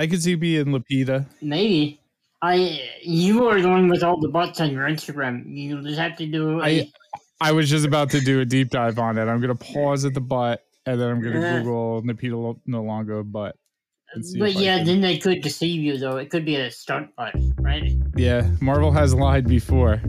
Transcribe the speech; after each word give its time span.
I 0.00 0.06
could 0.06 0.22
see 0.22 0.34
being 0.34 0.66
Lupita. 0.66 1.26
Maybe. 1.42 2.00
I 2.40 2.80
you 3.02 3.46
are 3.48 3.60
going 3.60 3.88
with 3.88 4.02
all 4.02 4.18
the 4.18 4.28
butts 4.28 4.58
on 4.62 4.70
your 4.70 4.88
Instagram. 4.88 5.44
You 5.46 5.82
just 5.82 5.98
have 5.98 6.16
to 6.16 6.26
do. 6.26 6.62
I 6.62 6.90
I 7.38 7.52
was 7.52 7.68
just 7.68 7.84
about 7.84 8.08
to 8.12 8.20
do 8.20 8.40
a 8.40 8.46
deep 8.46 8.70
dive 8.70 8.98
on 8.98 9.18
it. 9.18 9.26
I'm 9.28 9.42
gonna 9.42 9.54
pause 9.54 10.06
at 10.06 10.14
the 10.14 10.22
butt, 10.22 10.64
and 10.86 10.98
then 10.98 11.10
I'm 11.10 11.20
gonna 11.22 11.40
Uh. 11.46 11.58
Google 11.58 12.02
Lupita 12.02 12.58
Nyong'o 12.66 13.30
butt. 13.30 13.56
but 14.38 14.54
yeah, 14.54 14.78
can- 14.78 14.86
then 14.86 15.00
they 15.02 15.18
could 15.18 15.42
deceive 15.42 15.82
you 15.82 15.98
though. 15.98 16.16
It 16.16 16.30
could 16.30 16.46
be 16.46 16.56
a 16.56 16.70
stunt 16.70 17.14
butt, 17.14 17.34
right? 17.58 17.92
yeah, 18.16 18.48
Marvel 18.62 18.90
has 18.92 19.12
lied 19.14 19.46
before. 19.46 20.00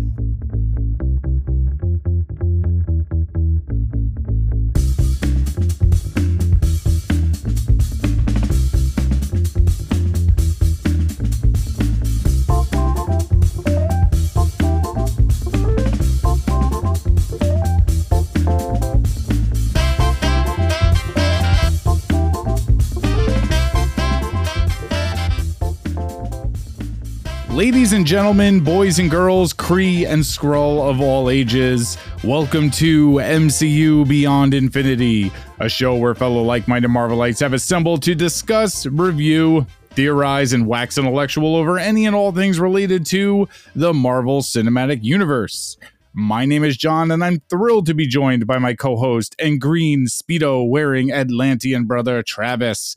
Ladies 27.61 27.93
and 27.93 28.07
gentlemen, 28.07 28.63
boys 28.63 28.97
and 28.97 29.07
girls, 29.07 29.53
Kree 29.53 30.07
and 30.07 30.23
Skrull 30.23 30.89
of 30.89 30.99
all 30.99 31.29
ages, 31.29 31.95
welcome 32.23 32.71
to 32.71 33.11
MCU 33.17 34.09
Beyond 34.09 34.55
Infinity, 34.55 35.31
a 35.59 35.69
show 35.69 35.95
where 35.95 36.15
fellow 36.15 36.41
like 36.41 36.67
minded 36.67 36.89
Marvelites 36.89 37.39
have 37.39 37.53
assembled 37.53 38.01
to 38.01 38.15
discuss, 38.15 38.87
review, 38.87 39.67
theorize, 39.91 40.53
and 40.53 40.65
wax 40.65 40.97
intellectual 40.97 41.55
over 41.55 41.77
any 41.77 42.07
and 42.07 42.15
all 42.15 42.31
things 42.31 42.59
related 42.59 43.05
to 43.05 43.47
the 43.75 43.93
Marvel 43.93 44.41
Cinematic 44.41 45.03
Universe. 45.03 45.77
My 46.13 46.45
name 46.45 46.63
is 46.63 46.75
John, 46.77 47.11
and 47.11 47.23
I'm 47.23 47.43
thrilled 47.47 47.85
to 47.85 47.93
be 47.93 48.07
joined 48.07 48.47
by 48.47 48.57
my 48.57 48.73
co 48.73 48.95
host 48.95 49.35
and 49.37 49.61
green 49.61 50.07
Speedo 50.07 50.67
wearing 50.67 51.11
Atlantean 51.11 51.85
brother 51.85 52.23
Travis 52.23 52.95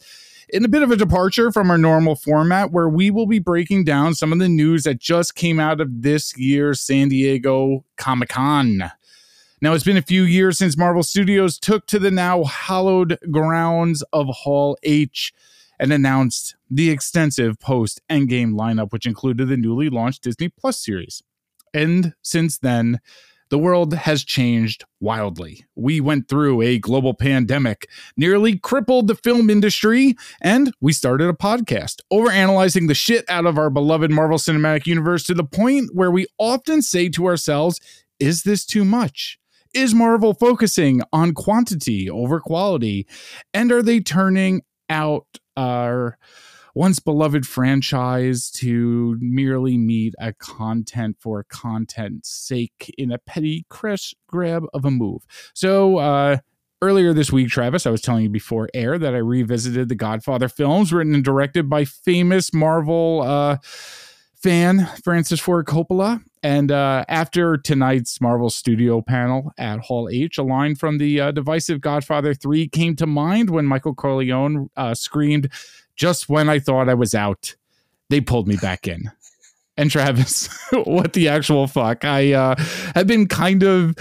in 0.54 0.64
a 0.64 0.68
bit 0.68 0.82
of 0.82 0.92
a 0.92 0.96
departure 0.96 1.50
from 1.50 1.68
our 1.68 1.76
normal 1.76 2.14
format 2.14 2.70
where 2.70 2.88
we 2.88 3.10
will 3.10 3.26
be 3.26 3.40
breaking 3.40 3.82
down 3.82 4.14
some 4.14 4.32
of 4.32 4.38
the 4.38 4.48
news 4.48 4.84
that 4.84 5.00
just 5.00 5.34
came 5.34 5.58
out 5.58 5.80
of 5.80 6.02
this 6.02 6.38
year's 6.38 6.80
San 6.80 7.08
Diego 7.08 7.84
Comic 7.96 8.28
Con. 8.28 8.84
Now, 9.60 9.72
it's 9.72 9.82
been 9.82 9.96
a 9.96 10.02
few 10.02 10.22
years 10.22 10.56
since 10.56 10.76
Marvel 10.76 11.02
Studios 11.02 11.58
took 11.58 11.86
to 11.86 11.98
the 11.98 12.12
now 12.12 12.44
hallowed 12.44 13.18
grounds 13.32 14.04
of 14.12 14.28
Hall 14.28 14.78
H 14.84 15.34
and 15.80 15.92
announced 15.92 16.54
the 16.70 16.88
extensive 16.88 17.58
post 17.58 18.00
Endgame 18.08 18.52
lineup, 18.52 18.92
which 18.92 19.06
included 19.06 19.48
the 19.48 19.56
newly 19.56 19.90
launched 19.90 20.22
Disney 20.22 20.50
Plus 20.50 20.78
series. 20.78 21.20
And 21.72 22.14
since 22.22 22.58
then, 22.58 23.00
the 23.54 23.58
world 23.58 23.94
has 23.94 24.24
changed 24.24 24.84
wildly. 24.98 25.64
We 25.76 26.00
went 26.00 26.28
through 26.28 26.60
a 26.62 26.80
global 26.80 27.14
pandemic, 27.14 27.88
nearly 28.16 28.58
crippled 28.58 29.06
the 29.06 29.14
film 29.14 29.48
industry, 29.48 30.16
and 30.40 30.74
we 30.80 30.92
started 30.92 31.28
a 31.28 31.34
podcast 31.34 32.00
overanalyzing 32.12 32.88
the 32.88 32.96
shit 32.96 33.24
out 33.28 33.46
of 33.46 33.56
our 33.56 33.70
beloved 33.70 34.10
Marvel 34.10 34.38
Cinematic 34.38 34.88
Universe 34.88 35.22
to 35.26 35.34
the 35.34 35.44
point 35.44 35.90
where 35.94 36.10
we 36.10 36.26
often 36.36 36.82
say 36.82 37.08
to 37.10 37.26
ourselves, 37.26 37.78
is 38.18 38.42
this 38.42 38.66
too 38.66 38.84
much? 38.84 39.38
Is 39.72 39.94
Marvel 39.94 40.34
focusing 40.34 41.00
on 41.12 41.32
quantity 41.32 42.10
over 42.10 42.40
quality? 42.40 43.06
And 43.52 43.70
are 43.70 43.84
they 43.84 44.00
turning 44.00 44.62
out 44.90 45.28
our 45.56 46.18
once 46.74 46.98
beloved 46.98 47.46
franchise 47.46 48.50
to 48.50 49.16
merely 49.20 49.78
meet 49.78 50.14
a 50.18 50.32
content 50.32 51.16
for 51.20 51.44
content's 51.44 52.28
sake 52.28 52.92
in 52.98 53.12
a 53.12 53.18
petty 53.18 53.64
crash 53.68 54.14
grab 54.26 54.64
of 54.74 54.84
a 54.84 54.90
move? 54.90 55.22
So, 55.54 55.98
uh, 55.98 56.38
Earlier 56.82 57.14
this 57.14 57.32
week, 57.32 57.48
Travis, 57.48 57.86
I 57.86 57.90
was 57.90 58.02
telling 58.02 58.24
you 58.24 58.28
before 58.28 58.68
air 58.74 58.98
that 58.98 59.14
I 59.14 59.18
revisited 59.18 59.88
the 59.88 59.94
Godfather 59.94 60.50
films, 60.50 60.92
written 60.92 61.14
and 61.14 61.24
directed 61.24 61.70
by 61.70 61.86
famous 61.86 62.52
Marvel 62.52 63.22
uh, 63.22 63.56
fan 64.34 64.86
Francis 65.02 65.40
Ford 65.40 65.64
Coppola. 65.64 66.22
And 66.42 66.70
uh, 66.70 67.06
after 67.08 67.56
tonight's 67.56 68.20
Marvel 68.20 68.50
Studio 68.50 69.00
panel 69.00 69.50
at 69.56 69.80
Hall 69.80 70.10
H, 70.12 70.36
a 70.36 70.42
line 70.42 70.74
from 70.74 70.98
the 70.98 71.18
uh, 71.18 71.30
divisive 71.30 71.80
Godfather 71.80 72.34
3 72.34 72.68
came 72.68 72.96
to 72.96 73.06
mind 73.06 73.48
when 73.48 73.64
Michael 73.64 73.94
Corleone 73.94 74.68
uh, 74.76 74.92
screamed, 74.92 75.50
Just 75.96 76.28
when 76.28 76.48
I 76.48 76.58
thought 76.58 76.88
I 76.88 76.94
was 76.94 77.14
out, 77.14 77.54
they 78.10 78.20
pulled 78.20 78.48
me 78.48 78.56
back 78.56 78.86
in. 78.86 79.10
And 79.76 79.90
Travis, 79.90 80.48
what 80.84 81.12
the 81.14 81.28
actual 81.28 81.66
fuck? 81.66 82.04
I 82.04 82.32
uh, 82.32 82.54
have 82.94 83.06
been 83.06 83.26
kind 83.26 83.62
of 83.62 83.96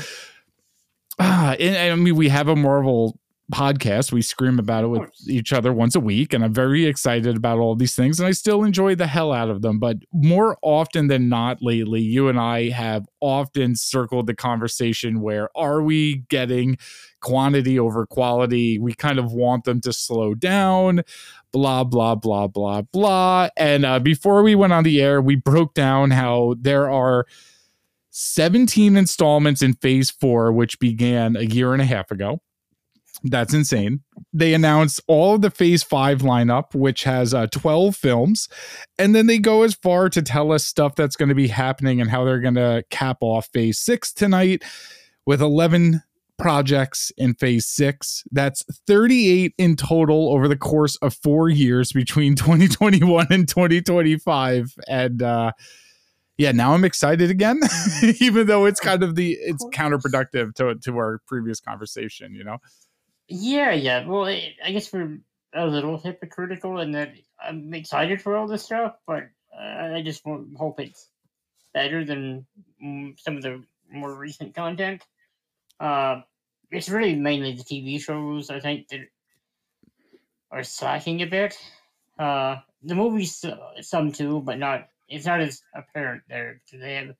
and, 1.20 1.76
and 1.76 1.94
I 1.94 1.96
mean, 1.96 2.16
we 2.16 2.30
have 2.30 2.48
a 2.48 2.56
Marvel 2.56 3.20
podcast. 3.54 4.12
We 4.12 4.22
scream 4.22 4.58
about 4.58 4.84
it 4.84 4.88
with 4.88 5.10
each 5.28 5.54
other 5.54 5.74
once 5.74 5.96
a 5.96 6.00
week, 6.00 6.34
and 6.34 6.44
I'm 6.44 6.54
very 6.54 6.86
excited 6.86 7.36
about 7.36 7.60
all 7.60 7.76
these 7.76 7.96
things, 7.96 8.20
and 8.20 8.28
I 8.28 8.32
still 8.32 8.64
enjoy 8.64 8.96
the 8.96 9.08
hell 9.08 9.32
out 9.32 9.50
of 9.50 9.62
them. 9.62 9.80
But 9.80 9.98
more 10.12 10.58
often 10.62 11.08
than 11.08 11.30
not, 11.30 11.62
lately, 11.62 12.02
you 12.02 12.30
and 12.30 12.40
I 12.40 12.70
have 12.70 13.06
often 13.20 13.76
circled 13.76 14.28
the 14.28 14.36
conversation 14.36 15.22
where 15.22 15.50
are 15.56 15.82
we 15.82 16.24
getting 16.30 16.78
quantity 17.22 17.78
over 17.80 18.06
quality? 18.06 18.80
We 18.80 18.94
kind 18.94 19.20
of 19.20 19.34
want 19.34 19.66
them 19.66 19.82
to 19.82 19.94
slow 19.94 20.34
down. 20.34 21.04
Blah 21.54 21.86
blah 21.86 22.16
blah 22.16 22.48
blah 22.48 22.82
blah. 22.82 23.50
And 23.56 23.86
uh, 23.86 24.00
before 24.00 24.44
we 24.44 24.56
went 24.56 24.74
on 24.74 24.84
the 24.84 25.02
air, 25.02 25.22
we 25.22 25.36
broke 25.36 25.74
down 25.74 26.12
how 26.12 26.56
there 26.60 26.90
are 26.92 27.26
17 28.10 28.98
installments 28.98 29.62
in 29.62 29.74
phase 29.76 30.12
four, 30.12 30.52
which 30.52 30.80
began 30.80 31.36
a 31.36 31.44
year 31.44 31.74
and 31.74 31.82
a 31.82 31.86
half 31.86 32.12
ago. 32.12 32.42
That's 33.24 33.54
insane. 33.54 34.02
They 34.34 34.54
announced 34.54 35.00
all 35.08 35.36
of 35.36 35.42
the 35.42 35.50
phase 35.50 35.82
five 35.82 36.20
lineup, 36.20 36.76
which 36.76 37.04
has 37.04 37.34
uh, 37.34 37.48
12 37.48 37.96
films. 37.96 38.50
And 39.00 39.16
then 39.16 39.28
they 39.28 39.38
go 39.38 39.64
as 39.64 39.76
far 39.76 40.10
to 40.10 40.22
tell 40.22 40.52
us 40.52 40.66
stuff 40.66 40.96
that's 40.96 41.16
going 41.16 41.30
to 41.30 41.36
be 41.36 41.48
happening 41.48 42.02
and 42.02 42.10
how 42.10 42.26
they're 42.26 42.42
going 42.42 42.56
to 42.56 42.84
cap 42.90 43.18
off 43.22 43.48
phase 43.54 43.80
six 43.80 44.12
tonight 44.12 44.64
with 45.26 45.42
11 45.42 46.04
projects 46.38 47.12
in 47.18 47.34
phase 47.36 47.66
six. 47.68 48.24
That's 48.32 48.64
38 48.88 49.54
in 49.58 49.76
total 49.76 50.34
over 50.34 50.48
the 50.48 50.58
course 50.58 50.96
of 50.98 51.14
four 51.14 51.50
years 51.50 51.92
between 51.92 52.36
2021 52.36 53.28
and 53.30 53.48
2025. 53.48 54.74
And, 54.88 55.22
uh, 55.22 55.52
yeah, 56.38 56.52
now 56.52 56.74
I'm 56.74 56.84
excited 56.84 57.30
again, 57.30 57.60
even 58.20 58.48
though 58.48 58.66
it's 58.66 58.80
kind 58.80 59.04
of 59.04 59.16
the 59.16 59.34
it's 59.34 59.64
counterproductive 59.66 60.56
to 60.56 60.76
to 60.76 60.98
our 60.98 61.22
previous 61.28 61.60
conversation. 61.60 62.34
You 62.34 62.44
know, 62.44 62.58
Yeah, 63.28 63.72
yeah. 63.72 64.06
Well, 64.06 64.26
I 64.26 64.56
I 64.64 64.72
guess 64.72 64.92
we're 64.92 65.20
a 65.54 65.68
little 65.68 66.00
hypocritical 66.00 66.80
in 66.80 66.94
that 66.94 67.14
I'm 67.42 67.74
excited 67.74 68.22
for 68.22 68.36
all 68.36 68.48
this 68.48 68.64
stuff, 68.64 68.96
but 69.06 69.30
uh, 69.56 69.94
I 69.94 70.02
just 70.04 70.24
hope 70.24 70.80
it's 70.80 71.08
better 71.74 72.04
than 72.04 72.46
mm, 72.84 73.20
some 73.20 73.38
of 73.38 73.44
the 73.44 73.64
more 73.92 74.14
recent 74.16 74.56
content. 74.56 75.04
Uh, 75.84 76.22
it's 76.72 76.88
really 76.88 77.14
mainly 77.14 77.54
the 77.54 77.64
TV 77.64 78.00
shows 78.00 78.50
I 78.50 78.62
think 78.62 78.88
that 78.88 79.02
are 80.50 80.64
slacking 80.64 81.22
a 81.22 81.26
bit. 81.26 81.58
Uh, 82.18 82.58
the 82.84 82.96
movies, 82.96 83.44
uh, 83.44 83.58
some 83.82 84.12
too, 84.12 84.42
but 84.42 84.58
not. 84.58 84.88
It's 85.10 85.26
not 85.26 85.42
as 85.42 85.62
apparent 85.76 86.24
there 86.30 86.62
because 86.66 86.82
they 86.82 86.96
have 86.96 87.16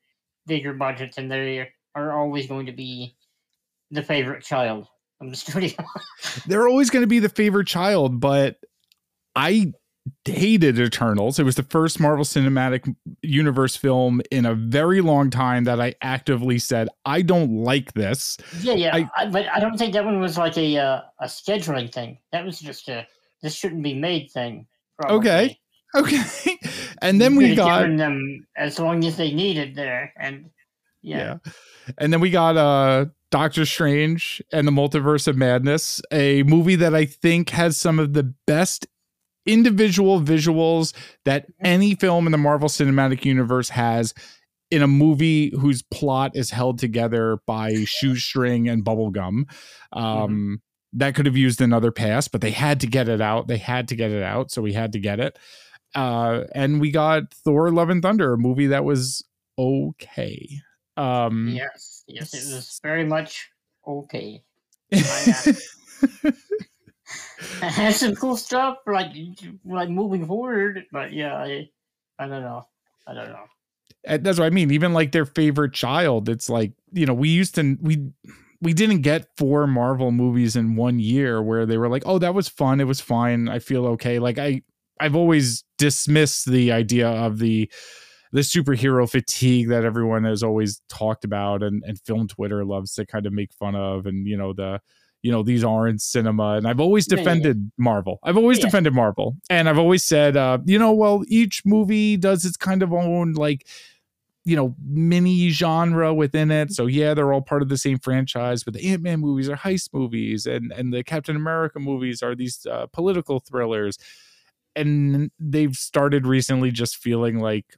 bigger 0.46 0.72
budgets 0.72 1.18
and 1.18 1.30
they 1.30 1.68
are 1.94 2.18
always 2.18 2.46
going 2.46 2.66
to 2.66 2.72
be 2.72 3.14
the 3.90 4.02
favorite 4.02 4.42
child 4.42 4.88
of 5.20 5.30
the 5.30 5.36
studio. 5.44 5.76
they're 6.46 6.66
always 6.66 6.88
going 6.88 7.02
to 7.02 7.08
be 7.08 7.18
the 7.18 7.28
favorite 7.28 7.68
child, 7.68 8.18
but 8.18 8.56
I 9.36 9.72
hated 10.24 10.78
Eternals. 10.78 11.38
It 11.38 11.44
was 11.44 11.54
the 11.56 11.62
first 11.62 11.98
Marvel 12.00 12.24
Cinematic 12.24 12.94
Universe 13.22 13.76
film 13.76 14.20
in 14.30 14.44
a 14.46 14.54
very 14.54 15.00
long 15.00 15.30
time 15.30 15.64
that 15.64 15.80
I 15.80 15.94
actively 16.02 16.58
said 16.58 16.88
I 17.04 17.22
don't 17.22 17.62
like 17.62 17.92
this. 17.94 18.36
Yeah, 18.60 18.74
yeah, 18.74 18.94
I- 18.94 19.10
I, 19.16 19.26
but 19.26 19.46
I 19.54 19.60
don't 19.60 19.78
think 19.78 19.92
that 19.94 20.04
one 20.04 20.20
was 20.20 20.36
like 20.38 20.56
a 20.58 20.78
uh, 20.78 21.00
a 21.20 21.26
scheduling 21.26 21.92
thing. 21.92 22.18
That 22.32 22.44
was 22.44 22.60
just 22.60 22.88
a 22.88 23.06
this 23.42 23.54
shouldn't 23.54 23.82
be 23.82 23.94
made 23.94 24.30
thing. 24.30 24.66
Okay. 25.04 25.58
Okay, 25.96 26.20
and 27.02 27.20
then 27.20 27.36
we 27.36 27.54
got 27.54 27.82
given 27.82 27.96
them 27.96 28.46
as 28.56 28.80
long 28.80 29.04
as 29.04 29.16
they 29.16 29.30
needed 29.32 29.76
there, 29.76 30.12
and 30.18 30.50
yeah, 31.02 31.38
yeah. 31.44 31.52
And 31.98 32.12
then 32.12 32.20
we 32.20 32.30
got 32.30 32.56
uh 32.56 33.06
Doctor 33.30 33.64
Strange 33.64 34.42
and 34.52 34.66
the 34.66 34.72
Multiverse 34.72 35.28
of 35.28 35.36
Madness, 35.36 36.00
a 36.10 36.42
movie 36.44 36.74
that 36.76 36.94
I 36.96 37.04
think 37.04 37.50
has 37.50 37.76
some 37.76 38.00
of 38.00 38.12
the 38.12 38.24
best 38.46 38.88
individual 39.46 40.20
visuals 40.20 40.94
that 41.24 41.46
any 41.62 41.94
film 41.94 42.26
in 42.26 42.32
the 42.32 42.38
Marvel 42.38 42.68
Cinematic 42.68 43.24
Universe 43.24 43.68
has 43.70 44.14
in 44.70 44.82
a 44.82 44.88
movie 44.88 45.50
whose 45.58 45.82
plot 45.82 46.32
is 46.34 46.50
held 46.50 46.78
together 46.78 47.38
by 47.46 47.84
shoestring 47.84 48.68
and 48.68 48.84
bubblegum. 48.84 49.44
Um 49.92 50.60
that 50.94 51.14
could 51.14 51.26
have 51.26 51.36
used 51.36 51.60
another 51.60 51.90
pass, 51.90 52.28
but 52.28 52.40
they 52.40 52.52
had 52.52 52.80
to 52.80 52.86
get 52.86 53.08
it 53.08 53.20
out. 53.20 53.48
They 53.48 53.58
had 53.58 53.88
to 53.88 53.96
get 53.96 54.12
it 54.12 54.22
out, 54.22 54.50
so 54.50 54.62
we 54.62 54.72
had 54.72 54.92
to 54.92 55.00
get 55.00 55.20
it. 55.20 55.38
Uh, 55.94 56.44
and 56.54 56.80
we 56.80 56.90
got 56.90 57.34
Thor: 57.34 57.70
Love 57.70 57.90
and 57.90 58.02
Thunder, 58.02 58.32
a 58.32 58.38
movie 58.38 58.68
that 58.68 58.84
was 58.84 59.24
okay. 59.58 60.60
Um, 60.96 61.48
yes, 61.48 62.04
yes, 62.06 62.32
it 62.32 62.54
was 62.54 62.80
very 62.82 63.04
much 63.04 63.50
okay. 63.86 64.42
has 67.60 68.00
some 68.00 68.14
cool 68.14 68.36
stuff, 68.36 68.78
like 68.86 69.12
like 69.64 69.88
moving 69.88 70.26
forward, 70.26 70.84
but 70.92 71.12
yeah, 71.12 71.36
I, 71.36 71.68
I 72.18 72.26
don't 72.26 72.42
know, 72.42 72.66
I 73.06 73.14
don't 73.14 73.28
know. 73.28 73.44
That's 74.04 74.38
what 74.38 74.46
I 74.46 74.50
mean. 74.50 74.70
Even 74.70 74.92
like 74.92 75.12
their 75.12 75.24
favorite 75.24 75.72
child, 75.72 76.28
it's 76.28 76.48
like 76.48 76.72
you 76.92 77.06
know 77.06 77.14
we 77.14 77.28
used 77.28 77.54
to 77.56 77.76
we 77.80 78.10
we 78.60 78.72
didn't 78.72 79.02
get 79.02 79.28
four 79.36 79.66
Marvel 79.66 80.10
movies 80.10 80.56
in 80.56 80.76
one 80.76 80.98
year 80.98 81.42
where 81.42 81.66
they 81.66 81.76
were 81.76 81.88
like, 81.88 82.04
oh, 82.06 82.18
that 82.18 82.34
was 82.34 82.48
fun, 82.48 82.80
it 82.80 82.86
was 82.86 83.00
fine, 83.00 83.48
I 83.48 83.58
feel 83.58 83.86
okay. 83.88 84.18
Like 84.18 84.38
I 84.38 84.62
I've 85.00 85.16
always 85.16 85.64
dismissed 85.78 86.50
the 86.50 86.72
idea 86.72 87.08
of 87.08 87.38
the 87.38 87.70
the 88.32 88.40
superhero 88.40 89.08
fatigue 89.08 89.68
that 89.68 89.84
everyone 89.84 90.24
has 90.24 90.42
always 90.42 90.82
talked 90.88 91.24
about 91.24 91.62
and, 91.62 91.84
and 91.86 92.00
film 92.00 92.26
Twitter 92.26 92.64
loves 92.64 92.94
to 92.94 93.06
kind 93.06 93.26
of 93.26 93.32
make 93.32 93.52
fun 93.52 93.76
of 93.76 94.06
and 94.06 94.26
you 94.26 94.36
know 94.36 94.52
the 94.52 94.80
you 95.24 95.32
know 95.32 95.42
these 95.42 95.64
aren't 95.64 96.02
cinema 96.02 96.52
and 96.52 96.68
I've 96.68 96.80
always 96.80 97.06
defended 97.06 97.56
yeah. 97.56 97.82
Marvel. 97.82 98.18
I've 98.22 98.36
always 98.36 98.58
yeah. 98.58 98.66
defended 98.66 98.92
Marvel 98.92 99.36
and 99.48 99.70
I've 99.70 99.78
always 99.78 100.04
said 100.04 100.36
uh 100.36 100.58
you 100.66 100.78
know 100.78 100.92
well 100.92 101.24
each 101.28 101.62
movie 101.64 102.18
does 102.18 102.44
its 102.44 102.58
kind 102.58 102.82
of 102.82 102.92
own 102.92 103.32
like 103.32 103.66
you 104.44 104.54
know 104.54 104.76
mini 104.86 105.48
genre 105.48 106.12
within 106.12 106.50
it 106.50 106.70
so 106.72 106.84
yeah 106.84 107.14
they're 107.14 107.32
all 107.32 107.40
part 107.40 107.62
of 107.62 107.70
the 107.70 107.78
same 107.78 107.98
franchise 107.98 108.62
but 108.62 108.74
the 108.74 108.86
ant-man 108.86 109.18
movies 109.18 109.48
are 109.48 109.56
heist 109.56 109.88
movies 109.94 110.44
and 110.44 110.70
and 110.72 110.92
the 110.92 111.02
captain 111.02 111.34
america 111.34 111.80
movies 111.80 112.22
are 112.22 112.34
these 112.34 112.66
uh, 112.66 112.84
political 112.92 113.40
thrillers 113.40 113.96
and 114.76 115.30
they've 115.40 115.74
started 115.74 116.26
recently 116.26 116.70
just 116.70 116.98
feeling 116.98 117.38
like 117.38 117.76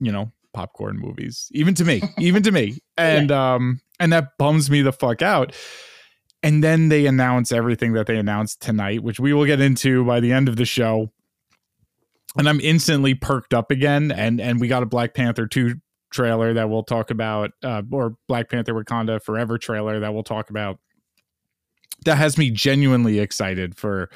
you 0.00 0.10
know 0.10 0.32
popcorn 0.54 0.96
movies 0.98 1.48
even 1.52 1.74
to 1.74 1.84
me 1.84 2.00
even 2.18 2.42
to 2.42 2.50
me 2.50 2.78
and 2.96 3.28
yeah. 3.28 3.54
um 3.54 3.82
and 4.00 4.10
that 4.14 4.38
bums 4.38 4.70
me 4.70 4.80
the 4.80 4.92
fuck 4.92 5.20
out 5.20 5.54
and 6.44 6.62
then 6.62 6.90
they 6.90 7.06
announce 7.06 7.50
everything 7.50 7.94
that 7.94 8.06
they 8.06 8.16
announced 8.16 8.60
tonight 8.60 9.02
which 9.02 9.18
we 9.18 9.32
will 9.32 9.46
get 9.46 9.60
into 9.60 10.04
by 10.04 10.20
the 10.20 10.30
end 10.30 10.48
of 10.48 10.56
the 10.56 10.64
show 10.64 11.10
and 12.38 12.48
i'm 12.48 12.60
instantly 12.60 13.14
perked 13.14 13.52
up 13.52 13.72
again 13.72 14.12
and 14.12 14.40
and 14.40 14.60
we 14.60 14.68
got 14.68 14.82
a 14.82 14.86
black 14.86 15.14
panther 15.14 15.46
2 15.46 15.74
trailer 16.12 16.54
that 16.54 16.70
we'll 16.70 16.84
talk 16.84 17.10
about 17.10 17.50
uh, 17.64 17.82
or 17.90 18.14
black 18.28 18.48
panther 18.48 18.74
wakanda 18.74 19.20
forever 19.20 19.58
trailer 19.58 19.98
that 19.98 20.14
we'll 20.14 20.22
talk 20.22 20.50
about 20.50 20.78
that 22.04 22.18
has 22.18 22.38
me 22.38 22.50
genuinely 22.50 23.18
excited 23.18 23.76
for 23.76 24.10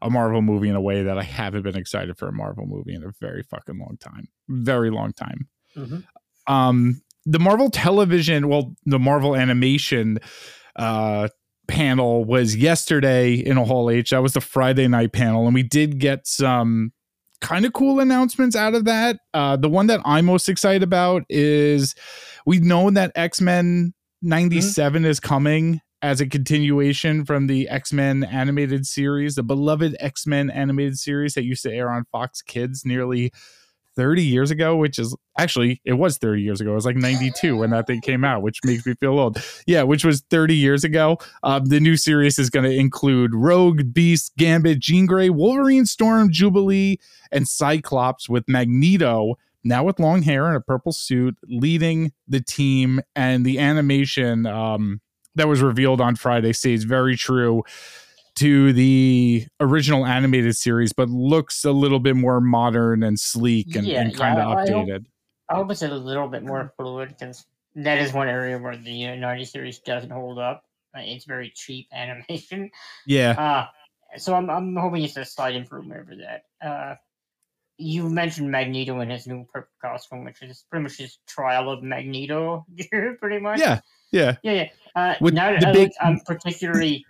a 0.00 0.10
Marvel 0.10 0.42
movie 0.42 0.68
in 0.68 0.74
a 0.74 0.80
way 0.80 1.02
that 1.02 1.18
I 1.18 1.22
haven't 1.22 1.62
been 1.62 1.76
excited 1.76 2.18
for 2.18 2.28
a 2.28 2.32
Marvel 2.32 2.66
movie 2.66 2.94
in 2.94 3.04
a 3.04 3.12
very 3.20 3.42
fucking 3.42 3.78
long 3.78 3.96
time. 4.00 4.28
Very 4.48 4.90
long 4.90 5.12
time. 5.12 5.48
Mm-hmm. 5.76 6.52
Um, 6.52 7.02
the 7.24 7.38
Marvel 7.38 7.70
television, 7.70 8.48
well, 8.48 8.74
the 8.84 8.98
Marvel 8.98 9.36
animation 9.36 10.18
uh, 10.76 11.28
panel 11.68 12.24
was 12.24 12.56
yesterday 12.56 13.34
in 13.34 13.56
a 13.56 13.64
Hall 13.64 13.90
H. 13.90 14.10
That 14.10 14.22
was 14.22 14.34
the 14.34 14.40
Friday 14.40 14.88
night 14.88 15.12
panel, 15.12 15.46
and 15.46 15.54
we 15.54 15.62
did 15.62 15.98
get 15.98 16.26
some 16.26 16.92
kind 17.40 17.64
of 17.64 17.72
cool 17.72 18.00
announcements 18.00 18.54
out 18.54 18.74
of 18.74 18.84
that. 18.84 19.18
Uh, 19.34 19.56
the 19.56 19.68
one 19.68 19.88
that 19.88 20.00
I'm 20.04 20.26
most 20.26 20.48
excited 20.48 20.82
about 20.82 21.22
is 21.28 21.94
we 22.46 22.60
know 22.60 22.90
that 22.90 23.12
X 23.14 23.40
Men 23.40 23.94
97 24.22 25.02
mm-hmm. 25.02 25.10
is 25.10 25.20
coming 25.20 25.80
as 26.02 26.20
a 26.20 26.26
continuation 26.26 27.24
from 27.24 27.46
the 27.46 27.68
X-Men 27.68 28.24
animated 28.24 28.86
series, 28.86 29.36
the 29.36 29.42
beloved 29.42 29.96
X-Men 30.00 30.50
animated 30.50 30.98
series 30.98 31.34
that 31.34 31.44
used 31.44 31.62
to 31.62 31.72
air 31.72 31.90
on 31.90 32.04
Fox 32.10 32.42
Kids 32.42 32.84
nearly 32.84 33.32
30 33.96 34.22
years 34.22 34.50
ago, 34.50 34.76
which 34.76 34.98
is 34.98 35.16
actually 35.38 35.80
it 35.84 35.94
was 35.94 36.18
30 36.18 36.42
years 36.42 36.60
ago. 36.60 36.72
It 36.72 36.74
was 36.74 36.86
like 36.86 36.96
92 36.96 37.56
when 37.56 37.70
that 37.70 37.86
thing 37.86 38.00
came 38.00 38.24
out, 38.24 38.42
which 38.42 38.60
makes 38.64 38.86
me 38.86 38.94
feel 38.94 39.18
old. 39.18 39.42
Yeah, 39.66 39.82
which 39.82 40.04
was 40.04 40.22
30 40.30 40.54
years 40.56 40.84
ago. 40.84 41.18
Uh, 41.42 41.60
the 41.62 41.80
new 41.80 41.96
series 41.96 42.38
is 42.38 42.50
going 42.50 42.64
to 42.64 42.76
include 42.76 43.34
Rogue, 43.34 43.92
Beast, 43.92 44.32
Gambit, 44.36 44.78
Jean 44.78 45.06
Grey, 45.06 45.30
Wolverine, 45.30 45.86
Storm, 45.86 46.30
Jubilee, 46.30 46.98
and 47.30 47.46
Cyclops 47.48 48.28
with 48.28 48.44
Magneto 48.48 49.36
now 49.64 49.84
with 49.84 50.00
long 50.00 50.22
hair 50.22 50.46
and 50.46 50.56
a 50.56 50.60
purple 50.60 50.92
suit 50.92 51.36
leading 51.44 52.12
the 52.26 52.40
team 52.40 53.00
and 53.14 53.46
the 53.46 53.60
animation 53.60 54.44
um 54.44 55.00
that 55.34 55.48
was 55.48 55.62
revealed 55.62 56.00
on 56.00 56.16
Friday 56.16 56.52
stays 56.52 56.84
very 56.84 57.16
true 57.16 57.62
to 58.36 58.72
the 58.72 59.46
original 59.60 60.06
animated 60.06 60.56
series, 60.56 60.92
but 60.92 61.08
looks 61.08 61.64
a 61.64 61.72
little 61.72 62.00
bit 62.00 62.16
more 62.16 62.40
modern 62.40 63.02
and 63.02 63.18
sleek 63.18 63.74
and, 63.76 63.86
yeah, 63.86 64.00
and 64.00 64.16
kind 64.16 64.38
of 64.38 64.48
yeah, 64.48 64.74
updated. 64.74 65.06
I 65.48 65.56
hope, 65.56 65.70
it's 65.70 65.82
a 65.82 65.88
little 65.88 66.28
bit 66.28 66.42
more 66.42 66.72
fluid 66.76 67.14
because 67.18 67.44
that 67.76 67.98
is 67.98 68.12
one 68.12 68.28
area 68.28 68.58
where 68.58 68.76
the 68.76 69.08
uh, 69.08 69.14
90 69.16 69.44
series 69.44 69.78
doesn't 69.80 70.10
hold 70.10 70.38
up. 70.38 70.64
It's 70.94 71.24
very 71.24 71.52
cheap 71.54 71.88
animation. 71.92 72.70
Yeah. 73.06 73.30
Uh, 73.32 74.18
so 74.18 74.34
I'm, 74.34 74.48
I'm 74.50 74.76
hoping 74.76 75.04
it's 75.04 75.16
a 75.16 75.24
slight 75.24 75.54
improvement 75.54 76.00
over 76.00 76.16
that. 76.16 76.66
Uh, 76.66 76.94
you 77.78 78.08
mentioned 78.08 78.50
Magneto 78.50 79.00
in 79.00 79.10
his 79.10 79.26
new 79.26 79.46
purple 79.52 79.70
costume, 79.80 80.24
which 80.24 80.42
is 80.42 80.64
pretty 80.70 80.84
much 80.84 80.98
his 80.98 81.18
trial 81.26 81.70
of 81.70 81.82
Magneto 81.82 82.64
pretty 83.18 83.38
much. 83.38 83.58
Yeah, 83.58 83.80
yeah, 84.10 84.36
yeah, 84.42 84.52
yeah. 84.52 84.68
Uh, 84.94 85.14
With 85.20 85.34
now 85.34 85.58
the 85.58 85.70
big... 85.72 85.90
I'm 86.00 86.20
particularly 86.20 87.04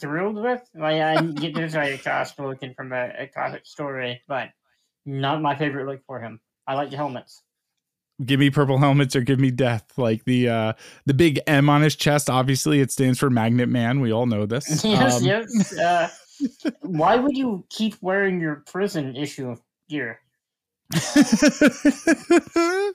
thrilled 0.00 0.36
with. 0.36 0.62
Like 0.74 1.00
I 1.00 1.20
get 1.22 1.54
this 1.54 1.74
like 1.74 2.00
a 2.00 2.02
gospel 2.02 2.48
looking 2.48 2.74
from 2.74 2.92
a, 2.92 3.12
a 3.18 3.26
classic 3.26 3.66
story, 3.66 4.22
but 4.28 4.50
not 5.04 5.42
my 5.42 5.56
favorite 5.56 5.86
look 5.86 6.04
for 6.06 6.20
him. 6.20 6.40
I 6.66 6.74
like 6.74 6.90
the 6.90 6.96
helmets. 6.96 7.42
Give 8.24 8.40
me 8.40 8.48
purple 8.48 8.78
helmets 8.78 9.14
or 9.14 9.20
give 9.20 9.38
me 9.38 9.50
death. 9.50 9.84
Like 9.96 10.24
the 10.24 10.48
uh 10.48 10.72
the 11.04 11.14
big 11.14 11.40
M 11.46 11.68
on 11.68 11.82
his 11.82 11.94
chest, 11.96 12.30
obviously 12.30 12.80
it 12.80 12.90
stands 12.90 13.18
for 13.18 13.28
Magnet 13.28 13.68
Man. 13.68 14.00
We 14.00 14.12
all 14.12 14.26
know 14.26 14.46
this. 14.46 14.84
yes, 14.84 15.20
um, 15.20 15.26
yes. 15.26 15.78
Uh, 15.78 16.08
why 16.82 17.16
would 17.16 17.36
you 17.36 17.66
keep 17.68 17.96
wearing 18.00 18.40
your 18.40 18.64
prison 18.66 19.14
issue 19.16 19.56
gear? 19.88 20.20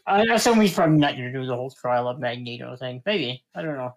I 0.07 0.23
know 0.25 0.37
somebody's 0.37 0.73
probably 0.73 0.97
not 0.97 1.15
going 1.15 1.31
to 1.31 1.39
do 1.39 1.45
the 1.45 1.55
whole 1.55 1.71
trial 1.71 2.07
of 2.07 2.19
Magneto 2.19 2.75
thing. 2.77 3.03
Maybe 3.05 3.43
I 3.53 3.61
don't 3.61 3.75
know. 3.75 3.93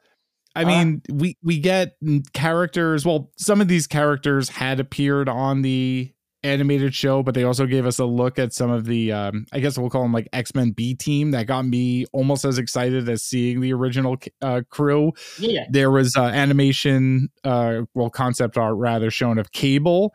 I 0.54 0.62
uh, 0.62 0.66
mean, 0.66 1.02
we 1.10 1.36
we 1.42 1.58
get 1.58 1.96
characters. 2.32 3.04
Well, 3.04 3.30
some 3.36 3.60
of 3.60 3.68
these 3.68 3.86
characters 3.86 4.48
had 4.48 4.80
appeared 4.80 5.28
on 5.28 5.62
the 5.62 6.14
animated 6.44 6.94
show, 6.94 7.22
but 7.22 7.34
they 7.34 7.42
also 7.42 7.66
gave 7.66 7.86
us 7.86 7.98
a 7.98 8.04
look 8.04 8.38
at 8.38 8.52
some 8.52 8.70
of 8.70 8.84
the, 8.84 9.10
um, 9.10 9.46
I 9.52 9.60
guess 9.60 9.78
we'll 9.78 9.88
call 9.90 10.02
them 10.02 10.12
like 10.12 10.28
X 10.32 10.54
Men 10.54 10.70
B 10.72 10.94
team 10.94 11.32
that 11.32 11.46
got 11.46 11.64
me 11.64 12.04
almost 12.12 12.44
as 12.44 12.58
excited 12.58 13.08
as 13.08 13.22
seeing 13.24 13.60
the 13.60 13.72
original 13.72 14.16
uh, 14.42 14.60
crew. 14.68 15.12
Yeah, 15.38 15.64
there 15.70 15.90
was 15.90 16.14
uh, 16.16 16.24
animation, 16.24 17.30
uh, 17.42 17.82
well, 17.94 18.10
concept 18.10 18.56
art 18.58 18.76
rather 18.76 19.10
shown 19.10 19.38
of 19.38 19.52
Cable, 19.52 20.14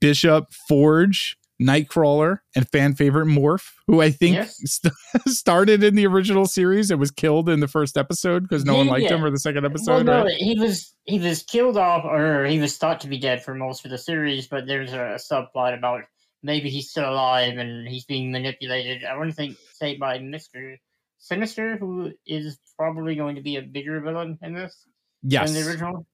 Bishop, 0.00 0.52
Forge, 0.68 1.37
Nightcrawler 1.60 2.38
and 2.54 2.68
fan 2.68 2.94
favorite 2.94 3.26
Morph, 3.26 3.72
who 3.86 4.00
I 4.00 4.10
think 4.10 4.36
yes. 4.36 4.56
st- 4.64 4.94
started 5.26 5.82
in 5.82 5.96
the 5.96 6.06
original 6.06 6.46
series 6.46 6.90
and 6.90 7.00
was 7.00 7.10
killed 7.10 7.48
in 7.48 7.60
the 7.60 7.68
first 7.68 7.96
episode 7.96 8.44
because 8.44 8.64
no 8.64 8.76
one 8.76 8.86
liked 8.86 9.04
yeah. 9.04 9.16
him 9.16 9.24
or 9.24 9.30
the 9.30 9.40
second 9.40 9.66
episode. 9.66 10.06
Well, 10.06 10.22
no, 10.22 10.24
right? 10.24 10.34
he 10.36 10.58
was 10.58 10.94
he 11.04 11.18
was 11.18 11.42
killed 11.42 11.76
off 11.76 12.04
or 12.04 12.44
he 12.44 12.60
was 12.60 12.76
thought 12.76 13.00
to 13.00 13.08
be 13.08 13.18
dead 13.18 13.42
for 13.42 13.54
most 13.54 13.84
of 13.84 13.90
the 13.90 13.98
series, 13.98 14.46
but 14.46 14.66
there's 14.66 14.92
a, 14.92 15.14
a 15.14 15.16
subplot 15.16 15.76
about 15.76 16.04
maybe 16.44 16.70
he's 16.70 16.90
still 16.90 17.10
alive 17.10 17.58
and 17.58 17.88
he's 17.88 18.04
being 18.04 18.30
manipulated. 18.30 19.04
I 19.04 19.16
want 19.16 19.30
to 19.30 19.36
think 19.36 19.56
say 19.72 19.96
by 19.96 20.20
Mister 20.20 20.78
Sinister, 21.18 21.76
who 21.76 22.12
is 22.24 22.58
probably 22.78 23.16
going 23.16 23.34
to 23.34 23.42
be 23.42 23.56
a 23.56 23.62
bigger 23.62 24.00
villain 24.00 24.38
in 24.42 24.54
this 24.54 24.86
yes. 25.22 25.52
than 25.52 25.60
the 25.60 25.68
original. 25.68 26.06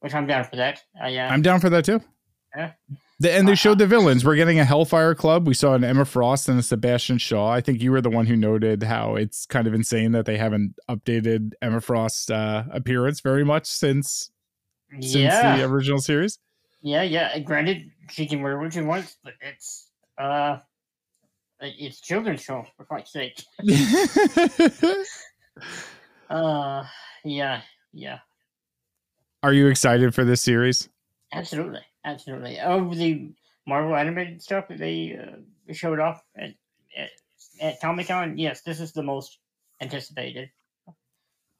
Which 0.00 0.14
I'm 0.14 0.26
down 0.26 0.44
for 0.44 0.56
that. 0.56 0.82
Uh, 1.02 1.06
yeah, 1.06 1.32
I'm 1.32 1.42
down 1.42 1.60
for 1.60 1.70
that 1.70 1.84
too. 1.84 2.00
Yeah. 2.56 2.72
The, 3.22 3.32
and 3.32 3.46
they 3.46 3.54
showed 3.54 3.78
the 3.78 3.86
villains. 3.86 4.24
We're 4.24 4.34
getting 4.34 4.58
a 4.58 4.64
Hellfire 4.64 5.14
Club. 5.14 5.46
We 5.46 5.54
saw 5.54 5.74
an 5.74 5.84
Emma 5.84 6.04
Frost 6.04 6.48
and 6.48 6.58
a 6.58 6.62
Sebastian 6.62 7.18
Shaw. 7.18 7.52
I 7.52 7.60
think 7.60 7.80
you 7.80 7.92
were 7.92 8.00
the 8.00 8.10
one 8.10 8.26
who 8.26 8.34
noted 8.34 8.82
how 8.82 9.14
it's 9.14 9.46
kind 9.46 9.68
of 9.68 9.74
insane 9.74 10.10
that 10.10 10.26
they 10.26 10.36
haven't 10.36 10.74
updated 10.90 11.52
Emma 11.62 11.80
Frost's 11.80 12.28
uh, 12.30 12.64
appearance 12.72 13.20
very 13.20 13.44
much 13.44 13.66
since 13.66 14.32
since 14.90 15.14
yeah. 15.14 15.56
the 15.56 15.62
original 15.62 16.00
series. 16.00 16.40
Yeah, 16.80 17.02
yeah. 17.02 17.38
Granted, 17.38 17.92
she 18.10 18.26
can 18.26 18.42
wear 18.42 18.58
what 18.58 18.72
she 18.72 18.80
wants, 18.80 19.16
but 19.22 19.34
it's 19.40 19.86
uh, 20.18 20.58
it's 21.60 22.00
children's 22.00 22.42
show 22.42 22.66
for 22.76 22.84
Christ's 22.84 23.12
sake. 23.12 23.40
uh, 26.28 26.82
yeah, 27.24 27.60
yeah. 27.92 28.18
Are 29.44 29.52
you 29.52 29.68
excited 29.68 30.12
for 30.12 30.24
this 30.24 30.40
series? 30.40 30.88
Absolutely. 31.32 31.82
Absolutely. 32.04 32.58
Of 32.58 32.96
the 32.96 33.32
Marvel 33.66 33.94
animated 33.94 34.42
stuff 34.42 34.68
that 34.68 34.78
they 34.78 35.16
uh, 35.20 35.72
showed 35.72 36.00
off 36.00 36.22
at, 36.36 36.50
at, 36.96 37.10
at 37.60 37.80
Comic 37.80 38.08
Con. 38.08 38.36
Yes, 38.36 38.62
this 38.62 38.80
is 38.80 38.92
the 38.92 39.02
most 39.02 39.38
anticipated. 39.80 40.50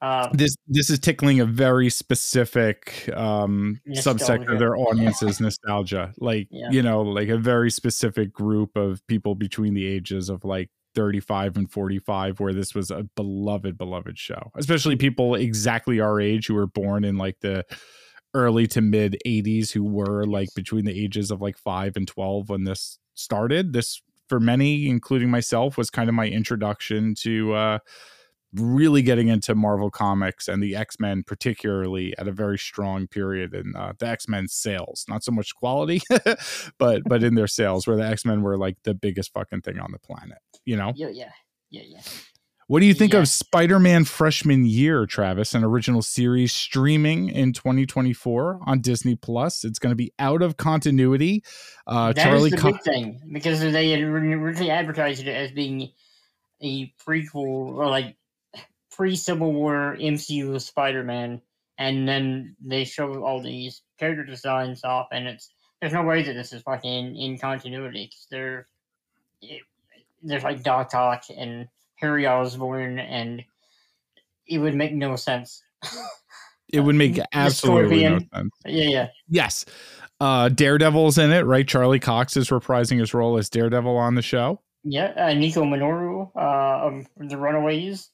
Um, 0.01 0.31
this 0.33 0.57
this 0.67 0.91
is 0.91 0.99
tickling 0.99 1.39
a 1.39 1.47
very 1.47 1.89
specific 1.89 3.09
um 3.15 3.81
subsect 3.91 4.53
of 4.53 4.59
their 4.59 4.75
audience's 4.89 5.41
nostalgia 5.41 6.13
like 6.19 6.49
Yeah. 6.51 6.71
you 6.73 6.83
know 6.83 7.03
like 7.03 7.29
a 7.29 7.39
very 7.39 7.71
specific 7.71 8.33
group 8.33 8.75
of 8.75 9.07
people 9.07 9.37
between 9.37 9.75
the 9.75 9.87
ages 9.87 10.29
of 10.29 10.45
like 10.45 10.71
35 10.97 11.57
and 11.57 11.71
45 11.71 12.41
where 12.41 12.53
this 12.53 12.75
was 12.75 12.91
a 12.91 13.05
beloved 13.15 13.79
beloved 13.79 14.19
show 14.19 14.51
especially 14.57 14.97
people 14.97 15.37
exactly 15.37 16.01
our 16.01 16.21
age 16.21 16.49
who 16.49 16.55
were 16.55 16.67
born 16.67 17.05
in 17.05 17.17
like 17.17 17.39
the 17.39 17.65
early 18.35 18.67
to 18.67 18.81
mid 18.81 19.17
80s 19.27 19.73
who 19.73 19.85
were 19.85 20.25
like 20.25 20.49
between 20.55 20.85
the 20.85 20.99
ages 20.99 21.31
of 21.31 21.41
like 21.41 21.59
5 21.59 21.97
and 21.97 22.09
12 22.09 22.49
when 22.49 22.65
this 22.65 22.99
started 23.15 23.73
this 23.73 24.01
for 24.29 24.41
many 24.41 24.89
including 24.89 25.31
myself 25.31 25.77
was 25.77 25.91
kind 25.91 26.09
of 26.09 26.15
my 26.15 26.27
introduction 26.27 27.15
to 27.15 27.53
uh 27.53 27.79
really 28.55 29.03
getting 29.03 29.29
into 29.29 29.55
Marvel 29.55 29.91
comics 29.91 30.49
and 30.49 30.63
the 30.63 30.77
X 30.77 31.01
Men, 31.01 31.23
particularly 31.23 32.15
at 32.19 32.29
a 32.29 32.33
very 32.33 32.59
strong 32.59 33.07
period 33.07 33.55
in 33.55 33.75
uh, 33.75 33.93
the 33.99 34.07
X 34.07 34.29
Men 34.29 34.49
sales. 34.49 35.05
Not 35.09 35.25
so 35.25 35.33
much 35.33 35.55
quality, 35.55 36.03
but 36.79 37.03
but 37.07 37.23
in 37.23 37.35
their 37.35 37.47
sales, 37.47 37.87
where 37.87 37.97
the 37.97 38.07
X 38.07 38.25
Men 38.25 38.43
were 38.43 38.59
like 38.59 38.77
the 38.85 38.95
biggest 38.95 39.33
fucking 39.33 39.63
thing 39.63 39.79
on 39.79 39.93
the 39.93 39.99
planet. 39.99 40.39
You 40.65 40.77
know, 40.77 40.93
yeah, 40.95 41.09
yeah, 41.09 41.33
yeah, 41.71 41.83
yeah. 41.87 42.01
What 42.73 42.81
do 42.81 42.87
you 42.87 42.95
think 42.95 43.13
Yeah. 43.13 43.19
of 43.19 43.29
Spider 43.29 43.79
Man 43.79 44.07
Freshman 44.07 44.65
Year, 44.65 45.05
Travis? 45.05 45.53
An 45.53 45.63
original 45.63 46.01
series 46.01 46.55
streaming 46.55 47.29
in 47.29 47.53
2024 47.53 48.61
on 48.65 48.81
Disney 48.81 49.15
Plus. 49.15 49.63
It's 49.63 49.79
going 49.79 49.91
to 49.91 49.95
be 49.95 50.11
out 50.19 50.41
of 50.41 50.57
continuity. 50.57 51.45
Uh, 51.87 52.15
That 52.15 52.19
is 52.19 52.25
Charlie 52.25 52.51
the 52.51 52.57
Co- 52.57 52.73
big 52.73 52.81
thing 52.81 53.21
because 53.31 53.61
they 53.61 53.91
had 53.91 54.01
originally 54.01 54.71
advertised 54.71 55.21
it 55.21 55.29
as 55.31 55.53
being 55.53 55.93
a 56.63 56.91
prequel 57.07 57.77
or 57.77 57.91
like 57.91 58.17
pre 58.91 59.17
Civil 59.17 59.53
War 59.53 59.95
MCU 60.01 60.59
Spider 60.59 61.05
Man, 61.05 61.43
and 61.77 62.09
then 62.09 62.57
they 62.59 62.85
show 62.85 63.23
all 63.23 63.43
these 63.43 63.83
character 63.99 64.25
designs 64.25 64.83
off, 64.83 65.09
and 65.13 65.29
it's 65.29 65.53
there's 65.83 65.93
no 65.93 66.05
way 66.05 66.23
that 66.23 66.33
this 66.33 66.55
is 66.55 66.63
fucking 66.63 66.91
in, 66.91 67.17
in 67.17 67.39
continuity 67.39 68.11
they're 68.31 68.67
it, 69.43 69.61
there's 70.23 70.43
like 70.45 70.63
Doc 70.63 70.95
Ock 70.95 71.25
and 71.37 71.69
Harry 72.03 72.27
Osborn, 72.27 72.99
and 72.99 73.43
it 74.47 74.59
would 74.59 74.75
make 74.75 74.93
no 74.93 75.17
sense. 75.17 75.63
it 76.73 76.81
would 76.81 76.97
make 76.97 77.19
absolutely 77.33 78.03
no 78.05 78.19
sense. 78.35 78.51
yeah, 78.67 78.89
yeah. 78.89 79.09
Yes. 79.29 79.65
Uh, 80.21 80.49
Daredevil's 80.49 81.17
in 81.19 81.33
it, 81.33 81.47
right? 81.47 81.67
Charlie 81.67 81.99
Cox 82.01 82.37
is 82.37 82.51
reprising 82.51 82.99
his 82.99 83.15
role 83.15 83.39
as 83.39 83.49
Daredevil 83.49 83.97
on 83.97 84.15
the 84.17 84.23
show. 84.23 84.61
Yeah, 84.85 85.13
uh, 85.17 85.33
Nico 85.35 85.63
Minoru 85.63 86.29
uh, 86.37 86.41
of 86.41 87.29
the 87.29 87.37
Runaways. 87.39 88.11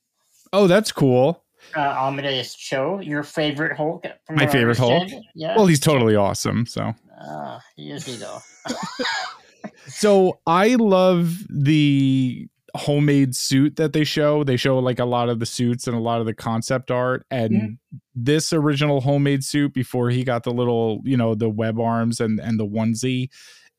Oh, 0.52 0.66
that's 0.66 0.92
cool. 0.92 1.42
uh, 1.76 1.80
Amadeus 1.80 2.54
Cho, 2.54 3.00
your 3.00 3.23
favorite 3.23 3.76
Hulk. 3.76 4.07
From 4.26 4.37
My 4.37 4.47
favorite 4.47 4.76
Hulk? 4.78 5.09
Yeah. 5.35 5.57
Well, 5.57 5.66
he's 5.66 5.80
totally 5.80 6.14
awesome. 6.14 6.66
So, 6.66 6.95
uh, 7.26 7.59
he 7.76 7.90
is 7.90 8.04
he 8.04 8.16
though. 8.16 8.38
so 9.87 10.40
I 10.47 10.75
love 10.76 11.38
the 11.50 12.49
homemade 12.78 13.35
suit 13.35 13.76
that 13.76 13.92
they 13.92 14.04
show. 14.04 14.44
They 14.44 14.56
show 14.56 14.78
like 14.78 14.99
a 14.99 15.04
lot 15.04 15.28
of 15.28 15.40
the 15.40 15.47
suits 15.47 15.87
and 15.87 15.97
a 15.97 16.00
lot 16.00 16.20
of 16.20 16.26
the 16.26 16.35
concept 16.35 16.90
art. 16.90 17.26
And 17.30 17.52
Mhm. 17.52 17.78
this 18.14 18.52
original 18.52 19.00
homemade 19.02 19.44
suit 19.44 19.75
before 19.75 20.11
he 20.11 20.25
got 20.25 20.44
the 20.44 20.52
little, 20.52 21.00
you 21.04 21.16
know, 21.16 21.35
the 21.35 21.49
web 21.50 21.78
arms 21.80 22.20
and 22.20 22.38
and 22.40 22.58
the 22.58 22.66
onesie 22.66 23.28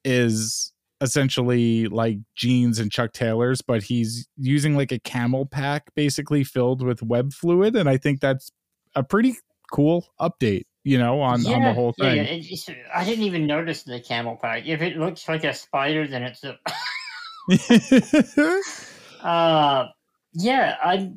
is 0.04 0.72
essentially 1.02 1.88
like 1.88 2.18
jeans 2.36 2.78
and 2.78 2.92
Chuck 2.92 3.14
Taylors, 3.14 3.62
but 3.62 3.84
he's 3.84 4.28
using 4.38 4.76
like 4.76 4.92
a 4.92 5.00
camel 5.00 5.46
pack 5.46 5.94
basically 5.96 6.44
filled 6.44 6.82
with 6.86 7.02
web 7.02 7.32
fluid. 7.34 7.76
And 7.76 7.88
I 7.90 7.98
think 7.98 8.20
that's 8.20 8.52
a 8.96 9.04
pretty 9.04 9.36
cool 9.72 10.08
update, 10.20 10.66
you 10.84 10.98
know, 10.98 11.22
on, 11.22 11.46
on 11.48 11.62
the 11.64 11.74
whole 11.74 11.94
thing. 11.94 12.18
yeah, 12.18 12.74
I 12.94 13.06
didn't 13.06 13.24
even 13.24 13.48
notice 13.48 13.84
the 13.84 14.00
camel 14.02 14.36
pack. 14.42 14.66
If 14.66 14.82
it 14.82 14.98
looks 14.98 15.28
like 15.30 15.44
a 15.46 15.54
spider, 15.54 16.06
then 16.08 16.24
it's 16.24 16.44
a. 16.44 16.60
uh, 19.24 19.88
yeah, 20.34 20.76
I. 20.84 21.12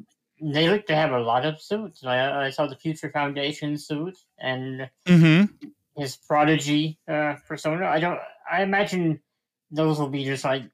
They 0.45 0.69
look 0.69 0.87
to 0.87 0.97
have 0.97 1.13
a 1.13 1.21
lot 1.21 1.47
of 1.47 1.63
suits. 1.63 2.05
I, 2.05 2.47
I 2.47 2.51
saw 2.51 2.67
the 2.67 2.75
Future 2.75 3.11
Foundation 3.11 3.79
suit 3.79 4.17
and 4.41 4.91
hmm 5.07 5.45
his 5.97 6.17
prodigy 6.17 6.99
uh, 7.07 7.37
persona. 7.47 7.87
I 7.87 8.01
don't. 8.01 8.19
I 8.51 8.63
imagine 8.63 9.21
those 9.71 9.99
will 9.99 10.09
be 10.09 10.25
just 10.25 10.45
like 10.45 10.65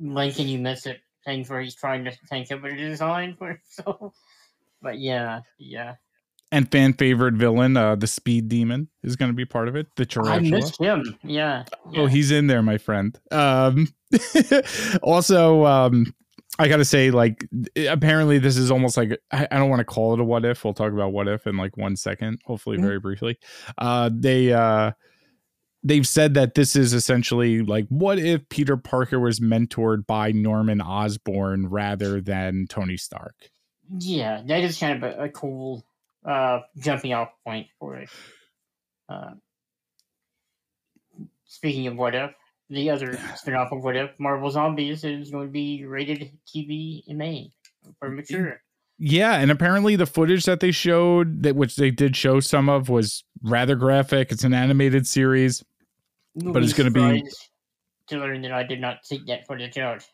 and 0.00 0.48
you 0.48 0.58
miss 0.58 0.86
it 0.86 1.00
things 1.24 1.50
where 1.50 1.60
he's 1.60 1.74
trying 1.74 2.04
to 2.04 2.12
think 2.28 2.50
of 2.50 2.64
a 2.64 2.74
design 2.74 3.36
for 3.36 3.48
himself. 3.48 4.14
But 4.82 4.98
yeah, 4.98 5.40
yeah. 5.58 5.96
And 6.52 6.70
fan 6.70 6.94
favorite 6.94 7.34
villain, 7.34 7.76
uh, 7.76 7.94
the 7.94 8.08
Speed 8.08 8.48
Demon, 8.48 8.88
is 9.04 9.14
going 9.14 9.30
to 9.30 9.36
be 9.36 9.44
part 9.44 9.68
of 9.68 9.76
it. 9.76 9.86
The 9.96 10.02
I 10.02 10.06
tarantula. 10.06 10.56
missed 10.58 10.80
him. 10.80 11.16
Yeah. 11.22 11.64
Oh, 11.96 12.06
he's 12.06 12.32
in 12.32 12.48
there, 12.48 12.60
my 12.62 12.76
friend. 12.76 13.16
Um, 13.30 13.86
also, 15.02 15.64
um, 15.64 16.12
I 16.58 16.68
gotta 16.68 16.84
say, 16.84 17.10
like, 17.10 17.46
apparently 17.88 18.38
this 18.38 18.56
is 18.56 18.70
almost 18.70 18.96
like 18.96 19.18
I, 19.30 19.46
I 19.50 19.58
don't 19.58 19.70
want 19.70 19.80
to 19.80 19.84
call 19.84 20.12
it 20.14 20.20
a 20.20 20.24
what 20.24 20.44
if. 20.44 20.64
We'll 20.64 20.74
talk 20.74 20.92
about 20.92 21.12
what 21.12 21.28
if 21.28 21.46
in 21.46 21.56
like 21.56 21.76
one 21.76 21.96
second, 21.96 22.40
hopefully 22.44 22.76
Mhm. 22.78 22.82
very 22.82 22.98
briefly. 23.00 23.38
Uh, 23.78 24.10
they 24.12 24.52
uh, 24.52 24.90
they've 25.82 26.06
said 26.06 26.34
that 26.34 26.54
this 26.56 26.76
is 26.76 26.92
essentially 26.92 27.62
like 27.62 27.86
what 27.88 28.18
if 28.18 28.46
Peter 28.48 28.76
Parker 28.76 29.18
was 29.20 29.40
mentored 29.40 30.06
by 30.06 30.32
Norman 30.32 30.80
Osborn 30.80 31.68
rather 31.68 32.20
than 32.20 32.66
Tony 32.68 32.96
Stark. 32.96 33.50
Yeah, 33.98 34.42
that 34.46 34.60
is 34.62 34.78
kind 34.78 35.02
of 35.02 35.18
a, 35.18 35.24
a 35.24 35.28
cool 35.30 35.84
uh, 36.24 36.60
jumping 36.78 37.12
off 37.12 37.30
point 37.44 37.66
for 37.78 37.96
it. 37.96 38.08
Uh, 39.08 39.32
speaking 41.44 41.86
of 41.86 41.96
what 41.96 42.14
if, 42.14 42.30
the 42.68 42.90
other 42.90 43.18
spin-off 43.36 43.72
of 43.72 43.82
what 43.82 43.96
if, 43.96 44.10
Marvel 44.18 44.50
Zombies 44.50 45.02
is 45.04 45.30
going 45.30 45.48
to 45.48 45.52
be 45.52 45.84
rated 45.84 46.30
TV 46.46 47.02
MA 47.08 47.48
for 47.98 48.08
mature. 48.10 48.60
Yeah, 48.98 49.36
and 49.38 49.50
apparently 49.50 49.96
the 49.96 50.06
footage 50.06 50.44
that 50.44 50.60
they 50.60 50.70
showed, 50.70 51.42
that 51.42 51.56
which 51.56 51.76
they 51.76 51.90
did 51.90 52.14
show 52.16 52.38
some 52.38 52.68
of, 52.68 52.88
was 52.88 53.24
rather 53.42 53.74
graphic. 53.74 54.30
It's 54.30 54.44
an 54.44 54.52
animated 54.54 55.06
series. 55.06 55.64
But 56.36 56.62
it's 56.62 56.74
gonna 56.74 56.90
be- 56.90 57.24
To 58.08 58.18
learn 58.18 58.42
that 58.42 58.52
I 58.52 58.62
did 58.62 58.80
not 58.80 59.04
seek 59.04 59.26
that 59.26 59.46
footage 59.46 59.78
out. 59.78 60.06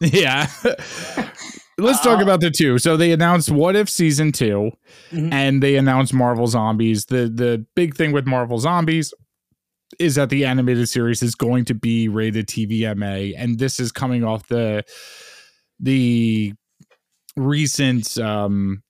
Yeah. 0.00 0.48
Let's 1.78 2.00
talk 2.02 2.18
Uh, 2.20 2.22
about 2.22 2.40
the 2.40 2.50
two. 2.50 2.78
So 2.78 2.96
they 2.96 3.12
announced 3.12 3.50
What 3.50 3.74
If 3.76 3.88
season 3.88 4.32
2 4.32 4.70
Mhm. 5.12 5.32
and 5.32 5.62
they 5.62 5.76
announced 5.76 6.12
Marvel 6.12 6.46
Zombies. 6.46 7.06
The 7.06 7.28
the 7.28 7.64
big 7.74 7.94
thing 7.94 8.12
with 8.12 8.26
Marvel 8.26 8.58
Zombies 8.58 9.12
is 9.98 10.14
that 10.16 10.28
the 10.30 10.44
animated 10.44 10.88
series 10.88 11.22
is 11.22 11.34
going 11.34 11.64
to 11.66 11.74
be 11.74 12.08
rated 12.08 12.46
TVMA 12.48 13.34
and 13.36 13.58
this 13.58 13.80
is 13.80 13.90
coming 13.92 14.24
off 14.24 14.46
the 14.48 14.84
the 15.80 16.52
recent 17.36 18.18
um 18.18 18.82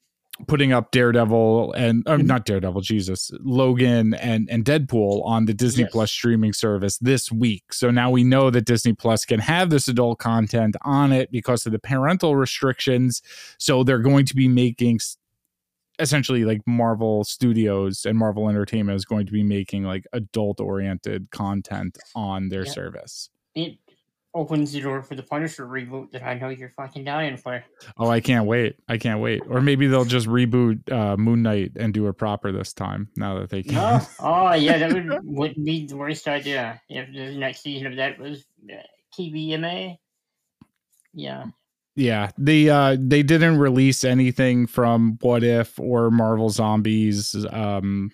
putting 0.47 0.73
up 0.73 0.91
Daredevil 0.91 1.73
and 1.73 2.05
Mhm. 2.05 2.27
not 2.27 2.45
Daredevil, 2.45 2.81
Jesus, 2.83 3.31
Logan 3.41 4.15
and 4.15 4.49
and 4.51 4.65
Deadpool 4.65 5.25
on 5.25 5.45
the 5.47 5.55
Disney 5.55 5.83
Yes. 5.85 5.93
Plus 5.93 6.11
streaming 6.11 6.53
service 6.53 6.99
this 6.99 7.31
week. 7.31 7.73
So 7.73 7.91
now 7.91 8.11
we 8.11 8.25
know 8.25 8.51
that 8.51 8.65
Disney 8.67 8.93
Plus 8.93 9.25
can 9.25 9.41
have 9.41 9.71
this 9.71 9.89
adult 9.89 10.19
content 10.19 10.77
on 10.83 11.13
it 11.13 11.31
because 11.31 11.67
of 11.67 11.73
the 11.73 11.79
parental 11.79 12.37
restrictions. 12.37 13.23
So 13.59 13.83
they're 13.85 13.99
going 13.99 14.27
to 14.27 14.35
be 14.37 14.49
making 14.49 15.01
essentially 15.99 16.45
like 16.47 16.63
Marvel 16.67 17.25
Studios 17.25 18.07
and 18.07 18.17
Marvel 18.19 18.49
Entertainment 18.49 18.97
is 18.97 19.05
going 19.05 19.27
to 19.27 19.33
be 19.33 19.43
making 19.43 19.85
like 19.85 20.07
adult 20.15 20.59
oriented 20.61 21.31
content 21.31 21.99
on 22.15 22.49
their 22.49 22.65
Yeah. 22.65 22.73
service. 22.73 23.29
It 23.55 23.77
opens 24.35 24.73
the 24.73 24.81
door 24.81 25.03
for 25.03 25.15
the 25.15 25.23
Punisher 25.23 25.67
reboot 25.67 26.11
that 26.13 26.23
I 26.23 26.35
know 26.35 26.51
you're 26.51 26.71
fucking 26.71 27.05
dying 27.05 27.37
for. 27.37 27.65
Oh, 27.99 28.09
I 28.09 28.21
can't 28.21 28.47
wait. 28.47 28.77
I 28.89 28.97
can't 28.97 29.21
wait. 29.21 29.43
Or 29.49 29.61
maybe 29.61 29.87
they'll 29.87 30.05
just 30.05 30.27
reboot 30.29 30.91
uh, 30.93 31.17
Moon 31.17 31.43
Knight 31.43 31.73
and 31.77 31.93
do 31.93 32.07
it 32.09 32.15
proper 32.15 32.53
this 32.53 32.73
time 32.73 33.09
now 33.17 33.39
that 33.41 33.51
they 33.51 33.63
can. 33.63 33.75
No? 33.75 34.01
Oh, 34.21 34.53
yeah, 34.55 34.79
that 34.79 34.93
would, 34.93 35.21
wouldn't 35.25 35.65
be 35.65 35.87
the 35.87 35.97
worst 35.97 36.29
idea 36.29 36.81
if 36.89 37.13
the 37.13 37.37
next 37.37 37.63
season 37.63 37.89
of 37.89 37.97
that 37.97 38.19
was 38.19 38.45
uh, 38.73 38.77
TVMA. 39.19 39.99
Yeah. 41.13 41.47
yeah 41.97 42.31
the 42.39 42.71
uh 42.71 42.97
they 43.01 43.25
didn't 43.25 43.59
release 43.59 44.05
anything 44.05 44.69
from 44.69 45.19
what 45.23 45.43
if 45.43 45.79
or 45.81 46.09
marvel 46.13 46.49
zombies 46.51 47.35
um 47.51 48.13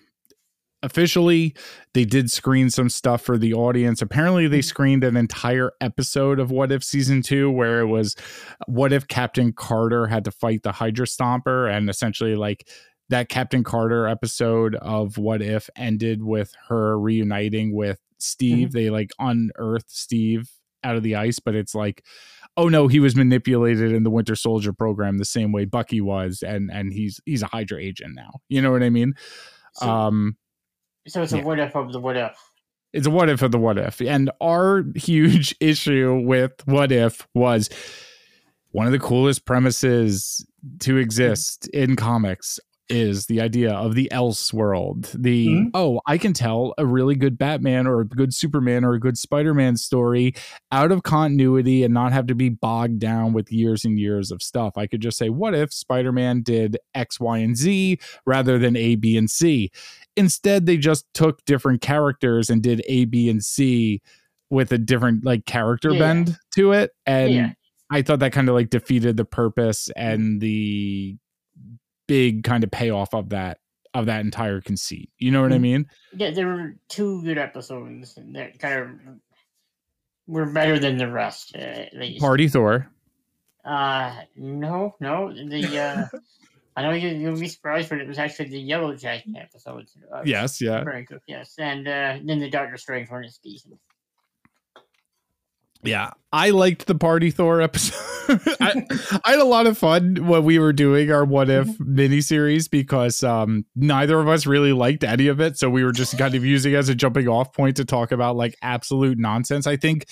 officially. 0.83 1.55
They 1.93 2.05
did 2.05 2.31
screen 2.31 2.69
some 2.69 2.89
stuff 2.89 3.21
for 3.21 3.37
the 3.37 3.53
audience. 3.53 4.01
Apparently 4.01 4.47
they 4.47 4.61
screened 4.61 5.03
an 5.03 5.17
entire 5.17 5.71
episode 5.81 6.39
of 6.39 6.51
what 6.51 6.71
if 6.71 6.83
season 6.83 7.21
two 7.21 7.49
where 7.51 7.79
it 7.79 7.87
was 7.87 8.15
what 8.67 8.93
if 8.93 9.07
captain 9.07 9.53
carter 9.53 10.07
had 10.07 10.23
to 10.25 10.31
fight 10.31 10.63
the 10.63 10.71
hydra 10.71 11.05
stomper? 11.05 11.71
And 11.71 11.89
essentially 11.89 12.35
like 12.35 12.67
that 13.09 13.29
captain 13.29 13.63
carter 13.63 14.07
episode 14.07 14.75
of 14.75 15.17
what 15.17 15.41
if 15.41 15.69
ended 15.75 16.23
with 16.23 16.53
her 16.67 16.99
reuniting 16.99 17.73
with 17.73 17.99
steve. 18.19 18.71
They 18.71 18.89
like 18.89 19.11
unearthed 19.19 19.89
steve 19.89 20.49
out 20.83 20.95
of 20.95 21.03
the 21.03 21.15
ice 21.15 21.39
but 21.39 21.55
it's 21.55 21.73
like 21.73 22.03
oh 22.57 22.67
no, 22.67 22.87
he 22.87 22.99
was 22.99 23.15
manipulated 23.15 23.93
in 23.93 24.03
the 24.03 24.09
Winter 24.09 24.35
Soldier 24.35 24.73
program 24.73 25.19
the 25.19 25.25
same 25.25 25.51
way 25.51 25.65
Bucky 25.65 26.01
was, 26.01 26.43
and 26.43 26.69
and 26.71 26.91
he's 26.91 27.21
he's 27.25 27.43
a 27.43 27.47
Hydra 27.47 27.79
agent 27.79 28.15
now. 28.15 28.39
You 28.49 28.61
know 28.61 28.71
what 28.71 28.83
I 28.83 28.89
mean? 28.89 29.13
So, 29.75 29.87
um, 29.87 30.37
so 31.07 31.23
it's 31.23 31.33
a 31.33 31.37
yeah. 31.37 31.43
what 31.43 31.59
if 31.59 31.75
of 31.75 31.91
the 31.91 31.99
what 31.99 32.17
if. 32.17 32.37
it's 32.93 33.07
a 33.07 33.09
what 33.09 33.29
if 33.29 33.41
of 33.41 33.51
the 33.51 33.57
what 33.57 33.77
if. 33.77 34.01
And 34.01 34.31
our 34.41 34.83
huge 34.95 35.55
issue 35.59 36.21
with 36.23 36.53
what 36.65 36.91
if 36.91 37.27
was 37.33 37.69
one 38.71 38.85
of 38.85 38.91
the 38.91 38.99
coolest 38.99 39.45
premises 39.45 40.45
to 40.79 40.91
mm-hmm. 40.91 40.99
exist 40.99 41.67
in 41.69 41.95
comics 41.95 42.59
is 42.89 43.25
the 43.25 43.41
idea 43.41 43.71
of 43.73 43.95
the 43.95 44.11
else 44.11 44.53
world. 44.53 45.11
The 45.13 45.47
Mhm. 45.47 45.69
oh, 45.73 46.01
I 46.05 46.17
can 46.17 46.33
tell 46.33 46.73
a 46.77 46.85
really 46.85 47.15
good 47.15 47.37
Batman 47.37 47.85
or 47.87 48.01
a 48.01 48.05
good 48.07 48.33
Superman 48.33 48.83
or 48.85 48.93
a 48.93 48.99
good 48.99 49.17
Spider-Man 49.17 49.75
story 49.77 50.33
out 50.71 50.91
of 50.91 51.03
continuity 51.03 51.83
and 51.83 51.93
not 51.93 52.13
have 52.13 52.27
to 52.27 52.35
be 52.35 52.49
bogged 52.49 52.99
down 52.99 53.33
with 53.33 53.51
years 53.51 53.83
and 53.85 53.99
years 53.99 54.31
of 54.31 54.41
stuff. 54.41 54.77
I 54.77 54.87
could 54.87 55.01
just 55.01 55.17
say, 55.17 55.29
what 55.29 55.53
if 55.53 55.73
Spider-Man 55.73 56.43
did 56.43 56.77
X, 56.95 57.19
Y, 57.19 57.37
and 57.39 57.57
Z 57.57 57.99
rather 58.25 58.57
than 58.57 58.75
A, 58.75 58.95
B, 58.95 59.17
and 59.17 59.29
C? 59.29 59.69
Instead, 60.15 60.65
they 60.65 60.77
just 60.77 61.05
took 61.13 61.43
different 61.45 61.81
characters 61.81 62.49
and 62.49 62.63
did 62.63 62.81
A, 62.87 63.05
B, 63.05 63.29
and 63.29 63.43
C 63.43 64.01
with 64.49 64.71
a 64.71 64.77
different 64.77 65.25
like 65.25 65.45
character 65.45 65.91
Yeah. 65.91 65.99
bend 65.99 66.37
to 66.55 66.71
it. 66.71 66.91
And 67.05 67.33
Yeah. 67.33 67.51
I 67.91 68.01
thought 68.01 68.19
that 68.19 68.31
kind 68.31 68.49
of 68.49 68.55
like 68.55 68.69
defeated 68.69 69.17
the 69.17 69.25
purpose 69.25 69.89
and 69.95 70.41
the 70.41 71.17
big 72.07 72.43
kind 72.43 72.63
of 72.63 72.71
payoff 72.71 73.13
of 73.13 73.29
that 73.29 73.59
of 73.93 74.05
that 74.07 74.21
entire 74.21 74.61
conceit. 74.61 75.09
You 75.17 75.31
know 75.31 75.41
what 75.41 75.53
I 75.53 75.57
Mhm. 75.57 75.61
mean? 75.61 75.85
Yeah, 76.15 76.31
there 76.31 76.47
were 76.47 76.75
two 76.87 77.21
good 77.23 77.37
episodes 77.37 78.17
that 78.33 78.59
kind 78.59 78.79
of 78.79 78.89
were 80.27 80.45
better 80.45 80.77
than 80.77 80.97
the 80.97 81.09
rest. 81.09 81.55
Uh, 81.55 81.59
at 81.59 81.93
least. 81.95 82.19
Party 82.21 82.47
Thor. 82.47 82.89
Uh, 83.65 84.21
no, 84.35 84.95
no. 84.99 85.33
The 85.33 85.79
uh, 85.79 86.17
I 86.75 86.83
know 86.83 86.91
you, 86.91 87.09
you'll 87.09 87.39
be 87.39 87.47
surprised, 87.47 87.89
but 87.89 87.99
it 87.99 88.07
was 88.07 88.19
actually 88.19 88.49
the 88.49 88.59
Yellow 88.59 88.95
Jacket 88.95 89.33
episode. 89.35 89.87
Uh, 90.13 90.21
Yes, 90.25 90.61
yeah. 90.61 90.83
Very 90.83 91.03
good, 91.05 91.21
yes. 91.27 91.55
And 91.57 91.87
uh, 91.87 92.19
then 92.23 92.39
the 92.39 92.49
Doctor 92.49 92.77
Strange 92.77 93.09
one 93.09 93.23
is 93.23 93.39
decent. 93.43 93.79
Yeah, 95.87 96.11
I 96.33 96.49
liked 96.51 96.85
the 96.87 96.95
Party 96.95 97.31
Thor 97.31 97.61
episode. 97.61 97.95
I, 98.59 98.85
I 99.23 99.31
had 99.31 99.39
a 99.39 99.45
lot 99.45 99.67
of 99.67 99.77
fun 99.77 100.27
when 100.27 100.43
we 100.43 100.59
were 100.59 100.73
doing 100.73 101.09
our 101.11 101.23
What 101.23 101.49
If 101.49 101.67
miniseries 101.79 102.69
because 102.69 103.23
um, 103.23 103.65
neither 103.75 104.19
of 104.19 104.27
us 104.27 104.45
really 104.45 104.73
liked 104.73 105.03
any 105.05 105.27
of 105.27 105.39
it. 105.39 105.57
So 105.57 105.69
we 105.69 105.83
were 105.85 105.93
just 105.93 106.17
kind 106.17 106.35
of 106.35 106.43
using 106.43 106.73
it 106.73 106.75
as 106.75 106.89
a 106.89 106.95
jumping 106.95 107.27
off 107.29 107.53
point 107.53 107.77
to 107.77 107.85
talk 107.85 108.11
about 108.11 108.35
like 108.35 108.55
absolute 108.61 109.17
nonsense. 109.17 109.65
I 109.65 109.77
think 109.77 110.07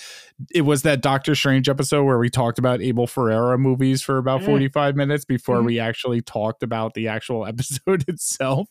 it 0.54 0.62
was 0.62 0.80
that 0.82 1.02
Doctor 1.02 1.34
Strange 1.34 1.68
episode 1.68 2.04
where 2.04 2.18
we 2.18 2.30
talked 2.30 2.58
about 2.58 2.80
Abel 2.80 3.06
Ferrara 3.06 3.58
movies 3.58 4.00
for 4.02 4.16
about 4.16 4.40
Mm. 4.40 4.46
45 4.46 4.96
minutes 4.96 5.24
before 5.26 5.58
Mhm. 5.60 5.66
we 5.66 5.78
actually 5.78 6.22
talked 6.22 6.62
about 6.62 6.94
the 6.94 7.08
actual 7.08 7.44
episode 7.46 8.08
itself. 8.08 8.68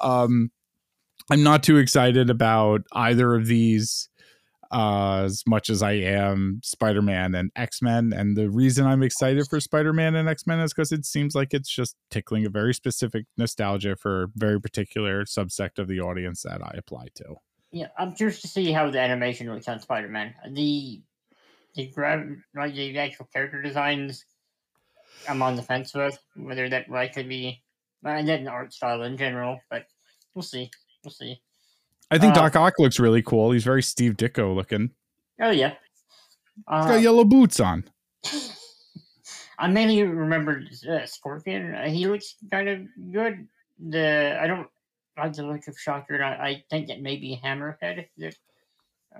Um, 0.00 0.50
I'm 1.30 1.42
not 1.42 1.62
too 1.62 1.76
excited 1.78 2.30
about 2.30 2.82
either 2.92 3.34
of 3.34 3.46
these 3.46 4.08
uh, 4.70 5.22
as 5.24 5.42
much 5.46 5.70
as 5.70 5.82
I 5.82 5.92
am 5.92 6.60
Spider 6.62 7.02
Man 7.02 7.34
and 7.34 7.50
X 7.56 7.80
Men. 7.82 8.12
And 8.12 8.36
the 8.36 8.50
reason 8.50 8.86
I'm 8.86 9.02
excited 9.02 9.46
for 9.48 9.60
Spider 9.60 9.92
Man 9.92 10.14
and 10.14 10.28
X 10.28 10.46
Men 10.46 10.60
is 10.60 10.72
because 10.72 10.92
it 10.92 11.04
seems 11.04 11.34
like 11.34 11.54
it's 11.54 11.68
just 11.68 11.96
tickling 12.10 12.46
a 12.46 12.50
very 12.50 12.74
specific 12.74 13.26
nostalgia 13.36 13.96
for 13.96 14.24
a 14.24 14.28
very 14.36 14.60
particular 14.60 15.24
subsect 15.24 15.78
of 15.78 15.88
the 15.88 16.00
audience 16.00 16.42
that 16.42 16.62
I 16.62 16.74
apply 16.76 17.08
to. 17.16 17.36
Yeah, 17.70 17.88
I'm 17.98 18.12
curious 18.12 18.40
to 18.42 18.48
see 18.48 18.72
how 18.72 18.90
the 18.90 19.00
animation 19.00 19.52
looks 19.52 19.68
on 19.68 19.80
Spider 19.80 20.08
Man. 20.08 20.34
The 20.50 21.02
the 21.74 21.86
grab 21.88 22.26
like 22.54 22.74
the 22.74 22.98
actual 22.98 23.28
character 23.32 23.62
designs, 23.62 24.24
I'm 25.28 25.42
on 25.42 25.56
the 25.56 25.62
fence 25.62 25.94
with 25.94 26.18
whether 26.34 26.68
that 26.68 26.90
likely 26.90 27.22
be 27.22 27.62
and 28.04 28.28
then 28.28 28.48
art 28.48 28.72
style 28.72 29.02
in 29.02 29.16
general, 29.16 29.60
but 29.70 29.86
we'll 30.34 30.42
see. 30.42 30.70
We'll 31.04 31.12
see. 31.12 31.40
I 32.10 32.18
think 32.18 32.32
Uh, 32.36 32.40
Doc 32.42 32.56
Ock 32.56 32.74
looks 32.78 32.98
really 32.98 33.22
cool. 33.22 33.50
He's 33.52 33.64
very 33.64 33.82
Steve 33.82 34.16
Ditko 34.16 34.54
looking. 34.54 34.90
Oh 35.40 35.50
yeah. 35.50 35.74
He's 36.56 36.86
got 36.86 37.00
yellow 37.00 37.24
boots 37.24 37.60
on. 37.60 37.84
I 39.58 39.66
mainly 39.68 40.02
remember 40.02 40.62
uh, 40.90 41.04
Scorpion. 41.06 41.74
Uh, 41.74 41.88
he 41.88 42.06
looks 42.06 42.36
kind 42.50 42.68
of 42.68 42.80
good. 43.12 43.46
The 43.78 44.38
I 44.40 44.46
don't 44.46 44.68
like 45.16 45.32
the 45.34 45.42
look 45.46 45.66
of 45.68 45.78
Shocker. 45.78 46.14
and 46.14 46.24
I, 46.24 46.46
I 46.48 46.64
think 46.70 46.88
that 46.88 47.00
maybe 47.02 47.40
Hammerhead 47.44 48.06
that 48.18 48.34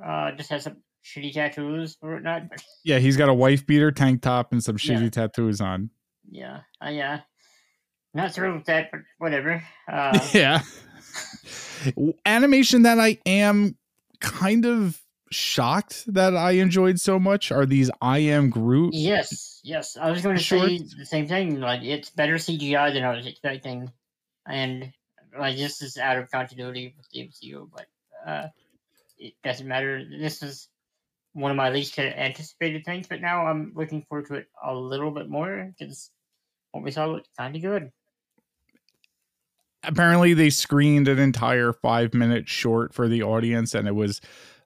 uh, 0.05 0.33
just 0.33 0.51
has 0.51 0.65
some 0.65 0.77
shitty 1.05 1.33
tattoos 1.33 1.97
or 2.03 2.15
whatnot. 2.15 2.43
Yeah, 2.85 2.99
he's 2.99 3.17
got 3.17 3.29
a 3.29 3.35
wife 3.35 3.67
beater 3.67 3.91
tank 3.93 4.23
top 4.23 4.53
and 4.53 4.63
some 4.63 4.77
shitty 4.77 5.03
Yeah. 5.03 5.11
tattoos 5.11 5.61
on. 5.61 5.91
yeah, 6.31 6.61
I 6.81 6.99
uh, 7.01 7.19
not 8.15 8.33
thrilled 8.35 8.57
with 8.57 8.67
that, 8.67 8.91
but 8.91 9.01
whatever. 9.19 9.63
Uh, 9.93 10.19
yeah. 10.35 10.61
Animation 12.27 12.83
that 12.83 12.99
I 12.99 13.19
am 13.27 13.77
kind 14.21 14.67
of 14.67 15.01
shocked 15.31 16.05
that 16.13 16.37
I 16.37 16.53
enjoyed 16.53 16.99
so 16.99 17.19
much 17.19 17.53
are 17.53 17.67
these 17.67 17.91
I 18.01 18.19
am 18.19 18.51
Groot. 18.51 18.95
yes, 18.95 19.61
yes. 19.63 19.97
I 19.97 20.11
was 20.11 20.23
going 20.23 20.37
to 20.37 20.43
say 20.43 20.79
the 20.79 21.05
same 21.05 21.29
thing. 21.29 21.61
Like 21.61 21.83
it's 21.83 22.11
better 22.11 22.35
CGI 22.35 22.93
than 22.93 23.05
I 23.05 23.15
was 23.15 23.27
expecting, 23.27 23.91
and 24.47 24.93
like 25.39 25.57
this 25.57 25.83
is 25.83 25.99
out 25.99 26.19
of 26.19 26.31
continuity 26.31 26.95
with 26.97 27.09
the 27.11 27.29
MCU, 27.29 27.69
but 27.73 27.87
uh, 28.27 28.49
it 29.19 29.35
doesn't 29.43 29.69
matter. 29.69 30.05
This 30.05 30.43
is 30.43 30.69
one 31.33 31.51
of 31.51 31.57
my 31.57 31.71
least 31.71 31.99
anticipated 31.99 32.85
things, 32.85 33.07
but 33.07 33.21
now 33.21 33.47
I'm 33.47 33.73
looking 33.75 34.03
forward 34.03 34.27
to 34.29 34.35
it 34.35 34.49
a 34.63 34.75
little 34.75 35.11
bit 35.11 35.29
more 35.29 35.73
because 35.79 36.11
what 36.73 36.83
we 36.83 36.91
saw 36.91 37.07
looked 37.07 37.29
kind 37.37 37.55
of 37.55 37.63
good. 37.63 37.93
Apparently, 39.89 40.35
they 40.35 40.51
screened 40.51 41.09
an 41.09 41.19
entire 41.19 41.73
five 41.73 42.15
minute 42.15 42.49
short 42.49 42.95
for 42.95 43.09
the 43.09 43.23
audience, 43.23 43.75
and 43.75 43.89
it 43.89 43.95
was 43.95 44.21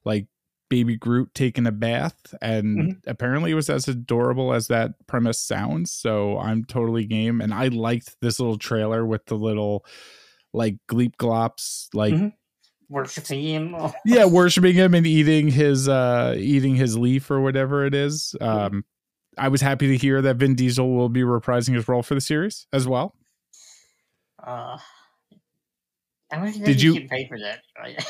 like 0.05 0.27
baby 0.69 0.97
Groot 0.97 1.33
taking 1.35 1.67
a 1.67 1.73
bath. 1.73 2.35
And 2.43 2.79
Mhm. 2.79 2.97
apparently, 3.07 3.53
it 3.53 3.55
was 3.55 3.71
as 3.71 3.87
adorable 3.89 4.53
as 4.53 4.69
that 4.69 4.93
premise 5.07 5.39
sounds. 5.39 5.93
So 5.93 6.39
I'm 6.39 6.65
totally 6.65 7.05
game. 7.05 7.41
And 7.41 7.55
I 7.55 7.69
liked 7.69 8.17
this 8.21 8.41
little 8.41 8.59
trailer 8.59 9.07
with 9.07 9.25
the 9.27 9.37
little 9.37 9.85
like 10.53 10.77
gleep 10.89 11.17
glops, 11.17 11.89
like 11.95 12.15
Mhm. 12.15 12.33
Worshipping 12.89 13.43
him. 13.43 13.77
yeah 14.05 14.27
worshiping 14.27 14.75
him 14.75 14.93
and 14.95 15.07
eating 15.07 15.49
his 15.49 15.89
uh 15.89 16.35
eating 16.37 16.75
his 16.75 16.99
leaf 16.99 17.31
or 17.31 17.41
whatever 17.41 17.87
it 17.87 17.95
is 17.95 18.35
um 18.43 18.85
i 19.39 19.49
was 19.49 19.63
happy 19.63 19.87
to 19.89 19.97
hear 19.97 20.21
that 20.21 20.37
vin 20.37 20.55
diesel 20.55 20.95
will 20.95 21.09
be 21.09 21.23
reprising 21.23 21.75
his 21.75 21.89
role 21.89 22.03
for 22.03 22.15
the 22.15 22.21
series 22.21 22.67
as 22.71 22.87
well 22.87 23.15
Uh, 24.45 24.77
how 26.33 26.41
much 26.41 26.55
Did 26.55 26.83
you- 26.83 26.95
get 26.99 27.09
paid 27.11 27.29
for 27.29 27.39
that? 27.39 27.61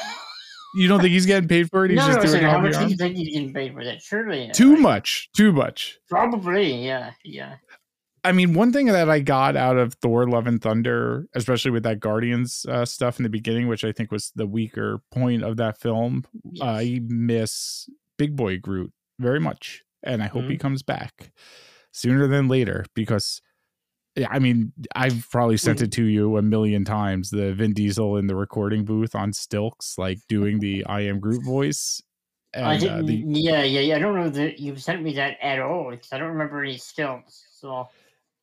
You 0.74 0.88
don't 0.88 1.00
think 1.00 1.12
he's 1.12 1.26
getting 1.26 1.50
paid 1.50 1.68
for 1.68 1.84
it 1.84 1.90
he's 1.90 1.98
no, 1.98 2.06
just 2.14 2.18
no, 2.18 2.32
doing 2.32 2.44
it 2.44 2.48
how 2.48 2.58
much 2.58 2.78
do 2.78 2.88
you 2.88 2.96
think 2.96 3.14
he's 3.14 3.28
getting 3.34 3.52
paid 3.52 3.74
for 3.74 3.84
that? 3.84 4.00
Surely 4.00 4.48
uh, 4.48 4.52
too 4.54 4.76
much 4.76 5.28
too 5.36 5.52
much 5.52 5.98
Probably, 6.08 6.82
yeah, 6.86 7.12
yeah. 7.26 7.56
i 8.24 8.32
mean 8.32 8.54
one 8.54 8.72
thing 8.72 8.86
that 8.86 9.10
i 9.10 9.20
got 9.20 9.54
out 9.54 9.76
of 9.76 9.92
thor 10.00 10.26
love 10.26 10.46
and 10.46 10.62
thunder 10.62 11.26
especially 11.34 11.70
with 11.72 11.82
that 11.82 12.00
guardians 12.00 12.64
uh, 12.70 12.86
stuff 12.86 13.18
in 13.18 13.22
the 13.24 13.28
beginning 13.28 13.68
which 13.68 13.84
i 13.84 13.92
think 13.92 14.10
was 14.10 14.32
the 14.34 14.46
weaker 14.46 15.02
point 15.10 15.42
of 15.44 15.58
that 15.58 15.78
film 15.78 16.24
Yes. 16.52 16.66
i 16.66 17.00
miss 17.06 17.86
big 18.16 18.34
boy 18.34 18.56
groot 18.58 18.92
very 19.20 19.40
much 19.40 19.82
and 20.02 20.22
i 20.22 20.26
hope 20.26 20.44
he 20.44 20.56
Mhm. 20.56 20.60
comes 20.60 20.82
back 20.82 21.32
sooner 21.92 22.26
than 22.26 22.48
later 22.48 22.86
because 22.94 23.42
yeah, 24.14 24.28
I 24.30 24.38
mean, 24.38 24.72
I've 24.94 25.26
probably 25.30 25.56
sent 25.56 25.80
it 25.80 25.92
to 25.92 26.04
you 26.04 26.36
a 26.36 26.42
million 26.42 26.84
times. 26.84 27.30
The 27.30 27.54
Vin 27.54 27.72
Diesel 27.72 28.18
in 28.18 28.26
the 28.26 28.36
recording 28.36 28.84
booth 28.84 29.14
on 29.14 29.32
stilts, 29.32 29.96
like 29.96 30.18
doing 30.28 30.58
the 30.58 30.84
"I 30.84 31.02
am 31.02 31.18
Groot" 31.18 31.44
voice. 31.44 32.02
And, 32.54 32.66
uh, 32.66 32.78
didn't. 32.78 33.06
the, 33.06 33.24
yeah, 33.26 33.62
yeah, 33.62 33.80
yeah. 33.80 33.96
I 33.96 33.98
don't 33.98 34.14
know 34.14 34.28
that 34.28 34.58
you've 34.58 34.82
sent 34.82 35.02
me 35.02 35.14
that 35.14 35.38
at 35.40 35.58
all 35.58 35.90
because 35.90 36.12
I 36.12 36.18
don't 36.18 36.28
remember 36.28 36.62
any 36.62 36.76
stilts. 36.76 37.46
So 37.52 37.88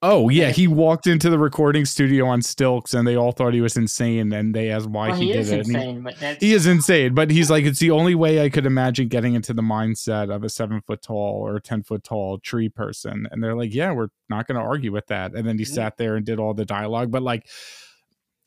oh 0.02 0.30
yeah, 0.30 0.50
he 0.52 0.68
walked 0.68 1.08
into 1.08 1.30
the 1.30 1.38
recording 1.38 1.86
studio 1.86 2.26
on 2.26 2.42
stilts, 2.42 2.94
and 2.94 3.08
they 3.08 3.16
all 3.16 3.32
thought 3.32 3.54
he 3.54 3.62
was 3.62 3.76
insane. 3.76 4.32
And 4.32 4.54
they 4.54 4.70
asked 4.70 4.88
why 4.88 5.10
well, 5.10 5.20
he, 5.20 5.28
he, 5.28 5.34
did 5.34 5.48
it. 5.48 5.52
he- 5.52 5.74
insane, 5.74 6.02
but 6.02 6.16
he 6.40 6.54
is 6.54 6.66
insane, 6.68 7.14
but 7.14 7.30
he's 7.32 7.50
like, 7.50 7.66
it's 7.66 7.80
the 7.80 7.92
only 7.92 8.16
way 8.16 8.44
I 8.44 8.50
could 8.50 8.66
imagine 8.66 9.08
getting 9.08 9.34
into 9.36 9.54
the 9.54 9.62
mindset 9.62 10.34
of 10.34 10.44
a 10.44 10.50
seven 10.50 10.82
foot 10.82 11.02
tall 11.02 11.46
or 11.46 11.60
10 11.60 11.84
foot 11.84 12.04
tall 12.04 12.40
tree 12.40 12.70
person. 12.70 13.28
And 13.32 13.44
they're 13.44 13.56
like, 13.56 13.74
yeah, 13.74 13.92
we're 13.92 14.10
not 14.30 14.48
going 14.48 14.60
to 14.60 14.66
argue 14.66 14.92
with 14.92 15.08
that. 15.08 15.34
And 15.34 15.48
then 15.48 15.58
he 15.58 15.66
Yeah. 15.66 15.74
sat 15.74 15.98
there 15.98 16.16
and 16.16 16.26
did 16.26 16.40
all 16.40 16.54
the 16.54 16.66
dialogue. 16.66 17.12
But 17.12 17.24
like, 17.24 17.48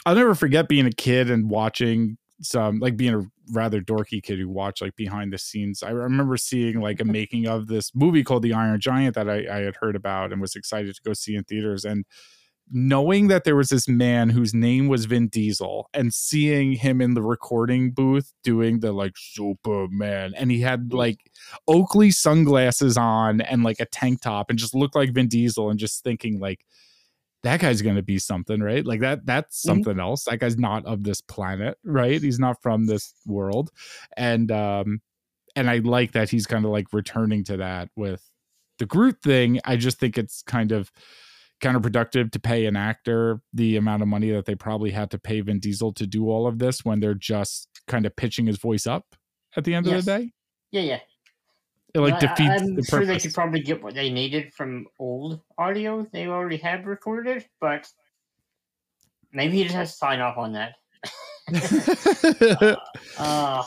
I'll 0.04 0.14
never 0.14 0.34
forget 0.34 0.68
being 0.68 0.86
a 0.86 0.92
kid 0.92 1.30
and 1.30 1.48
watching 1.48 2.18
some, 2.42 2.78
like 2.78 2.96
being 2.96 3.14
a 3.14 3.22
rather 3.52 3.80
dorky 3.80 4.22
kid 4.22 4.38
who 4.38 4.48
watched 4.48 4.82
like 4.82 4.96
behind 4.96 5.32
the 5.32 5.38
scenes. 5.38 5.82
I 5.82 5.90
remember 5.90 6.36
seeing 6.36 6.80
like 6.80 7.00
a 7.00 7.04
mm-hmm. 7.04 7.12
making 7.12 7.46
of 7.46 7.66
this 7.66 7.90
movie 7.94 8.24
called 8.24 8.42
The 8.42 8.54
Iron 8.54 8.80
Giant 8.80 9.14
that 9.14 9.28
I, 9.28 9.46
I 9.50 9.60
had 9.60 9.76
heard 9.80 9.96
about 9.96 10.32
and 10.32 10.40
was 10.40 10.56
excited 10.56 10.94
to 10.94 11.02
go 11.04 11.12
see 11.12 11.34
in 11.34 11.44
theaters. 11.44 11.84
And 11.84 12.04
knowing 12.70 13.28
that 13.28 13.44
there 13.44 13.56
was 13.56 13.68
this 13.68 13.88
man 13.88 14.30
whose 14.30 14.54
name 14.54 14.88
was 14.88 15.04
Vin 15.04 15.28
Diesel 15.28 15.88
and 15.92 16.14
seeing 16.14 16.72
him 16.72 17.00
in 17.00 17.14
the 17.14 17.22
recording 17.22 17.90
booth 17.90 18.32
doing 18.42 18.80
the 18.80 18.92
like 18.92 19.12
Superman 19.16 20.32
and 20.36 20.50
he 20.50 20.60
had 20.60 20.88
mm-hmm. 20.88 20.96
like 20.96 21.30
Oakley 21.68 22.10
sunglasses 22.10 22.96
on 22.96 23.40
and 23.40 23.62
like 23.62 23.80
a 23.80 23.86
tank 23.86 24.22
top 24.22 24.48
and 24.48 24.58
just 24.58 24.74
looked 24.74 24.94
like 24.94 25.12
Vin 25.12 25.28
Diesel 25.28 25.70
and 25.70 25.78
just 25.78 26.02
thinking 26.02 26.38
like 26.38 26.64
that 27.42 27.60
guy's 27.60 27.82
going 27.82 27.96
to 27.96 28.02
be 28.02 28.18
something, 28.18 28.60
right? 28.60 28.84
Like 28.86 29.00
that 29.00 29.26
that's 29.26 29.60
Mhm. 29.62 29.66
something 29.66 29.98
else. 30.00 30.24
That 30.24 30.38
guy's 30.38 30.56
not 30.58 30.86
of 30.86 31.02
this 31.04 31.20
planet, 31.20 31.76
right? 31.84 32.20
He's 32.22 32.38
not 32.38 32.62
from 32.62 32.86
this 32.86 33.14
world. 33.26 33.70
And 34.16 34.50
um 34.52 35.00
and 35.56 35.68
I 35.68 35.78
like 35.78 36.12
that 36.12 36.30
he's 36.30 36.46
kind 36.46 36.64
of 36.64 36.70
like 36.70 36.92
returning 36.92 37.44
to 37.44 37.56
that 37.58 37.90
with 37.96 38.22
the 38.78 38.86
Groot 38.86 39.20
thing. 39.22 39.60
I 39.64 39.76
just 39.76 39.98
think 39.98 40.16
it's 40.16 40.42
kind 40.42 40.72
of 40.72 40.90
counterproductive 41.60 42.32
to 42.32 42.40
pay 42.40 42.66
an 42.66 42.76
actor 42.76 43.40
the 43.52 43.76
amount 43.76 44.02
of 44.02 44.08
money 44.08 44.30
that 44.30 44.46
they 44.46 44.54
probably 44.54 44.90
had 44.90 45.10
to 45.10 45.18
pay 45.18 45.40
Vin 45.40 45.60
Diesel 45.60 45.92
to 45.94 46.06
do 46.06 46.28
all 46.28 46.46
of 46.46 46.58
this 46.58 46.84
when 46.84 47.00
they're 47.00 47.14
just 47.14 47.68
kind 47.86 48.04
of 48.06 48.16
pitching 48.16 48.46
his 48.46 48.58
voice 48.58 48.86
up 48.86 49.14
at 49.56 49.64
the 49.64 49.74
end 49.74 49.86
Yes. 49.86 49.98
of 50.00 50.04
the 50.06 50.18
day. 50.18 50.32
Yeah, 50.72 50.80
yeah. 50.82 51.00
It 51.94 52.00
like 52.00 52.14
I- 52.14 52.20
defeats 52.20 52.62
I'm 52.62 52.74
the 52.74 52.82
sure 52.82 53.04
they 53.04 53.18
could 53.18 53.34
probably 53.34 53.60
get 53.60 53.82
what 53.82 53.94
they 53.94 54.10
needed 54.10 54.54
from 54.54 54.86
old 54.98 55.40
audio 55.58 56.06
they 56.12 56.26
already 56.26 56.56
had 56.56 56.86
recorded, 56.86 57.46
but 57.60 57.86
maybe 59.32 59.58
he 59.58 59.64
just 59.64 59.74
has 59.74 59.92
to 59.92 59.96
sign 59.98 60.20
off 60.20 60.38
on 60.38 60.52
that. 60.52 60.74
Uh, 63.18 63.62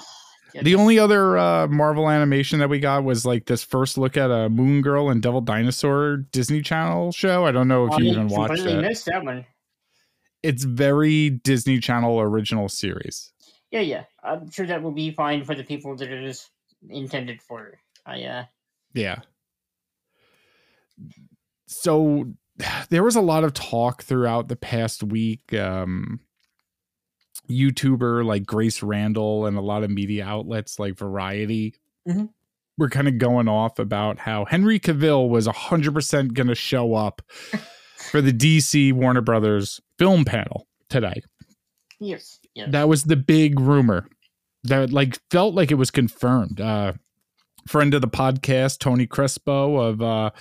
the 0.64 0.76
only 0.76 0.98
other 1.00 1.38
uh, 1.38 1.68
Marvel 1.68 2.10
animation 2.10 2.60
that 2.60 2.70
we 2.70 2.80
got 2.80 3.04
was 3.04 3.26
like 3.26 3.46
this 3.46 3.64
first 3.64 3.98
look 3.98 4.16
at 4.16 4.32
a 4.32 4.50
Moon 4.50 4.82
Girl 4.82 5.10
and 5.10 5.22
Devil 5.22 5.42
Dinosaur 5.42 6.18
Disney 6.32 6.62
Channel 6.62 7.12
show. 7.12 7.46
I 7.46 7.52
don't 7.52 7.68
know 7.68 7.86
if 7.86 7.94
I 7.94 7.98
you 7.98 8.12
even 8.12 8.30
watched 8.30 8.62
it. 8.66 8.82
missed 8.82 9.06
that 9.08 9.24
one. 9.24 9.46
It's 10.44 10.64
very 10.64 11.30
Disney 11.30 11.80
Channel 11.80 12.22
original 12.22 12.70
series. 12.70 13.34
Yeah, 13.72 13.82
yeah. 13.82 14.04
I'm 14.24 14.50
sure 14.50 14.66
that 14.68 14.82
will 14.82 14.92
be 14.92 15.12
fine 15.12 15.44
for 15.44 15.56
the 15.56 15.64
people 15.64 15.96
that 15.98 16.10
it 16.10 16.24
is 16.24 16.50
intended 16.90 17.42
for. 17.42 17.78
I 18.06 18.24
uh 18.24 18.46
Yeah. 18.94 19.20
So 21.68 22.34
there 22.90 23.04
was 23.04 23.16
a 23.16 23.22
lot 23.22 23.44
of 23.44 23.54
talk 23.54 24.04
throughout 24.04 24.48
the 24.48 24.56
past 24.56 25.04
week. 25.04 25.54
Um, 25.54 26.20
YouTuber 27.50 28.26
like 28.26 28.46
Grace 28.46 28.82
Randolph 28.82 29.48
and 29.48 29.58
a 29.58 29.62
lot 29.62 29.84
of 29.84 29.92
media 29.92 30.26
outlets 30.26 30.80
like 30.80 30.98
Variety 30.98 31.76
Mhm. 32.08 32.30
were 32.78 32.90
kind 32.90 33.08
of 33.08 33.18
going 33.20 33.48
off 33.48 33.78
about 33.80 34.20
how 34.20 34.46
Henry 34.46 34.80
Cavill 34.80 35.30
was 35.30 35.48
100% 35.48 36.34
going 36.34 36.48
to 36.48 36.56
show 36.56 36.96
up 36.96 37.22
for 38.12 38.22
the 38.22 38.32
DC 38.34 38.94
Warner 38.94 39.22
Brothers 39.22 39.80
film 40.00 40.26
panel 40.26 40.68
today. 40.90 41.22
yes, 42.00 42.40
yes. 42.56 42.72
That 42.72 42.88
was 42.88 43.04
the 43.04 43.16
big 43.16 43.60
rumor 43.60 44.08
that 44.64 44.92
like 44.92 45.20
felt 45.30 45.54
like 45.56 45.70
it 45.72 45.76
was 45.76 45.92
confirmed. 45.92 46.60
Uh 46.62 46.94
friend 47.68 47.94
of 47.94 48.02
the 48.02 48.08
podcast, 48.08 48.80
Tony 48.80 49.08
Crespo 49.08 49.78
of 49.78 50.02
uh 50.02 50.32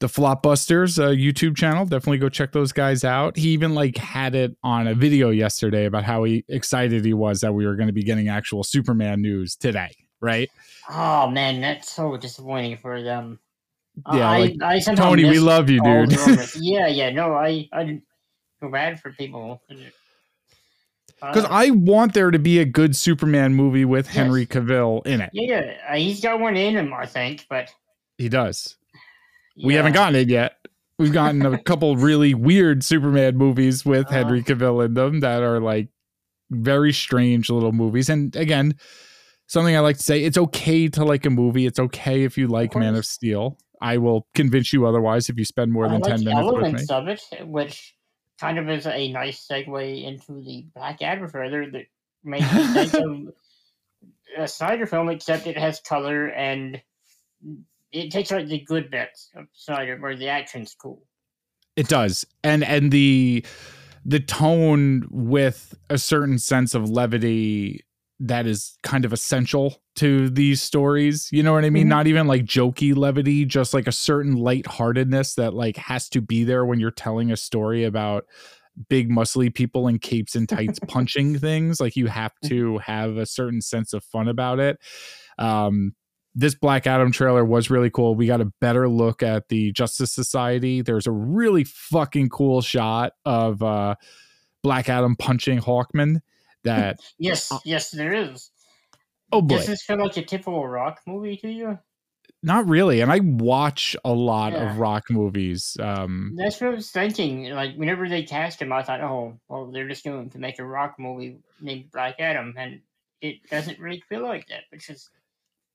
the 0.00 0.06
Flopbusters 0.08 1.02
uh, 1.02 1.08
YouTube 1.10 1.56
channel. 1.56 1.86
Definitely 1.86 2.18
go 2.18 2.28
check 2.28 2.52
those 2.52 2.72
guys 2.72 3.04
out. 3.04 3.36
He 3.36 3.50
even 3.50 3.74
like 3.74 3.96
had 3.96 4.34
it 4.34 4.56
on 4.62 4.86
a 4.86 4.94
video 4.94 5.30
yesterday 5.30 5.86
about 5.86 6.04
how 6.04 6.24
he 6.24 6.44
excited 6.48 7.04
he 7.04 7.14
was 7.14 7.40
that 7.40 7.54
we 7.54 7.64
were 7.64 7.74
going 7.76 7.86
to 7.86 7.92
be 7.92 8.02
getting 8.02 8.28
actual 8.28 8.64
Superman 8.64 9.22
news 9.22 9.56
today, 9.56 9.94
right? 10.20 10.50
Oh 10.90 11.30
man, 11.30 11.60
that's 11.60 11.90
so 11.90 12.16
disappointing 12.16 12.76
for 12.78 13.02
them. 13.02 13.38
Yeah, 14.12 14.28
I, 14.28 14.38
like, 14.40 14.62
I 14.62 14.78
somehow 14.80 15.10
Tony, 15.10 15.24
we 15.24 15.38
love 15.38 15.70
you, 15.70 15.80
dude. 15.80 16.12
yeah, 16.56 16.88
yeah. 16.88 17.10
No, 17.10 17.34
I 17.34 17.68
I 17.72 18.00
feel 18.60 18.70
bad 18.70 19.00
for 19.00 19.12
people. 19.12 19.62
Because 21.32 21.48
I 21.50 21.70
want 21.70 22.14
there 22.14 22.30
to 22.30 22.38
be 22.38 22.58
a 22.58 22.64
good 22.64 22.94
Superman 22.96 23.54
movie 23.54 23.84
with 23.84 24.06
Yes. 24.06 24.14
Henry 24.14 24.46
Cavill 24.46 25.06
in 25.06 25.20
it. 25.20 25.30
yeah, 25.32 25.60
yeah. 25.60 25.76
uh, 25.90 25.96
He's 25.96 26.20
got 26.20 26.40
one 26.40 26.56
in 26.56 26.74
him, 26.76 26.92
I 26.92 27.06
think, 27.06 27.46
but 27.48 27.70
He 28.18 28.28
does. 28.28 28.76
We 29.64 29.74
haven't 29.74 29.92
gotten 29.92 30.16
it 30.16 30.28
yet. 30.28 30.56
We've 30.98 31.12
gotten 31.12 31.44
a 31.46 31.58
couple 31.62 31.96
really 31.96 32.34
weird 32.34 32.84
Superman 32.84 33.36
movies 33.36 33.84
with 33.84 34.06
Uh. 34.08 34.10
Henry 34.10 34.42
Cavill 34.42 34.84
in 34.84 34.94
them 34.94 35.20
that 35.20 35.42
are 35.42 35.60
like 35.60 35.88
very 36.50 36.92
strange 36.92 37.50
little 37.50 37.72
movies. 37.72 38.08
And 38.08 38.34
again, 38.36 38.74
something 39.46 39.74
I 39.76 39.80
like 39.80 39.96
to 39.96 40.02
say, 40.02 40.22
it's 40.24 40.38
okay 40.38 40.88
to 40.88 41.04
like 41.04 41.24
a 41.26 41.30
movie. 41.30 41.66
It's 41.66 41.78
okay 41.78 42.22
if 42.24 42.36
you 42.38 42.48
like 42.48 42.74
Man 42.76 42.94
of. 42.94 43.04
Steel. 43.06 43.58
I 43.80 43.98
will 43.98 44.26
convince 44.34 44.72
you 44.72 44.86
otherwise 44.86 45.28
if 45.28 45.36
you 45.38 45.44
spend 45.44 45.72
more 45.72 45.86
I 45.86 45.90
than 45.90 46.00
like 46.00 46.10
10 46.16 46.24
the 46.24 46.34
minutes 46.34 46.52
with 46.52 46.88
me. 46.90 46.96
of 46.96 47.08
it, 47.08 47.48
which 47.48 47.94
kind 48.40 48.58
of 48.58 48.68
is 48.68 48.86
a 48.86 49.12
nice 49.12 49.46
segue 49.46 50.04
into 50.04 50.40
the 50.42 50.66
Black 50.74 51.02
Adam 51.02 51.28
further 51.28 51.70
that 51.70 51.86
makes 52.22 52.52
me 52.54 52.66
think 52.66 52.94
of 52.94 53.34
a 54.36 54.48
Snyder 54.48 54.86
film, 54.86 55.08
except 55.08 55.46
it 55.46 55.56
has 55.56 55.80
color 55.80 56.28
and 56.28 56.80
it 57.92 58.10
takes 58.10 58.30
like 58.30 58.48
the 58.48 58.60
good 58.60 58.90
bits 58.90 59.30
of 59.36 59.46
Snyder 59.52 59.96
where 59.98 60.16
the 60.16 60.28
action's 60.28 60.74
cool. 60.74 61.02
It 61.76 61.88
does. 61.88 62.24
And 62.42 62.64
and 62.64 62.90
the 62.90 63.44
the 64.04 64.20
tone 64.20 65.06
with 65.10 65.74
a 65.88 65.98
certain 65.98 66.38
sense 66.38 66.74
of 66.74 66.90
levity 66.90 67.82
that 68.20 68.46
is 68.46 68.78
kind 68.82 69.04
of 69.04 69.12
essential 69.12 69.82
to 69.96 70.30
these 70.30 70.62
stories. 70.62 71.28
You 71.32 71.42
know 71.42 71.52
what 71.52 71.64
I 71.64 71.70
mean? 71.70 71.86
Mhm. 71.86 71.90
Not 71.90 72.06
even 72.06 72.26
like 72.26 72.44
jokey 72.44 72.96
levity, 72.96 73.44
just 73.44 73.74
like 73.74 73.86
a 73.86 73.92
certain 73.92 74.36
lightheartedness 74.36 75.34
that 75.34 75.54
like 75.54 75.76
has 75.76 76.08
to 76.10 76.20
be 76.20 76.44
there 76.44 76.64
when 76.64 76.80
you're 76.80 76.90
telling 76.90 77.32
a 77.32 77.36
story 77.36 77.84
about 77.84 78.24
big 78.88 79.08
muscly 79.10 79.52
people 79.54 79.86
in 79.88 79.98
capes 79.98 80.34
and 80.34 80.48
tights 80.48 80.78
punching 80.88 81.38
things. 81.38 81.80
Like 81.80 81.96
you 81.96 82.06
have 82.06 82.32
to 82.46 82.78
have 82.78 83.16
a 83.16 83.26
certain 83.26 83.60
sense 83.60 83.92
of 83.92 84.04
fun 84.04 84.28
about 84.28 84.58
it. 84.60 84.78
Um 85.38 85.94
this 86.36 86.56
Black 86.56 86.88
Adam 86.88 87.12
trailer 87.12 87.44
was 87.44 87.70
really 87.70 87.90
cool. 87.90 88.16
We 88.16 88.26
got 88.26 88.40
a 88.40 88.52
better 88.60 88.88
look 88.88 89.22
at 89.22 89.48
the 89.50 89.70
Justice 89.70 90.10
Society. 90.12 90.82
There's 90.82 91.06
a 91.06 91.12
really 91.12 91.62
fucking 91.62 92.28
cool 92.30 92.60
shot 92.60 93.12
of 93.24 93.62
uh 93.62 93.94
Black 94.62 94.88
Adam 94.88 95.14
punching 95.16 95.60
Hawkman 95.60 96.20
that 96.64 97.00
Yes, 97.18 97.50
Uh, 97.52 97.58
yes, 97.64 97.90
there 97.90 98.12
is. 98.12 98.50
oh 99.32 99.42
boy. 99.42 99.56
Does 99.58 99.66
this 99.66 99.82
feel 99.82 99.98
like 99.98 100.16
a 100.16 100.24
typical 100.24 100.66
rock 100.66 101.00
movie 101.06 101.36
to 101.38 101.48
you? 101.50 101.78
Not 102.42 102.66
really. 102.68 103.00
And 103.00 103.10
I 103.10 103.20
watch 103.20 103.96
a 104.04 104.12
lot 104.12 104.52
Yeah. 104.52 104.70
of 104.72 104.78
rock 104.78 105.10
movies. 105.10 105.76
Um 105.80 106.34
That's 106.36 106.60
what 106.60 106.70
I 106.72 106.74
was 106.74 106.90
thinking. 106.90 107.50
Like 107.50 107.74
whenever 107.76 108.08
they 108.08 108.22
cast 108.22 108.60
him, 108.60 108.72
I 108.72 108.82
thought, 108.82 109.00
oh, 109.00 109.38
well, 109.48 109.70
they're 109.70 109.88
just 109.88 110.04
going 110.04 110.30
to 110.30 110.38
make 110.38 110.58
a 110.58 110.64
rock 110.64 110.96
movie 110.98 111.38
named 111.60 111.90
Black 111.92 112.16
Adam, 112.20 112.54
and 112.58 112.80
it 113.20 113.36
doesn't 113.50 113.78
really 113.78 114.02
feel 114.08 114.22
like 114.22 114.46
that, 114.48 114.64
which 114.70 114.90
is 114.90 115.08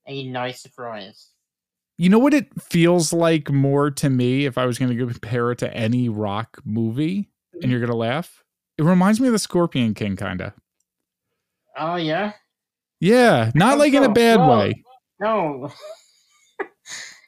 a 0.05 0.23
nice 0.27 0.61
surprise. 0.61 1.29
you 1.97 2.07
know 2.09 2.19
what 2.19 2.33
it 2.33 2.47
feels 2.61 3.11
like 3.11 3.49
more 3.51 3.91
to 3.91 4.09
me 4.09 4.45
if 4.45 4.57
I 4.57 4.65
was 4.65 4.77
going 4.79 4.95
to 4.95 5.05
compare 5.13 5.51
it 5.51 5.57
to 5.59 5.73
any 5.73 6.07
rock 6.09 6.59
movie 6.63 7.29
and 7.61 7.69
you're 7.71 7.79
going 7.81 7.91
to 7.91 7.97
laugh? 7.97 8.43
It 8.77 8.83
reminds 8.83 9.19
me 9.19 9.27
of 9.27 9.33
the 9.33 9.39
Scorpion 9.39 9.93
King 9.93 10.15
kind 10.15 10.41
of. 10.41 10.53
Oh 11.79 11.95
yeah, 11.95 12.33
Yeah, 12.99 13.51
not 13.55 13.77
like 13.77 13.93
in 13.93 14.03
a 14.03 14.09
bad 14.09 14.39
way. 14.39 14.83
no. 15.19 15.69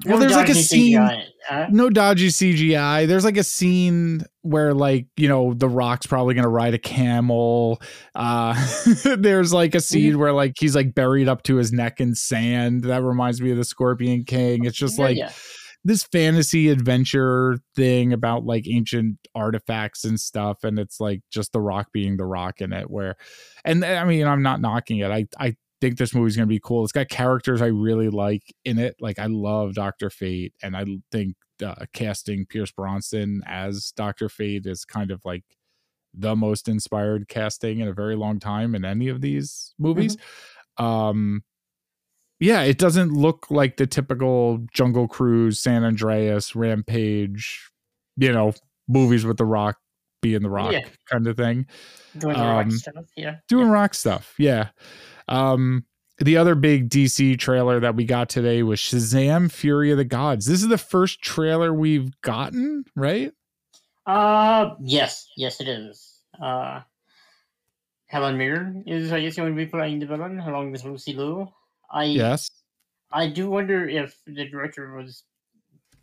Well, 0.03 0.17
there's 0.17 0.35
like 0.35 0.49
a 0.49 0.55
scene- 0.55 0.97
huh? 1.47 1.67
no 1.69 1.87
dodgy 1.91 2.29
CGI. 2.29 3.07
There's 3.07 3.23
like 3.23 3.37
a 3.37 3.43
scene 3.43 4.23
where 4.41 4.73
like, 4.73 5.05
you 5.15 5.27
know, 5.27 5.53
the 5.53 5.69
rock's 5.69 6.07
probably 6.07 6.33
going 6.33 6.41
to 6.43 6.49
ride 6.49 6.73
a 6.73 6.79
camel. 6.79 7.79
Uh 8.15 8.55
there's 9.17 9.53
like 9.53 9.75
a 9.75 9.79
scene 9.79 10.17
where 10.17 10.33
like 10.33 10.55
he's 10.59 10.75
like 10.75 10.95
buried 10.95 11.29
up 11.29 11.43
to 11.43 11.57
his 11.57 11.71
neck 11.71 12.01
in 12.01 12.15
sand. 12.15 12.85
That 12.85 13.03
reminds 13.03 13.41
me 13.41 13.51
of 13.51 13.57
the 13.57 13.63
Scorpion 13.63 14.23
King. 14.23 14.65
It's 14.65 14.75
just 14.75 14.97
Yeah, 14.97 15.03
like 15.05 15.17
yeah. 15.17 15.31
This 15.83 16.03
fantasy 16.03 16.69
adventure 16.69 17.57
thing 17.75 18.13
about 18.13 18.45
like 18.45 18.67
ancient 18.67 19.17
artifacts 19.33 20.03
and 20.05 20.19
stuff 20.19 20.63
and 20.63 20.77
it's 20.77 20.99
like 20.99 21.21
just 21.31 21.53
the 21.53 21.61
rock 21.61 21.87
being 21.91 22.17
the 22.17 22.25
rock 22.25 22.61
in 22.61 22.71
it 22.71 22.89
where 22.89 23.15
and 23.65 23.83
I 23.83 24.03
mean 24.03 24.27
I'm 24.27 24.43
not 24.43 24.61
knocking 24.61 24.99
it. 24.99 25.09
I 25.09 25.25
I 25.39 25.55
think 25.81 25.97
this 25.97 26.13
movie's 26.13 26.35
going 26.35 26.47
to 26.47 26.53
be 26.53 26.61
cool. 26.63 26.83
It's 26.83 26.91
got 26.91 27.09
characters 27.09 27.61
I 27.61 27.67
really 27.67 28.09
like 28.09 28.43
in 28.63 28.77
it. 28.77 28.95
Like 29.01 29.17
I 29.17 29.25
love 29.25 29.73
Dr. 29.73 30.11
Fate 30.11 30.53
and 30.61 30.77
I 30.77 30.85
think 31.11 31.35
uh, 31.65 31.85
casting 31.93 32.45
Pierce 32.45 32.71
Brosnan 32.71 33.41
as 33.47 33.91
Dr. 33.95 34.29
Fate 34.29 34.67
is 34.67 34.85
kind 34.85 35.09
of 35.09 35.21
like 35.25 35.43
the 36.13 36.35
most 36.35 36.67
inspired 36.67 37.27
casting 37.27 37.79
in 37.79 37.87
a 37.87 37.93
very 37.93 38.15
long 38.15 38.39
time 38.39 38.75
in 38.75 38.85
any 38.85 39.07
of 39.07 39.21
these 39.21 39.73
movies. 39.79 40.15
Um 40.77 41.43
yeah, 42.41 42.63
it 42.63 42.77
doesn't 42.77 43.13
look 43.13 43.49
like 43.49 43.77
the 43.77 43.87
typical 43.87 44.57
Jungle 44.73 45.07
Cruise, 45.07 45.59
San 45.59 45.85
Andreas, 45.85 46.55
Rampage, 46.55 47.69
you 48.17 48.33
know, 48.33 48.51
movies 48.89 49.23
with 49.25 49.37
the 49.37 49.45
rock 49.45 49.77
being 50.21 50.41
the 50.41 50.49
rock 50.49 50.73
Yeah. 50.73 50.85
kind 51.09 51.25
of 51.27 51.37
thing. 51.37 51.65
Doing 52.17 52.35
the 52.35 52.43
rock 52.43 52.65
um, 52.65 52.71
stuff, 52.71 53.05
yeah. 53.15 53.37
Doing 53.47 53.69
rock 53.69 53.93
stuff. 53.93 54.35
Yeah. 54.37 54.69
Um 55.29 55.85
the 56.19 56.37
other 56.37 56.53
big 56.53 56.89
DC 56.89 57.39
trailer 57.39 57.79
that 57.79 57.95
we 57.95 58.05
got 58.05 58.29
today 58.29 58.61
was 58.61 58.79
Shazam 58.79 59.51
Fury 59.51 59.89
of 59.91 59.97
the 59.97 60.03
Gods. 60.05 60.45
This 60.45 60.61
is 60.61 60.67
the 60.67 60.77
first 60.77 61.21
trailer 61.23 61.73
we've 61.73 62.11
gotten, 62.21 62.83
right? 62.95 63.31
Uh, 64.05 64.75
yes, 64.83 65.27
yes, 65.35 65.59
it 65.61 65.67
is. 65.67 66.19
Uh, 66.39 66.81
Helen 68.05 68.37
Mirren 68.37 68.83
is, 68.85 69.11
I 69.11 69.21
guess, 69.21 69.35
going 69.35 69.49
to 69.49 69.55
be 69.55 69.65
playing 69.65 69.97
the 69.99 70.05
villain 70.05 70.39
along 70.39 70.71
with 70.71 70.83
Lucy 70.83 71.13
Liu. 71.13 71.47
I 71.91 72.05
Yes. 72.05 72.49
I 73.11 73.27
do 73.27 73.49
wonder 73.49 73.87
if 73.87 74.17
the 74.25 74.47
director 74.47 74.93
was 74.95 75.23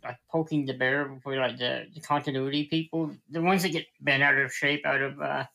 like 0.03 0.17
poking 0.31 0.65
the 0.65 0.73
bear 0.73 1.11
for 1.23 1.35
like 1.35 1.57
the, 1.57 1.87
the 1.93 2.01
continuity 2.01 2.65
people, 2.65 3.11
the 3.29 3.41
ones 3.41 3.63
that 3.63 3.71
get 3.71 3.85
bent 4.01 4.23
out 4.23 4.37
of 4.37 4.53
shape 4.53 4.85
out 4.85 5.01
of 5.01 5.19
uh, 5.19 5.45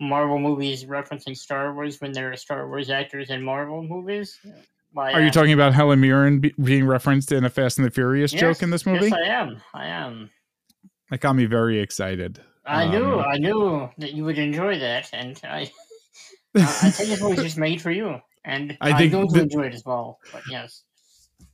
Marvel 0.00 0.38
movies 0.38 0.84
referencing 0.84 1.36
Star 1.36 1.74
Wars 1.74 2.00
when 2.00 2.12
they're 2.12 2.36
Star 2.36 2.68
Wars 2.68 2.90
actors 2.90 3.30
in 3.30 3.42
Marvel 3.42 3.82
movies. 3.82 4.38
By, 4.94 5.12
Are 5.12 5.20
you 5.20 5.28
uh, 5.28 5.32
talking 5.32 5.52
about 5.52 5.74
Helen 5.74 6.00
Mirren 6.00 6.38
be- 6.38 6.54
being 6.62 6.86
referenced 6.86 7.32
in 7.32 7.44
a 7.44 7.50
Fast 7.50 7.78
and 7.78 7.86
the 7.86 7.90
Furious 7.90 8.32
yes, 8.32 8.40
joke 8.40 8.62
in 8.62 8.70
this 8.70 8.86
movie? 8.86 9.06
Yes, 9.06 9.12
I 9.12 9.28
am. 9.28 9.60
I 9.74 9.86
am. 9.86 10.30
That 11.10 11.20
got 11.20 11.34
me 11.34 11.46
very 11.46 11.80
excited. 11.80 12.40
I 12.64 12.86
knew, 12.88 13.18
Um, 13.18 13.24
I 13.28 13.36
knew 13.36 13.90
that 13.98 14.14
you 14.14 14.24
would 14.24 14.38
enjoy 14.38 14.78
that, 14.78 15.10
and 15.12 15.38
I, 15.44 15.70
I 16.56 16.60
I 16.60 16.62
think 16.62 17.10
this 17.10 17.20
was 17.20 17.42
just 17.42 17.58
made 17.58 17.82
for 17.82 17.90
you, 17.90 18.20
and 18.44 18.76
I 18.80 18.90
I 18.92 18.98
think 18.98 19.12
going 19.12 19.28
to 19.28 19.34
the- 19.34 19.42
enjoy 19.42 19.62
it 19.66 19.74
as 19.74 19.84
well. 19.84 20.18
But 20.32 20.42
yes, 20.50 20.82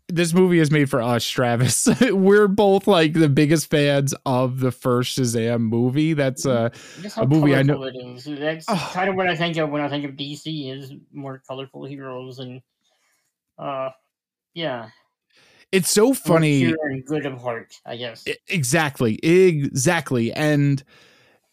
this 0.08 0.34
movie 0.34 0.58
is 0.58 0.70
made 0.70 0.90
for 0.90 1.00
us, 1.00 1.24
Travis. 1.26 1.88
We're 2.10 2.48
both 2.48 2.86
like 2.86 3.12
the 3.12 3.28
biggest 3.28 3.70
fans 3.70 4.12
of 4.26 4.60
the 4.60 4.72
first 4.72 5.16
Shazam 5.18 5.60
movie. 5.60 6.14
That's 6.14 6.42
just 7.00 7.16
A 7.16 7.26
movie 7.26 7.54
I 7.54 7.62
colorful 7.62 7.84
it 7.84 7.96
is. 7.96 8.24
That's 8.24 8.66
Oh. 8.68 8.90
kind 8.92 9.08
of 9.08 9.14
what 9.16 9.28
I 9.28 9.36
think 9.36 9.56
of 9.56 9.70
when 9.70 9.82
I 9.82 9.88
think 9.88 10.04
of 10.04 10.12
DC 10.16 10.70
is 10.76 10.92
more 11.12 11.40
colorful 11.46 11.84
heroes 11.84 12.38
and, 12.40 12.60
uh, 13.58 13.90
yeah, 14.54 14.88
it's 15.70 15.90
so 15.90 16.12
funny. 16.12 16.64
pure 16.66 16.88
and 16.90 17.04
good 17.06 17.24
of 17.26 17.40
heart. 17.40 17.78
I 17.86 17.96
guess. 17.96 18.24
I- 18.26 18.34
Exactly. 18.48 19.14
Exactly. 19.24 20.32
And 20.32 20.82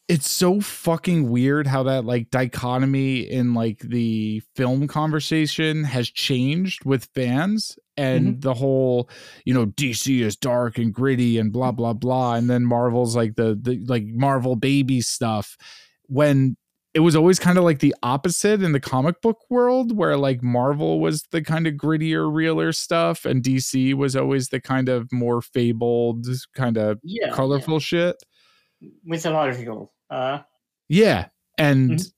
it's 0.08 0.30
so 0.30 0.62
fucking 0.62 1.30
weird 1.30 1.68
how 1.68 1.84
that 1.84 2.06
like 2.06 2.32
dichotomy 2.32 3.20
in 3.20 3.54
like 3.54 3.80
the 3.80 4.42
film 4.56 4.88
conversation 4.88 5.84
has 5.84 6.10
changed 6.10 6.86
with 6.86 7.10
fans 7.14 7.78
and 7.98 8.28
mm-hmm. 8.28 8.40
the 8.40 8.54
whole, 8.54 9.10
you 9.44 9.54
know, 9.54 9.66
DC 9.66 10.22
is 10.22 10.38
dark 10.38 10.78
and 10.78 10.94
gritty 10.94 11.38
and 11.38 11.52
blah 11.52 11.74
blah 11.74 11.94
blah 11.94 12.36
and 12.36 12.50
then 12.50 12.66
Marvel's 12.66 13.16
like 13.16 13.36
the 13.36 13.60
the 13.62 13.84
like 13.88 14.06
Marvel 14.06 14.56
baby 14.56 15.02
stuff 15.02 15.58
when 16.04 16.56
it 16.94 17.02
was 17.02 17.16
always 17.16 17.38
kind 17.38 17.58
of 17.58 17.66
like 17.66 17.80
the 17.80 17.94
opposite 18.02 18.64
in 18.64 18.72
the 18.72 18.80
comic 18.80 19.22
book 19.22 19.40
world 19.50 19.96
where 19.96 20.16
like 20.16 20.42
Marvel 20.42 21.02
was 21.02 21.24
the 21.32 21.42
kind 21.42 21.68
of 21.68 21.74
grittier 21.74 22.34
realer 22.34 22.72
stuff 22.72 23.26
and 23.26 23.44
DC 23.44 23.94
was 23.94 24.16
always 24.16 24.50
the 24.50 24.62
kind 24.62 24.88
of 24.88 25.12
more 25.12 25.42
fabled 25.42 26.26
kind 26.56 26.78
of 26.78 26.98
yeah, 27.04 27.30
colorful 27.34 27.80
shit. 27.82 28.16
yeah, 28.80 28.90
with 29.06 29.26
a 29.26 29.32
lot 29.32 29.50
of 29.50 29.58
people. 29.58 29.92
Uh, 30.10 30.40
Yeah. 30.90 31.28
And 31.58 31.92
Mhm. 31.92 32.12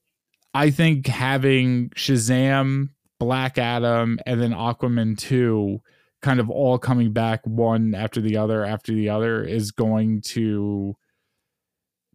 I 0.54 0.70
think 0.72 1.08
having 1.08 1.90
Shazam, 1.92 2.90
Black 3.20 3.58
Adam, 3.58 4.20
and 4.26 4.42
then 4.42 4.52
Aquaman 4.52 5.18
2 5.18 5.82
kind 6.22 6.40
of 6.40 6.50
all 6.50 6.78
coming 6.78 7.14
back 7.14 7.42
one 7.46 7.96
after 7.96 8.20
the 8.22 8.36
other 8.38 8.66
after 8.66 8.94
the 8.94 9.10
other 9.10 9.44
is 9.44 9.72
going 9.72 10.22
to 10.22 10.96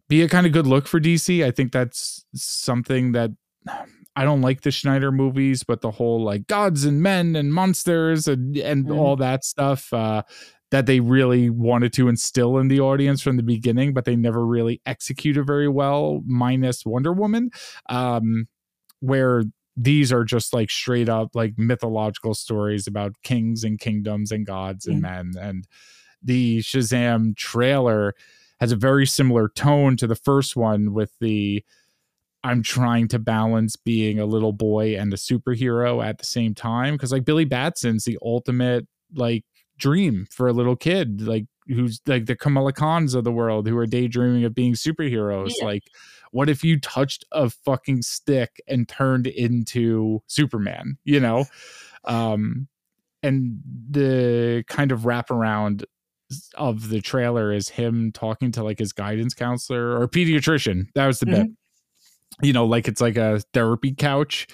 be 0.07 0.21
a 0.21 0.29
kind 0.29 0.45
of 0.45 0.53
good 0.53 0.67
look 0.67 0.87
for 0.87 0.99
DC. 0.99 1.43
I 1.43 1.51
think 1.51 1.71
that's 1.71 2.25
something 2.35 3.13
that 3.13 3.31
I 4.17 4.23
don't 4.23 4.41
like 4.41 4.61
the 4.61 4.71
Snyder 4.71 5.11
movies, 5.11 5.63
but 5.63 5.81
the 5.81 5.91
whole 5.91 6.23
like 6.23 6.47
gods 6.47 6.85
and 6.85 7.01
men 7.01 7.35
and 7.35 7.53
monsters 7.53 8.27
and 8.27 8.55
and 8.57 8.85
Mhm. 8.85 8.95
all 8.97 9.15
that 9.17 9.43
stuff 9.43 9.91
uh 9.91 10.21
that 10.75 10.87
they 10.87 10.99
really 10.99 11.49
wanted 11.49 11.93
to 11.93 12.09
instill 12.09 12.57
in 12.57 12.67
the 12.67 12.81
audience 12.81 13.21
from 13.21 13.37
the 13.37 13.43
beginning, 13.43 13.93
but 13.93 14.03
they 14.03 14.17
never 14.17 14.45
really 14.45 14.81
executed 14.85 15.47
very 15.47 15.69
well, 15.69 16.21
minus 16.25 16.85
Wonder 16.85 17.13
Woman. 17.13 17.49
Um, 17.87 18.49
where 18.99 19.45
these 19.77 20.11
are 20.11 20.25
just 20.25 20.53
like 20.53 20.69
straight 20.69 21.07
up 21.07 21.29
like 21.33 21.53
mythological 21.57 22.33
stories 22.33 22.87
about 22.87 23.15
kings 23.23 23.63
and 23.63 23.79
kingdoms 23.79 24.33
and 24.33 24.45
gods 24.45 24.85
and 24.85 24.97
Mhm. 24.97 25.01
men. 25.01 25.31
And 25.39 25.67
the 26.21 26.59
Shazam 26.59 27.37
trailer 27.37 28.13
has 28.59 28.73
a 28.73 28.75
very 28.75 29.05
similar 29.07 29.47
tone 29.47 29.95
to 29.95 30.07
the 30.07 30.15
first 30.15 30.57
one 30.57 30.91
with 30.93 31.13
the 31.21 31.63
I'm 32.43 32.63
trying 32.63 33.07
to 33.07 33.17
balance 33.19 33.77
being 33.77 34.19
a 34.19 34.25
little 34.25 34.51
boy 34.51 34.97
and 34.99 35.13
a 35.13 35.17
superhero 35.17 36.03
at 36.05 36.17
the 36.17 36.25
same 36.25 36.53
time. 36.53 36.97
Cause 36.97 37.13
like 37.13 37.23
Billy 37.23 37.45
Batson's 37.45 38.03
the 38.03 38.17
ultimate 38.21 38.85
like 39.15 39.45
dream 39.77 40.27
for 40.31 40.47
a 40.47 40.53
little 40.53 40.75
kid, 40.75 41.21
like 41.21 41.45
who's 41.67 42.01
like 42.05 42.25
the 42.25 42.35
Kamala 42.35 42.73
Khans 42.73 43.13
of 43.13 43.23
the 43.23 43.31
world 43.31 43.67
who 43.67 43.77
are 43.77 43.85
daydreaming 43.85 44.43
of 44.43 44.53
being 44.53 44.73
superheroes. 44.73 45.51
Yeah. 45.59 45.65
Like, 45.65 45.83
what 46.31 46.49
if 46.49 46.63
you 46.63 46.79
touched 46.79 47.25
a 47.31 47.49
fucking 47.49 48.01
stick 48.01 48.61
and 48.67 48.87
turned 48.87 49.27
into 49.27 50.21
Superman, 50.27 50.97
you 51.03 51.19
know? 51.19 51.45
Um, 52.03 52.67
and 53.23 53.59
the 53.89 54.63
kind 54.67 54.91
of 54.91 55.01
wraparound 55.01 55.85
of 56.55 56.89
the 56.89 57.01
trailer 57.01 57.51
is 57.51 57.69
him 57.69 58.11
talking 58.11 58.51
to 58.51 58.63
like 58.63 58.79
his 58.79 58.93
guidance 58.93 59.33
counselor 59.33 59.99
or 59.99 60.07
pediatrician. 60.07 60.87
That 60.95 61.07
was 61.07 61.19
the 61.19 61.27
bit. 61.27 61.47
You 62.41 62.51
know, 62.51 62.65
like 62.65 62.89
it's 62.89 62.99
like 62.99 63.15
a 63.15 63.39
therapy 63.53 63.93
couch. 63.93 64.45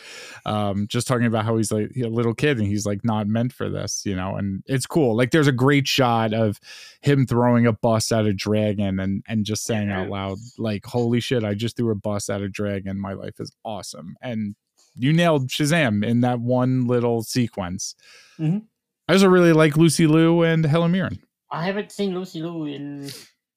Um, 0.45 0.85
just 0.87 1.07
talking 1.07 1.25
about 1.25 1.45
how 1.45 1.57
he's 1.57 1.71
like 1.71 1.89
a 1.97 2.07
little 2.09 2.35
kid 2.35 2.59
and 2.59 2.67
he's 2.67 2.85
like 2.85 3.03
not 3.03 3.25
meant 3.25 3.53
for 3.53 3.69
this, 3.69 4.03
you 4.05 4.15
know, 4.15 4.35
and 4.35 4.61
it's 4.67 4.85
cool. 4.85 5.15
Like 5.17 5.31
there's 5.31 5.47
a 5.47 5.51
great 5.51 5.87
shot 5.87 6.31
of 6.31 6.59
him 7.01 7.25
throwing 7.25 7.65
a 7.65 7.73
bus 7.73 8.11
at 8.11 8.25
a 8.27 8.33
dragon 8.33 8.99
and 8.99 9.23
and 9.27 9.45
just 9.45 9.63
saying 9.63 9.89
out 9.89 10.09
loud, 10.09 10.37
like, 10.59 10.85
holy 10.85 11.19
shit, 11.19 11.43
I 11.43 11.55
just 11.55 11.75
threw 11.75 11.89
a 11.89 11.95
bus 11.95 12.29
at 12.29 12.41
a 12.41 12.49
dragon. 12.49 12.99
My 12.99 13.13
life 13.13 13.39
is 13.39 13.51
awesome. 13.65 14.15
And 14.21 14.55
you 14.95 15.11
nailed 15.11 15.47
Shazam 15.47 16.05
in 16.05 16.21
that 16.21 16.39
one 16.39 16.85
little 16.85 17.23
sequence. 17.23 17.95
Mhm. 18.37 18.63
I 19.07 19.13
also 19.13 19.27
really 19.27 19.53
like 19.53 19.75
Lucy 19.75 20.05
Liu 20.05 20.43
and 20.43 20.63
Helen 20.65 20.91
Mirren. 20.91 21.17
I 21.49 21.65
haven't 21.65 21.91
seen 21.91 22.13
Lucy 22.13 22.43
Liu 22.43 22.65
in 22.65 23.09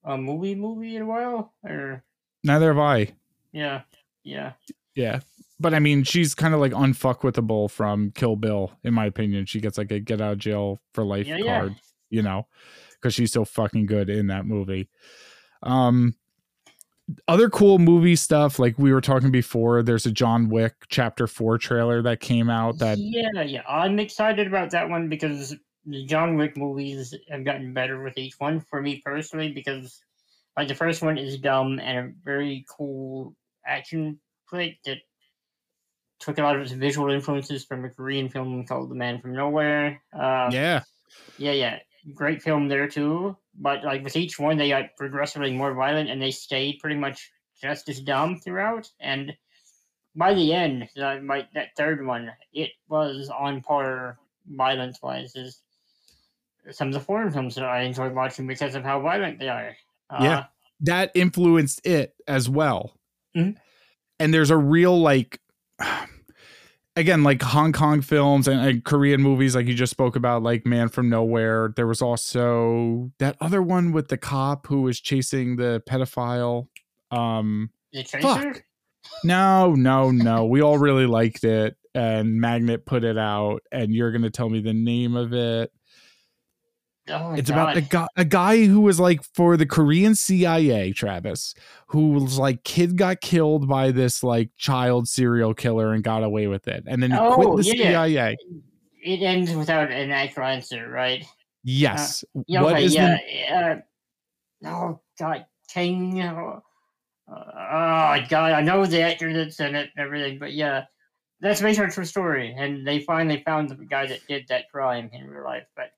a 0.02 0.16
movie 0.16 0.54
movie 0.54 0.96
in 0.96 1.02
a 1.02 1.06
while. 1.06 1.52
Or 1.62 2.02
Neither 2.42 2.68
have 2.68 2.78
I. 2.78 3.12
yeah, 3.52 3.82
yeah. 4.24 4.52
Yeah. 4.94 5.20
But 5.60 5.74
I 5.74 5.78
mean, 5.78 6.02
she's 6.02 6.34
kind 6.34 6.54
of 6.54 6.60
like 6.60 6.72
unfuckwithable 6.72 7.70
from 7.70 8.10
Kill 8.12 8.36
Bill, 8.36 8.72
in 8.82 8.92
my 8.94 9.06
opinion. 9.06 9.46
She 9.46 9.60
gets 9.60 9.78
like 9.78 9.90
a 9.92 10.00
get 10.00 10.20
out 10.20 10.32
of 10.32 10.38
jail 10.38 10.80
for 10.92 11.04
life 11.04 11.26
Yeah, 11.26 11.36
yeah. 11.36 11.60
card, 11.60 11.76
you 12.10 12.22
know, 12.22 12.46
because 12.92 13.14
she's 13.14 13.32
so 13.32 13.44
fucking 13.44 13.86
good 13.86 14.10
in 14.10 14.26
that 14.28 14.46
movie. 14.46 14.88
Um, 15.62 16.16
other 17.28 17.50
cool 17.50 17.78
movie 17.78 18.16
stuff, 18.16 18.58
like 18.58 18.78
we 18.78 18.92
were 18.92 19.00
talking 19.00 19.30
before, 19.30 19.82
there's 19.82 20.06
a 20.06 20.12
John 20.12 20.48
Wick 20.48 20.74
Chapter 20.88 21.26
4 21.26 21.58
trailer 21.58 22.02
that 22.02 22.20
came 22.20 22.48
out 22.50 22.78
that 22.78 22.98
yeah, 22.98 23.42
yeah. 23.42 23.62
I'm 23.68 23.98
excited 23.98 24.46
about 24.46 24.70
that 24.70 24.88
one 24.88 25.08
because 25.08 25.54
the 25.86 26.04
John 26.06 26.36
Wick 26.36 26.56
movies 26.56 27.14
have 27.28 27.44
gotten 27.44 27.74
better 27.74 28.02
with 28.02 28.16
each 28.16 28.34
one 28.38 28.60
for 28.60 28.80
me 28.80 29.02
personally 29.04 29.52
because 29.52 30.00
like 30.56 30.68
the 30.68 30.74
first 30.74 31.02
one 31.02 31.18
is 31.18 31.38
dumb 31.38 31.78
and 31.78 31.98
a 31.98 32.12
very 32.24 32.64
cool 32.68 33.34
action 33.66 34.18
flick 34.46 34.78
that 34.84 34.98
took 36.18 36.38
a 36.38 36.42
lot 36.42 36.56
of 36.56 36.62
its 36.62 36.72
visual 36.72 37.10
influences 37.10 37.64
from 37.64 37.84
a 37.84 37.90
Korean 37.90 38.28
film 38.28 38.64
called 38.66 38.90
The 38.90 38.94
Man 38.94 39.20
from 39.20 39.32
Nowhere. 39.34 40.02
Uh, 40.12 40.48
yeah, 40.52 40.82
yeah, 41.36 41.52
yeah, 41.52 41.78
great 42.14 42.42
film 42.42 42.68
there 42.68 42.88
too. 42.88 43.36
But 43.56 43.84
like 43.84 44.02
with 44.02 44.16
each 44.16 44.38
one, 44.38 44.56
they 44.56 44.68
got 44.68 44.96
progressively 44.96 45.52
more 45.52 45.74
violent, 45.74 46.10
and 46.10 46.20
they 46.20 46.30
stayed 46.30 46.78
pretty 46.80 46.96
much 46.96 47.30
just 47.60 47.88
as 47.88 48.00
dumb 48.00 48.38
throughout. 48.40 48.90
And 49.00 49.36
by 50.16 50.34
the 50.34 50.52
end, 50.52 50.88
my 50.96 51.46
that 51.54 51.76
third 51.76 52.04
one, 52.06 52.32
it 52.52 52.70
was 52.88 53.30
on 53.30 53.60
par 53.62 54.18
violence 54.46 55.00
wise 55.02 55.34
as 55.36 55.60
some 56.70 56.88
of 56.88 56.94
the 56.94 57.00
foreign 57.00 57.30
films 57.30 57.54
that 57.54 57.64
I 57.64 57.82
enjoyed 57.82 58.14
watching 58.14 58.46
because 58.46 58.74
of 58.74 58.84
how 58.84 59.00
violent 59.00 59.38
they 59.38 59.48
are. 59.48 59.76
Uh, 60.08 60.18
Yeah. 60.22 60.44
that 60.80 61.10
influenced 61.14 61.86
it 61.86 62.14
as 62.26 62.48
well. 62.48 62.98
Mhm. 63.36 63.56
And 64.20 64.32
there's 64.34 64.50
a 64.50 64.56
real 64.56 64.98
like 64.98 65.40
again 66.96 67.22
like 67.24 67.42
Hong 67.42 67.72
Kong 67.72 68.00
films 68.00 68.46
and, 68.48 68.60
and 68.60 68.84
Korean 68.84 69.20
movies 69.22 69.54
like 69.56 69.66
you 69.66 69.74
just 69.74 69.90
spoke 69.90 70.16
about 70.16 70.42
like 70.42 70.66
Man 70.66 70.88
from 70.88 71.08
Nowhere. 71.08 71.72
There 71.76 71.86
was 71.86 72.00
also 72.02 73.10
that 73.18 73.36
other 73.40 73.62
one 73.62 73.92
with 73.92 74.08
the 74.08 74.16
cop 74.18 74.66
who 74.66 74.82
was 74.82 75.00
chasing 75.00 75.56
the 75.56 75.82
pedophile. 75.88 76.68
Um 77.10 77.70
The 77.92 78.04
Chaser. 78.04 78.20
Fuck. 78.22 78.62
no, 79.24 79.72
no, 79.74 80.10
no. 80.10 80.46
we 80.46 80.62
all 80.62 80.78
really 80.78 81.06
liked 81.06 81.44
it 81.44 81.76
and 81.94 82.40
Magnet 82.40 82.86
put 82.86 83.04
it 83.04 83.18
out 83.18 83.62
and 83.70 83.94
you're 83.94 84.10
going 84.10 84.22
to 84.22 84.30
tell 84.30 84.48
me 84.48 84.60
the 84.60 84.72
name 84.72 85.14
of 85.14 85.32
it. 85.32 85.70
Oh 87.08 87.32
It's 87.34 87.50
God. 87.50 87.56
about 87.56 87.76
a 87.76 87.80
guy, 87.82 88.06
a 88.16 88.24
guy 88.24 88.64
who 88.64 88.80
was 88.80 88.98
like 88.98 89.22
for 89.34 89.56
the 89.56 89.66
Korean 89.66 90.14
CIA, 90.14 90.92
Travis, 90.92 91.54
who 91.88 92.12
was 92.12 92.38
like 92.38 92.64
kid 92.64 92.96
got 92.96 93.20
killed 93.20 93.68
by 93.68 93.90
this 93.90 94.22
like 94.22 94.50
child 94.56 95.06
serial 95.06 95.52
killer 95.54 95.92
and 95.92 96.02
got 96.02 96.22
away 96.22 96.46
with 96.46 96.66
it, 96.66 96.84
and 96.86 97.02
then 97.02 97.10
he 97.10 97.18
Oh, 97.18 97.34
quit 97.34 97.56
the 97.56 97.76
yeah, 97.76 98.06
yeah. 98.06 98.06
CIA. 98.06 98.36
It 99.02 99.22
ends 99.22 99.52
without 99.54 99.90
an 99.90 100.10
accurate 100.10 100.48
answer, 100.48 100.88
right? 100.88 101.24
Yes. 101.62 102.24
Yeah, 102.46 102.62
What 102.62 102.74
okay, 102.74 102.84
is 102.84 102.94
yeah. 102.94 103.18
Uh, 104.64 104.66
oh 104.66 105.00
God, 105.18 105.44
King. 105.68 106.22
Uh, 106.22 106.60
oh 107.28 108.16
God, 108.28 108.52
I 108.52 108.62
know 108.62 108.84
the 108.86 109.02
actor 109.02 109.32
that's 109.32 109.60
in 109.60 109.74
it 109.74 109.90
and 109.96 110.04
everything, 110.06 110.38
but 110.38 110.52
yeah, 110.54 110.84
that's 111.40 111.60
based 111.60 111.80
on 111.80 111.86
a 111.86 111.90
true 111.90 112.04
story, 112.06 112.54
and 112.56 112.86
they 112.86 113.00
finally 113.00 113.42
found 113.44 113.68
the 113.68 113.76
guy 113.76 114.06
that 114.06 114.20
did 114.26 114.46
that 114.48 114.70
crime 114.72 115.10
in 115.12 115.26
real 115.28 115.44
life, 115.44 115.66
but 115.76 115.90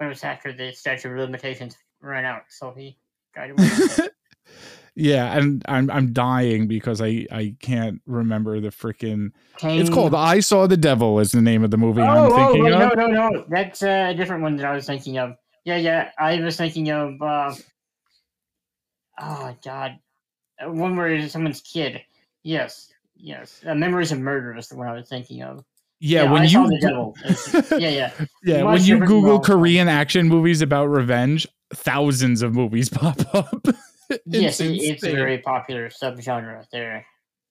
it 0.00 0.06
was 0.06 0.24
after 0.24 0.52
the 0.52 0.72
statute 0.72 1.12
of 1.12 1.18
limitations 1.18 1.76
ran 2.00 2.24
out, 2.24 2.42
so 2.48 2.72
he 2.72 2.96
away. 3.36 4.08
yeah, 4.94 5.36
and 5.36 5.62
I'm 5.66 5.90
I'm 5.90 6.12
dying 6.12 6.66
because 6.68 7.00
I 7.00 7.26
I 7.30 7.56
can't 7.60 8.00
remember 8.06 8.60
the 8.60 8.68
freaking. 8.68 9.32
It's 9.62 9.90
called 9.90 10.14
I 10.14 10.40
Saw 10.40 10.66
the 10.66 10.76
Devil 10.76 11.18
is 11.20 11.32
the 11.32 11.42
name 11.42 11.64
of 11.64 11.70
the 11.70 11.76
movie 11.76 12.02
oh, 12.02 12.06
I'm 12.06 12.32
oh, 12.32 12.36
thinking 12.36 12.64
wait, 12.64 12.72
of. 12.74 12.96
no, 12.96 13.06
no, 13.06 13.28
no, 13.30 13.44
that's 13.48 13.82
uh, 13.82 14.08
a 14.10 14.14
different 14.14 14.42
one 14.42 14.56
that 14.56 14.66
I 14.66 14.74
was 14.74 14.86
thinking 14.86 15.18
of. 15.18 15.36
Yeah, 15.64 15.76
yeah, 15.76 16.10
I 16.18 16.40
was 16.40 16.56
thinking 16.56 16.90
of. 16.90 17.20
Uh, 17.20 17.54
oh 19.20 19.56
God, 19.64 19.98
Uh, 20.62 20.70
one 20.70 20.96
where 20.96 21.28
someone's 21.28 21.60
kid. 21.60 22.02
Yes, 22.42 22.92
yes. 23.16 23.60
Uh, 23.66 23.74
Memories 23.74 24.12
of 24.12 24.20
Murder 24.20 24.56
is 24.56 24.68
the 24.68 24.76
one 24.76 24.88
I 24.88 24.92
was 24.92 25.08
thinking 25.08 25.42
of. 25.42 25.64
Yeah, 26.00 26.30
when 26.30 26.42
I 26.42 26.44
you 26.44 26.50
saw 26.50 26.66
the 26.66 26.78
devil. 26.80 27.16
Yeah, 27.80 27.88
yeah. 27.88 28.10
yeah 28.42 28.62
much 28.62 28.80
when 28.80 28.84
you 28.84 29.06
Google. 29.06 29.40
Korean 29.40 29.88
action 29.88 30.28
movies 30.28 30.60
about 30.60 30.86
revenge, 30.86 31.46
thousands 31.72 32.42
of 32.42 32.54
movies 32.54 32.88
pop 32.90 33.20
up. 33.34 33.66
yes, 34.26 34.60
it, 34.60 34.76
it's 34.76 35.04
a 35.04 35.12
very 35.12 35.38
popular 35.38 35.88
subgenre 35.88 36.64
there. 36.72 37.06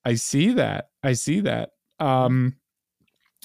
I 0.06 0.16
see 0.16 0.54
that. 0.54 0.90
I 1.02 1.14
see 1.14 1.42
that. 1.42 1.70
Um 2.00 2.56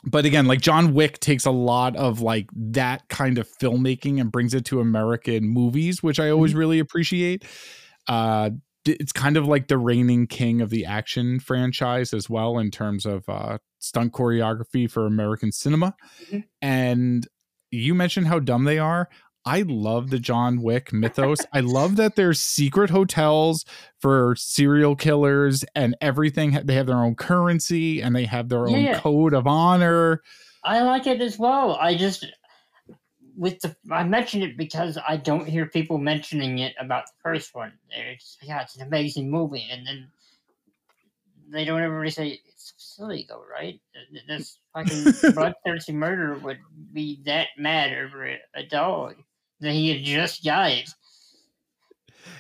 but 0.04 0.24
again, 0.24 0.46
like 0.46 0.61
John 0.61 0.94
Wick 0.94 1.18
takes 1.18 1.44
a 1.46 1.50
lot 1.50 1.96
of 1.96 2.20
like 2.20 2.48
that 2.54 3.08
kind 3.08 3.38
of 3.38 3.48
filmmaking 3.61 4.20
and 4.20 4.30
brings 4.30 4.54
it 4.54 4.64
to 4.66 4.80
American 4.80 5.48
movies, 5.48 6.02
which 6.02 6.20
I 6.20 6.30
always 6.30 6.54
really 6.54 6.78
appreciate. 6.78 7.44
Uh 8.06 8.50
it's 8.88 9.12
kind 9.12 9.37
of 9.37 9.46
like 9.46 9.68
the 9.68 9.79
reigning 9.79 10.27
king 10.27 10.61
of 10.61 10.70
the 10.70 10.85
action 10.85 11.38
franchise 11.40 12.12
as 12.14 12.29
well 12.31 12.59
in 12.59 12.70
terms 12.70 13.07
of 13.07 13.29
uh 13.29 13.59
stunt 13.79 14.12
choreography 14.12 14.90
for 14.90 15.07
American 15.07 15.53
cinema. 15.53 15.94
Mhm. 16.31 16.44
And 16.62 17.29
you 17.70 17.94
mentioned 17.94 18.27
how 18.27 18.38
dumb 18.40 18.64
they 18.64 18.79
are. 18.79 19.09
I 19.44 19.62
love 19.62 20.11
the 20.11 20.18
John 20.18 20.61
Wick 20.62 20.92
mythos. 20.92 21.38
I 21.55 21.61
love 21.61 21.96
that 21.96 22.16
there's 22.16 22.40
secret 22.40 22.90
hotels 22.90 23.64
for 24.01 24.35
serial 24.37 24.94
killers 24.96 25.64
and 25.74 25.96
everything. 26.01 26.59
They 26.64 26.74
have 26.74 26.87
their 26.87 27.03
own 27.03 27.14
currency 27.14 28.03
and 28.03 28.14
they 28.14 28.24
have 28.27 28.48
their 28.48 28.66
own 28.68 28.81
Yeah. 28.81 28.98
code 28.98 29.33
of 29.33 29.46
honor. 29.46 30.22
I 30.64 30.83
like 30.83 31.07
it 31.07 31.20
as 31.22 31.38
well. 31.38 31.79
I 31.81 31.94
just 31.94 32.27
with 33.38 33.61
the 33.61 33.74
I 33.90 34.03
mentioned 34.03 34.42
it 34.42 34.57
because 34.57 34.98
I 35.07 35.16
don't 35.16 35.46
hear 35.46 35.66
people 35.66 35.96
mentioning 35.96 36.59
it 36.59 36.74
about 36.79 37.07
the 37.07 37.12
first 37.22 37.55
one. 37.55 37.72
They're 37.88 38.16
yeah, 38.42 38.62
it's 38.62 38.77
an 38.77 38.83
amazing 38.83 39.31
movie, 39.31 39.66
and 39.70 39.87
then 39.87 40.09
they 41.51 41.64
don't 41.64 41.81
ever 41.81 41.96
really 41.96 42.11
say 42.11 42.40
it's 42.46 42.74
silly 42.77 43.27
though, 43.29 43.44
right? 43.51 43.81
This 44.27 44.59
fucking 44.74 45.14
bloodthirsty 45.35 45.92
murderer 45.92 46.38
would 46.38 46.59
be 46.92 47.20
that 47.27 47.48
mad 47.57 47.96
over 47.96 48.37
a, 48.55 48.62
dog 48.64 49.14
that 49.61 49.72
he 49.72 49.90
had 49.90 50.05
just 50.05 50.42
died. 50.42 50.87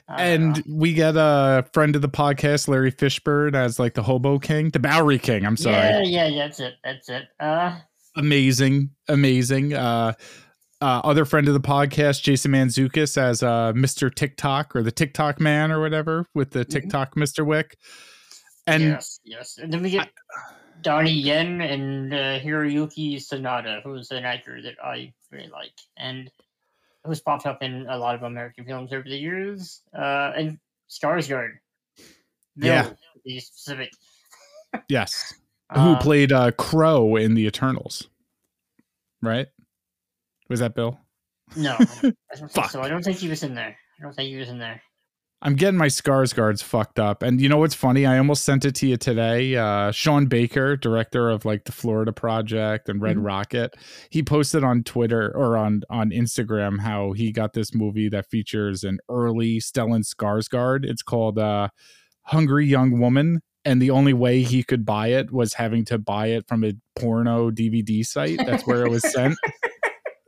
And 0.08 0.56
know. 0.56 0.76
we 0.76 0.92
get 0.94 1.14
a 1.16 1.64
friend 1.72 1.94
of 1.94 2.02
the 2.02 2.08
podcast, 2.08 2.66
Larry 2.66 2.92
Fishburne, 2.92 3.54
as 3.54 3.78
like 3.78 3.94
the 3.94 4.02
hobo 4.02 4.38
king, 4.38 4.70
the 4.70 4.78
Bowery 4.78 5.18
king. 5.18 5.46
I'm 5.46 5.56
sorry. 5.56 5.76
yeah, 5.76 6.02
yeah, 6.02 6.26
yeah, 6.26 6.44
that's 6.44 6.60
it, 6.60 6.74
that's 6.82 7.08
it. 7.08 7.28
Uh, 7.38 7.78
amazing, 8.16 8.90
amazing. 9.08 9.74
Uh, 9.74 10.12
uh, 10.80 11.00
other 11.04 11.24
friend 11.24 11.48
of 11.48 11.54
the 11.54 11.60
podcast, 11.60 12.22
Jason 12.22 12.52
Mantzoukas, 12.52 13.16
as 13.18 13.42
uh, 13.42 13.72
Mr. 13.74 14.14
TikTok 14.14 14.76
or 14.76 14.82
the 14.82 14.92
TikTok 14.92 15.40
man 15.40 15.70
or 15.72 15.80
whatever 15.80 16.26
with 16.34 16.50
the 16.52 16.64
Mhm. 16.64 16.70
TikTok 16.70 17.14
Mr. 17.16 17.44
Wick. 17.44 17.76
And 18.66 18.82
yes, 18.82 19.20
yes. 19.24 19.58
And 19.58 19.72
then 19.72 19.82
we 19.82 19.90
get 19.90 20.10
Donnie 20.82 21.10
Yen 21.12 21.60
and 21.62 22.12
uh, 22.12 22.38
Hiroyuki 22.38 23.16
Sanada, 23.16 23.82
who's 23.82 24.10
an 24.10 24.24
actor 24.24 24.60
that 24.62 24.74
I 24.84 25.12
really 25.32 25.48
like, 25.48 25.72
and 25.96 26.30
who's 27.04 27.20
popped 27.20 27.46
up 27.46 27.62
in 27.62 27.86
a 27.88 27.96
lot 27.98 28.14
of 28.14 28.22
American 28.22 28.64
films 28.64 28.92
over 28.92 29.04
the 29.08 29.16
years. 29.16 29.82
Uh, 29.96 30.32
and 30.36 30.58
Skarsgård. 30.90 31.54
Yeah. 32.56 32.90
be 33.24 33.40
specific. 33.40 33.92
yes, 34.88 35.34
who 35.74 35.80
Uh, 35.94 36.00
played 36.00 36.30
uh, 36.32 36.50
Kro 36.52 37.16
in 37.16 37.34
the 37.34 37.46
Eternals, 37.46 38.08
right? 39.22 39.46
Was 40.48 40.60
that 40.60 40.74
Bill? 40.74 40.98
No, 41.56 41.72
I 41.74 41.76
don't 42.02 42.16
think 42.38 42.50
Fuck. 42.52 42.70
so. 42.70 42.80
I 42.82 42.88
don't 42.88 43.02
think 43.02 43.18
he 43.18 43.28
was 43.28 43.42
in 43.42 43.54
there. 43.54 43.76
I 43.98 44.02
don't 44.02 44.14
think 44.14 44.28
he 44.30 44.36
was 44.36 44.48
in 44.48 44.58
there. 44.58 44.80
I'm 45.40 45.54
getting 45.54 45.78
my 45.78 45.86
Skarsgårds 45.86 46.64
fucked 46.64 46.98
up. 46.98 47.22
And 47.22 47.40
you 47.40 47.48
know 47.48 47.58
what's 47.58 47.74
funny? 47.74 48.04
I 48.04 48.18
almost 48.18 48.44
sent 48.44 48.64
it 48.64 48.74
to 48.76 48.88
you 48.88 48.96
today. 48.96 49.54
Uh, 49.54 49.92
Sean 49.92 50.26
Baker, 50.26 50.76
director 50.76 51.30
of 51.30 51.44
like 51.44 51.64
the 51.64 51.70
Florida 51.70 52.12
Project 52.12 52.88
and 52.88 53.00
Red 53.00 53.16
Mhm. 53.18 53.24
Rocket, 53.24 53.76
he 54.10 54.20
posted 54.24 54.64
on 54.64 54.82
Twitter 54.82 55.30
or 55.36 55.56
on 55.56 55.82
on 55.90 56.10
Instagram 56.10 56.80
how 56.80 57.12
he 57.12 57.30
got 57.30 57.52
this 57.52 57.72
movie 57.72 58.08
that 58.08 58.28
features 58.28 58.82
an 58.82 58.98
early 59.08 59.60
Stellan 59.60 60.02
Skarsgård. 60.04 60.84
It's 60.84 61.02
called 61.02 61.38
uh, 61.38 61.68
Hungry 62.22 62.66
Young 62.66 62.98
Woman. 62.98 63.40
And 63.64 63.80
the 63.82 63.90
only 63.90 64.14
way 64.14 64.42
he 64.42 64.62
could 64.64 64.84
buy 64.84 65.08
it 65.08 65.30
was 65.30 65.54
having 65.54 65.84
to 65.86 65.98
buy 65.98 66.28
it 66.28 66.48
from 66.48 66.64
a 66.64 66.72
porno 66.98 67.50
DVD 67.52 68.04
site. 68.04 68.40
That's 68.44 68.66
where 68.66 68.84
it 68.84 68.90
was 68.90 69.02
sent. 69.12 69.36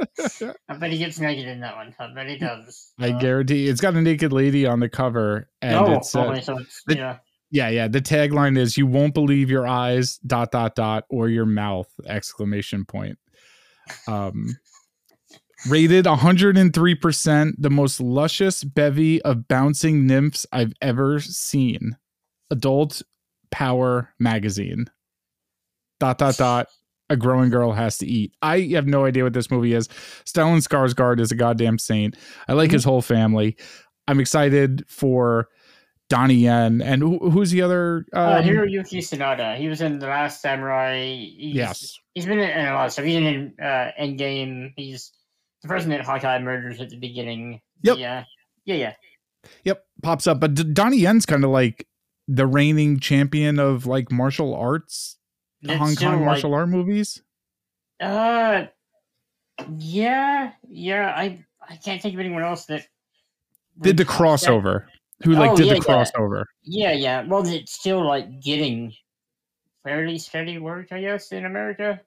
I 0.68 0.74
bet 0.74 0.90
he 0.90 0.98
gets 0.98 1.18
naked 1.20 1.46
in 1.46 1.60
that 1.60 1.76
one. 1.76 1.94
I 1.98 2.12
bet 2.14 2.28
he 2.28 2.36
does. 2.38 2.92
I 2.98 3.10
Uh, 3.10 3.18
guarantee 3.18 3.68
it's 3.68 3.80
got 3.80 3.94
a 3.94 4.00
naked 4.02 4.32
lady 4.32 4.66
on 4.66 4.80
the 4.80 4.88
cover. 4.88 5.48
And 5.62 5.76
oh, 5.76 5.92
it's, 5.94 6.14
uh, 6.14 6.26
okay, 6.26 6.40
so 6.40 6.58
it's, 6.58 6.82
the- 6.86 6.96
yeah. 6.96 7.18
Yeah, 7.52 7.68
yeah. 7.68 7.88
The 7.88 8.00
tagline 8.00 8.56
is 8.56 8.76
"You 8.78 8.86
won't 8.86 9.12
believe 9.12 9.50
your 9.50 9.66
eyes." 9.66 10.18
Dot 10.18 10.52
dot 10.52 10.76
dot 10.76 11.04
or 11.10 11.28
your 11.28 11.46
mouth! 11.46 11.88
Exclamation 12.06 12.84
point. 12.84 13.18
Um, 14.06 14.56
rated 15.68 16.06
103 16.06 16.94
percent, 16.94 17.60
the 17.60 17.68
most 17.70 18.00
luscious 18.00 18.62
bevy 18.62 19.20
of 19.22 19.48
bouncing 19.48 20.06
nymphs 20.06 20.46
I've 20.52 20.74
ever 20.80 21.18
seen. 21.18 21.96
Adult 22.52 23.02
Power 23.50 24.10
magazine. 24.20 24.86
Dot 25.98 26.18
dot 26.18 26.36
dot. 26.36 26.68
A 27.10 27.16
growing 27.16 27.50
girl 27.50 27.72
has 27.72 27.98
to 27.98 28.06
eat. 28.06 28.32
I 28.40 28.60
have 28.72 28.86
no 28.86 29.04
idea 29.04 29.24
what 29.24 29.32
this 29.34 29.50
movie 29.50 29.74
is. 29.74 29.88
Stellan 30.24 30.66
Skarsgård 30.66 31.20
is 31.20 31.30
a 31.32 31.34
goddamn 31.34 31.78
saint. 31.78 32.16
I 32.48 32.54
like 32.54 32.70
his 32.70 32.84
whole 32.84 33.02
family. 33.02 33.56
I'm 34.08 34.20
excited 34.20 34.84
for 34.88 35.48
Donnie 36.08 36.34
Yen 36.34 36.80
and 36.82 37.02
who, 37.02 37.30
who's 37.30 37.50
the 37.50 37.62
other? 37.62 38.06
Uh, 38.14 38.38
Um, 38.38 38.44
Hiroyuki 38.44 38.98
Sanada. 38.98 39.56
He 39.56 39.68
was 39.68 39.80
in 39.80 39.98
The 39.98 40.06
Last 40.06 40.40
Samurai. 40.40 41.04
He's, 41.04 41.54
yes, 41.54 41.98
He's 42.14 42.26
been 42.26 42.38
in, 42.38 42.66
a 42.66 42.74
lot 42.74 42.86
of 42.86 42.92
stuff. 42.92 43.04
He's 43.04 43.16
in 43.16 43.54
uh, 43.60 43.90
Endgame. 44.00 44.72
He's 44.76 45.12
the 45.62 45.68
person 45.68 45.90
that 45.90 46.00
Hawkeye 46.02 46.38
murders 46.40 46.80
at 46.80 46.90
the 46.90 46.96
beginning. 46.96 47.60
Yep. 47.82 47.98
Yeah. 47.98 48.24
Yeah, 48.64 48.74
yeah. 48.76 48.92
yep, 49.64 49.84
pops 50.02 50.26
up. 50.26 50.38
But 50.40 50.54
D- 50.54 50.64
Donnie 50.64 50.98
Yen's 50.98 51.26
kind 51.26 51.44
of 51.44 51.50
like 51.50 51.86
the 52.28 52.46
reigning 52.46 52.98
champion 53.00 53.58
of 53.58 53.86
like 53.86 54.12
martial 54.12 54.54
arts, 54.54 55.16
Hong 55.68 55.94
Kong 55.96 56.16
like- 56.16 56.24
martial 56.24 56.54
art 56.54 56.68
movies. 56.68 57.22
Uh, 58.00 58.66
yeah, 59.76 60.52
yeah. 60.68 61.12
I 61.16 61.44
I 61.68 61.76
can't 61.76 62.00
think 62.00 62.14
of 62.14 62.20
anyone 62.20 62.42
else 62.42 62.64
that 62.66 62.86
Did 63.80 63.96
the 63.96 64.02
would 64.02 64.08
cross 64.08 64.42
that- 64.42 64.50
crossover? 64.50 64.84
Who 65.24 65.32
like 65.32 65.50
Oh, 65.50 65.56
did 65.56 65.66
yeah, 65.66 65.74
the 65.74 65.80
crossover? 65.80 66.44
Yeah, 66.62 66.92
yeah. 66.92 67.22
Well, 67.24 67.46
it's 67.46 67.74
still 67.74 68.02
like 68.06 68.40
getting 68.40 68.94
fairly 69.84 70.18
steady 70.18 70.56
work, 70.58 70.92
I 70.92 71.02
guess, 71.02 71.30
in 71.32 71.44
America. 71.44 72.00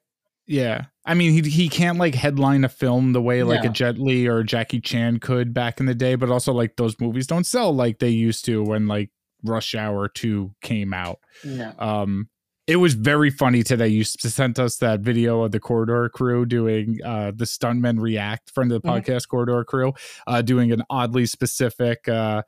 Yeah, 0.47 0.85
I 1.05 1.13
mean 1.13 1.31
he 1.31 1.47
he 1.49 1.69
can't 1.69 1.99
like 1.99 2.15
headline 2.15 2.63
a 2.65 2.69
film 2.69 3.13
the 3.13 3.21
way 3.21 3.43
like 3.43 3.63
a 3.63 3.69
Jet 3.69 3.97
Li 3.99 4.27
or 4.27 4.43
Jackie 4.43 4.81
Chan 4.81 5.19
could 5.19 5.53
back 5.53 5.79
in 5.79 5.85
the 5.85 5.93
day, 5.95 6.15
but 6.15 6.29
also 6.31 6.51
like 6.51 6.75
those 6.75 6.99
movies 6.99 7.27
don't 7.27 7.45
sell 7.45 7.73
like 7.73 7.99
they 7.99 8.09
used 8.09 8.43
to 8.45 8.61
when 8.63 8.87
like 8.87 9.09
Rush 9.43 9.73
Hour 9.75 10.09
Two 10.09 10.53
came 10.61 10.93
out. 10.93 11.19
No. 11.45 11.71
um 11.77 12.29
it 12.65 12.77
was 12.77 12.93
very 12.93 13.29
funny 13.29 13.61
today 13.63 13.87
you 13.89 14.03
sent 14.03 14.57
us 14.57 14.77
that 14.77 15.01
video 15.01 15.41
of 15.43 15.51
the 15.51 15.59
corridor 15.59 16.09
crew 16.09 16.45
doing 16.45 16.97
uh 17.05 17.31
the 17.35 17.45
stuntmen 17.45 17.99
react 17.99 18.49
friend 18.51 18.71
of 18.71 18.81
the 18.81 18.87
Mhm. 18.87 19.03
podcast 19.03 19.27
corridor 19.27 19.63
crew 19.65 19.93
uh 20.27 20.41
doing 20.41 20.71
an 20.71 20.83
oddly 20.89 21.25
specific 21.25 22.07
uh 22.07 22.41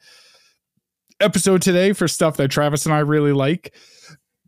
episode 1.19 1.61
today 1.61 1.93
for 1.93 2.07
stuff 2.07 2.37
that 2.37 2.49
travis 2.49 2.85
and 2.85 2.93
i 2.95 2.99
really 2.99 3.33
like 3.33 3.73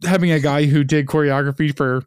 having 0.04 0.32
a 0.32 0.40
guy 0.40 0.66
who 0.66 0.84
did 0.84 1.06
choreography 1.08 1.76
for 1.76 2.04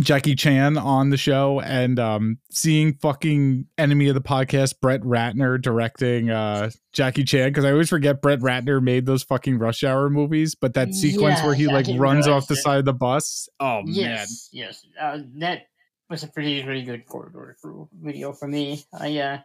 Jackie 0.00 0.34
Chan 0.34 0.76
on 0.76 1.10
the 1.10 1.16
show 1.16 1.60
and 1.60 1.98
um 1.98 2.38
seeing 2.50 2.94
fucking 2.94 3.66
enemy 3.78 4.08
of 4.08 4.14
the 4.14 4.20
podcast 4.20 4.80
Brett 4.80 5.00
Ratner 5.00 5.60
directing 5.60 6.30
uh 6.30 6.70
Jackie 6.92 7.24
Chan 7.24 7.48
because 7.50 7.64
I 7.64 7.70
always 7.72 7.88
forget 7.88 8.20
Brett 8.20 8.40
Ratner 8.40 8.82
made 8.82 9.06
those 9.06 9.22
fucking 9.22 9.58
rush 9.58 9.82
hour 9.84 10.10
movies, 10.10 10.54
but 10.54 10.74
that 10.74 10.94
sequence 10.94 11.38
Yeah, 11.38 11.46
where 11.46 11.54
he 11.54 11.66
like 11.66 11.86
runs 11.96 12.28
off 12.28 12.46
the 12.46 12.54
that. 12.54 12.60
side 12.62 12.78
of 12.80 12.84
the 12.84 12.92
bus. 12.92 13.48
Oh 13.58 13.82
man. 13.82 13.94
Yes, 13.94 14.48
yes. 14.52 14.86
Uh, 15.00 15.18
that 15.36 15.62
was 16.10 16.22
a 16.22 16.28
pretty, 16.28 16.62
really 16.64 16.82
good 16.82 17.06
corridor 17.06 17.56
video 17.92 18.32
for 18.32 18.46
me. 18.46 18.84
I, 18.92 19.18
uh, 19.18 19.38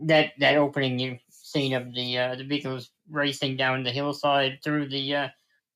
that 0.00 0.32
that 0.38 0.56
opening 0.56 1.20
scene 1.30 1.74
of 1.74 1.92
the 1.94 2.18
uh, 2.18 2.34
the 2.36 2.44
vehicles 2.44 2.90
racing 3.10 3.56
down 3.56 3.82
the 3.82 3.90
hillside 3.90 4.58
through 4.64 4.88
the 4.88 5.14
uh, 5.14 5.28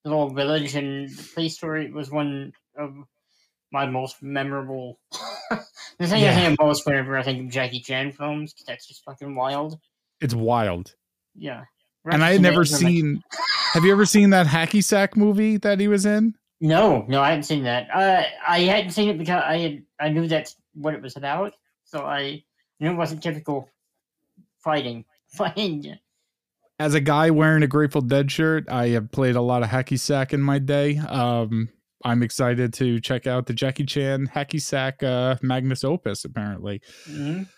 little 0.05 0.31
village 0.31 0.75
and 0.75 1.09
the 1.11 1.23
police 1.35 1.57
story 1.57 1.91
was 1.93 2.11
one 2.11 2.53
of 2.79 2.95
my 3.77 3.85
most 3.87 4.22
memorable. 4.22 4.99
the 5.51 6.07
thing 6.07 6.14
I 6.22 6.27
Yeah. 6.27 6.35
think 6.35 6.59
of 6.61 6.66
most 6.66 6.87
whenever 6.87 7.18
I 7.18 7.22
think 7.22 7.41
of 7.45 7.51
Jackie 7.53 7.81
Chan 7.81 8.12
films, 8.12 8.55
'cause 8.55 8.64
that's 8.66 8.87
just 8.87 9.05
fucking 9.05 9.35
wild. 9.35 9.79
It's 10.22 10.35
wild. 10.35 10.95
Yeah. 11.35 11.64
And 12.11 12.24
I 12.24 12.33
had 12.33 12.41
never 12.41 12.61
Rest 12.61 12.81
in 12.81 12.89
peace, 12.89 13.01
seen. 13.03 13.22
Have 13.74 13.85
you 13.85 13.93
ever 13.93 14.07
seen 14.07 14.31
that 14.31 14.47
hacky 14.47 14.83
sack 14.83 15.14
movie 15.14 15.59
that 15.59 15.79
he 15.79 15.89
was 15.89 16.07
in? 16.07 16.35
No, 16.62 17.05
no, 17.07 17.20
I 17.20 17.29
hadn't 17.31 17.43
seen 17.43 17.64
that. 17.64 17.89
Uh, 17.93 18.22
I 18.49 18.61
hadn't 18.61 18.93
seen 18.93 19.11
it 19.11 19.18
because 19.18 19.43
I 19.45 19.59
had 19.59 19.83
I 20.01 20.09
knew 20.09 20.27
that's 20.27 20.57
what 20.72 20.95
it 20.95 21.03
was 21.03 21.16
about, 21.16 21.53
so 21.85 22.07
I 22.07 22.43
knew 22.81 22.93
it 22.93 22.97
wasn't 22.97 23.22
typical 23.22 23.68
fighting. 24.64 25.05
Fighting. 25.37 25.99
As 26.79 26.95
a 26.95 27.01
guy 27.01 27.31
wearing 27.31 27.62
a 27.62 27.66
Grateful 27.66 28.01
Dead 28.01 28.31
shirt, 28.31 28.68
I 28.70 28.89
have 28.89 29.11
played 29.11 29.35
a 29.37 29.41
lot 29.43 29.62
of 29.62 29.68
hacky 29.68 29.99
sack 29.99 30.33
in 30.33 30.41
my 30.41 30.59
day. 30.59 30.97
Um, 30.99 31.68
I'm 32.05 32.23
excited 32.23 32.73
to 32.75 33.01
check 33.01 33.27
out 33.27 33.47
the 33.47 33.55
Jackie 33.55 33.87
Chan 33.87 34.29
hacky 34.35 34.61
sack 34.61 35.03
uh, 35.03 35.37
Magnus 35.43 35.83
Opus. 35.85 36.25
Apparently, 36.25 36.81
Mhm. 37.09 37.49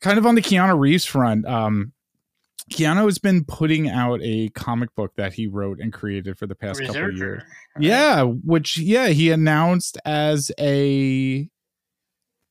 kind 0.00 0.18
of 0.18 0.26
on 0.26 0.34
the 0.34 0.42
Keanu 0.42 0.78
Reeves 0.78 1.04
front. 1.04 1.46
Um, 1.46 1.92
Keanu 2.70 3.06
has 3.06 3.18
been 3.18 3.44
putting 3.44 3.88
out 3.88 4.20
a 4.22 4.48
comic 4.50 4.94
book 4.94 5.12
that 5.16 5.32
he 5.32 5.46
wrote 5.48 5.80
and 5.80 5.92
created 5.92 6.38
for 6.38 6.46
the 6.46 6.54
past 6.54 6.80
couple 6.80 7.04
of 7.04 7.16
years. 7.16 7.42
right? 7.74 7.82
Yeah, 7.84 8.22
which 8.22 8.78
yeah, 8.78 9.08
he 9.08 9.30
announced 9.30 9.98
as 10.04 10.52
a 10.58 11.48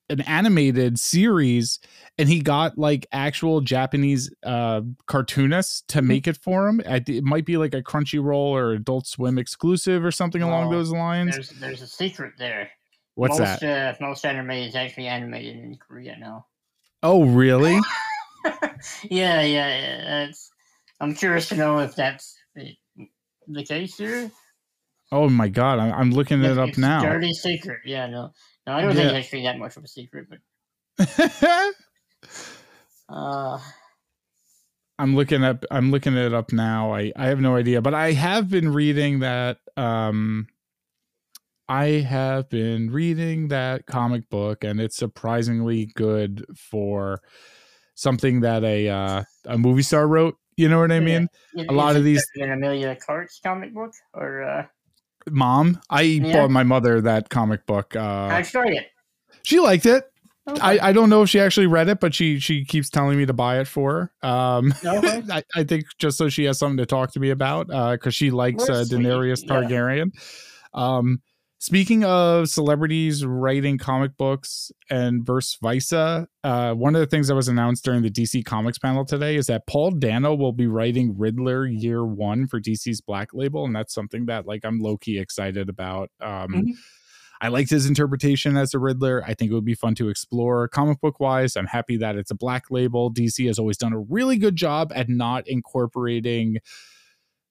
an 0.10 0.22
animated 0.22 1.00
series 1.00 1.80
and 2.18 2.28
he 2.28 2.42
got 2.42 2.78
like 2.78 3.06
actual 3.12 3.62
Japanese 3.62 4.34
uh 4.44 4.82
cartoonists 5.06 5.84
to 5.88 6.02
Mhm. 6.02 6.06
make 6.08 6.28
it 6.28 6.38
for 6.38 6.68
him. 6.68 6.82
It 6.86 7.24
might 7.24 7.46
be 7.46 7.58
like 7.58 7.74
a 7.74 7.82
Crunchyroll 7.82 8.34
or 8.34 8.72
Adult 8.72 9.08
Swim 9.08 9.38
exclusive 9.38 10.04
or 10.04 10.12
something 10.12 10.42
along 10.42 10.68
Oh, 10.68 10.72
those 10.72 10.92
lines. 10.92 11.36
There's 11.36 11.50
there's 11.50 11.82
a 11.82 11.88
secret 11.88 12.34
there. 12.38 12.70
What's 13.16 13.38
most, 13.38 13.62
that? 13.62 13.96
Uh, 13.96 13.98
most 14.00 14.26
anime 14.26 14.52
is 14.52 14.76
actually 14.76 15.08
animated 15.08 15.58
in 15.58 15.76
Korea 15.76 16.18
now. 16.18 16.46
Oh, 17.04 17.26
really? 17.26 17.74
yeah, 19.04 19.42
yeah, 19.42 19.42
yeah. 19.42 20.04
That's, 20.04 20.52
I'm 21.00 21.14
curious 21.14 21.50
to 21.50 21.56
know 21.56 21.80
if 21.80 21.96
that's 21.96 22.38
the, 22.56 22.76
the 23.48 23.64
case 23.64 23.98
here. 23.98 24.32
Oh 25.12 25.28
my 25.28 25.48
god, 25.48 25.80
I'm, 25.80 25.94
I'm 25.94 26.12
looking 26.12 26.44
it 26.44 26.58
up 26.58 26.70
it's 26.70 26.78
now. 26.78 27.02
Dirty 27.02 27.34
secret. 27.34 27.80
Yeah, 27.86 28.08
no, 28.08 28.32
no, 28.70 28.76
I 28.78 28.82
don't 28.82 28.94
think 28.96 29.12
Yeah. 29.12 29.18
it's 29.18 29.26
actually 29.26 29.44
that 29.44 29.58
much 29.58 29.78
of 29.78 29.84
a 29.84 29.88
secret, 29.88 30.28
but 30.30 30.40
uh, 33.10 33.60
I'm 34.98 35.16
looking 35.16 35.44
up 35.44 35.64
I'm 35.72 35.92
looking 35.92 36.16
it 36.16 36.34
up 36.34 36.52
now. 36.52 36.94
I 36.94 37.12
I 37.16 37.28
have 37.28 37.40
no 37.40 37.56
idea, 37.56 37.82
but 37.82 37.94
I 37.94 38.12
have 38.12 38.50
been 38.50 38.74
reading 38.74 39.20
that 39.20 39.58
um 39.78 40.48
I 41.68 41.86
have 42.02 42.50
been 42.50 42.92
reading 42.92 43.48
that 43.50 43.86
comic 43.86 44.30
book 44.30 44.64
and 44.64 44.82
it's 44.82 44.98
surprisingly 44.98 45.92
good 45.96 46.46
for 46.56 47.22
something 47.96 48.42
that 48.42 48.64
a 48.64 48.90
uh 48.90 49.24
a 49.46 49.58
movie 49.58 49.84
star 49.84 50.08
wrote, 50.08 50.36
you 50.58 50.68
know 50.68 50.80
what 50.80 50.92
I 50.92 51.00
mean? 51.00 51.28
is- 51.56 51.68
A 51.70 51.74
lot 51.74 51.96
of 51.96 52.04
these- 52.04 52.26
than 52.36 52.52
Emilia 52.52 52.96
Clarke's 52.96 53.40
comic 53.44 53.74
book, 53.74 53.92
or 54.14 54.44
uh, 54.44 54.66
Mom, 55.32 55.80
I 55.90 56.02
Yeah. 56.02 56.34
bought 56.34 56.52
my 56.52 56.64
mother 56.64 57.02
that 57.02 57.30
comic 57.30 57.66
book. 57.66 57.96
Uh 57.96 58.42
you 58.44 58.60
like 58.60 58.74
it? 58.74 58.88
she 59.44 59.60
liked 59.60 59.86
it. 59.86 60.06
Okay. 60.48 60.60
I, 60.62 60.90
I 60.90 60.94
don't 60.94 61.10
know 61.12 61.22
if 61.22 61.30
she 61.30 61.40
actually 61.40 61.68
read 61.68 61.90
it, 61.90 62.00
but 62.00 62.16
she 62.16 62.40
she 62.40 62.66
keeps 62.66 62.90
telling 62.90 63.18
me 63.18 63.26
to 63.28 63.34
buy 63.34 63.60
it 63.60 63.68
for 63.68 64.12
her. 64.24 64.28
Um, 64.28 64.74
Okay. 64.84 65.22
I, 65.32 65.44
I 65.56 65.64
think 65.64 65.86
just 66.00 66.18
so 66.18 66.28
she 66.28 66.46
has 66.46 66.58
something 66.58 66.78
to 66.78 66.88
talk 66.88 67.12
to 67.14 67.20
me 67.20 67.30
about, 67.30 67.68
because 67.68 68.16
she 68.16 68.32
likes 68.32 68.68
uh, 68.68 68.84
Daenerys 68.90 69.44
yeah. 69.46 69.54
Targaryen. 69.54 70.12
Um, 70.74 71.22
speaking 71.60 72.04
of 72.06 72.50
celebrities 72.50 73.26
writing 73.26 73.78
comic 73.78 74.16
books 74.18 74.72
and 74.90 75.26
verse 75.26 75.58
versa, 75.62 76.28
uh, 76.44 76.74
one 76.74 76.96
of 76.96 77.02
the 77.02 77.06
things 77.08 77.28
that 77.28 77.36
was 77.36 77.48
announced 77.48 77.84
during 77.84 78.02
the 78.02 78.10
DC 78.10 78.44
Comics 78.46 78.78
panel 78.80 79.06
today 79.06 79.36
is 79.36 79.48
that 79.48 79.68
Paul 79.68 79.92
Dano 79.92 80.34
will 80.34 80.54
be 80.54 80.68
writing 80.68 81.18
Riddler 81.18 81.68
Year 81.68 82.06
One 82.06 82.48
for 82.48 82.60
DC's 82.60 83.02
Black 83.02 83.34
Label, 83.34 83.66
and 83.66 83.76
that's 83.76 83.94
something 83.94 84.26
that 84.28 84.48
like 84.48 84.64
I'm 84.66 84.80
low 84.80 84.98
key 84.98 85.20
excited 85.20 85.70
about. 85.70 86.10
Um, 86.22 86.50
Mhm. 86.54 86.74
I 87.42 87.48
liked 87.48 87.70
his 87.70 87.86
interpretation 87.86 88.58
as 88.58 88.74
a 88.74 88.80
Riddler. 88.80 89.24
I 89.26 89.34
think 89.34 89.50
it 89.50 89.54
would 89.54 89.64
be 89.64 89.74
fun 89.74 89.96
to 89.96 90.10
explore 90.10 90.68
comic 90.68 91.00
book 91.00 91.22
wise. 91.22 91.56
I'm 91.56 91.68
happy 91.68 91.96
that 91.98 92.18
it's 92.18 92.32
a 92.32 92.36
black 92.36 92.66
label. 92.70 93.10
DC 93.10 93.48
has 93.48 93.58
always 93.58 93.78
done 93.78 93.94
a 93.94 94.00
really 94.00 94.38
good 94.38 94.58
job 94.58 94.92
at 94.94 95.08
not 95.08 95.48
incorporating 95.48 96.58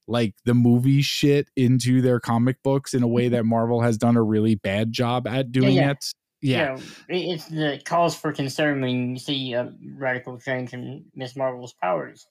like 0.08 0.34
the 0.44 0.54
movie 0.54 1.02
shit 1.02 1.48
into 1.56 2.00
their 2.00 2.18
comic 2.18 2.62
books 2.62 2.94
in 2.94 3.02
a 3.02 3.08
way 3.08 3.28
that 3.28 3.44
Marvel 3.44 3.80
has 3.80 3.98
done 3.98 4.16
a 4.16 4.22
really 4.22 4.54
bad 4.56 4.92
job 4.92 5.26
at 5.26 5.52
doing 5.52 5.76
yeah. 5.76 5.90
it. 5.90 6.14
Yeah. 6.40 6.76
it- 7.08 7.14
it's 7.30 7.46
the 7.46 7.80
cause 7.84 8.14
for 8.14 8.32
concern 8.32 8.80
when 8.80 9.10
you 9.12 9.18
see 9.18 9.52
a 9.52 9.72
radical 9.96 10.38
change 10.38 10.72
in 10.72 11.04
Miss 11.14 11.36
Marvel's 11.36 11.74
powers. 11.74 12.26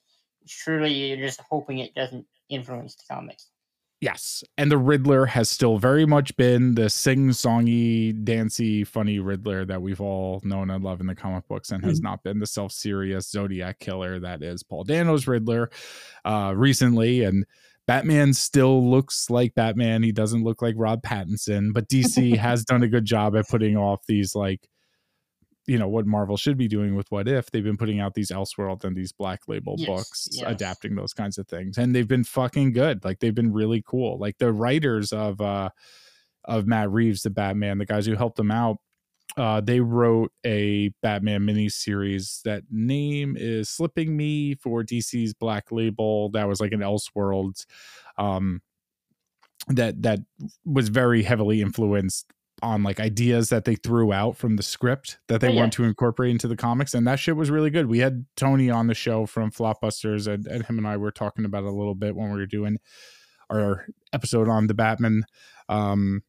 Surely 0.46 0.92
you're 0.92 1.16
just 1.18 1.40
hoping 1.48 1.78
it 1.78 1.94
doesn't 1.94 2.26
influence 2.48 2.96
the 2.96 3.04
comics. 3.12 3.50
Yes. 4.00 4.44
And 4.56 4.70
the 4.70 4.78
Riddler 4.78 5.26
has 5.26 5.50
still 5.50 5.78
very 5.78 6.06
much 6.06 6.36
been 6.36 6.76
the 6.76 6.88
sing 6.88 7.30
songy, 7.30 8.24
dancey, 8.24 8.84
funny 8.84 9.18
Riddler 9.18 9.64
that 9.64 9.82
we've 9.82 10.00
all 10.00 10.40
known 10.44 10.70
and 10.70 10.84
loved 10.84 11.00
in 11.00 11.08
the 11.08 11.16
comic 11.16 11.48
books 11.48 11.72
and 11.72 11.84
has 11.84 12.00
not 12.00 12.22
been 12.22 12.38
the 12.38 12.46
self 12.46 12.70
serious 12.70 13.28
Zodiac 13.28 13.80
killer 13.80 14.20
that 14.20 14.40
is 14.40 14.62
Paul 14.62 14.84
Dano's 14.84 15.26
Riddler 15.26 15.70
uh, 16.24 16.52
recently. 16.56 17.24
And 17.24 17.44
Batman 17.88 18.34
still 18.34 18.88
looks 18.88 19.30
like 19.30 19.54
Batman. 19.54 20.02
He 20.02 20.12
doesn't 20.12 20.44
look 20.44 20.60
like 20.60 20.74
Rob 20.76 21.02
Pattinson, 21.02 21.72
but 21.72 21.88
DC 21.88 22.36
has 22.36 22.62
done 22.62 22.82
a 22.82 22.88
good 22.88 23.06
job 23.06 23.34
at 23.34 23.48
putting 23.48 23.76
off 23.78 24.04
these 24.06 24.34
like 24.34 24.68
you 25.66 25.78
know 25.78 25.88
what 25.88 26.06
Marvel 26.06 26.36
should 26.36 26.56
be 26.56 26.68
doing 26.68 26.94
with 26.94 27.10
What 27.10 27.28
If. 27.28 27.50
They've 27.50 27.64
been 27.64 27.76
putting 27.76 27.98
out 27.98 28.14
these 28.14 28.30
Elseworld 28.30 28.84
and 28.84 28.96
these 28.96 29.12
Black 29.12 29.40
Label 29.48 29.74
Yes, 29.78 29.86
books, 29.88 30.28
yes. 30.32 30.44
adapting 30.46 30.94
those 30.96 31.12
kinds 31.14 31.38
of 31.38 31.48
things, 31.48 31.78
and 31.78 31.94
they've 31.94 32.08
been 32.08 32.24
fucking 32.24 32.72
good. 32.72 33.04
Like 33.04 33.20
they've 33.20 33.34
been 33.34 33.52
really 33.52 33.82
cool. 33.86 34.18
Like 34.18 34.36
the 34.38 34.52
writers 34.52 35.12
of 35.12 35.40
uh 35.40 35.70
of 36.44 36.66
Matt 36.66 36.90
Reeves, 36.90 37.22
the 37.22 37.30
Batman, 37.30 37.78
the 37.78 37.86
guys 37.86 38.04
who 38.06 38.14
helped 38.16 38.38
him 38.38 38.50
out. 38.50 38.78
Uh, 39.36 39.60
they 39.60 39.78
wrote 39.80 40.32
a 40.44 40.90
Batman 41.02 41.44
mini 41.44 41.68
series. 41.68 42.40
That 42.44 42.64
name 42.70 43.36
is 43.38 43.68
slipping 43.68 44.16
me 44.16 44.54
for 44.56 44.82
DC's 44.82 45.34
Black 45.34 45.70
Label. 45.70 46.30
That 46.30 46.48
was 46.48 46.60
like 46.60 46.72
an 46.72 46.80
Elseworlds, 46.80 47.66
um, 48.16 48.62
that 49.68 50.02
that 50.02 50.20
was 50.64 50.88
very 50.88 51.22
heavily 51.22 51.60
influenced 51.60 52.26
on 52.60 52.82
like 52.82 52.98
ideas 52.98 53.50
that 53.50 53.64
they 53.64 53.76
threw 53.76 54.12
out 54.12 54.36
from 54.36 54.56
the 54.56 54.62
script 54.64 55.18
that 55.28 55.40
they 55.40 55.46
Oh, 55.48 55.52
yeah. 55.52 55.60
want 55.60 55.72
to 55.74 55.84
incorporate 55.84 56.32
into 56.32 56.48
the 56.48 56.56
comics 56.56 56.92
and 56.92 57.06
that 57.06 57.20
shit 57.20 57.36
was 57.36 57.50
really 57.52 57.70
good 57.70 57.86
we 57.86 58.00
had 58.00 58.26
tony 58.34 58.68
on 58.68 58.88
the 58.88 58.94
show 58.94 59.26
from 59.26 59.52
flopbusters 59.52 60.26
and, 60.26 60.44
and 60.48 60.66
him 60.66 60.76
and 60.76 60.84
i 60.88 60.96
were 60.96 61.12
talking 61.12 61.44
about 61.44 61.62
it 61.62 61.68
a 61.68 61.72
little 61.72 61.94
bit 61.94 62.16
when 62.16 62.32
we 62.32 62.36
were 62.36 62.46
doing 62.46 62.78
our 63.48 63.86
episode 64.12 64.48
on 64.48 64.66
the 64.66 64.74
batman 64.74 65.22
um 65.68 66.22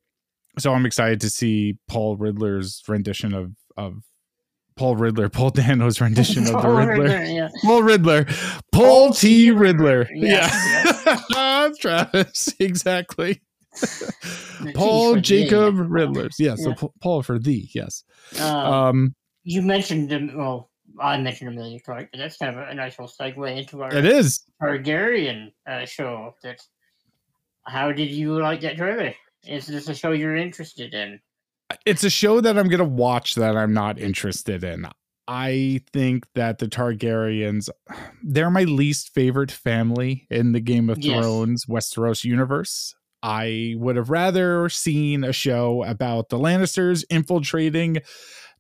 so 0.60 0.74
i'm 0.74 0.86
excited 0.86 1.20
to 1.22 1.30
see 1.30 1.78
paul 1.88 2.16
riddler's 2.18 2.82
rendition 2.88 3.34
of 3.34 3.52
of 3.78 4.04
paul 4.76 4.96
riddler 4.96 5.30
paul 5.38 5.50
dano's 5.50 6.00
rendition 6.02 6.44
of 6.48 6.62
the 6.62 6.68
Oh, 6.68 6.76
riddler 6.76 7.24
yeah. 7.24 7.50
Paul 7.64 7.84
Riddler, 7.84 8.26
Paul 8.72 9.12
T. 9.14 9.52
Riddler. 9.52 10.08
Yes, 10.14 11.04
Yeah, 11.32 11.70
Travis, 11.80 12.54
exactly. 12.60 13.42
The 13.82 14.72
Paul 14.76 15.10
for 15.12 15.16
the, 15.16 15.22
Jacob 15.22 15.76
yeah. 15.76 15.84
Riddlers. 15.84 16.36
Yeah, 16.40 16.56
so. 16.56 16.74
Paul 17.02 17.22
for 17.24 17.38
thee. 17.40 17.70
Yes. 17.74 18.04
Uh, 18.40 18.46
Um, 18.72 19.16
you 19.44 19.62
mentioned, 19.62 20.12
um, 20.14 20.32
well, 20.38 20.70
I 21.00 21.18
mentioned 21.20 21.50
Emilia 21.50 21.80
Clarke, 21.82 22.10
but 22.12 22.18
that's 22.20 22.38
kind 22.38 22.58
of 22.58 22.68
a 22.68 22.74
nice 22.74 22.98
little 23.00 23.14
segue 23.20 23.58
into 23.58 23.82
our 23.84 23.94
it 23.94 24.06
is. 24.06 24.44
Targaryen 24.62 25.52
uh, 25.68 25.86
show. 25.86 26.36
That 26.44 26.60
how 27.66 27.92
did 27.92 28.10
you 28.12 28.40
like 28.40 28.62
that 28.62 28.78
trailer? 28.78 29.14
Is 29.48 29.68
this 29.68 29.88
a 29.90 29.96
show 29.96 30.12
you're 30.12 30.36
interested 30.36 30.94
in? 30.94 31.20
It's 31.86 32.04
a 32.04 32.10
show 32.10 32.42
that 32.42 32.58
I'm 32.58 32.68
gonna 32.68 32.84
watch 32.84 33.36
that 33.36 33.56
I'm 33.56 33.74
not 33.74 34.00
interested 34.00 34.64
in. 34.64 34.88
I 35.28 35.82
think 35.94 36.26
that 36.34 36.58
the 36.58 36.68
Targaryens, 36.68 37.70
they're 38.24 38.50
my 38.50 38.64
least 38.64 39.14
favorite 39.14 39.52
family 39.52 40.26
in 40.32 40.54
the 40.54 40.60
Game 40.60 40.90
of 40.90 40.98
Yes. 40.98 41.20
Thrones 41.24 41.66
Westeros 41.68 42.24
universe. 42.24 42.96
I 43.22 43.76
would 43.78 43.96
have 43.96 44.10
rather 44.10 44.70
seen 44.70 45.24
a 45.24 45.34
show 45.34 45.84
about 45.84 46.30
the 46.30 46.40
Lannisters 46.40 47.04
infiltrating 47.12 47.98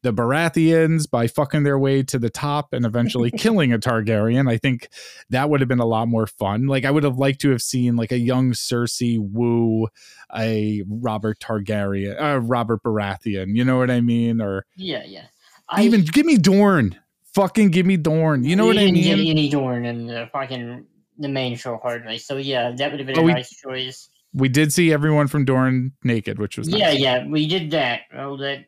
the 0.02 0.14
Baratheons 0.14 1.10
by 1.10 1.28
fucking 1.28 1.64
their 1.64 1.78
way 1.78 2.04
to 2.04 2.18
the 2.18 2.30
top 2.30 2.72
and 2.74 2.86
eventually 2.86 3.32
killing 3.38 3.74
a 3.74 3.78
Targaryen. 3.80 4.50
I 4.50 4.58
think 4.58 4.88
that 5.30 5.50
would 5.50 5.60
have 5.60 5.68
been 5.68 5.80
a 5.80 5.86
lot 5.86 6.08
more 6.08 6.26
fun. 6.28 6.68
Like 6.68 6.86
I 6.86 6.92
would 6.92 7.04
have 7.04 7.18
liked 7.18 7.42
to 7.42 7.50
have 7.52 7.62
seen 7.62 7.96
like 7.96 8.12
a 8.12 8.18
young 8.20 8.52
Cersei 8.52 9.18
woo 9.20 9.88
a 10.36 10.84
Robert 10.88 11.40
Targaryen, 11.40 12.22
uh, 12.22 12.40
Robert 12.40 12.82
Baratheon. 12.84 13.56
You 13.56 13.66
know 13.66 13.78
what 13.78 13.92
I 13.92 14.00
mean? 14.02 14.42
Or 14.42 14.66
Yeah, 14.76 15.04
yeah. 15.06 15.26
I, 15.68 15.84
even 15.84 16.02
give 16.02 16.26
me 16.26 16.38
Dorne. 16.38 16.98
Fucking 17.34 17.70
give 17.72 17.86
me 17.86 17.98
Dorne. 17.98 18.44
You 18.44 18.56
know 18.56 18.66
what 18.66 18.78
I 18.78 18.90
mean? 18.92 19.30
any 19.30 19.50
Dorne 19.50 19.86
in 19.86 20.08
the 20.08 20.30
fucking 20.32 20.86
the 21.18 21.28
main 21.30 21.56
show 21.58 21.78
hardly. 21.84 22.18
So 22.18 22.38
yeah, 22.38 22.72
that 22.72 22.92
would 22.92 23.00
have 23.00 23.08
been 23.08 23.18
Oh, 23.18 23.22
a 23.22 23.26
we- 23.26 23.34
nice 23.34 23.50
choice. 23.56 24.10
We 24.34 24.48
did 24.48 24.72
see 24.72 24.94
everyone 24.94 25.28
from 25.28 25.44
Dorne 25.46 25.92
naked, 26.04 26.38
which 26.38 26.58
was 26.58 26.70
Yeah, 26.70 26.90
nice. 26.92 27.00
yeah, 27.00 27.26
we 27.28 27.48
did 27.48 27.72
that. 27.72 28.02
Well, 28.14 28.38
that 28.38 28.66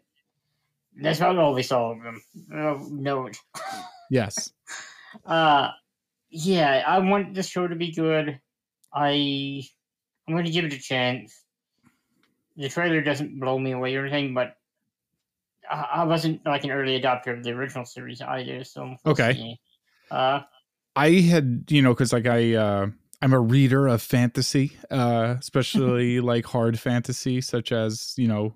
that's 0.96 1.20
about 1.20 1.38
all 1.38 1.54
we 1.54 1.64
saw 1.64 1.92
of 1.92 2.04
them. 2.04 2.22
Oh, 2.54 2.88
note. 2.92 3.38
Yes. 4.10 4.52
Uh, 5.26 5.68
yeah, 6.30 6.86
I 6.88 7.00
want 7.00 7.34
the 7.34 7.44
show 7.44 7.68
to 7.68 7.76
be 7.76 7.92
good. 7.92 8.40
I 8.94 9.62
I'm 10.26 10.34
going 10.34 10.46
to 10.46 10.52
give 10.52 10.64
it 10.64 10.72
a 10.72 10.80
chance. 10.80 11.44
The 12.56 12.70
trailer 12.70 13.02
doesn't 13.02 13.38
blow 13.38 13.60
me 13.60 13.72
away 13.72 13.94
or 13.98 14.06
anything, 14.06 14.34
but 14.34 14.56
I, 15.70 15.88
I 15.96 16.04
wasn't 16.06 16.46
like 16.46 16.64
an 16.64 16.72
early 16.72 16.98
adopter 16.98 17.38
of 17.38 17.44
the 17.44 17.52
original 17.52 17.84
series 17.84 18.22
either. 18.22 18.64
So 18.64 18.96
Okay. 19.06 19.60
Uh, 20.10 20.44
I 20.96 21.10
had, 21.10 21.66
you 21.70 21.82
know, 21.82 21.94
because 21.94 22.14
like 22.14 22.28
I, 22.28 22.54
uh, 22.54 22.88
I'm 23.22 23.34
a 23.34 23.40
reader 23.40 23.88
of 23.88 24.02
fantasy, 24.02 24.78
uh, 24.90 25.36
especially 25.40 26.20
like 26.22 26.46
hard 26.46 26.80
fantasy, 26.80 27.42
such 27.42 27.72
as 27.72 28.14
you 28.18 28.28
know 28.28 28.56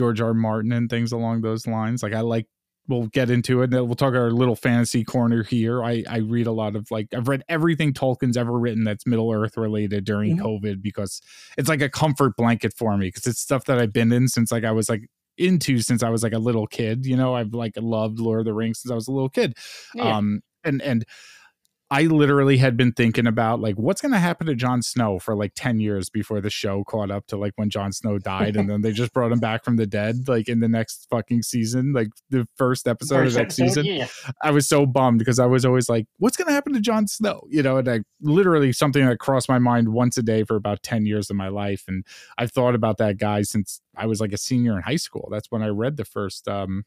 George 0.00 0.20
R. 0.20 0.32
Martin 0.34 0.72
and 0.72 0.88
things 0.88 1.12
along 1.12 1.42
those 1.42 1.66
lines. 1.66 2.02
Like 2.02 2.14
I 2.14 2.20
like. 2.22 2.46
We'll 2.88 3.06
get 3.08 3.30
into 3.30 3.60
it. 3.62 3.72
and 3.72 3.86
We'll 3.86 3.94
talk 3.94 4.14
our 4.14 4.32
little 4.32 4.56
fantasy 4.56 5.04
corner 5.04 5.44
here. 5.44 5.84
I 5.84 6.02
I 6.08 6.16
read 6.20 6.48
a 6.48 6.52
lot 6.52 6.74
of 6.74 6.90
like 6.90 7.06
I've 7.14 7.28
read 7.28 7.44
everything 7.48 7.92
Tolkien's 7.92 8.36
ever 8.36 8.58
written 8.58 8.82
that's 8.82 9.06
Middle 9.06 9.30
Earth 9.30 9.56
related 9.56 10.04
during 10.04 10.38
Mhm. 10.38 10.40
COVID 10.42 10.82
because 10.82 11.20
it's 11.56 11.68
like 11.68 11.82
a 11.82 11.88
comfort 11.90 12.32
blanket 12.36 12.72
for 12.76 12.96
me 12.96 13.08
because 13.08 13.26
it's 13.28 13.38
stuff 13.38 13.66
that 13.66 13.78
I've 13.78 13.92
been 13.92 14.10
in 14.10 14.26
since 14.26 14.50
like 14.50 14.64
I 14.64 14.72
was 14.72 14.88
like 14.88 15.02
into 15.38 15.78
since 15.78 16.02
I 16.02 16.08
was 16.08 16.24
like 16.24 16.32
a 16.32 16.38
little 16.40 16.66
kid. 16.66 17.06
You 17.06 17.16
know, 17.16 17.34
I've 17.34 17.52
like 17.54 17.74
loved 17.76 18.18
Lord 18.18 18.40
of 18.40 18.46
the 18.46 18.54
Rings 18.54 18.80
since 18.80 18.90
I 18.90 18.96
was 18.96 19.06
a 19.06 19.12
little 19.12 19.28
kid 19.28 19.56
yeah. 19.94 20.16
um 20.16 20.40
and 20.64 20.82
and 20.82 21.04
i 21.92 22.02
literally 22.02 22.56
had 22.56 22.76
been 22.76 22.92
thinking 22.92 23.26
about 23.26 23.60
like 23.60 23.74
what's 23.76 24.00
going 24.00 24.12
to 24.12 24.18
happen 24.18 24.46
to 24.46 24.54
Jon 24.54 24.80
Snow 24.80 25.18
for 25.18 25.34
like 25.34 25.52
10 25.56 25.80
years 25.80 26.08
before 26.08 26.40
the 26.40 26.50
show 26.50 26.84
caught 26.84 27.10
up 27.10 27.26
to 27.26 27.36
like 27.36 27.52
when 27.56 27.68
Jon 27.68 27.92
Snow 27.92 28.18
died 28.18 28.56
and 28.56 28.70
then 28.70 28.82
they 28.82 28.92
just 28.92 29.12
brought 29.12 29.32
him 29.32 29.40
back 29.40 29.64
from 29.64 29.76
the 29.76 29.86
dead 29.86 30.28
like 30.28 30.48
in 30.48 30.60
the 30.60 30.68
next 30.68 31.08
fucking 31.10 31.42
season 31.42 31.92
like 31.92 32.08
the 32.28 32.46
first 32.56 32.86
episode 32.86 33.16
First 33.16 33.28
of 33.30 33.34
that 33.34 33.40
episode, 33.42 33.64
season. 33.64 33.84
Yeah. 33.86 34.06
I 34.42 34.50
was 34.52 34.68
so 34.68 34.86
bummed 34.86 35.18
because 35.18 35.38
I 35.38 35.46
was 35.46 35.64
always 35.64 35.88
like 35.88 36.06
what's 36.18 36.36
going 36.36 36.46
to 36.46 36.52
happen 36.52 36.72
to 36.74 36.80
Jon 36.80 37.08
Snow? 37.08 37.42
You 37.48 37.62
know 37.62 37.78
and 37.78 37.88
I 37.88 38.00
literally 38.20 38.72
something 38.72 39.04
that 39.04 39.18
crossed 39.18 39.48
my 39.48 39.58
mind 39.58 39.88
once 39.88 40.16
a 40.16 40.22
day 40.22 40.44
for 40.44 40.56
about 40.56 40.82
10 40.82 41.06
years 41.06 41.28
of 41.30 41.36
my 41.36 41.48
life 41.48 41.84
and 41.88 42.04
I've 42.38 42.52
thought 42.52 42.74
about 42.74 42.98
that 42.98 43.18
guy 43.18 43.42
since 43.42 43.80
I 43.96 44.06
was 44.06 44.20
like 44.20 44.32
a 44.32 44.38
senior 44.38 44.76
in 44.76 44.82
high 44.82 44.96
school. 44.96 45.28
That's 45.30 45.50
when 45.50 45.62
I 45.62 45.68
read 45.68 45.96
the 45.96 46.04
first 46.04 46.46
um 46.46 46.84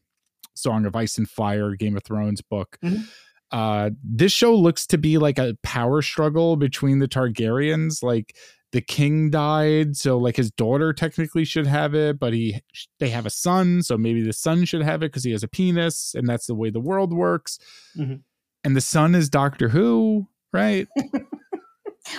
Song 0.54 0.86
of 0.86 0.94
Ice 0.96 1.18
and 1.18 1.28
Fire 1.28 1.74
Game 1.74 1.96
of 1.96 2.04
Thrones 2.04 2.40
book. 2.40 2.78
Mhm. 2.82 3.06
Uh 3.54 3.90
this 4.02 4.32
show 4.32 4.54
looks 4.54 4.86
to 4.86 4.98
be 4.98 5.16
like 5.16 5.38
a 5.38 5.56
power 5.62 6.02
struggle 6.02 6.56
between 6.56 6.98
the 6.98 7.06
Targaryens 7.08 8.02
like 8.02 8.36
the 8.72 8.80
king 8.80 9.30
died 9.30 9.96
so 9.96 10.18
like 10.18 10.34
his 10.36 10.50
daughter 10.50 10.92
technically 10.92 11.44
should 11.44 11.66
have 11.66 11.94
it 11.94 12.18
but 12.18 12.32
he 12.32 12.60
they 12.98 13.08
have 13.10 13.24
a 13.26 13.30
son 13.30 13.80
so 13.82 13.96
maybe 13.96 14.20
the 14.22 14.32
son 14.32 14.64
should 14.64 14.82
have 14.82 15.02
it 15.04 15.12
because 15.12 15.22
he 15.22 15.30
has 15.30 15.44
a 15.44 15.48
penis 15.48 16.14
and 16.16 16.28
that's 16.28 16.46
the 16.46 16.54
way 16.54 16.68
the 16.70 16.80
world 16.80 17.12
works 17.12 17.58
Mhm. 17.96 18.22
and 18.64 18.74
the 18.76 18.80
son 18.80 19.14
is 19.14 19.28
doctor 19.30 19.68
who 19.68 20.26
right 20.52 20.88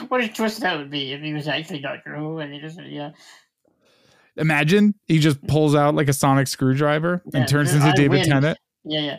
What 0.07 0.21
a 0.23 0.27
twist 0.27 0.61
that 0.61 0.77
would 0.79 0.89
be 0.89 1.11
if 1.13 1.21
he 1.21 1.33
was 1.33 1.47
actually 1.47 1.79
Doctor 1.79 2.15
Who 2.15 2.39
and 2.39 2.51
he 2.51 2.59
just 2.59 2.79
yeah. 2.81 3.11
imagine 4.37 4.95
he 5.05 5.19
just 5.19 5.45
pulls 5.47 5.75
out 5.75 5.93
like 5.95 6.07
a 6.07 6.13
sonic 6.13 6.47
screwdriver 6.47 7.21
Yeah, 7.31 7.41
and 7.41 7.47
turns 7.47 7.73
into 7.73 7.87
I 7.87 7.91
david 7.93 8.21
win. 8.21 8.25
tennant 8.29 8.57
Yeah, 8.83 9.01
yeah. 9.01 9.17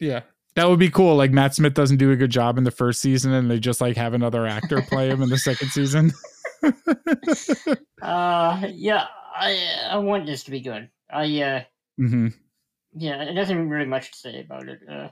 yeah 0.00 0.20
that 0.58 0.68
would 0.68 0.78
be 0.78 0.90
cool 0.90 1.16
like 1.16 1.30
matt 1.30 1.54
smith 1.54 1.74
doesn't 1.74 1.96
do 1.96 2.10
a 2.10 2.16
good 2.16 2.30
job 2.30 2.58
in 2.58 2.64
the 2.64 2.70
first 2.70 3.00
season 3.00 3.32
and 3.32 3.50
they 3.50 3.58
just 3.58 3.80
like 3.80 3.96
have 3.96 4.12
another 4.14 4.46
actor 4.46 4.82
play 4.82 5.08
him 5.08 5.22
in 5.22 5.28
the 5.28 5.38
second 5.38 5.68
season 5.70 6.12
Uh, 8.02 8.60
yeah. 8.72 9.06
I 9.34 9.56
I 9.90 9.98
want 9.98 10.26
this 10.26 10.42
to 10.44 10.50
be 10.50 10.60
good. 10.60 10.88
I 11.10 11.40
uh, 11.40 11.62
hmm 11.96 12.28
yeah. 12.94 13.30
Nothing 13.32 13.68
really 13.68 13.86
much 13.86 14.10
to 14.12 14.18
say 14.18 14.40
about 14.40 14.68
it. 14.68 14.80
Uh, 14.90 15.08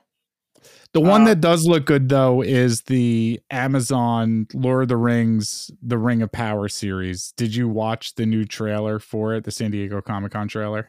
The 0.93 1.01
one 1.01 1.23
Uh, 1.23 1.27
that 1.27 1.41
does 1.41 1.65
look 1.67 1.87
good 1.87 2.09
though 2.09 2.43
is 2.43 2.83
the 2.83 3.41
Amazon 3.51 4.47
Lord 4.55 4.83
of 4.83 4.89
the 4.89 4.97
Rings 4.97 5.71
The 5.83 5.99
Ring 5.99 6.23
of 6.23 6.33
Power 6.33 6.69
series. 6.69 7.33
Did 7.37 7.55
you 7.55 7.69
watch 7.69 8.15
the 8.15 8.27
new 8.27 8.45
trailer 8.45 8.99
for 8.99 9.35
it, 9.35 9.45
the 9.45 9.53
San 9.53 9.71
Diego 9.71 10.01
Comic 10.01 10.33
Con 10.33 10.49
trailer? 10.49 10.89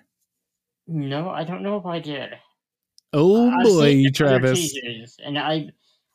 no, 0.87 1.29
I 1.29 1.43
don't 1.43 1.61
know 1.63 1.77
if 1.77 1.85
I 1.85 1.99
did. 1.99 2.29
Oh 3.13 3.49
I've 3.49 3.63
boy, 3.65 3.81
seen 3.91 4.03
the 4.03 4.07
other 4.25 4.39
Travis. 4.39 4.59
teasers, 4.73 5.17
and 5.23 5.37
I 5.37 5.69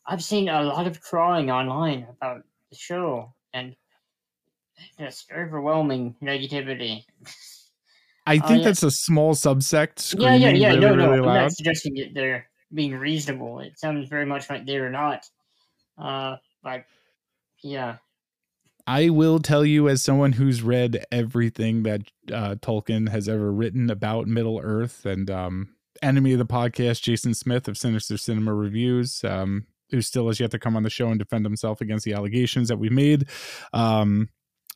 I've 0.06 0.22
seen 0.22 0.48
a 0.48 0.62
lot 0.62 0.86
of 0.86 1.00
crying 1.00 1.50
online 1.50 2.06
about 2.10 2.42
the 2.70 2.76
show 2.76 3.32
and 3.54 3.74
just 4.98 5.30
overwhelming 5.32 6.14
negativity. 6.22 7.04
I 8.26 8.36
Oh, 8.36 8.46
think 8.48 8.58
yeah. 8.60 8.64
that's 8.64 8.82
a 8.82 8.90
small 8.90 9.34
subsect 9.34 10.14
yeah, 10.20 10.34
yeah, 10.34 10.50
yeah. 10.50 10.68
really, 10.68 10.80
no, 10.80 10.94
no, 10.94 11.04
really 11.06 11.18
I'm 11.18 11.24
loud. 11.24 11.40
not 11.42 11.52
suggesting 11.52 11.94
that 11.94 12.14
they're 12.14 12.46
being 12.72 12.94
reasonable. 12.94 13.60
It 13.60 13.78
sounds 13.78 14.08
very 14.08 14.26
much 14.26 14.48
like 14.48 14.64
they're 14.66 14.90
not. 14.90 15.28
Uh, 15.98 16.36
but 16.62 16.84
yeah, 17.62 17.96
I 18.86 19.10
will 19.10 19.38
tell 19.38 19.64
you, 19.64 19.88
as 19.88 20.02
someone 20.02 20.32
who's 20.32 20.62
read 20.62 21.04
everything 21.12 21.82
that 21.84 22.02
uh, 22.32 22.56
Tolkien 22.56 23.08
has 23.08 23.28
ever 23.28 23.52
written 23.52 23.90
about 23.90 24.26
Middle 24.26 24.60
Earth 24.62 25.04
and 25.06 25.30
um, 25.30 25.74
enemy 26.00 26.32
of 26.32 26.38
the 26.38 26.46
podcast, 26.46 27.02
Jason 27.02 27.34
Smith 27.34 27.68
of 27.68 27.76
Sinister 27.76 28.16
Cinema 28.16 28.54
Reviews, 28.54 29.22
um, 29.24 29.66
who 29.90 30.00
still 30.00 30.28
has 30.28 30.40
yet 30.40 30.50
to 30.52 30.58
come 30.58 30.76
on 30.76 30.82
the 30.82 30.90
show 30.90 31.08
and 31.08 31.18
defend 31.18 31.44
himself 31.44 31.80
against 31.80 32.04
the 32.04 32.14
allegations 32.14 32.68
that 32.68 32.78
we've 32.78 32.92
made. 32.92 33.28
Um, 33.72 34.28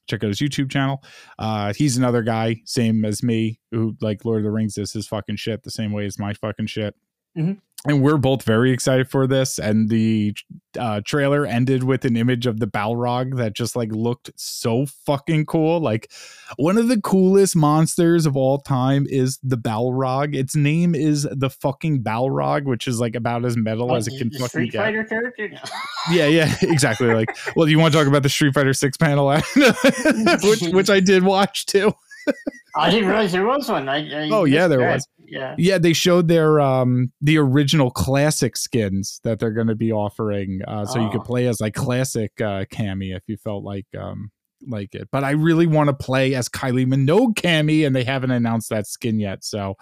check 0.08 0.22
out 0.22 0.28
his 0.28 0.38
YouTube 0.38 0.70
channel. 0.70 1.02
Uh, 1.38 1.72
he's 1.72 1.96
another 1.96 2.22
guy, 2.22 2.60
same 2.64 3.04
as 3.04 3.22
me, 3.22 3.58
who 3.70 3.96
like 4.00 4.24
Lord 4.24 4.38
of 4.38 4.44
the 4.44 4.50
Rings 4.50 4.78
is 4.78 4.92
his 4.92 5.06
fucking 5.08 5.36
shit 5.36 5.62
the 5.62 5.70
same 5.70 5.92
way 5.92 6.04
as 6.06 6.18
my 6.18 6.32
fucking 6.34 6.66
shit. 6.66 6.94
Mhm. 7.36 7.58
And 7.88 8.02
we're 8.02 8.18
both 8.18 8.42
very 8.42 8.72
excited 8.72 9.08
for 9.08 9.26
this. 9.26 9.58
And 9.58 9.88
the 9.88 10.34
uh, 10.78 11.00
trailer 11.04 11.46
ended 11.46 11.84
with 11.84 12.04
an 12.04 12.16
image 12.16 12.46
of 12.46 12.60
the 12.60 12.66
Balrog 12.66 13.36
that 13.36 13.54
just 13.54 13.76
like 13.76 13.90
looked 13.92 14.30
so 14.36 14.86
fucking 14.86 15.46
cool. 15.46 15.80
Like 15.80 16.10
one 16.56 16.78
of 16.78 16.88
the 16.88 17.00
coolest 17.00 17.56
monsters 17.56 18.26
of 18.26 18.36
all 18.36 18.58
time 18.58 19.06
is 19.08 19.38
the 19.42 19.56
Balrog. 19.56 20.34
Its 20.34 20.56
name 20.56 20.94
is 20.94 21.28
the 21.30 21.50
fucking 21.50 22.02
Balrog, 22.02 22.64
which 22.64 22.86
is 22.88 23.00
like 23.00 23.14
about 23.14 23.44
as 23.44 23.56
metal 23.56 23.88
Like 23.88 23.98
as 23.98 24.08
it 24.08 24.18
can 24.18 24.30
fucking 24.30 24.48
Street 24.48 24.72
get. 24.72 24.78
Fighter 24.78 25.04
character. 25.04 25.50
Yeah, 26.08 26.26
yeah, 26.26 26.54
exactly. 26.62 27.08
Like, 27.08 27.36
well, 27.56 27.68
you 27.68 27.80
want 27.80 27.92
to 27.92 27.98
talk 27.98 28.06
about 28.06 28.22
the 28.22 28.28
Street 28.28 28.54
Fighter 28.54 28.72
Six 28.72 28.96
panel, 28.96 29.28
which 29.56 30.60
which 30.72 30.88
I 30.88 31.00
did 31.00 31.24
watch 31.24 31.66
too. 31.66 31.92
I 32.76 32.90
didn't 32.90 33.08
realize 33.08 33.32
there 33.32 33.46
was 33.46 33.68
one. 33.68 33.88
I, 33.88 34.26
I 34.26 34.28
Oh, 34.30 34.44
yeah, 34.44 34.68
there 34.68 34.80
was. 34.80 35.06
Yeah. 35.26 35.54
Yeah, 35.58 35.78
they 35.78 35.92
showed 35.92 36.28
their 36.28 36.60
um 36.60 37.12
the 37.20 37.38
original 37.38 37.90
classic 37.90 38.56
skins 38.56 39.20
that 39.24 39.38
they're 39.40 39.50
going 39.52 39.66
to 39.66 39.74
be 39.74 39.90
offering, 39.92 40.60
uh, 40.68 40.86
so 40.86 40.98
you 41.00 41.10
could 41.10 41.22
Oh. 41.22 41.24
play 41.24 41.46
as 41.48 41.60
like 41.60 41.74
classic 41.74 42.32
uh, 42.40 42.64
Cammy 42.66 43.16
if 43.16 43.22
you 43.26 43.36
felt 43.36 43.64
like 43.64 43.86
um 43.98 44.30
like 44.68 44.94
it. 44.94 45.08
But 45.10 45.24
I 45.24 45.32
really 45.32 45.66
want 45.66 45.88
to 45.88 45.94
play 45.94 46.34
as 46.34 46.48
Kylie 46.48 46.86
Minogue 46.86 47.34
Cammy, 47.34 47.86
and 47.86 47.94
they 47.94 48.04
haven't 48.04 48.30
announced 48.30 48.68
that 48.70 48.86
skin 48.86 49.18
yet, 49.18 49.44
so 49.44 49.74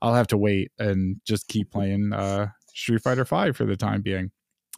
I'll 0.00 0.14
have 0.14 0.26
to 0.28 0.38
wait 0.38 0.72
and 0.78 1.20
just 1.26 1.48
keep 1.48 1.70
playing 1.70 2.12
uh 2.12 2.48
Street 2.74 3.02
Fighter 3.02 3.24
Five 3.26 3.56
for 3.56 3.64
the 3.66 3.76
time 3.76 4.00
being. 4.00 4.30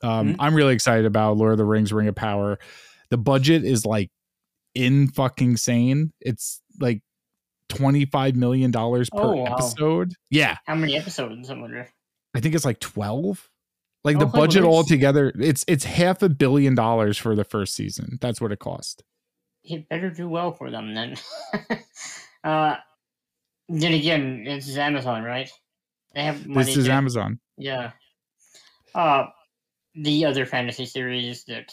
Um, 0.03 0.31
Mhm. 0.31 0.37
I'm 0.41 0.55
really 0.55 0.75
excited 0.75 1.07
about 1.07 1.37
Lord 1.37 1.53
of 1.53 1.59
the 1.59 1.65
Rings: 1.65 1.93
Ring 1.93 2.09
of 2.09 2.17
Power. 2.17 2.59
The 3.11 3.17
budget 3.19 3.65
is 3.65 3.87
like 3.87 4.11
in 4.75 5.09
fucking 5.09 5.57
sane. 5.57 6.13
It's 6.21 6.61
like 6.81 7.01
twenty 7.77 8.05
five 8.07 8.37
million 8.37 8.71
dollars 8.71 9.11
per 9.11 9.19
Oh, 9.21 9.37
wow. 9.37 9.53
episode. 9.55 10.15
Yeah, 10.31 10.57
How 10.67 10.75
many 10.75 10.97
episodes? 10.97 11.51
I 11.51 11.55
wonder. 11.59 11.89
I 12.35 12.41
think 12.41 12.55
it's 12.55 12.65
like 12.65 12.81
12. 12.81 13.49
Like 14.03 14.19
the 14.19 14.27
Okay, 14.27 14.39
budget 14.39 14.65
altogether, 14.65 15.33
it's 15.39 15.65
it's 15.67 15.85
half 15.85 16.23
a 16.23 16.29
billion 16.29 16.75
dollars 16.75 17.17
for 17.17 17.35
the 17.35 17.45
first 17.45 17.75
season. 17.75 18.19
That's 18.21 18.41
what 18.41 18.53
it 18.53 18.59
cost. 18.59 19.03
It 19.63 19.89
better 19.89 20.11
do 20.11 20.29
well 20.29 20.53
for 20.53 20.71
them 20.71 20.93
then. 20.95 21.17
uh, 22.45 22.77
then 23.69 23.93
again, 23.95 24.45
this 24.45 24.69
is 24.69 24.77
Amazon, 24.77 25.23
right? 25.23 25.49
They 26.15 26.23
have 26.25 26.47
money. 26.47 26.67
This 26.67 26.77
is 26.77 26.85
to- 26.87 26.93
Amazon. 26.93 27.41
Yeah. 27.57 27.93
Uh, 28.95 29.27
the 29.95 30.27
other 30.27 30.45
fantasy 30.45 30.85
series 30.87 31.45
that 31.45 31.73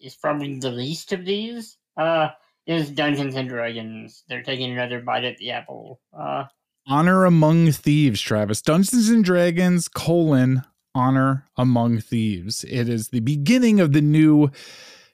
is 0.00 0.16
probably 0.16 0.58
the 0.58 0.70
least 0.72 1.12
of 1.12 1.24
these 1.24 1.76
uh, 1.96 2.28
is 2.66 2.90
Dungeons 2.90 3.34
and 3.34 3.48
Dragons. 3.48 4.24
They're 4.28 4.42
taking 4.42 4.72
another 4.72 5.00
bite 5.00 5.24
at 5.24 5.36
the 5.38 5.50
apple. 5.50 6.00
Uh, 6.18 6.44
Honor 6.86 7.24
Among 7.24 7.72
Thieves, 7.72 8.20
Travis. 8.20 8.60
Dungeons 8.62 9.08
and 9.08 9.24
Dragons, 9.24 9.88
colon, 9.88 10.62
Honor 10.94 11.46
Among 11.56 12.00
Thieves. 12.00 12.64
It 12.64 12.88
is 12.88 13.08
the 13.08 13.20
beginning 13.20 13.80
of 13.80 13.92
the 13.92 14.02
new 14.02 14.50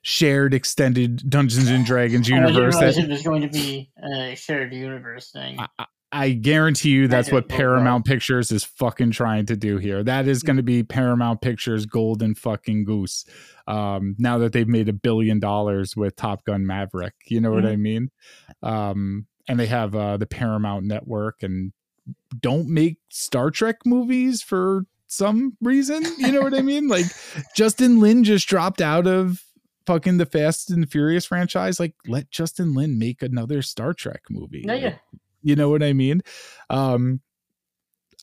shared 0.02 0.54
extended 0.54 1.28
Dungeons 1.28 1.68
and 1.68 1.84
Dragons 1.84 2.26
I 2.32 2.34
didn't 2.36 2.48
universe. 2.48 2.74
realize 2.74 2.96
That, 2.96 3.04
it 3.04 3.10
was 3.10 3.22
going 3.22 3.42
to 3.42 3.48
be 3.48 3.90
a 4.02 4.34
shared 4.34 4.72
universe 4.72 5.30
thing. 5.30 5.58
I, 5.78 5.86
I- 6.12 6.32
guarantee 6.32 6.90
you 6.90 7.08
that's 7.08 7.30
what 7.30 7.48
didn't 7.48 7.58
go 7.58 7.64
well. 7.64 7.74
Paramount 7.74 8.04
Pictures 8.04 8.50
is 8.50 8.64
fucking 8.64 9.12
trying 9.12 9.46
to 9.46 9.56
do 9.56 9.78
here. 9.78 10.02
That 10.02 10.26
is 10.26 10.42
going 10.42 10.56
to 10.56 10.62
be 10.62 10.82
Paramount 10.82 11.40
Pictures 11.40 11.86
golden 11.86 12.34
fucking 12.34 12.84
goose. 12.84 13.24
Um, 13.68 14.16
now 14.18 14.38
that 14.38 14.52
they've 14.52 14.66
made 14.68 14.88
a 14.88 14.92
billion 14.92 15.38
dollars 15.38 15.96
with 15.96 16.16
Top 16.16 16.44
Gun 16.44 16.66
Maverick, 16.66 17.14
you 17.26 17.40
know 17.40 17.52
what 17.52 17.64
Mhm. 17.64 17.72
I 17.72 17.76
mean? 17.76 18.10
Um, 18.62 19.26
and 19.48 19.58
they 19.60 19.66
have 19.66 19.94
uh, 19.94 20.16
the 20.16 20.26
Paramount 20.26 20.84
Network 20.86 21.42
and 21.42 21.72
don't 22.40 22.68
make 22.68 22.98
Star 23.08 23.50
Trek 23.50 23.76
movies 23.86 24.42
for 24.42 24.86
some 25.06 25.56
reason. 25.60 26.04
You 26.18 26.32
know 26.32 26.40
what 26.42 26.54
I 26.54 26.62
mean? 26.62 26.88
Like 26.88 27.06
Justin 27.56 28.00
Lin 28.00 28.24
just 28.24 28.48
dropped 28.48 28.80
out 28.80 29.06
of 29.06 29.42
fucking 29.86 30.18
the 30.18 30.26
Fast 30.26 30.70
and 30.70 30.90
Furious 30.90 31.26
franchise. 31.26 31.78
Like 31.80 31.94
let 32.06 32.30
Justin 32.30 32.74
Lin 32.74 32.98
make 32.98 33.22
another 33.22 33.62
Star 33.62 33.92
Trek 33.92 34.22
movie. 34.30 34.64
Like, 34.66 34.82
yeah. 34.82 34.94
You 35.42 35.56
know 35.56 35.68
what 35.68 35.82
I 35.82 35.92
mean? 35.92 36.22
Um 36.68 37.20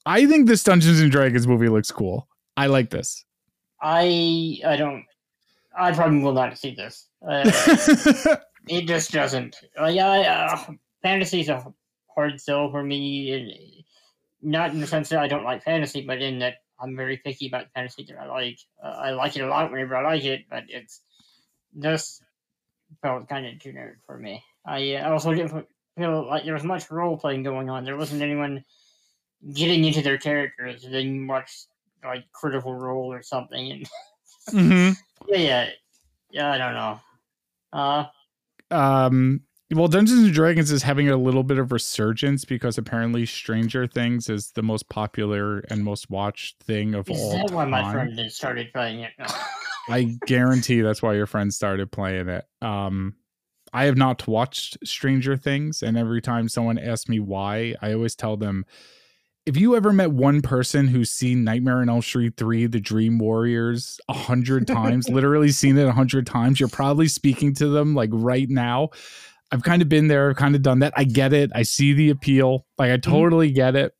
I 0.05 0.25
think 0.25 0.47
this 0.47 0.63
Dungeons 0.63 1.01
and 1.01 1.11
Dragons 1.11 1.47
movie 1.47 1.69
looks 1.69 1.91
cool. 1.91 2.27
I 2.55 2.67
like 2.67 2.89
this. 2.89 3.25
I 3.81 4.59
I 4.65 4.75
don't. 4.77 5.05
I 5.77 5.91
probably 5.91 6.19
will 6.19 6.33
not 6.33 6.57
see 6.57 6.73
this. 6.73 7.07
Uh, 7.21 7.43
it 8.67 8.87
just 8.87 9.11
doesn't. 9.11 9.57
Like 9.79 9.99
I, 9.99 10.25
uh, 10.25 10.57
fantasy's 11.03 11.49
a 11.49 11.71
hard 12.15 12.41
sell 12.41 12.71
for 12.71 12.81
me. 12.81 13.31
and 13.31 13.83
not 14.41 14.71
in 14.71 14.79
the 14.79 14.87
sense 14.87 15.09
that 15.09 15.19
I 15.19 15.27
don't 15.27 15.43
like 15.43 15.63
fantasy, 15.63 16.01
but 16.01 16.21
in 16.21 16.39
that 16.39 16.55
I'm 16.79 16.95
very 16.95 17.17
picky 17.17 17.47
about 17.47 17.65
the 17.65 17.71
fantasy 17.75 18.05
that 18.09 18.17
I 18.19 18.27
like. 18.27 18.59
Uh, 18.83 18.87
I 18.87 19.11
like 19.11 19.35
it 19.35 19.41
a 19.41 19.47
lot 19.47 19.71
whenever 19.71 19.95
I 19.95 20.03
like 20.03 20.23
it, 20.23 20.45
but 20.49 20.63
it's 20.69 21.01
this 21.73 22.21
felt 23.01 23.27
kind 23.27 23.45
of 23.45 23.59
generic 23.59 23.97
for 24.05 24.17
me. 24.17 24.43
I 24.65 24.95
uh, 24.95 25.11
also 25.11 25.33
didn't 25.33 25.67
feel 25.97 26.27
like 26.27 26.45
there 26.45 26.53
was 26.53 26.63
much 26.63 26.89
role 26.91 27.17
playing 27.17 27.43
going 27.43 27.69
on. 27.69 27.83
There 27.83 27.97
wasn't 27.97 28.21
anyone 28.21 28.63
getting 29.53 29.83
into 29.83 30.01
their 30.01 30.17
characters. 30.17 30.85
Then 30.89 31.21
much 31.21 31.65
like 32.03 32.25
critical 32.31 32.73
role 32.73 33.11
or 33.11 33.21
something. 33.21 33.71
And 33.71 33.89
Mhm. 34.51 34.95
yeah, 35.27 35.37
yeah, 35.37 35.69
yeah. 36.29 36.51
I 36.51 36.57
don't 36.57 36.73
know. 36.73 36.99
Uh, 37.73 38.05
um 38.71 39.41
well 39.73 39.87
dungeons 39.87 40.23
and 40.23 40.33
dragons 40.33 40.71
is 40.71 40.83
having 40.83 41.09
a 41.09 41.17
little 41.17 41.43
bit 41.43 41.57
of 41.57 41.71
resurgence 41.71 42.45
because 42.45 42.77
apparently 42.77 43.25
stranger 43.25 43.85
things 43.85 44.29
is 44.29 44.51
the 44.51 44.63
most 44.63 44.87
popular 44.89 45.59
and 45.69 45.83
most 45.83 46.09
watched 46.09 46.61
thing 46.63 46.93
of 46.93 47.09
is 47.09 47.19
all 47.19 47.47
that 47.47 47.51
why 47.51 47.65
my 47.65 47.91
friend 47.91 48.19
started 48.31 48.71
playing 48.73 49.01
it? 49.01 49.11
i 49.89 50.03
guarantee 50.25 50.81
that's 50.81 51.01
why 51.01 51.13
your 51.13 51.25
friend 51.25 51.53
started 51.53 51.91
playing 51.91 52.29
it 52.29 52.45
um 52.61 53.15
i 53.73 53.85
have 53.85 53.97
not 53.97 54.27
watched 54.27 54.77
stranger 54.83 55.37
things 55.37 55.81
and 55.81 55.97
every 55.97 56.21
time 56.21 56.47
someone 56.49 56.77
asks 56.77 57.09
me 57.09 57.19
why 57.19 57.75
i 57.81 57.93
always 57.93 58.15
tell 58.15 58.37
them 58.37 58.65
if 59.47 59.55
you 59.55 59.77
ever 59.77 59.93
met 59.93 60.11
one 60.11 60.41
person 60.41 60.89
who's 60.89 61.09
seen 61.09 61.45
Nightmare 61.45 61.77
on 61.77 61.87
Elm 61.87 62.01
Street 62.01 62.33
3, 62.35 62.65
The 62.65 62.81
Dream 62.81 63.17
Warriors, 63.17 63.97
a 64.09 64.13
hundred 64.13 64.67
times, 64.67 65.07
literally 65.07 65.51
seen 65.51 65.77
it 65.77 65.87
a 65.87 65.93
hundred 65.93 66.27
times, 66.27 66.59
you're 66.59 66.67
probably 66.67 67.07
speaking 67.07 67.53
to 67.55 67.69
them 67.69 67.95
like 67.95 68.09
right 68.11 68.49
now. 68.49 68.89
I've 69.49 69.63
kind 69.63 69.81
of 69.81 69.87
been 69.87 70.09
there, 70.09 70.29
I've 70.29 70.35
kind 70.35 70.53
of 70.53 70.61
done 70.61 70.79
that. 70.79 70.91
I 70.97 71.05
get 71.05 71.31
it. 71.31 71.51
I 71.55 71.63
see 71.63 71.93
the 71.93 72.09
appeal. 72.09 72.65
Like 72.77 72.91
I 72.91 72.97
mm-hmm. 72.97 73.09
totally 73.09 73.51
get 73.51 73.77
it. 73.77 73.93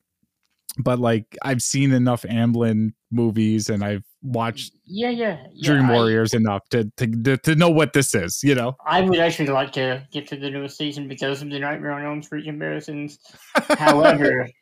But 0.77 0.99
like 0.99 1.37
I've 1.41 1.61
seen 1.61 1.93
enough 1.93 2.23
Amblin 2.23 2.89
movies 3.09 3.69
and 3.69 3.85
I've 3.85 4.03
watched 4.21 4.73
yeah, 4.85 5.09
yeah, 5.09 5.37
yeah. 5.53 5.67
Dream 5.73 5.85
I- 5.85 5.93
Warriors 5.93 6.33
enough 6.33 6.67
to, 6.69 6.91
to 6.97 7.37
to 7.37 7.55
know 7.55 7.69
what 7.69 7.93
this 7.93 8.13
is, 8.15 8.41
you 8.43 8.55
know. 8.55 8.75
I 8.85 9.01
would 9.01 9.19
actually 9.19 9.49
like 9.49 9.71
to 9.73 10.05
get 10.11 10.27
to 10.29 10.35
the 10.35 10.49
newest 10.49 10.77
season 10.77 11.07
because 11.07 11.41
of 11.41 11.49
the 11.49 11.59
Nightmare 11.59 11.91
on 11.91 12.03
Elm 12.05 12.23
Street 12.23 12.45
comparisons. 12.45 13.19
However, 13.77 14.49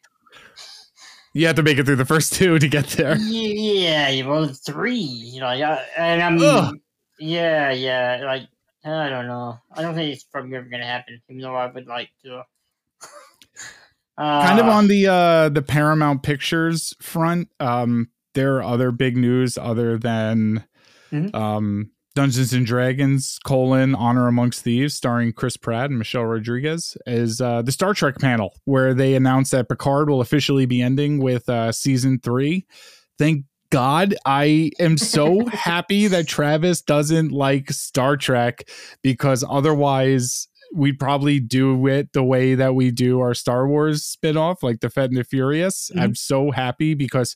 You 1.33 1.47
have 1.47 1.57
to 1.57 1.63
make 1.63 1.77
it 1.77 1.85
through 1.85 1.97
the 1.97 2.05
first 2.05 2.31
two 2.31 2.57
to 2.59 2.67
get 2.69 2.85
there. 2.91 3.17
yeah, 3.17 4.07
yeah, 4.07 4.25
well, 4.25 4.47
three, 4.47 5.37
like, 5.41 5.61
I, 5.61 5.83
and 5.97 6.21
I'm, 6.23 6.37
Ugh. 6.41 6.77
yeah, 7.19 7.71
yeah, 7.71 8.21
like, 8.23 8.43
I 8.85 9.09
don't 9.09 9.27
know. 9.27 9.59
I 9.73 9.81
don't 9.81 9.95
think 9.95 10.13
it's 10.13 10.23
probably 10.23 10.55
ever 10.55 10.69
gonna 10.69 10.85
happen, 10.85 11.21
even 11.29 11.41
though 11.41 11.53
I 11.55 11.65
would 11.69 11.87
like 11.87 12.09
to. 12.23 12.43
Uh, 14.17 14.45
kind 14.47 14.59
of 14.61 14.67
on 14.67 14.87
the 14.87 15.07
uh 15.07 15.49
the 15.49 15.61
Paramount 15.61 16.23
Pictures 16.23 16.93
front, 17.01 17.49
um, 17.59 18.09
there 18.35 18.57
are 18.57 18.63
other 18.63 18.91
big 18.91 19.17
news 19.17 19.57
other 19.57 19.97
than 19.97 20.63
Mhm. 21.11 21.33
um 21.35 21.89
Dungeons 22.15 22.53
and 22.53 22.65
Dragons 22.65 23.37
colon 23.43 23.93
Honor 23.93 24.27
Amongst 24.29 24.61
Thieves, 24.63 24.93
starring 24.95 25.33
Chris 25.33 25.57
Pratt 25.57 25.89
and 25.89 25.99
Michelle 25.99 26.23
Rodriguez, 26.23 26.95
is 27.05 27.41
uh, 27.41 27.61
the 27.61 27.73
Star 27.73 27.93
Trek 27.93 28.19
panel 28.19 28.53
where 28.63 28.93
they 28.93 29.15
announced 29.15 29.51
that 29.51 29.67
Picard 29.67 30.09
will 30.09 30.21
officially 30.21 30.65
be 30.65 30.81
ending 30.81 31.19
with 31.19 31.49
uh, 31.49 31.73
season 31.73 32.19
three. 32.19 32.65
Thank 33.19 33.43
God, 33.69 34.15
I 34.25 34.71
am 34.79 34.97
so 34.97 35.45
happy 35.51 36.07
that 36.07 36.25
Travis 36.25 36.81
doesn't 36.81 37.33
like 37.33 37.69
Star 37.71 38.15
Trek 38.15 38.69
because 39.01 39.43
otherwise 39.49 40.47
we'd 40.73 40.97
probably 40.99 41.41
do 41.41 41.85
it 41.87 42.13
the 42.13 42.23
way 42.23 42.55
that 42.55 42.75
we 42.75 42.91
do 42.91 43.19
our 43.19 43.33
Star 43.33 43.67
Wars 43.67 44.03
spinoff, 44.23 44.63
like 44.63 44.79
the 44.79 44.89
Fed 44.89 45.09
and 45.09 45.17
the 45.17 45.25
Furious. 45.25 45.91
Mhm. 45.93 46.01
I'm 46.01 46.15
so 46.15 46.51
happy 46.51 46.93
because 46.93 47.35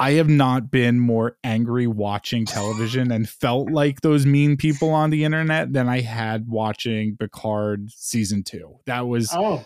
I 0.00 0.12
have 0.12 0.28
not 0.28 0.70
been 0.70 0.98
more 0.98 1.36
angry 1.44 1.86
watching 1.86 2.46
television 2.46 3.12
and 3.12 3.28
felt 3.28 3.70
like 3.70 4.00
those 4.00 4.26
mean 4.26 4.56
people 4.56 4.90
on 4.90 5.10
the 5.10 5.24
internet 5.24 5.72
than 5.72 5.88
I 5.88 6.00
had 6.00 6.48
watching 6.48 7.16
Picard 7.16 7.90
season 7.90 8.42
two. 8.42 8.80
That 8.86 9.06
was 9.06 9.30
Oh, 9.32 9.64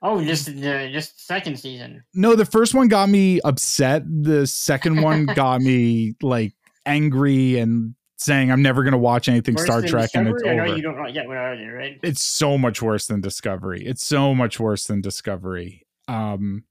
oh, 0.00 0.22
just 0.22 0.46
the 0.46 0.90
just 0.92 1.26
second 1.26 1.58
season. 1.58 2.04
no, 2.14 2.36
the 2.36 2.44
first 2.46 2.72
one 2.74 2.86
got 2.88 3.08
me 3.08 3.40
upset. 3.40 4.04
The 4.06 4.46
second 4.46 5.02
one 5.02 5.26
got 5.34 5.60
me 5.60 6.14
like 6.22 6.52
angry 6.86 7.58
and 7.58 7.94
saying 8.16 8.52
I'm 8.52 8.62
never 8.62 8.84
gonna 8.84 8.96
watch 8.96 9.28
anything 9.28 9.56
Worse 9.56 9.64
Star 9.64 9.82
Trek 9.82 10.10
and 10.14 10.28
it's 10.28 10.34
Discovery? 10.36 10.50
I 10.50 10.56
know 10.56 10.64
over. 10.70 10.76
you 10.76 10.82
don't 10.82 10.98
like 11.02 11.14
that 11.16 11.26
one 11.26 11.36
either, 11.36 11.72
right? 11.72 11.98
It's 12.04 12.22
so 12.22 12.56
much 12.56 12.80
worse 12.80 13.06
than 13.08 13.20
Discovery. 13.20 13.84
It's 13.84 14.06
so 14.06 14.34
much 14.36 14.60
worse 14.60 14.86
than 14.86 15.00
Discovery. 15.00 15.84
Um, 16.06 16.62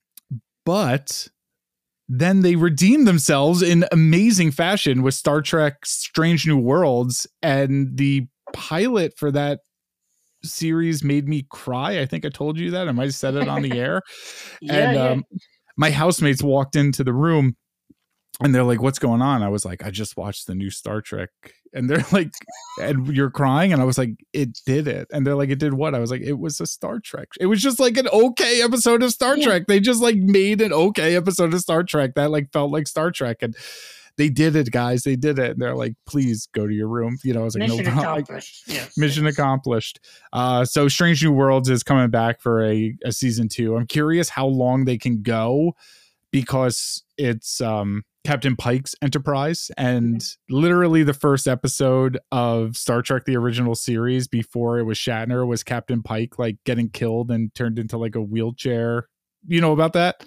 but 0.66 1.28
then 2.20 2.42
they 2.42 2.56
redeemed 2.56 3.08
themselves 3.08 3.62
in 3.64 3.86
amazing 3.92 4.52
fashion 4.52 5.02
with 5.02 5.16
Star 5.16 5.42
Trek 5.42 5.86
Strange 5.86 6.46
New 6.46 6.58
Worlds 6.58 7.26
and 7.42 7.98
the 7.98 8.28
pilot 8.54 9.14
for 9.18 9.32
that 9.32 9.60
series 10.44 11.04
made 11.04 11.28
me 11.28 11.48
cry. 11.50 12.00
I 12.00 12.06
think 12.06 12.24
I 12.24 12.30
told 12.30 12.60
you 12.60 12.70
that. 12.72 12.88
I 12.88 12.92
might 12.92 13.06
have 13.06 13.16
said 13.16 13.36
it 13.36 13.48
on 13.48 13.64
the 13.64 13.72
air. 13.80 14.02
Yeah, 14.62 14.74
and 14.76 14.96
yeah. 14.96 15.10
um, 15.10 15.24
my 15.76 15.90
housemates 15.90 16.44
walked 16.44 16.76
into 16.76 17.04
the 17.04 17.14
room 17.14 17.56
and 18.42 18.54
they're 18.54 18.64
like, 18.64 18.82
What's 18.82 19.00
going 19.00 19.24
on? 19.24 19.42
I 19.42 19.50
was 19.50 19.66
like, 19.66 19.84
I 19.84 19.90
just 19.90 20.16
watched 20.16 20.46
the 20.46 20.54
new 20.54 20.70
Star 20.70 21.02
Trek. 21.02 21.30
And 21.74 21.90
they're 21.90 22.06
like, 22.12 22.32
And 22.82 23.08
you're 23.16 23.32
crying? 23.32 23.74
And 23.74 23.82
I 23.82 23.86
was 23.86 23.98
like, 23.98 24.12
It 24.34 24.60
did 24.66 24.88
it. 24.88 25.08
And 25.12 25.26
they're 25.26 25.36
like, 25.36 25.50
It 25.50 25.60
did 25.60 25.74
what? 25.74 25.96
I 25.96 26.00
was 26.00 26.12
like, 26.12 26.22
It 26.22 26.40
was 26.40 26.60
a 26.60 26.66
Star 26.66 27.00
Trek. 27.00 27.30
It 27.40 27.48
was 27.48 27.62
just 27.62 27.80
like 27.80 27.98
an 27.98 28.08
okay 28.10 28.62
episode 28.62 29.04
of 29.04 29.12
Star 29.12 29.38
Yeah. 29.38 29.46
Trek. 29.46 29.64
They 29.68 29.80
just 29.80 30.02
like 30.02 30.18
made 30.18 30.62
an 30.62 30.72
okay 30.74 31.16
episode 31.16 31.54
of 31.54 31.60
Star 31.62 31.84
Trek 31.84 32.16
that 32.16 32.32
like 32.32 32.52
felt 32.54 32.72
like 32.72 32.88
Star 32.88 33.12
Trek. 33.12 33.38
And 33.42 33.56
they 34.16 34.30
did 34.30 34.56
it, 34.56 34.70
guys. 34.70 35.02
They 35.02 35.16
did 35.16 35.40
it. 35.40 35.52
And 35.54 35.60
they're 35.62 35.76
like, 35.76 35.96
Please 36.06 36.48
go 36.54 36.68
to 36.68 36.74
your 36.74 36.88
room. 36.88 37.18
You 37.24 37.34
know, 37.34 37.42
I 37.42 37.44
was 37.46 37.56
like, 37.58 37.68
Mission 37.70 37.86
No. 37.86 37.92
Like, 38.02 38.04
accomplished. 38.26 38.64
yes. 38.68 38.96
mission 38.98 39.26
accomplished. 39.26 40.00
Uh, 40.32 40.66
so 40.66 40.88
Strange 40.88 41.24
New 41.24 41.32
Worlds 41.32 41.70
is 41.70 41.82
coming 41.82 42.10
back 42.12 42.40
for 42.40 42.64
a, 42.64 42.96
a 43.04 43.12
season 43.12 43.48
two. 43.50 43.76
I'm 43.76 43.88
curious 43.88 44.30
how 44.30 44.46
long 44.46 44.86
they 44.86 45.00
can 45.00 45.24
go 45.24 45.74
because 46.30 47.04
it's 47.18 47.62
um, 47.62 48.04
Captain 48.24 48.56
Pike's 48.56 48.96
Enterprise 49.02 49.70
and 49.78 50.24
literally 50.50 51.04
the 51.04 51.14
first 51.14 51.48
episode 51.48 52.18
of 52.32 52.78
Star 52.78 53.02
Trek 53.02 53.26
the 53.26 53.36
original 53.36 53.76
series 53.76 54.28
before 54.28 54.80
it 54.80 54.84
was 54.84 54.98
Shatner 54.98 55.46
was 55.46 55.64
Captain 55.64 56.02
Pike 56.02 56.40
like 56.40 56.58
getting 56.66 56.90
killed 56.90 57.32
and 57.32 57.54
turned 57.54 57.78
into 57.78 57.98
like 57.98 58.16
a 58.16 58.22
wheelchair. 58.22 59.10
You 59.46 59.60
know 59.60 59.74
about 59.74 59.94
that? 59.94 60.24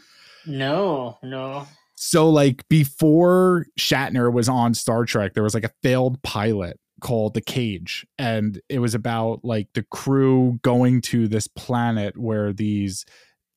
No, 0.46 1.18
no. 1.22 1.66
So 1.94 2.28
like 2.28 2.68
before 2.68 3.66
Shatner 3.78 4.30
was 4.30 4.48
on 4.48 4.74
Star 4.74 5.06
Trek, 5.06 5.32
there 5.32 5.42
was 5.42 5.54
like 5.54 5.64
a 5.64 5.72
failed 5.82 6.22
pilot 6.22 6.78
called 7.00 7.32
The 7.32 7.40
Cage 7.40 8.06
and 8.18 8.60
it 8.68 8.78
was 8.78 8.94
about 8.94 9.40
like 9.42 9.68
the 9.74 9.84
crew 9.84 10.58
going 10.62 11.00
to 11.02 11.28
this 11.28 11.46
planet 11.46 12.16
where 12.18 12.52
these 12.52 13.06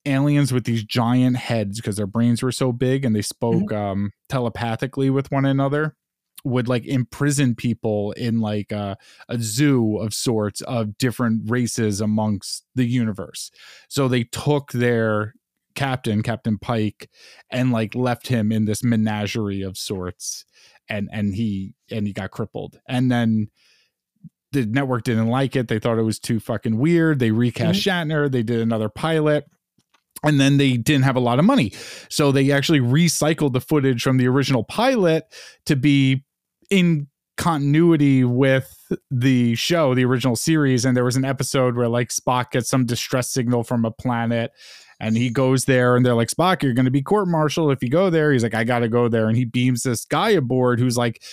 aliens 0.06 0.52
with 0.54 0.64
these 0.64 0.84
giant 0.84 1.38
heads 1.38 1.80
because 1.80 1.98
their 1.98 2.08
brains 2.08 2.42
were 2.42 2.52
so 2.52 2.72
big 2.72 3.04
and 3.04 3.16
they 3.16 3.20
mm-hmm. 3.20 3.62
spoke 3.62 3.74
um 3.74 4.12
telepathically 4.30 5.10
with 5.10 5.32
one 5.32 5.46
another 5.46 5.96
would 6.44 6.68
like 6.68 6.86
imprison 6.86 7.56
people 7.56 8.12
in 8.14 8.40
like 8.40 8.72
a, 8.72 8.98
a 9.28 9.38
zoo 9.40 9.98
of 9.98 10.14
sorts 10.14 10.62
of 10.62 10.98
different 10.98 11.50
races 11.50 12.02
amongst 12.02 12.66
the 12.76 12.86
universe. 12.86 13.52
So 13.88 14.08
they 14.08 14.24
took 14.24 14.72
their 14.72 15.34
captain 15.76 16.24
captain 16.24 16.58
pike 16.58 17.10
and 17.50 17.72
like 17.72 17.96
left 17.96 18.28
him 18.28 18.52
in 18.52 18.66
this 18.66 18.84
menagerie 18.84 19.62
of 19.62 19.78
sorts 19.78 20.44
and 20.90 21.08
and 21.12 21.36
he 21.36 21.74
and 21.92 22.08
he 22.08 22.14
got 22.14 22.32
crippled. 22.32 22.80
And 22.88 23.12
then 23.12 23.50
the 24.52 24.66
network 24.66 25.04
didn't 25.04 25.28
like 25.28 25.56
it. 25.56 25.68
They 25.68 25.80
thought 25.80 26.00
it 26.00 26.04
was 26.04 26.20
too 26.20 26.40
fucking 26.40 26.78
weird. 26.78 27.20
They 27.20 27.32
recast 27.32 27.82
mm-hmm. 27.82 28.12
shatner. 28.12 28.32
They 28.32 28.44
did 28.44 28.62
another 28.62 28.90
pilot 28.90 29.46
and 30.24 30.40
then 30.40 30.58
they 30.58 30.78
didn't 30.78 31.04
have 31.04 31.16
a 31.16 31.22
lot 31.22 31.40
of 31.40 31.46
money. 31.46 31.72
So 32.10 32.32
they 32.32 32.52
actually 32.52 32.82
recycled 32.82 33.54
the 33.54 33.62
footage 33.62 34.04
from 34.04 34.18
the 34.18 34.28
original 34.28 34.64
pilot 34.64 35.26
to 35.66 35.76
be 35.76 36.24
in 36.70 37.08
continuity 37.38 38.24
with 38.24 38.76
the 39.10 39.56
show, 39.56 39.96
the 39.96 40.04
original 40.04 40.36
series. 40.36 40.84
And 40.84 40.96
there 40.96 41.06
was 41.06 41.16
an 41.16 41.26
episode 41.26 41.76
where 41.76 41.88
like 41.88 42.10
Spock 42.10 42.52
gets 42.52 42.70
some 42.70 42.86
distress 42.86 43.30
signal 43.30 43.64
from 43.64 43.86
a 43.86 43.92
planet 43.92 44.52
and 45.00 45.16
he 45.16 45.30
goes 45.30 45.66
there 45.66 45.96
and 45.96 46.06
they're 46.06 46.16
like, 46.16 46.30
Spock, 46.30 46.62
you're 46.62 46.74
going 46.74 46.86
to 46.86 46.92
be 46.92 47.02
court 47.02 47.28
martialed 47.28 47.72
if 47.72 47.82
you 47.82 47.90
go 47.90 48.10
there. 48.10 48.34
He's 48.34 48.44
like, 48.44 48.54
I 48.54 48.66
got 48.66 48.80
to 48.80 48.90
go 48.90 49.08
there. 49.08 49.30
And 49.30 49.38
he 49.38 49.46
beams 49.46 49.84
this 49.84 50.04
guy 50.04 50.32
aboard 50.32 50.80
who's 50.80 50.98
like, 50.98 51.24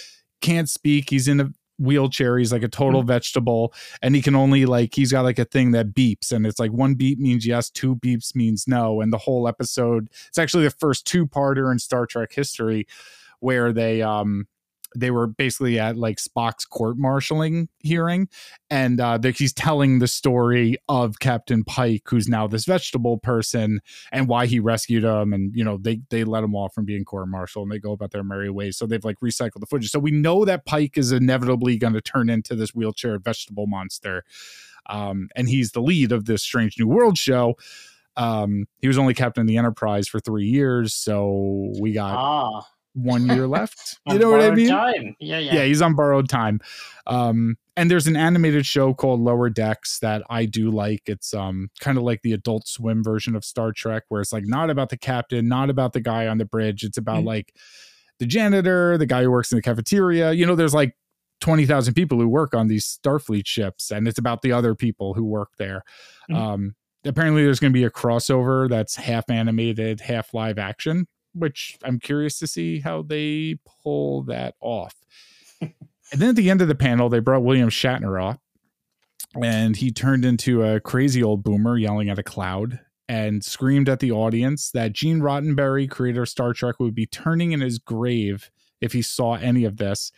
can't 0.40 0.70
speak. 0.70 1.10
He's 1.10 1.26
in 1.26 1.40
a 1.40 1.50
wheelchair. 1.78 2.38
He's 2.38 2.52
like 2.52 2.62
a 2.62 2.68
total 2.68 3.00
mm-hmm. 3.00 3.08
vegetable, 3.08 3.74
and 4.02 4.14
he 4.14 4.22
can 4.22 4.34
only 4.34 4.66
like 4.66 4.94
he's 4.94 5.12
got 5.12 5.22
like 5.22 5.38
a 5.38 5.44
thing 5.44 5.72
that 5.72 5.94
beeps, 5.94 6.32
and 6.32 6.46
it's 6.46 6.58
like 6.58 6.72
one 6.72 6.94
beep 6.94 7.18
means 7.18 7.46
yes, 7.46 7.70
two 7.70 7.96
beeps 7.96 8.34
means 8.34 8.66
no, 8.66 9.00
and 9.00 9.12
the 9.12 9.18
whole 9.18 9.48
episode. 9.48 10.08
It's 10.28 10.38
actually 10.38 10.64
the 10.64 10.70
first 10.70 11.06
two 11.06 11.26
parter 11.26 11.70
in 11.72 11.78
Star 11.78 12.06
Trek 12.06 12.32
history 12.32 12.86
where 13.40 13.72
they 13.72 14.02
um 14.02 14.46
they 14.94 15.10
were 15.10 15.26
basically 15.26 15.78
at 15.78 15.96
like 15.96 16.18
Spock's 16.18 16.64
court 16.64 16.96
martialing 16.96 17.68
hearing, 17.80 18.28
and 18.70 19.00
uh, 19.00 19.18
he's 19.34 19.52
telling 19.52 19.98
the 19.98 20.08
story 20.08 20.76
of 20.88 21.18
Captain 21.18 21.64
Pike, 21.64 22.02
who's 22.06 22.28
now 22.28 22.46
this 22.46 22.64
vegetable 22.64 23.18
person, 23.18 23.80
and 24.12 24.28
why 24.28 24.46
he 24.46 24.60
rescued 24.60 25.04
him, 25.04 25.32
and 25.32 25.54
you 25.54 25.64
know 25.64 25.78
they 25.78 26.00
they 26.10 26.24
let 26.24 26.44
him 26.44 26.54
off 26.54 26.74
from 26.74 26.84
being 26.84 27.04
court 27.04 27.28
martial, 27.28 27.62
and 27.62 27.70
they 27.70 27.78
go 27.78 27.92
about 27.92 28.10
their 28.10 28.24
merry 28.24 28.50
ways. 28.50 28.76
So 28.76 28.86
they've 28.86 29.04
like 29.04 29.20
recycled 29.20 29.60
the 29.60 29.66
footage. 29.66 29.90
So 29.90 29.98
we 29.98 30.10
know 30.10 30.44
that 30.44 30.66
Pike 30.66 30.96
is 30.96 31.12
inevitably 31.12 31.76
going 31.78 31.94
to 31.94 32.00
turn 32.00 32.30
into 32.30 32.54
this 32.54 32.74
wheelchair 32.74 33.18
vegetable 33.18 33.66
monster, 33.66 34.24
um, 34.88 35.28
and 35.34 35.48
he's 35.48 35.72
the 35.72 35.82
lead 35.82 36.12
of 36.12 36.26
this 36.26 36.42
Strange 36.42 36.78
New 36.78 36.88
World 36.88 37.18
show. 37.18 37.56
Um, 38.18 38.66
he 38.80 38.88
was 38.88 38.96
only 38.96 39.12
captain 39.12 39.42
of 39.42 39.46
the 39.46 39.58
Enterprise 39.58 40.08
for 40.08 40.20
three 40.20 40.46
years, 40.46 40.94
so 40.94 41.72
we 41.80 41.92
got. 41.92 42.14
Ah 42.16 42.66
one 42.96 43.26
year 43.26 43.46
left. 43.46 43.98
you 44.06 44.18
know 44.18 44.30
what 44.30 44.40
I 44.40 44.50
mean? 44.50 44.68
Time. 44.68 45.14
Yeah, 45.20 45.38
yeah. 45.38 45.56
Yeah, 45.56 45.64
he's 45.64 45.82
on 45.82 45.94
borrowed 45.94 46.28
time. 46.28 46.60
Um, 47.06 47.56
and 47.76 47.90
there's 47.90 48.06
an 48.06 48.16
animated 48.16 48.64
show 48.64 48.94
called 48.94 49.20
Lower 49.20 49.50
Decks 49.50 49.98
that 49.98 50.22
I 50.30 50.46
do 50.46 50.70
like. 50.70 51.02
It's 51.06 51.34
um 51.34 51.70
kind 51.78 51.98
of 51.98 52.04
like 52.04 52.22
the 52.22 52.32
Adult 52.32 52.66
Swim 52.66 53.04
version 53.04 53.36
of 53.36 53.44
Star 53.44 53.72
Trek, 53.72 54.04
where 54.08 54.20
it's 54.20 54.32
like 54.32 54.46
not 54.46 54.70
about 54.70 54.88
the 54.88 54.96
captain, 54.96 55.46
not 55.46 55.70
about 55.70 55.92
the 55.92 56.00
guy 56.00 56.26
on 56.26 56.38
the 56.38 56.46
bridge. 56.46 56.82
It's 56.82 56.98
about 56.98 57.18
mm-hmm. 57.18 57.28
like 57.28 57.54
the 58.18 58.26
janitor, 58.26 58.96
the 58.96 59.06
guy 59.06 59.22
who 59.22 59.30
works 59.30 59.52
in 59.52 59.56
the 59.56 59.62
cafeteria. 59.62 60.32
You 60.32 60.46
know, 60.46 60.54
there's 60.54 60.74
like 60.74 60.96
20,000 61.42 61.92
people 61.92 62.18
who 62.18 62.28
work 62.28 62.54
on 62.54 62.66
these 62.66 62.98
Starfleet 63.04 63.46
ships, 63.46 63.90
and 63.90 64.08
it's 64.08 64.18
about 64.18 64.40
the 64.40 64.52
other 64.52 64.74
people 64.74 65.12
who 65.12 65.24
work 65.24 65.50
there. 65.58 65.82
Mm-hmm. 66.30 66.42
Um, 66.42 66.74
apparently, 67.04 67.44
there's 67.44 67.60
going 67.60 67.72
to 67.74 67.78
be 67.78 67.84
a 67.84 67.90
crossover 67.90 68.70
that's 68.70 68.96
half 68.96 69.28
animated, 69.28 70.00
half 70.00 70.32
live 70.32 70.58
action 70.58 71.06
which 71.36 71.78
I'm 71.84 71.98
curious 71.98 72.38
to 72.38 72.46
see 72.46 72.80
how 72.80 73.02
they 73.02 73.58
pull 73.82 74.22
that 74.24 74.54
off. 74.60 74.94
and 75.60 75.72
then 76.12 76.30
at 76.30 76.36
the 76.36 76.50
end 76.50 76.62
of 76.62 76.68
the 76.68 76.74
panel, 76.74 77.08
they 77.08 77.18
brought 77.18 77.42
William 77.42 77.68
Shatner 77.68 78.30
up, 78.30 78.40
and 79.40 79.76
he 79.76 79.90
turned 79.90 80.24
into 80.24 80.62
a 80.62 80.80
crazy 80.80 81.22
old 81.22 81.42
boomer 81.42 81.76
yelling 81.76 82.08
at 82.08 82.18
a 82.18 82.22
cloud 82.22 82.80
and 83.08 83.44
screamed 83.44 83.88
at 83.88 84.00
the 84.00 84.10
audience 84.10 84.70
that 84.72 84.92
Gene 84.92 85.20
Roddenberry, 85.20 85.88
creator 85.88 86.22
of 86.22 86.28
Star 86.28 86.52
Trek, 86.52 86.80
would 86.80 86.94
be 86.94 87.06
turning 87.06 87.52
in 87.52 87.60
his 87.60 87.78
grave 87.78 88.50
if 88.80 88.92
he 88.92 89.02
saw 89.02 89.34
any 89.34 89.64
of 89.64 89.76
this. 89.76 90.10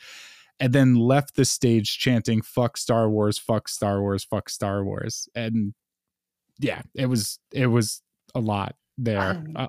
And 0.61 0.73
then 0.73 0.97
left 0.97 1.37
the 1.37 1.45
stage 1.45 1.99
chanting 1.99 2.43
"Fuck 2.43 2.77
Star 2.77 3.09
Wars, 3.09 3.39
fuck 3.39 3.69
Star 3.69 4.01
Wars, 4.01 4.25
fuck 4.25 4.49
Star 4.51 4.85
Wars," 4.85 5.29
and 5.33 5.73
yeah, 6.59 6.83
it 6.95 7.07
was 7.07 7.39
it 7.53 7.69
was 7.69 8.03
a 8.35 8.41
lot 8.41 8.75
there. 8.97 9.45
Uh, 9.55 9.69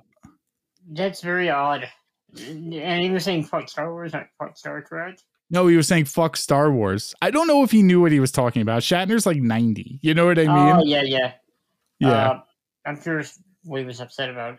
that's 0.88 1.20
very 1.20 1.50
odd. 1.50 1.88
And 2.36 3.02
he 3.02 3.10
was 3.10 3.24
saying 3.24 3.44
fuck 3.44 3.68
Star 3.68 3.92
Wars, 3.92 4.12
not 4.12 4.26
fuck 4.38 4.56
Star 4.56 4.82
Trek. 4.82 5.18
No, 5.50 5.66
he 5.66 5.76
was 5.76 5.88
saying 5.88 6.04
fuck 6.04 6.36
Star 6.36 6.70
Wars. 6.70 7.14
I 7.20 7.30
don't 7.30 7.48
know 7.48 7.64
if 7.64 7.72
he 7.72 7.82
knew 7.82 8.00
what 8.00 8.12
he 8.12 8.20
was 8.20 8.30
talking 8.30 8.62
about. 8.62 8.82
Shatner's 8.82 9.26
like 9.26 9.38
90. 9.38 9.98
You 10.00 10.14
know 10.14 10.26
what 10.26 10.38
I 10.38 10.42
mean? 10.42 10.76
Oh, 10.76 10.84
yeah, 10.84 11.02
yeah. 11.02 11.32
Yeah. 11.98 12.10
Uh, 12.10 12.40
I'm 12.86 13.02
sure 13.02 13.22
what 13.64 13.80
he 13.80 13.86
was 13.86 14.00
upset 14.00 14.30
about, 14.30 14.58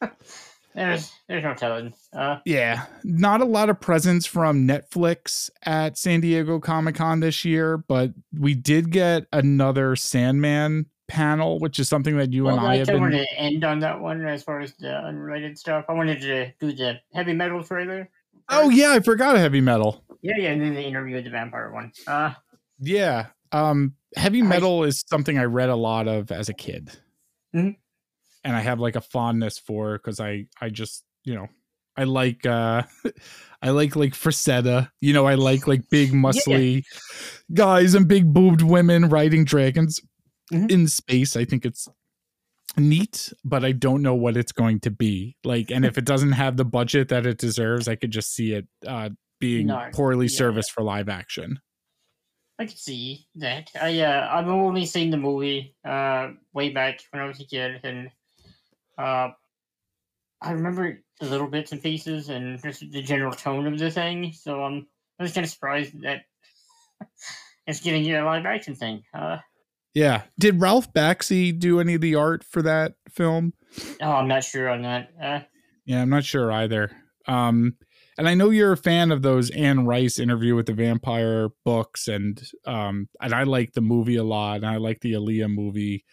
but 0.00 0.12
there's 0.74 1.10
there's 1.28 1.42
no 1.42 1.54
telling. 1.54 1.94
Uh, 2.12 2.36
yeah. 2.44 2.84
Not 3.02 3.40
a 3.40 3.46
lot 3.46 3.70
of 3.70 3.80
presents 3.80 4.26
from 4.26 4.68
Netflix 4.68 5.50
at 5.64 5.96
San 5.96 6.20
Diego 6.20 6.60
Comic 6.60 6.96
Con 6.96 7.20
this 7.20 7.44
year, 7.44 7.78
but 7.78 8.12
we 8.38 8.54
did 8.54 8.90
get 8.90 9.26
another 9.32 9.96
Sandman 9.96 10.86
panel, 11.12 11.58
which 11.58 11.78
is 11.78 11.90
something 11.90 12.16
that 12.16 12.32
you 12.32 12.44
well, 12.44 12.56
and 12.56 12.66
I, 12.66 12.72
I 12.72 12.76
have 12.78 12.86
been. 12.86 13.00
wanted 13.00 13.26
to 13.26 13.38
end 13.38 13.64
on 13.64 13.80
that 13.80 14.00
one 14.00 14.24
as 14.26 14.42
far 14.42 14.60
as 14.60 14.72
the 14.76 14.96
unrelated 14.96 15.58
stuff. 15.58 15.84
I 15.88 15.92
wanted 15.92 16.22
to 16.22 16.50
do 16.58 16.72
the 16.72 17.00
heavy 17.12 17.34
metal 17.34 17.62
trailer. 17.62 18.08
Oh 18.48 18.70
yeah, 18.70 18.92
I 18.92 19.00
forgot 19.00 19.36
a 19.36 19.38
heavy 19.38 19.60
metal. 19.60 20.02
Yeah, 20.22 20.36
yeah, 20.38 20.50
and 20.52 20.62
then 20.62 20.74
the 20.74 20.82
interview 20.82 21.16
with 21.16 21.24
the 21.24 21.30
vampire 21.30 21.70
one. 21.70 21.92
Uh 22.06 22.32
yeah. 22.80 23.26
Um 23.52 23.94
heavy 24.16 24.40
metal 24.40 24.84
I, 24.84 24.86
is 24.86 25.04
something 25.06 25.38
I 25.38 25.44
read 25.44 25.68
a 25.68 25.76
lot 25.76 26.08
of 26.08 26.32
as 26.32 26.48
a 26.48 26.54
kid. 26.54 26.90
Mm-hmm. 27.54 27.72
And 28.44 28.56
I 28.56 28.60
have 28.60 28.80
like 28.80 28.96
a 28.96 29.02
fondness 29.02 29.58
for 29.58 29.98
because 29.98 30.18
I 30.18 30.46
I 30.62 30.70
just, 30.70 31.04
you 31.24 31.34
know, 31.34 31.48
I 31.94 32.04
like 32.04 32.46
uh 32.46 32.84
I 33.62 33.70
like 33.70 33.96
like 33.96 34.14
Frazetta. 34.14 34.88
You 35.02 35.12
know, 35.12 35.26
I 35.26 35.34
like 35.34 35.66
like 35.66 35.90
big 35.90 36.12
muscly 36.12 36.76
yeah. 36.76 36.98
guys 37.52 37.94
and 37.94 38.08
big 38.08 38.32
boobed 38.32 38.62
women 38.62 39.10
riding 39.10 39.44
dragons 39.44 40.00
mm-hmm. 40.52 40.66
in 40.68 40.88
space. 40.88 41.36
I 41.36 41.44
think 41.44 41.64
it's 41.64 41.88
neat, 42.76 43.32
but 43.44 43.64
I 43.64 43.72
don't 43.72 44.02
know 44.02 44.14
what 44.14 44.36
it's 44.36 44.52
going 44.52 44.80
to 44.80 44.90
be. 44.90 45.36
Like, 45.44 45.70
and 45.70 45.84
if 45.84 45.98
it 45.98 46.04
doesn't 46.04 46.32
have 46.32 46.56
the 46.56 46.64
budget 46.64 47.08
that 47.08 47.26
it 47.26 47.38
deserves, 47.38 47.88
I 47.88 47.96
could 47.96 48.10
just 48.10 48.34
see 48.34 48.52
it 48.52 48.66
uh, 48.86 49.10
being 49.40 49.66
no, 49.66 49.88
poorly 49.92 50.26
yeah. 50.26 50.36
serviced 50.36 50.72
for 50.72 50.82
live 50.82 51.08
action. 51.08 51.60
I 52.58 52.66
could 52.66 52.78
see 52.78 53.26
that. 53.36 53.70
I 53.80 54.00
uh, 54.00 54.28
I've 54.30 54.48
only 54.48 54.86
seen 54.86 55.10
the 55.10 55.16
movie 55.16 55.74
uh, 55.84 56.28
way 56.52 56.70
back 56.70 57.00
when 57.10 57.22
I 57.22 57.26
was 57.26 57.40
a 57.40 57.44
kid, 57.44 57.80
and 57.82 58.10
uh, 58.98 59.30
I 60.40 60.52
remember 60.52 61.02
the 61.18 61.26
little 61.26 61.48
bits 61.48 61.72
and 61.72 61.82
pieces 61.82 62.28
and 62.28 62.62
just 62.62 62.80
the 62.80 63.02
general 63.02 63.32
tone 63.32 63.66
of 63.66 63.78
the 63.78 63.90
thing. 63.90 64.32
So 64.32 64.62
I'm 64.62 64.86
I 65.18 65.24
was 65.24 65.32
kind 65.32 65.44
of 65.44 65.50
surprised 65.50 66.00
that 66.02 66.22
it's 67.66 67.80
getting 67.80 68.04
you 68.04 68.20
a 68.20 68.22
live 68.22 68.46
action 68.46 68.74
thing. 68.74 69.02
Uh, 69.12 69.38
yeah. 69.94 70.22
Did 70.38 70.60
Ralph 70.60 70.92
Bakshi 70.92 71.58
do 71.58 71.80
any 71.80 71.94
of 71.94 72.00
the 72.00 72.14
art 72.14 72.44
for 72.44 72.62
that 72.62 72.94
film? 73.10 73.52
Oh, 74.00 74.12
I'm 74.12 74.28
not 74.28 74.44
sure 74.44 74.68
on 74.68 74.82
that. 74.82 75.10
Uh, 75.20 75.40
yeah, 75.84 76.02
I'm 76.02 76.10
not 76.10 76.24
sure 76.24 76.52
either. 76.52 76.90
Um, 77.26 77.76
and 78.18 78.28
I 78.28 78.34
know 78.34 78.50
you're 78.50 78.72
a 78.72 78.76
fan 78.76 79.10
of 79.10 79.22
those 79.22 79.50
Anne 79.50 79.86
Rice 79.86 80.18
interview 80.18 80.54
with 80.54 80.66
the 80.66 80.74
vampire 80.74 81.48
books, 81.64 82.08
and 82.08 82.40
um, 82.66 83.08
and 83.20 83.32
I 83.32 83.44
like 83.44 83.72
the 83.72 83.80
movie 83.80 84.16
a 84.16 84.24
lot, 84.24 84.56
and 84.56 84.66
I 84.66 84.76
like 84.76 85.00
the 85.00 85.14
Aaliyah 85.14 85.52
movie 85.52 86.04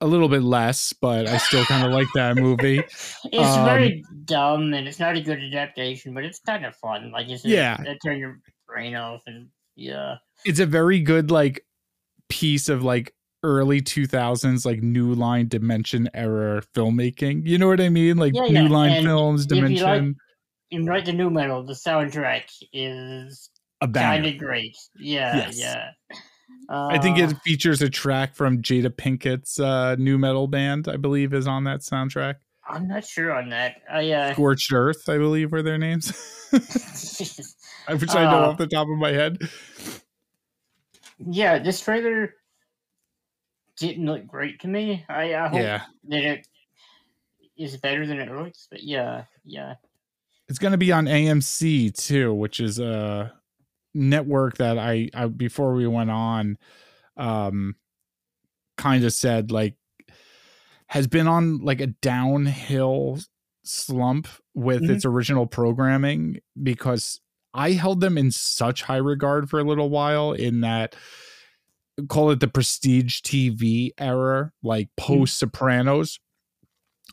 a 0.00 0.06
little 0.06 0.28
bit 0.28 0.42
less, 0.42 0.92
but 0.92 1.26
I 1.26 1.38
still 1.38 1.64
kind 1.64 1.86
of 1.86 1.92
like 1.92 2.08
that 2.14 2.36
movie. 2.36 2.82
It's 3.24 3.56
um, 3.56 3.64
very 3.64 4.04
dumb, 4.24 4.72
and 4.74 4.86
it's 4.86 4.98
not 4.98 5.16
a 5.16 5.20
good 5.20 5.42
adaptation, 5.42 6.14
but 6.14 6.24
it's 6.24 6.40
kind 6.40 6.64
of 6.64 6.74
fun. 6.76 7.10
Like, 7.10 7.28
it's 7.28 7.44
yeah, 7.44 7.76
turn 8.04 8.18
your 8.18 8.38
brain 8.66 8.94
off, 8.94 9.22
and 9.26 9.48
yeah, 9.76 10.16
it's 10.44 10.60
a 10.60 10.66
very 10.66 11.00
good 11.00 11.30
like 11.30 11.64
piece 12.28 12.68
of 12.68 12.82
like 12.82 13.14
early 13.44 13.82
2000s 13.82 14.64
like 14.64 14.82
new 14.82 15.14
line 15.14 15.46
dimension 15.46 16.08
era 16.14 16.62
filmmaking. 16.74 17.46
You 17.46 17.58
know 17.58 17.68
what 17.68 17.80
i 17.80 17.90
mean? 17.90 18.16
Like 18.16 18.34
yeah, 18.34 18.46
new 18.46 18.64
yeah. 18.64 18.68
line 18.68 18.92
and 18.92 19.06
films 19.06 19.46
dimension. 19.46 20.16
in 20.70 20.86
right 20.86 21.04
the 21.04 21.12
new 21.12 21.30
metal 21.30 21.64
the 21.64 21.74
soundtrack 21.74 22.44
is 22.72 23.50
kind 23.92 24.26
of 24.26 24.38
great. 24.38 24.76
Yeah 24.98 25.36
yes. 25.36 25.60
yeah. 25.60 25.90
Uh, 26.68 26.86
i 26.86 26.98
think 26.98 27.18
it 27.18 27.32
uh, 27.32 27.38
features 27.44 27.82
a 27.82 27.90
track 27.90 28.34
from 28.34 28.62
jada 28.62 28.88
pinkett's 28.88 29.60
uh 29.60 29.94
new 29.96 30.16
metal 30.16 30.46
band 30.46 30.88
i 30.88 30.96
believe 30.96 31.34
is 31.34 31.46
on 31.46 31.64
that 31.64 31.80
soundtrack. 31.80 32.36
I'm 32.66 32.88
not 32.88 33.04
sure 33.04 33.30
on 33.30 33.50
that. 33.50 33.76
I 33.92 34.10
uh 34.10 34.32
scorched 34.32 34.72
earth 34.72 35.06
i 35.08 35.18
believe 35.18 35.52
were 35.52 35.62
their 35.62 35.78
names. 35.78 36.12
Which 36.50 38.14
i 38.14 38.24
know 38.24 38.44
uh, 38.44 38.48
off 38.48 38.58
the 38.58 38.66
top 38.66 38.88
of 38.88 38.96
my 38.96 39.12
head 39.12 39.38
yeah, 41.18 41.58
this 41.58 41.80
trailer 41.80 42.34
didn't 43.76 44.06
look 44.06 44.26
great 44.26 44.60
to 44.60 44.68
me. 44.68 45.04
I, 45.08 45.34
I 45.34 45.48
hope 45.48 45.60
yeah. 45.60 45.82
that 46.08 46.24
it 46.24 46.46
is 47.56 47.76
better 47.76 48.06
than 48.06 48.18
it 48.18 48.30
looks, 48.30 48.68
but 48.70 48.82
yeah, 48.82 49.24
yeah. 49.44 49.74
It's 50.48 50.58
going 50.58 50.72
to 50.72 50.78
be 50.78 50.92
on 50.92 51.06
AMC 51.06 51.94
too, 51.96 52.34
which 52.34 52.60
is 52.60 52.78
a 52.78 53.32
network 53.94 54.58
that 54.58 54.78
I, 54.78 55.08
I 55.14 55.26
before 55.26 55.74
we 55.74 55.86
went 55.86 56.10
on, 56.10 56.58
um, 57.16 57.76
kind 58.76 59.04
of 59.04 59.12
said 59.12 59.50
like 59.50 59.76
has 60.88 61.06
been 61.06 61.26
on 61.26 61.58
like 61.58 61.80
a 61.80 61.86
downhill 61.86 63.18
slump 63.62 64.28
with 64.54 64.82
mm-hmm. 64.82 64.92
its 64.92 65.04
original 65.04 65.46
programming 65.46 66.40
because 66.62 67.20
I 67.54 67.72
held 67.72 68.00
them 68.00 68.18
in 68.18 68.32
such 68.32 68.82
high 68.82 68.96
regard 68.96 69.48
for 69.48 69.60
a 69.60 69.64
little 69.64 69.88
while 69.88 70.32
in 70.32 70.60
that 70.62 70.96
call 72.08 72.30
it 72.30 72.40
the 72.40 72.48
prestige 72.48 73.20
TV 73.20 73.90
era, 73.98 74.52
like 74.62 74.88
hmm. 74.98 75.04
post 75.04 75.38
Sopranos. 75.38 76.18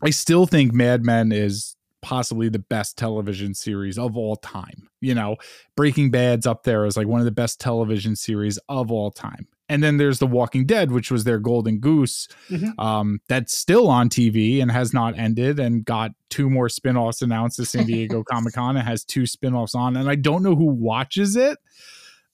I 0.02 0.10
still 0.10 0.48
think 0.48 0.74
Mad 0.74 1.06
Men 1.06 1.32
is 1.32 1.76
possibly 2.02 2.50
the 2.50 2.60
best 2.60 2.98
television 2.98 3.54
series 3.54 4.00
of 4.00 4.18
all 4.18 4.36
time. 4.36 4.90
You 5.00 5.14
know, 5.14 5.38
Breaking 5.76 6.10
Bad's 6.10 6.48
up 6.48 6.64
there 6.64 6.86
as 6.86 6.98
like 6.98 7.08
one 7.08 7.22
of 7.22 7.26
the 7.26 7.32
best 7.32 7.60
television 7.60 8.16
series 8.16 8.58
of 8.68 8.92
all 8.92 9.12
time. 9.12 9.48
And 9.72 9.82
then 9.82 9.96
there's 9.96 10.20
The 10.20 10.28
Walking 10.28 10.66
Dead, 10.66 10.92
which 10.92 11.10
was 11.10 11.24
their 11.24 11.40
golden 11.40 11.80
goose, 11.80 12.28
Mhm. 12.50 12.78
um, 12.78 13.22
that's 13.30 13.58
still 13.58 13.88
on 13.88 14.10
TV 14.10 14.62
and 14.62 14.70
has 14.70 14.94
not 14.94 15.18
ended 15.18 15.60
and 15.60 15.86
got 15.86 16.12
two 16.30 16.50
more 16.50 16.68
spin-offs 16.68 17.22
announced 17.22 17.58
at 17.60 17.68
San 17.68 17.86
Diego 17.86 18.22
Comic 18.30 18.54
Con. 18.54 18.76
It 18.76 18.82
has 18.86 19.06
two 19.06 19.26
spin-offs 19.26 19.74
on, 19.74 19.96
and 19.96 20.10
I 20.10 20.16
don't 20.16 20.44
know 20.44 20.56
who 20.56 20.66
watches 20.66 21.38
it. 21.38 21.58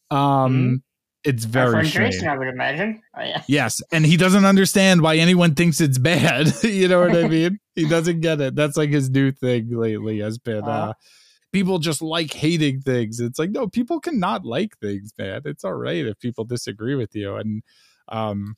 Um, 0.10 0.82
it's 1.24 1.46
very. 1.46 1.86
Jason, 1.86 2.28
I 2.28 2.38
would 2.38 2.48
imagine. 2.48 3.02
Oh, 3.18 3.22
yeah. 3.24 3.44
Yes, 3.48 3.82
and 3.92 4.06
he 4.06 4.18
doesn't 4.18 4.46
understand 4.46 5.02
why 5.02 5.18
anyone 5.18 5.56
thinks 5.56 5.82
it's 5.82 5.98
bad. 5.98 6.52
you 6.64 6.88
know 6.88 7.02
what 7.02 7.16
I 7.16 7.28
mean? 7.28 7.60
he 7.76 7.88
doesn't 7.88 8.22
get 8.22 8.40
it. 8.42 8.56
That's 8.56 8.78
like 8.78 8.90
his 8.90 9.10
new 9.10 9.32
thing 9.32 9.70
lately 9.78 10.20
has 10.20 10.38
been 10.38 10.64
uh, 10.64 10.68
Uh. 10.68 10.94
People 11.58 11.80
just 11.80 12.04
like 12.04 12.34
hating 12.34 12.82
things. 12.82 13.20
It's 13.20 13.40
like 13.40 13.50
no, 13.50 13.68
people 13.68 14.00
cannot 14.00 14.46
like 14.46 14.78
things, 14.78 15.12
man. 15.18 15.42
It's 15.46 15.64
all 15.64 15.74
right 15.74 16.06
if 16.06 16.20
people 16.20 16.46
disagree 16.46 16.94
with 16.94 17.16
you. 17.16 17.36
And 17.36 17.64
um 18.10 18.54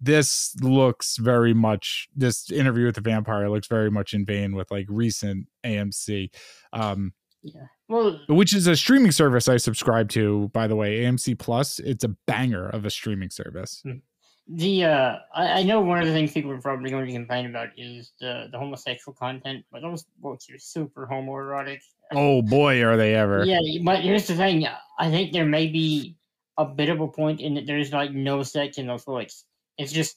this 0.00 0.54
looks 0.62 1.16
very 1.16 1.54
much 1.54 2.08
this 2.14 2.52
interview 2.52 2.86
with 2.86 2.94
the 2.94 3.00
vampire 3.00 3.50
looks 3.50 3.66
very 3.66 3.90
much 3.90 4.14
in 4.14 4.24
vein 4.24 4.54
with 4.54 4.70
like 4.70 4.86
recent 4.88 5.48
AMC. 5.66 6.30
Um 6.72 7.14
Yeah. 7.42 7.66
Well, 7.88 8.20
which 8.28 8.54
is 8.54 8.68
a 8.68 8.76
streaming 8.76 9.10
service 9.10 9.48
I 9.48 9.56
subscribe 9.56 10.08
to, 10.10 10.50
by 10.52 10.68
the 10.68 10.76
way, 10.76 11.00
AMC 11.00 11.36
Plus. 11.36 11.80
It's 11.80 12.04
a 12.04 12.14
banger 12.28 12.68
of 12.68 12.84
a 12.84 12.90
streaming 12.90 13.30
service. 13.30 13.82
the 14.46 14.84
uh, 14.84 15.16
I, 15.34 15.60
I 15.60 15.62
know 15.64 15.80
one 15.80 16.00
of 16.00 16.06
the 16.06 16.12
things 16.12 16.32
people 16.32 16.52
are 16.52 16.60
probably 16.60 16.90
going 16.90 17.06
to 17.06 17.12
complain 17.12 17.46
about 17.46 17.70
is 17.76 18.12
the 18.20 18.46
the 18.52 18.58
homosexual 18.58 19.16
content, 19.16 19.64
but 19.72 19.82
those 19.82 20.04
books 20.18 20.46
are 20.50 20.58
super 20.58 21.08
homoerotic. 21.10 21.80
Oh 22.12 22.42
boy, 22.42 22.82
are 22.84 22.96
they 22.96 23.14
ever! 23.14 23.44
Yeah, 23.44 23.60
but 23.84 24.00
here's 24.00 24.26
the 24.26 24.34
thing. 24.34 24.66
I 24.98 25.10
think 25.10 25.32
there 25.32 25.44
may 25.46 25.66
be 25.68 26.16
a 26.58 26.64
bit 26.64 26.88
of 26.88 27.00
a 27.00 27.08
point 27.08 27.40
in 27.40 27.54
that 27.54 27.66
there's 27.66 27.92
like 27.92 28.12
no 28.12 28.42
sex 28.42 28.78
in 28.78 28.86
those 28.86 29.04
books. 29.04 29.44
It's 29.78 29.92
just 29.92 30.16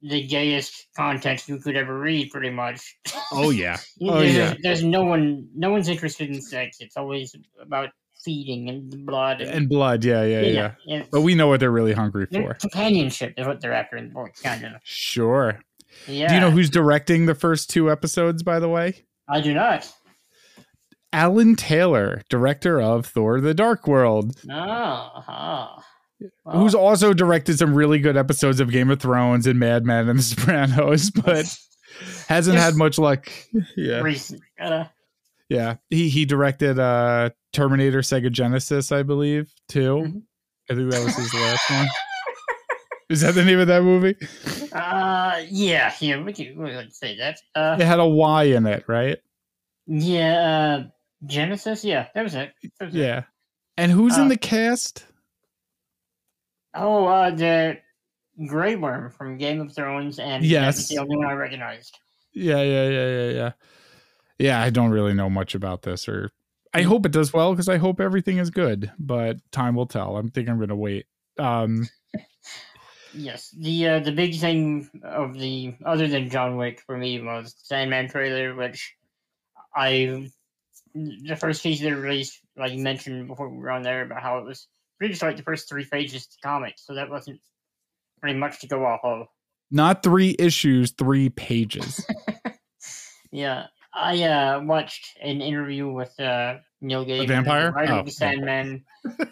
the 0.00 0.26
gayest 0.26 0.86
content 0.96 1.46
you 1.46 1.58
could 1.58 1.76
ever 1.76 1.96
read, 1.98 2.30
pretty 2.30 2.50
much. 2.50 2.96
Oh 3.32 3.50
yeah, 3.50 3.76
Oh, 4.02 4.18
there's, 4.20 4.34
yeah. 4.34 4.54
there's 4.62 4.82
no 4.82 5.04
one, 5.04 5.48
no 5.54 5.70
one's 5.70 5.88
interested 5.88 6.28
in 6.30 6.40
sex. 6.40 6.78
It's 6.80 6.96
always 6.96 7.34
about 7.60 7.90
feeding 8.24 8.68
and 8.68 9.04
blood 9.06 9.40
and 9.40 9.68
blood. 9.68 10.04
Yeah, 10.04 10.24
yeah, 10.24 10.40
yeah. 10.40 10.72
it's- 10.86 11.08
But 11.12 11.20
we 11.22 11.34
know 11.34 11.48
what 11.48 11.60
they're 11.60 11.70
really 11.70 11.92
hungry 11.92 12.26
for. 12.26 12.54
companionship 12.54 13.34
is 13.36 13.46
what 13.46 13.60
they're 13.60 13.72
after 13.72 13.96
in 13.96 14.08
the 14.08 14.14
book, 14.14 14.30
kind 14.42 14.64
of. 14.64 14.72
Sure. 14.84 15.60
Yeah. 16.08 16.28
Do 16.28 16.34
you 16.34 16.40
know 16.40 16.50
who's 16.50 16.70
directing 16.70 17.26
the 17.26 17.34
first 17.34 17.68
two 17.70 17.90
episodes? 17.90 18.42
By 18.42 18.58
the 18.60 18.68
way, 18.68 19.04
I 19.28 19.40
do 19.40 19.52
not. 19.54 19.92
Alan 21.12 21.56
Taylor, 21.56 22.22
director 22.28 22.80
of 22.80 23.06
Thor: 23.06 23.40
The 23.40 23.54
Dark 23.54 23.86
World, 23.86 24.34
Oh, 24.48 24.52
ah. 24.54 25.84
Well, 26.44 26.56
who's 26.60 26.74
also 26.74 27.12
directed 27.12 27.58
some 27.58 27.74
really 27.74 27.98
good 27.98 28.16
episodes 28.16 28.60
of 28.60 28.70
Game 28.70 28.90
of 28.90 29.00
Thrones 29.00 29.46
and 29.46 29.58
Mad 29.58 29.84
Men 29.84 30.08
and 30.08 30.18
The 30.18 30.22
Sopranos, 30.22 31.10
but 31.10 31.46
hasn't 32.28 32.54
Yes. 32.56 32.64
had 32.64 32.76
much 32.76 32.98
luck. 32.98 33.28
Yeah. 33.76 34.00
recent? 34.00 34.40
Uh, 34.60 34.84
Yeah, 35.48 35.76
he 35.90 36.08
he 36.08 36.24
directed 36.24 36.78
uh 36.78 37.30
Terminator 37.52 38.00
Sega 38.00 38.30
Genesis, 38.30 38.92
I 38.92 39.02
believe, 39.02 39.52
too. 39.68 39.96
Mhm. 39.96 40.22
I 40.70 40.74
think 40.74 40.90
that 40.92 41.04
was 41.04 41.16
his 41.16 41.34
last 41.34 41.70
one. 41.70 41.88
Is 43.10 43.20
that 43.20 43.34
the 43.34 43.44
name 43.44 43.58
of 43.58 43.66
that 43.66 43.82
movie? 43.82 44.14
uh, 44.72 45.42
yeah, 45.50 45.92
yeah. 46.00 46.22
We 46.22 46.32
could, 46.32 46.56
we 46.56 46.70
could 46.70 46.94
say 46.94 47.18
that. 47.18 47.36
Uh, 47.54 47.76
It 47.78 47.84
had 47.84 47.98
a 48.00 48.06
Y 48.06 48.44
in 48.44 48.64
it, 48.66 48.84
right? 48.88 49.18
yeah. 49.86 50.84
Genisys. 51.26 51.84
Yeah, 51.84 52.08
that 52.14 52.22
was 52.22 52.34
it. 52.34 52.52
That 52.78 52.86
was 52.86 52.94
it. 52.94 52.98
Yeah. 52.98 53.22
And 53.76 53.90
who's 53.92 54.16
in 54.18 54.24
Uh, 54.24 54.28
the 54.28 54.36
cast? 54.36 55.06
Oh, 56.74 57.06
uh, 57.06 57.30
the 57.30 57.78
Grey 58.46 58.76
Worm 58.76 59.10
from 59.10 59.36
Game 59.38 59.60
of 59.60 59.74
Thrones, 59.74 60.18
and 60.18 60.44
Yes. 60.44 60.76
that's 60.76 60.88
the 60.88 60.98
only 60.98 61.16
one 61.16 61.26
I 61.26 61.32
recognized. 61.32 61.98
Yeah, 62.32 62.62
yeah, 62.62 62.88
yeah, 62.88 63.08
yeah, 63.08 63.30
yeah. 63.30 63.52
Yeah, 64.38 64.60
I 64.62 64.70
don't 64.70 64.90
really 64.90 65.14
know 65.14 65.28
much 65.30 65.54
about 65.54 65.82
this, 65.82 66.08
or 66.08 66.30
I 66.74 66.82
hope 66.82 67.04
it 67.04 67.12
does 67.12 67.32
well 67.32 67.52
because 67.52 67.68
I 67.68 67.76
hope 67.76 68.00
everything 68.00 68.38
is 68.38 68.48
good, 68.50 68.90
but 68.98 69.36
time 69.52 69.74
will 69.74 69.86
tell. 69.86 70.16
I'm 70.16 70.30
think 70.30 70.48
I'm 70.48 70.58
gonna 70.58 70.76
wait. 70.76 71.06
Um, 71.38 71.88
Yes, 73.14 73.50
the 73.50 73.86
uh, 73.88 74.00
the 74.00 74.10
big 74.12 74.34
thing 74.40 74.88
of 75.04 75.34
the 75.38 75.74
other 75.84 76.08
than 76.08 76.30
John 76.30 76.56
Wick 76.56 76.80
for 76.80 76.96
me 76.96 77.20
was 77.20 77.54
Sandman 77.58 78.08
trailer, 78.08 78.54
which 78.54 78.96
I 79.76 80.30
the 80.94 81.36
first 81.36 81.62
piece 81.62 81.80
they 81.80 81.92
released, 81.92 82.40
like 82.56 82.72
you 82.72 82.82
mentioned 82.82 83.26
before 83.28 83.48
we 83.48 83.58
were 83.58 83.70
on 83.70 83.82
there 83.82 84.02
about 84.02 84.22
how 84.22 84.38
it 84.38 84.44
was 84.44 84.68
pretty 84.98 85.14
much 85.14 85.22
like 85.22 85.36
the 85.36 85.42
first 85.42 85.68
three 85.68 85.84
pages 85.84 86.26
to 86.26 86.36
comic, 86.42 86.74
so 86.76 86.94
that 86.94 87.10
wasn't 87.10 87.40
pretty 88.20 88.38
much 88.38 88.60
to 88.60 88.66
go 88.66 88.84
off 88.84 89.00
of. 89.02 89.26
not 89.70 90.02
three 90.02 90.36
issues, 90.38 90.92
three 90.92 91.28
pages. 91.30 92.04
Yeah, 93.34 93.68
I 93.94 94.22
uh, 94.24 94.60
watched 94.60 95.16
an 95.22 95.40
interview 95.40 95.88
with 95.90 96.12
uh, 96.20 96.58
Neil 96.82 97.06
Gaiman, 97.06 97.28
vampire? 97.28 97.66
the 97.68 97.72
writer 97.72 97.92
Oh, 97.94 97.98
of 98.00 98.04
the 98.04 98.12
Sandman, 98.12 98.84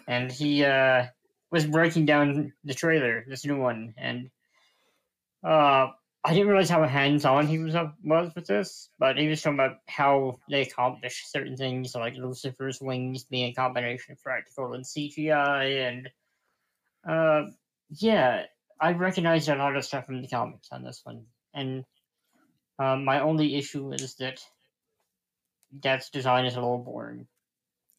and 0.07 0.31
he 0.31 0.65
uh, 0.65 1.05
was 1.51 1.67
breaking 1.67 2.07
down 2.07 2.51
the 2.63 2.73
trailer, 2.73 3.23
this 3.27 3.45
new 3.45 3.59
one, 3.59 3.93
and 3.97 4.31
uh, 5.43 5.89
I 6.23 6.33
didn't 6.33 6.49
realize 6.49 6.69
how 6.69 6.83
hands-on 6.83 7.47
he 7.47 7.57
was 7.57 7.73
was 8.03 8.31
with 8.35 8.45
this, 8.45 8.89
but 8.99 9.17
he 9.17 9.27
was 9.27 9.41
talking 9.41 9.57
about 9.59 9.77
how 9.87 10.37
they 10.49 10.61
accomplish 10.61 11.25
certain 11.27 11.57
things, 11.57 11.95
like 11.95 12.13
Lucifer's 12.15 12.79
wings 12.79 13.23
being 13.23 13.49
a 13.49 13.53
combination 13.53 14.11
of 14.13 14.21
practical 14.21 14.73
and 14.73 14.85
CGI, 14.85 15.87
and 15.87 16.09
uh, 17.09 17.49
yeah, 17.89 18.43
I 18.79 18.91
recognized 18.93 19.49
a 19.49 19.55
lot 19.55 19.75
of 19.75 19.83
stuff 19.83 20.05
from 20.05 20.21
the 20.21 20.27
comics 20.27 20.67
on 20.71 20.83
this 20.83 21.01
one, 21.03 21.25
and 21.55 21.83
um, 22.77 23.03
my 23.03 23.19
only 23.21 23.55
issue 23.55 23.91
is 23.91 24.13
that 24.15 24.39
Death's 25.79 26.09
design 26.11 26.45
is 26.45 26.53
a 26.55 26.61
little 26.61 26.77
boring. 26.77 27.25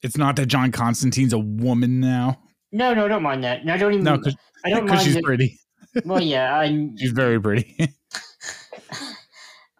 It's 0.02 0.16
not 0.16 0.36
that 0.36 0.46
John 0.46 0.70
Constantine's 0.70 1.32
a 1.32 1.38
woman 1.38 1.98
now. 1.98 2.38
No, 2.70 2.94
no, 2.94 3.06
don't 3.08 3.22
mind 3.22 3.42
that. 3.44 3.60
And 3.62 3.70
I 3.70 3.76
don't 3.76 3.92
even. 3.94 4.04
No, 4.04 4.16
because 4.16 4.36
I 4.64 4.70
don't 4.70 4.86
mind. 4.88 5.00
she's 5.00 5.14
that- 5.14 5.24
pretty. 5.24 5.58
well, 6.04 6.20
yeah, 6.22 6.56
I. 6.56 6.88
She's 6.98 7.10
very 7.12 7.40
pretty. 7.40 7.76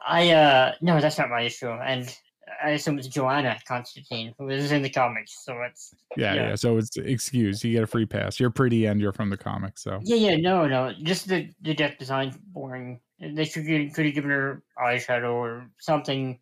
I 0.07 0.31
uh 0.31 0.73
no, 0.81 1.01
that's 1.01 1.19
not 1.19 1.31
my 1.31 1.43
issue, 1.43 1.69
and 1.71 2.15
I 2.63 2.71
assume 2.71 2.99
it's 2.99 3.09
Joanna 3.09 3.59
Constantine 3.67 4.35
who 4.39 4.49
is 4.49 4.73
in 4.73 4.83
the 4.83 4.91
comics, 4.91 5.45
so 5.45 5.61
it's 5.63 5.95
yeah, 6.17 6.35
yeah, 6.35 6.49
Yeah. 6.49 6.55
So 6.57 6.77
it's 6.79 6.97
excuse. 6.97 7.65
You 7.65 7.73
get 7.73 7.83
a 7.83 7.87
free 7.87 8.07
pass. 8.07 8.39
You're 8.41 8.51
pretty 8.51 8.87
and 8.87 9.01
you're 9.01 9.13
from 9.13 9.31
the 9.31 9.37
comics. 9.37 9.83
So 9.83 10.01
yeah, 10.03 10.17
yeah, 10.17 10.37
no, 10.37 10.67
no, 10.67 10.93
just 11.03 11.29
the 11.29 11.51
the 11.63 11.75
death 11.75 11.97
design's 11.99 12.37
boring. 12.37 13.01
They 13.21 13.45
should 13.45 13.65
could 13.95 14.05
have 14.07 14.15
given 14.15 14.31
her 14.31 14.63
eyeshadow 14.79 15.33
or 15.33 15.71
something 15.79 16.41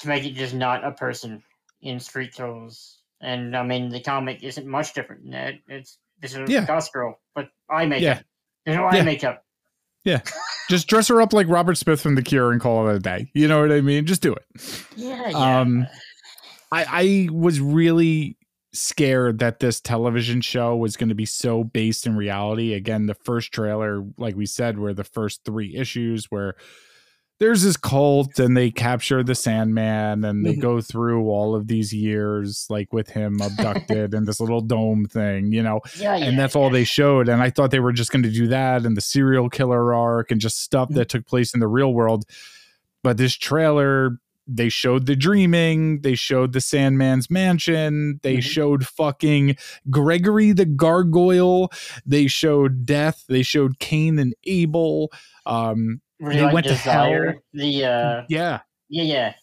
to 0.00 0.08
make 0.08 0.24
it 0.24 0.32
just 0.34 0.54
not 0.54 0.84
a 0.84 0.92
person 0.92 1.42
in 1.80 2.00
street 2.00 2.34
clothes. 2.34 3.00
And 3.20 3.56
I 3.56 3.62
mean, 3.62 3.88
the 3.88 4.00
comic 4.00 4.42
isn't 4.42 4.66
much 4.66 4.92
different 4.92 5.22
than 5.22 5.30
that. 5.30 5.54
It's 5.68 5.98
this 6.20 6.32
is 6.32 6.38
a 6.38 6.52
Yeah. 6.52 6.66
Goth 6.66 6.92
girl, 6.92 7.20
but 7.34 7.48
eye 7.70 7.86
makeup. 7.86 8.02
Yeah. 8.02 8.20
There's 8.64 8.76
no 8.76 8.84
eye 8.84 8.96
Yeah. 8.96 9.02
makeup. 9.04 9.45
Just 10.70 10.88
dress 10.88 11.08
her 11.08 11.20
up 11.20 11.32
like 11.32 11.48
Robert 11.48 11.76
Smith 11.76 12.00
from 12.00 12.14
The 12.14 12.22
Cure 12.22 12.52
and 12.52 12.60
call 12.60 12.88
it 12.88 12.96
a 12.96 12.98
day. 12.98 13.30
You 13.34 13.48
know 13.48 13.60
what 13.60 13.72
I 13.72 13.80
mean? 13.80 14.06
Just 14.06 14.22
do 14.22 14.32
it. 14.32 14.44
Yeah, 14.96 15.28
yeah. 15.28 15.60
Um, 15.60 15.86
I, 16.72 16.86
I 16.88 17.28
was 17.32 17.60
really 17.60 18.36
scared 18.72 19.38
that 19.38 19.60
this 19.60 19.80
television 19.80 20.40
show 20.40 20.76
was 20.76 20.96
going 20.96 21.08
to 21.08 21.14
be 21.14 21.26
so 21.26 21.64
based 21.64 22.06
in 22.06 22.16
reality. 22.16 22.74
Again, 22.74 23.06
the 23.06 23.14
first 23.14 23.52
trailer, 23.52 24.04
like 24.18 24.36
we 24.36 24.46
said, 24.46 24.78
were 24.78 24.94
the 24.94 25.04
first 25.04 25.44
three 25.44 25.74
issues 25.76 26.26
where 26.30 26.56
there's 27.38 27.62
this 27.62 27.76
cult 27.76 28.38
and 28.38 28.56
they 28.56 28.70
capture 28.70 29.22
the 29.22 29.34
Sandman 29.34 30.24
and 30.24 30.44
they 30.44 30.54
Mhm. 30.56 30.60
go 30.60 30.80
through 30.80 31.28
all 31.28 31.54
of 31.54 31.66
these 31.66 31.92
years, 31.92 32.66
like 32.70 32.92
with 32.94 33.10
him 33.10 33.40
abducted 33.42 34.14
in 34.14 34.24
this 34.24 34.40
little 34.40 34.62
dome 34.62 35.04
thing, 35.04 35.52
you 35.52 35.62
know, 35.62 35.80
yeah, 35.98 36.16
yeah, 36.16 36.24
and 36.24 36.38
that's 36.38 36.56
all 36.56 36.70
they 36.70 36.84
showed. 36.84 37.28
And 37.28 37.42
I 37.42 37.50
thought 37.50 37.70
they 37.70 37.80
were 37.80 37.92
just 37.92 38.10
going 38.10 38.22
to 38.22 38.30
do 38.30 38.46
that 38.48 38.86
and 38.86 38.96
the 38.96 39.02
serial 39.02 39.50
killer 39.50 39.92
arc 39.92 40.30
and 40.30 40.40
just 40.40 40.62
stuff 40.62 40.88
that 40.90 41.10
took 41.10 41.26
place 41.26 41.52
in 41.52 41.60
the 41.60 41.68
real 41.68 41.92
world. 41.92 42.24
But 43.02 43.18
this 43.18 43.34
trailer, 43.34 44.18
they 44.48 44.68
showed 44.70 45.04
the 45.06 45.16
dreaming, 45.16 46.00
they 46.00 46.14
showed 46.14 46.52
the 46.54 46.60
Sandman's 46.60 47.28
mansion, 47.30 48.18
they 48.22 48.38
Mhm. 48.38 48.42
showed 48.42 48.86
fucking 48.86 49.56
Gregory 49.90 50.52
the 50.52 50.64
Gargoyle, 50.64 51.70
they 52.06 52.28
showed 52.28 52.86
death, 52.86 53.24
they 53.28 53.42
showed 53.42 53.78
Cain 53.78 54.18
and 54.18 54.34
Abel. 54.44 55.10
Um, 55.44 56.00
Really 56.20 56.38
they 56.38 56.44
like 56.44 56.54
went 56.54 56.66
to 56.66 56.74
hell. 56.74 57.32
The 57.52 57.84
uh, 57.84 58.22
yeah. 58.28 58.60
yeah, 58.88 59.02
yeah, 59.02 59.34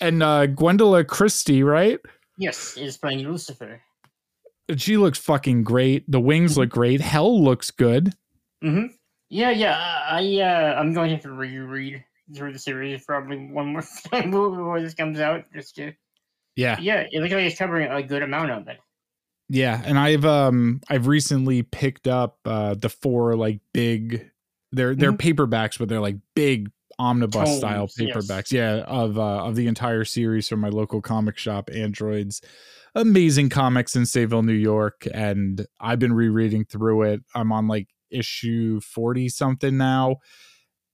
And 0.00 0.22
uh 0.22 0.46
Gwendoline 0.46 1.06
Christie, 1.06 1.62
right? 1.62 1.98
yes, 2.38 2.76
is 2.76 2.96
playing 2.98 3.20
Lucifer. 3.28 3.80
She 4.76 4.96
looks 4.96 5.18
fucking 5.18 5.62
great. 5.62 6.10
The 6.10 6.20
wings 6.20 6.52
Mm-hmm. 6.52 6.60
look 6.60 6.70
great. 6.70 7.00
Hell 7.00 7.42
looks 7.42 7.70
good. 7.70 8.12
hmm 8.62 8.86
Yeah, 9.28 9.50
yeah. 9.50 9.76
I 10.10 10.40
uh, 10.40 10.74
I'm 10.80 10.92
going 10.92 11.08
to 11.10 11.14
have 11.16 11.22
to 11.24 11.32
reread 11.32 12.04
through 12.34 12.52
the 12.52 12.58
series 12.58 13.04
probably 13.04 13.38
one 13.38 13.68
more 13.72 13.84
time 14.10 14.32
before 14.32 14.80
this 14.80 14.94
comes 14.94 15.20
out, 15.20 15.44
just 15.54 15.76
to 15.76 15.92
Yeah. 16.56 16.76
yeah. 16.80 17.04
It 17.10 17.20
looks 17.20 17.32
like 17.32 17.44
it's 17.44 17.56
covering 17.58 17.88
a 17.90 18.02
good 18.02 18.22
amount 18.22 18.50
of 18.50 18.66
it. 18.68 18.78
Yeah, 19.48 19.80
and 19.84 19.96
I've 19.96 20.24
um 20.24 20.80
I've 20.90 21.06
recently 21.06 21.62
picked 21.62 22.08
up 22.08 22.38
uh 22.44 22.74
the 22.74 22.88
four 22.88 23.36
like 23.36 23.60
big 23.72 24.28
they're 24.72 24.94
they're 24.94 25.12
paperbacks 25.12 25.78
but 25.78 25.88
they're 25.88 26.00
like 26.00 26.16
big 26.34 26.70
omnibus 26.98 27.58
style 27.58 27.86
Mm-hmm. 27.88 28.06
Yes. 28.06 28.16
paperbacks. 28.16 28.52
Yeah, 28.52 28.76
of 28.86 29.18
uh 29.18 29.44
of 29.44 29.54
the 29.56 29.66
entire 29.66 30.04
series 30.04 30.48
from 30.48 30.60
my 30.60 30.68
local 30.70 31.00
comic 31.02 31.36
shop 31.38 31.68
Androids. 31.72 32.40
Amazing 32.94 33.50
comics 33.50 33.94
in 33.94 34.04
Sayville, 34.04 34.44
New 34.44 34.52
York 34.54 35.06
and 35.12 35.66
I've 35.78 35.98
been 35.98 36.14
rereading 36.14 36.64
through 36.64 37.02
it. 37.02 37.20
I'm 37.34 37.52
on 37.52 37.68
like 37.68 37.88
issue 38.10 38.80
40 38.80 39.28
something 39.28 39.76
now 39.76 40.16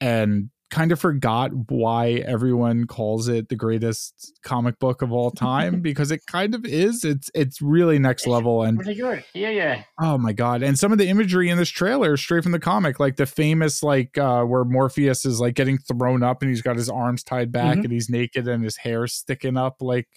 and 0.00 0.50
kind 0.72 0.90
of 0.90 0.98
forgot 0.98 1.50
why 1.68 2.14
everyone 2.26 2.86
calls 2.88 3.28
it 3.28 3.48
the 3.48 3.54
greatest 3.54 4.32
comic 4.42 4.76
book 4.80 5.02
of 5.02 5.12
all 5.12 5.30
time 5.30 5.80
because 5.82 6.10
it 6.10 6.22
kind 6.26 6.52
of 6.56 6.64
is. 6.64 7.04
It's 7.04 7.30
it's 7.34 7.62
really 7.62 8.00
next 8.00 8.26
level 8.26 8.64
and 8.64 8.78
Pretty 8.78 9.00
good. 9.00 9.22
Yeah, 9.34 9.50
yeah. 9.50 9.84
Oh 10.00 10.18
my 10.18 10.32
god! 10.32 10.64
And 10.64 10.76
some 10.76 10.90
of 10.90 10.98
the 10.98 11.06
imagery 11.08 11.48
in 11.50 11.58
this 11.58 11.68
trailer 11.68 12.16
straight 12.16 12.42
from 12.42 12.52
the 12.52 12.58
comic, 12.58 12.98
like 12.98 13.14
the 13.16 13.26
famous 13.26 13.84
like 13.84 14.18
uh 14.18 14.42
where 14.42 14.64
Morpheus 14.64 15.24
is 15.24 15.38
like 15.38 15.54
getting 15.54 15.78
thrown 15.78 16.24
up 16.24 16.42
and 16.42 16.50
he's 16.50 16.62
got 16.62 16.74
his 16.76 16.88
arms 16.88 17.22
tied 17.22 17.52
back 17.52 17.76
Mhm. 17.78 17.84
and 17.84 17.92
he's 17.92 18.10
naked 18.10 18.48
and 18.48 18.64
his 18.64 18.78
hair 18.78 19.06
sticking 19.06 19.56
up. 19.56 19.76
Like, 19.80 20.08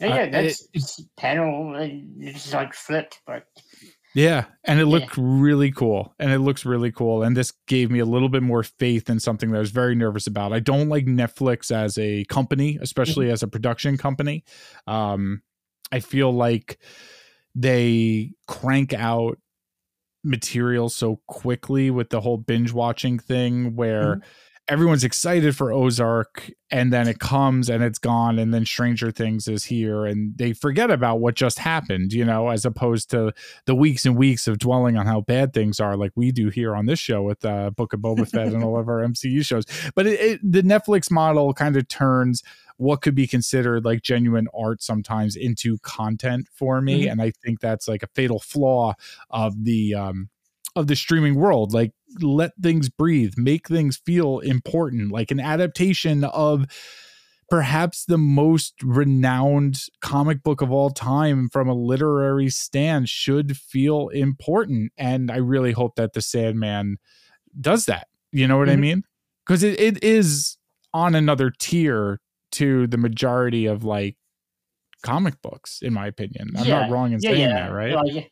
Yeah, 0.00 0.06
Uh, 0.06 0.14
yeah. 0.14 0.22
it- 0.22 0.30
That's 0.32 0.68
it's 0.72 1.04
panel. 1.18 1.74
uh, 1.76 1.88
It's 2.18 2.54
like 2.54 2.72
flipped, 2.72 3.20
but 3.26 3.44
yeah, 4.14 4.44
and 4.64 4.78
it 4.80 4.86
Yeah. 4.86 4.92
looked 4.92 5.16
really 5.16 5.70
cool, 5.70 6.14
and 6.18 6.30
it 6.32 6.38
looks 6.40 6.64
really 6.64 6.92
cool. 6.92 7.22
And 7.22 7.36
this 7.36 7.52
gave 7.66 7.90
me 7.90 7.98
a 7.98 8.04
little 8.04 8.28
bit 8.28 8.42
more 8.42 8.62
faith 8.62 9.08
in 9.08 9.20
something 9.20 9.50
that 9.50 9.56
I 9.56 9.60
was 9.60 9.70
very 9.70 9.94
nervous 9.94 10.26
about. 10.26 10.52
I 10.52 10.60
don't 10.60 10.88
like 10.88 11.06
Netflix 11.06 11.70
as 11.70 11.98
a 11.98 12.24
company, 12.24 12.78
especially 12.80 13.30
as 13.30 13.42
a 13.42 13.48
production 13.48 13.96
company. 13.96 14.44
Um, 14.86 15.42
I 15.90 16.00
feel 16.00 16.32
like 16.32 16.78
they 17.54 18.32
crank 18.46 18.92
out 18.94 19.38
material 20.24 20.88
so 20.88 21.20
quickly 21.26 21.90
with 21.90 22.10
the 22.10 22.20
whole 22.20 22.38
binge 22.38 22.72
watching 22.72 23.18
thing 23.18 23.74
where 23.74 24.20
everyone's 24.68 25.02
excited 25.04 25.56
for 25.56 25.72
Ozark 25.72 26.50
and 26.70 26.92
then 26.92 27.08
it 27.08 27.18
comes 27.18 27.68
and 27.68 27.82
it's 27.82 27.98
gone 27.98 28.38
and 28.38 28.54
then 28.54 28.64
Stranger 28.64 29.10
Things 29.10 29.48
is 29.48 29.64
here 29.64 30.06
and 30.06 30.38
they 30.38 30.52
forget 30.52 30.90
about 30.90 31.20
what 31.20 31.34
just 31.34 31.58
happened, 31.58 32.12
you 32.12 32.24
know, 32.24 32.48
as 32.48 32.64
opposed 32.64 33.10
to 33.10 33.32
the 33.66 33.74
weeks 33.74 34.06
and 34.06 34.16
weeks 34.16 34.46
of 34.46 34.58
dwelling 34.58 34.96
on 34.96 35.04
how 35.04 35.20
bad 35.20 35.52
things 35.52 35.80
are 35.80 35.96
like 35.96 36.12
we 36.14 36.30
do 36.30 36.48
here 36.48 36.76
on 36.76 36.86
this 36.86 37.00
show 37.00 37.22
with 37.22 37.44
uh, 37.44 37.70
Book 37.70 37.92
of 37.92 38.00
Boba 38.00 38.26
Fett 38.28 38.52
and 38.52 38.62
all 38.62 38.78
of 38.78 38.88
our 38.88 39.00
MCU 39.00 39.44
shows. 39.44 39.64
But 39.94 40.06
it, 40.06 40.20
it, 40.20 40.40
the 40.42 40.62
Netflix 40.62 41.10
model 41.10 41.52
kind 41.52 41.76
of 41.76 41.88
turns 41.88 42.42
what 42.76 43.02
could 43.02 43.14
be 43.14 43.26
considered 43.26 43.84
like 43.84 44.02
genuine 44.02 44.46
art 44.56 44.82
sometimes 44.82 45.36
into 45.36 45.78
content 45.78 46.46
for 46.54 46.80
me 46.80 47.04
Mhm. 47.06 47.12
and 47.12 47.22
I 47.22 47.32
think 47.44 47.60
that's 47.60 47.86
like 47.88 48.02
a 48.02 48.08
fatal 48.14 48.38
flaw 48.38 48.94
of 49.30 49.64
the 49.64 49.94
um 49.94 50.28
of 50.76 50.86
the 50.86 50.96
streaming 50.96 51.34
world 51.34 51.72
like 51.72 51.92
let 52.20 52.52
things 52.62 52.88
breathe 52.88 53.34
make 53.36 53.68
things 53.68 53.96
feel 54.06 54.38
important 54.40 55.12
like 55.12 55.30
an 55.30 55.40
adaptation 55.40 56.24
of 56.24 56.64
perhaps 57.50 58.06
the 58.06 58.16
most 58.16 58.74
renowned 58.82 59.76
comic 60.00 60.42
book 60.42 60.62
of 60.62 60.72
all 60.72 60.88
time 60.88 61.48
from 61.50 61.68
a 61.68 61.74
literary 61.74 62.48
stand 62.48 63.08
should 63.08 63.56
feel 63.56 64.08
important 64.08 64.90
and 64.96 65.30
i 65.30 65.36
really 65.36 65.72
hope 65.72 65.94
that 65.96 66.14
the 66.14 66.22
sandman 66.22 66.96
does 67.60 67.84
that. 67.84 68.06
You 68.32 68.48
know 68.48 68.56
what 68.56 68.70
i 68.70 68.76
Mhm. 68.76 68.80
mean? 68.80 69.02
Because 69.46 69.62
it, 69.62 69.78
it 69.78 70.02
is 70.02 70.56
on 70.94 71.14
another 71.14 71.50
tier 71.58 72.20
to 72.52 72.86
the 72.86 72.96
majority 72.96 73.66
of 73.66 73.84
like 73.84 74.16
comic 75.02 75.34
books 75.42 75.80
in 75.82 75.92
my 75.92 76.06
opinion. 76.06 76.50
I'm 76.56 76.66
Yeah, 76.66 76.80
not 76.82 76.90
wrong 76.90 77.12
in 77.12 77.20
yeah, 77.20 77.30
saying 77.30 77.40
yeah. 77.40 77.66
that 77.68 77.72
right? 77.74 77.94
Like, 77.94 78.30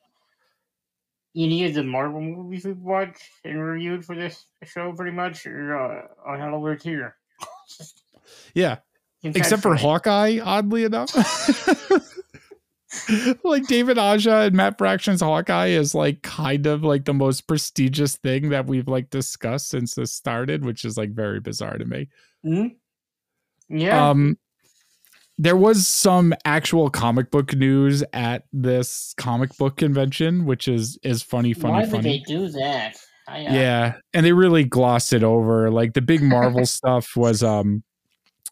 any 1.37 1.65
of 1.65 1.75
the 1.75 1.83
Marvel 1.83 2.21
movies 2.21 2.65
we've 2.65 2.79
watched 2.79 3.23
and 3.45 3.63
reviewed 3.63 4.05
for 4.05 4.17
this 4.17 4.47
show, 4.65 4.93
pretty 4.93 5.17
much, 5.17 5.47
are 5.47 5.77
uh, 5.77 6.07
on 6.27 6.53
lower 6.53 6.77
tier. 6.77 7.17
yeah 8.55 8.79
except 9.23 9.63
for 9.63 9.75
Hawkeye, 9.75 10.39
oddly 10.43 10.85
enough. 10.85 11.15
like 13.45 13.67
David 13.67 13.99
Aja 13.99 14.43
and 14.43 14.55
Matt 14.55 14.79
Fraction's 14.79 15.21
Hawkeye 15.21 15.69
is 15.69 15.95
like 15.95 16.23
kind 16.23 16.67
of 16.67 16.83
like 16.83 17.05
the 17.05 17.15
most 17.15 17.47
prestigious 17.47 18.17
thing 18.17 18.51
that 18.51 18.67
we've 18.67 18.89
like 18.89 19.11
discussed 19.11 19.69
since 19.69 19.95
this 19.95 20.13
started, 20.13 20.65
which 20.65 20.85
is 20.85 20.97
like 20.97 21.11
very 21.11 21.41
bizarre 21.41 21.79
to 21.79 21.85
me. 21.85 22.09
Mhm. 22.45 22.77
Yeah. 23.69 24.11
Um 24.11 24.39
there 25.41 25.57
was 25.57 25.89
some 25.89 26.35
actual 26.45 26.91
comic 26.91 27.31
book 27.31 27.57
news 27.57 28.05
at 28.13 28.45
this 28.53 29.15
comic 29.17 29.57
book 29.57 29.79
convention, 29.79 30.45
which 30.45 30.69
is 30.69 30.99
is 31.03 31.23
funny, 31.23 31.55
funny, 31.55 31.73
Why 31.73 31.81
would 31.81 31.91
funny. 31.91 32.03
they 32.03 32.25
do 32.27 32.49
that? 32.49 32.97
I, 33.27 33.47
uh, 33.47 33.55
Yeah, 33.55 33.95
and 34.13 34.27
they 34.27 34.35
really 34.35 34.65
glossed 34.65 35.15
it 35.15 35.23
over. 35.25 35.71
Like 35.71 35.95
the 35.95 36.03
big 36.03 36.23
Marvel 36.23 36.67
stuff 36.67 37.17
was 37.17 37.43
um 37.43 37.83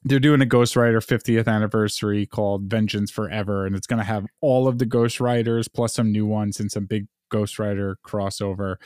they're 0.05 0.18
doing 0.18 0.41
a 0.41 0.47
Ghost 0.47 0.76
Rider 0.76 1.01
50th 1.01 1.47
anniversary 1.47 2.24
called 2.24 2.70
Vengeance 2.70 3.11
Forever 3.11 3.66
and 3.66 3.76
it's 3.76 3.86
going 3.86 3.99
to 3.99 4.05
have 4.05 4.24
all 4.41 4.66
of 4.66 4.78
the 4.78 4.86
Ghost 4.86 5.20
Riders 5.20 5.68
plus 5.68 5.93
some 5.93 6.11
new 6.11 6.24
ones 6.24 6.59
and 6.59 6.72
some 6.72 6.86
big 6.86 7.07
Ghost 7.28 7.59
Rider 7.59 7.99
crossover. 8.03 8.76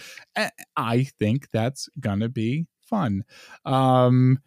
I 0.77 1.05
think 1.21 1.51
that's 1.53 1.89
going 2.01 2.19
to 2.19 2.29
be 2.29 2.67
fun. 2.81 3.23
Um 3.65 4.41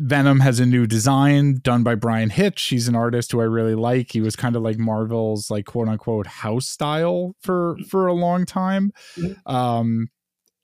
Venom 0.00 0.40
has 0.40 0.58
a 0.60 0.66
new 0.66 0.86
design 0.86 1.58
done 1.62 1.82
by 1.82 1.94
Bryan 1.94 2.30
Hitch. 2.30 2.62
He's 2.64 2.88
an 2.88 2.96
artist 2.96 3.32
who 3.32 3.40
I 3.40 3.44
really 3.44 3.74
like. 3.74 4.12
He 4.12 4.22
was 4.22 4.34
kind 4.34 4.56
of 4.56 4.62
like 4.62 4.78
Marvel's 4.78 5.50
like 5.50 5.66
quote 5.66 5.88
unquote 5.88 6.26
house 6.26 6.66
style 6.66 7.36
for 7.40 7.76
for 7.88 8.06
a 8.06 8.14
long 8.14 8.46
time. 8.46 8.92
Mhm. 9.16 9.36
Um 9.46 10.08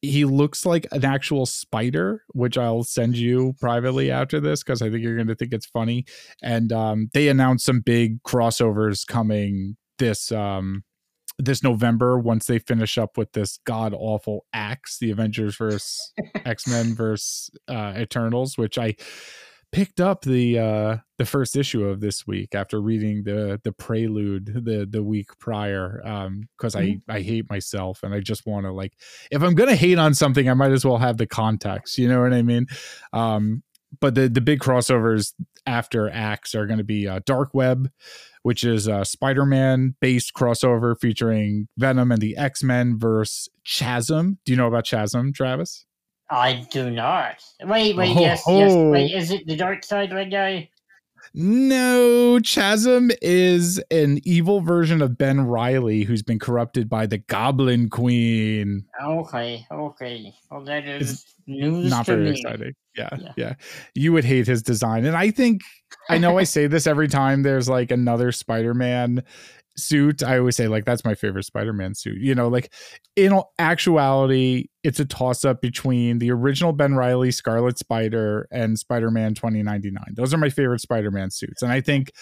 he 0.03 0.24
looks 0.24 0.64
like 0.64 0.87
an 0.93 1.05
actual 1.05 1.47
spider, 1.47 2.22
which 2.28 2.57
I'll 2.57 2.84
send 2.84 3.16
you 3.16 3.55
privately 3.61 4.11
after 4.11 4.41
this 4.41 4.62
because 4.62 4.80
I 4.80 4.91
think 4.91 5.03
you're 5.03 5.16
going 5.16 5.26
to 5.26 5.34
think 5.34 5.53
it's 5.53 5.66
funny. 5.66 6.05
And 6.43 6.72
um, 6.72 7.09
they 7.12 7.28
announced 7.28 7.64
some 7.64 7.80
big 7.80 8.22
crossovers 8.22 9.07
coming 9.07 9.76
this 9.99 10.30
um, 10.30 10.84
this 11.39 11.62
November 11.62 12.18
once 12.18 12.47
they 12.47 12.59
finish 12.59 12.97
up 12.97 13.16
with 13.16 13.32
this 13.32 13.59
god 13.64 13.95
awful 13.95 14.47
axe, 14.53 14.99
the 14.99 15.11
Avengers 15.11 15.57
versus 15.57 16.12
X 16.45 16.66
Men 16.66 16.95
versus 16.95 17.51
uh, 17.68 17.95
Eternals, 17.97 18.57
which 18.57 18.78
I 18.78 18.97
picked 19.72 20.01
up 20.01 20.22
the 20.22 20.59
uh 20.59 20.97
the 21.18 21.26
first 21.26 21.57
issue 21.57 21.84
of 21.84 22.01
this 22.01 22.26
week 22.26 22.55
after 22.55 22.80
reading 22.80 23.24
the 23.24 23.61
the 23.64 23.72
prelude 23.72 24.47
the 24.64 24.87
the 24.89 25.03
week 25.03 25.37
prior 25.41 26.01
um 26.07 26.49
because 26.57 26.76
i 26.76 26.99
i 27.09 27.20
hate 27.20 27.51
myself 27.51 28.05
and 28.05 28.14
i 28.14 28.20
just 28.20 28.47
want 28.47 28.64
to 28.64 28.72
like 28.72 28.93
if 29.32 29.43
i'm 29.43 29.57
gonna 29.57 29.74
hate 29.74 29.99
on 29.99 30.14
something 30.14 30.49
i 30.49 30.55
might 30.55 30.70
as 30.70 30.84
well 30.84 30.99
have 30.99 31.16
the 31.16 31.26
context 31.26 31.99
you 31.99 32.09
know 32.09 32.22
what 32.22 32.32
i 32.32 32.43
mean? 32.43 32.66
Um 33.12 33.64
but 34.01 34.14
the 34.14 34.28
the 34.28 34.41
big 34.41 34.61
crossovers 34.61 35.32
after 35.66 36.08
acts 36.10 36.54
are 36.54 36.66
going 36.66 36.78
to 36.78 36.84
be 36.84 37.06
uh, 37.06 37.20
dark 37.26 37.50
web 37.52 37.90
which 38.42 38.62
is 38.62 38.86
a 38.86 39.04
spider-man 39.04 39.96
based 40.00 40.32
crossover 40.34 40.98
featuring 40.98 41.68
venom 41.76 42.12
and 42.12 42.20
the 42.20 42.36
x-men 42.36 42.98
versus 42.98 43.48
chasm 43.64 44.38
do 44.44 44.52
you 44.52 44.56
know 44.56 44.68
about 44.68 44.86
chasm 44.86 45.32
travis 45.32 45.84
I 46.28 46.66
do 46.72 46.90
not. 46.90 47.36
Wait, 47.62 47.96
wait, 47.96 48.16
Oh, 48.16 48.20
yes, 48.20 48.42
yes. 48.48 48.72
oh. 48.72 48.90
Wait, 48.90 49.12
is 49.12 49.30
it 49.30 49.46
the 49.46 49.54
dark 49.54 49.84
side 49.84 50.12
red 50.12 50.30
guy? 50.30 50.68
No, 51.34 52.38
Chasm 52.42 53.10
is 53.22 53.78
an 53.90 54.20
evil 54.24 54.60
version 54.60 55.02
of 55.02 55.18
Ben 55.18 55.46
Reilly 55.46 56.02
who's 56.04 56.22
been 56.22 56.38
corrupted 56.38 56.88
by 56.88 57.06
the 57.06 57.18
Goblin 57.18 57.88
Queen. 57.90 58.84
Okay, 59.02 59.66
okay. 59.70 60.34
Well, 60.50 60.64
that 60.64 60.86
is 60.86 61.12
It's 61.12 61.34
news 61.46 61.90
Not 61.90 62.06
very 62.06 62.24
me. 62.24 62.30
exciting. 62.30 62.74
Yeah, 62.96 63.10
yeah, 63.18 63.32
Yeah. 63.36 63.54
You 63.94 64.12
would 64.12 64.24
hate 64.24 64.46
his 64.46 64.62
design. 64.62 65.04
And 65.04 65.16
I 65.16 65.30
think, 65.30 65.62
I 66.08 66.18
know 66.18 66.38
I 66.38 66.44
say 66.44 66.66
this 66.66 66.86
every 66.86 67.08
time 67.08 67.42
there's 67.42 67.68
like 67.68 67.90
another 67.90 68.32
Spider 68.32 68.72
Man 68.74 69.22
suit. 69.76 70.22
I 70.22 70.38
always 70.38 70.56
say, 70.56 70.68
like, 70.68 70.84
that's 70.84 71.04
my 71.04 71.14
favorite 71.14 71.44
Spider 71.44 71.72
Man 71.72 71.94
suit. 71.94 72.18
You 72.20 72.34
know, 72.34 72.48
like 72.48 72.72
in 73.14 73.40
actuality, 73.58 74.68
it's 74.82 75.00
a 75.00 75.04
toss 75.04 75.44
up 75.44 75.60
between 75.60 76.18
the 76.18 76.30
original 76.30 76.72
Ben 76.72 76.94
Reilly 76.94 77.30
Scarlet 77.30 77.78
Spider 77.78 78.48
and 78.50 78.78
Spider 78.78 79.10
Man 79.10 79.34
2099. 79.34 80.04
Those 80.14 80.32
are 80.34 80.38
my 80.38 80.50
favorite 80.50 80.80
Spider 80.80 81.10
Man 81.10 81.30
suits. 81.30 81.62
And 81.62 81.72
I 81.72 81.80
think 81.80 82.12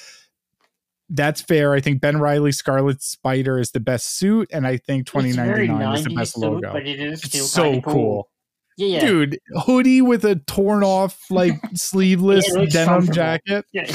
that's 1.09 1.41
fair. 1.41 1.75
I 1.75 1.81
think 1.81 2.01
Ben 2.01 2.19
Reilly 2.19 2.53
Scarlet 2.53 3.03
Spider 3.03 3.59
is 3.59 3.71
the 3.71 3.81
best 3.81 4.19
suit. 4.19 4.49
And 4.53 4.67
I 4.67 4.77
think 4.77 5.07
2099 5.07 5.95
is 5.95 6.05
the 6.05 6.15
best 6.15 6.35
suit, 6.35 6.41
logo. 6.43 6.73
but 6.73 6.87
it 6.87 7.01
is 7.01 7.21
still 7.23 7.45
so 7.45 7.63
kinda 7.65 7.83
cool. 7.83 8.29
Yeah, 8.77 8.87
yeah. 8.89 9.01
Dude, 9.07 9.39
hoodie 9.55 10.03
with 10.03 10.25
a 10.25 10.37
torn 10.37 10.83
off, 10.83 11.31
like 11.31 11.55
sleeveless 11.75 12.49
Yeah, 12.53 12.65
denim 12.65 13.13
jacket. 13.13 13.65
Yeah, 13.73 13.93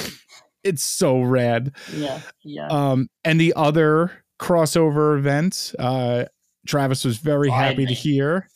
It's 0.63 0.83
so 0.83 1.21
rad. 1.21 1.73
yeah, 1.93 2.21
yeah. 2.43 2.67
Um, 2.67 3.07
and 3.23 3.39
the 3.39 3.53
other 3.55 4.11
crossover 4.39 5.17
event. 5.17 5.73
Uh, 5.77 6.25
Travis 6.67 7.03
was 7.03 7.17
very 7.17 7.49
happy 7.49 7.85
to 7.85 7.93
hear. 7.93 8.49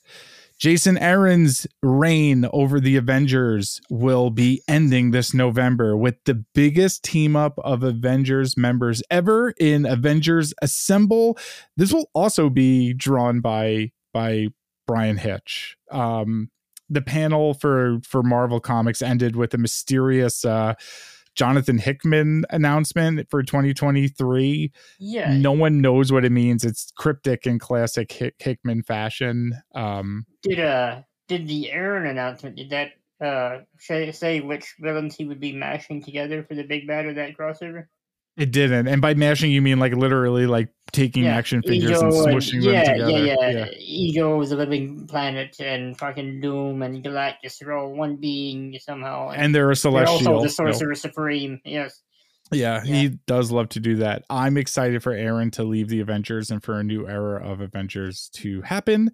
Jason 0.59 0.97
Aaron's 0.97 1.67
reign 1.81 2.47
over 2.53 2.79
the 2.79 2.95
Avengers 2.95 3.81
will 3.89 4.29
be 4.29 4.61
ending 4.67 5.11
this 5.11 5.33
November 5.33 5.97
with 5.97 6.15
the 6.23 6.45
biggest 6.53 7.03
team 7.03 7.35
up 7.35 7.59
of 7.59 7.83
Avengers 7.83 8.55
members 8.55 9.03
ever 9.09 9.53
in 9.59 9.85
Avengers 9.85 10.53
Assemble. 10.61 11.37
This 11.75 11.91
will 11.91 12.09
also 12.13 12.49
be 12.49 12.93
drawn 12.93 13.41
by 13.41 13.91
by 14.13 14.47
Bryan 14.87 15.17
Hitch. 15.17 15.75
Um, 15.91 16.49
the 16.89 17.01
panel 17.01 17.53
for 17.53 17.99
for 18.03 18.23
Marvel 18.23 18.59
Comics 18.59 19.01
ended 19.01 19.35
with 19.35 19.53
a 19.53 19.57
mysterious 19.57 20.45
uh, 20.45 20.75
Jonathan 21.35 21.77
Hickman 21.77 22.45
announcement 22.49 23.27
for 23.29 23.43
2023 23.43 24.71
Yeah. 24.99 25.33
no 25.37 25.51
one 25.51 25.81
knows 25.81 26.11
what 26.11 26.25
it 26.25 26.31
means. 26.31 26.63
It's 26.63 26.91
cryptic 26.97 27.45
in 27.47 27.59
classic 27.59 28.11
Hick- 28.11 28.35
Hickman 28.39 28.83
fashion. 28.83 29.53
Um, 29.75 30.25
Did 30.43 30.59
uh 30.59 31.01
did 31.27 31.47
the 31.47 31.71
Aaron 31.71 32.05
announcement 32.05 32.55
did 32.57 32.69
that 32.71 32.89
uh 33.23 33.61
say 33.79 34.11
say 34.11 34.41
which 34.41 34.75
villains 34.79 35.15
he 35.15 35.25
would 35.25 35.39
be 35.39 35.53
mashing 35.53 36.03
together 36.03 36.43
for 36.43 36.55
the 36.55 36.63
big 36.63 36.87
bad 36.87 37.05
of 37.07 37.15
that 37.15 37.37
crossover? 37.37 37.85
It 38.37 38.51
didn't, 38.51 38.87
and 38.87 39.01
by 39.01 39.13
mashing 39.13 39.51
you 39.51 39.61
mean 39.61 39.79
like 39.79 39.93
literally 39.93 40.45
like 40.47 40.69
taking 40.91 41.23
Yeah, 41.23 41.35
action 41.37 41.61
figures 41.61 41.99
and 42.01 42.13
Ego 42.13 42.25
smushing 42.27 42.63
yeah, 42.63 42.83
them 42.83 42.93
together. 42.99 43.11
Yeah, 43.25 43.35
yeah, 43.39 43.49
yeah. 43.51 43.65
Ego 43.77 44.41
is 44.41 44.51
a 44.51 44.55
living 44.55 45.07
planet, 45.07 45.55
and 45.59 45.97
fucking 45.97 46.41
Doom 46.41 46.81
and 46.81 47.03
Galactus 47.03 47.61
are 47.65 47.73
all 47.73 47.93
one 47.93 48.17
being 48.17 48.77
somehow. 48.79 49.29
and 49.31 49.53
they're 49.53 49.65
a 49.65 49.67
they're 49.69 49.75
celestial. 49.75 50.33
also 50.33 50.43
the 50.43 50.49
so- 50.49 50.65
Sorcerer 50.71 50.95
Supreme. 50.95 51.59
Yes. 51.65 52.01
yeah, 52.51 52.83
Yeah. 52.83 52.95
he 52.95 53.07
does 53.27 53.51
love 53.51 53.69
to 53.69 53.79
do 53.79 53.95
that. 53.97 54.23
I'm 54.29 54.57
excited 54.57 55.01
for 55.01 55.11
Aaron 55.13 55.49
to 55.51 55.63
leave 55.63 55.87
the 55.89 56.01
Avengers 56.01 56.51
and 56.51 56.61
for 56.63 56.79
a 56.79 56.83
new 56.83 57.07
era 57.07 57.43
of 57.43 57.61
Avengers 57.61 58.29
to 58.33 58.61
happen. 58.61 59.09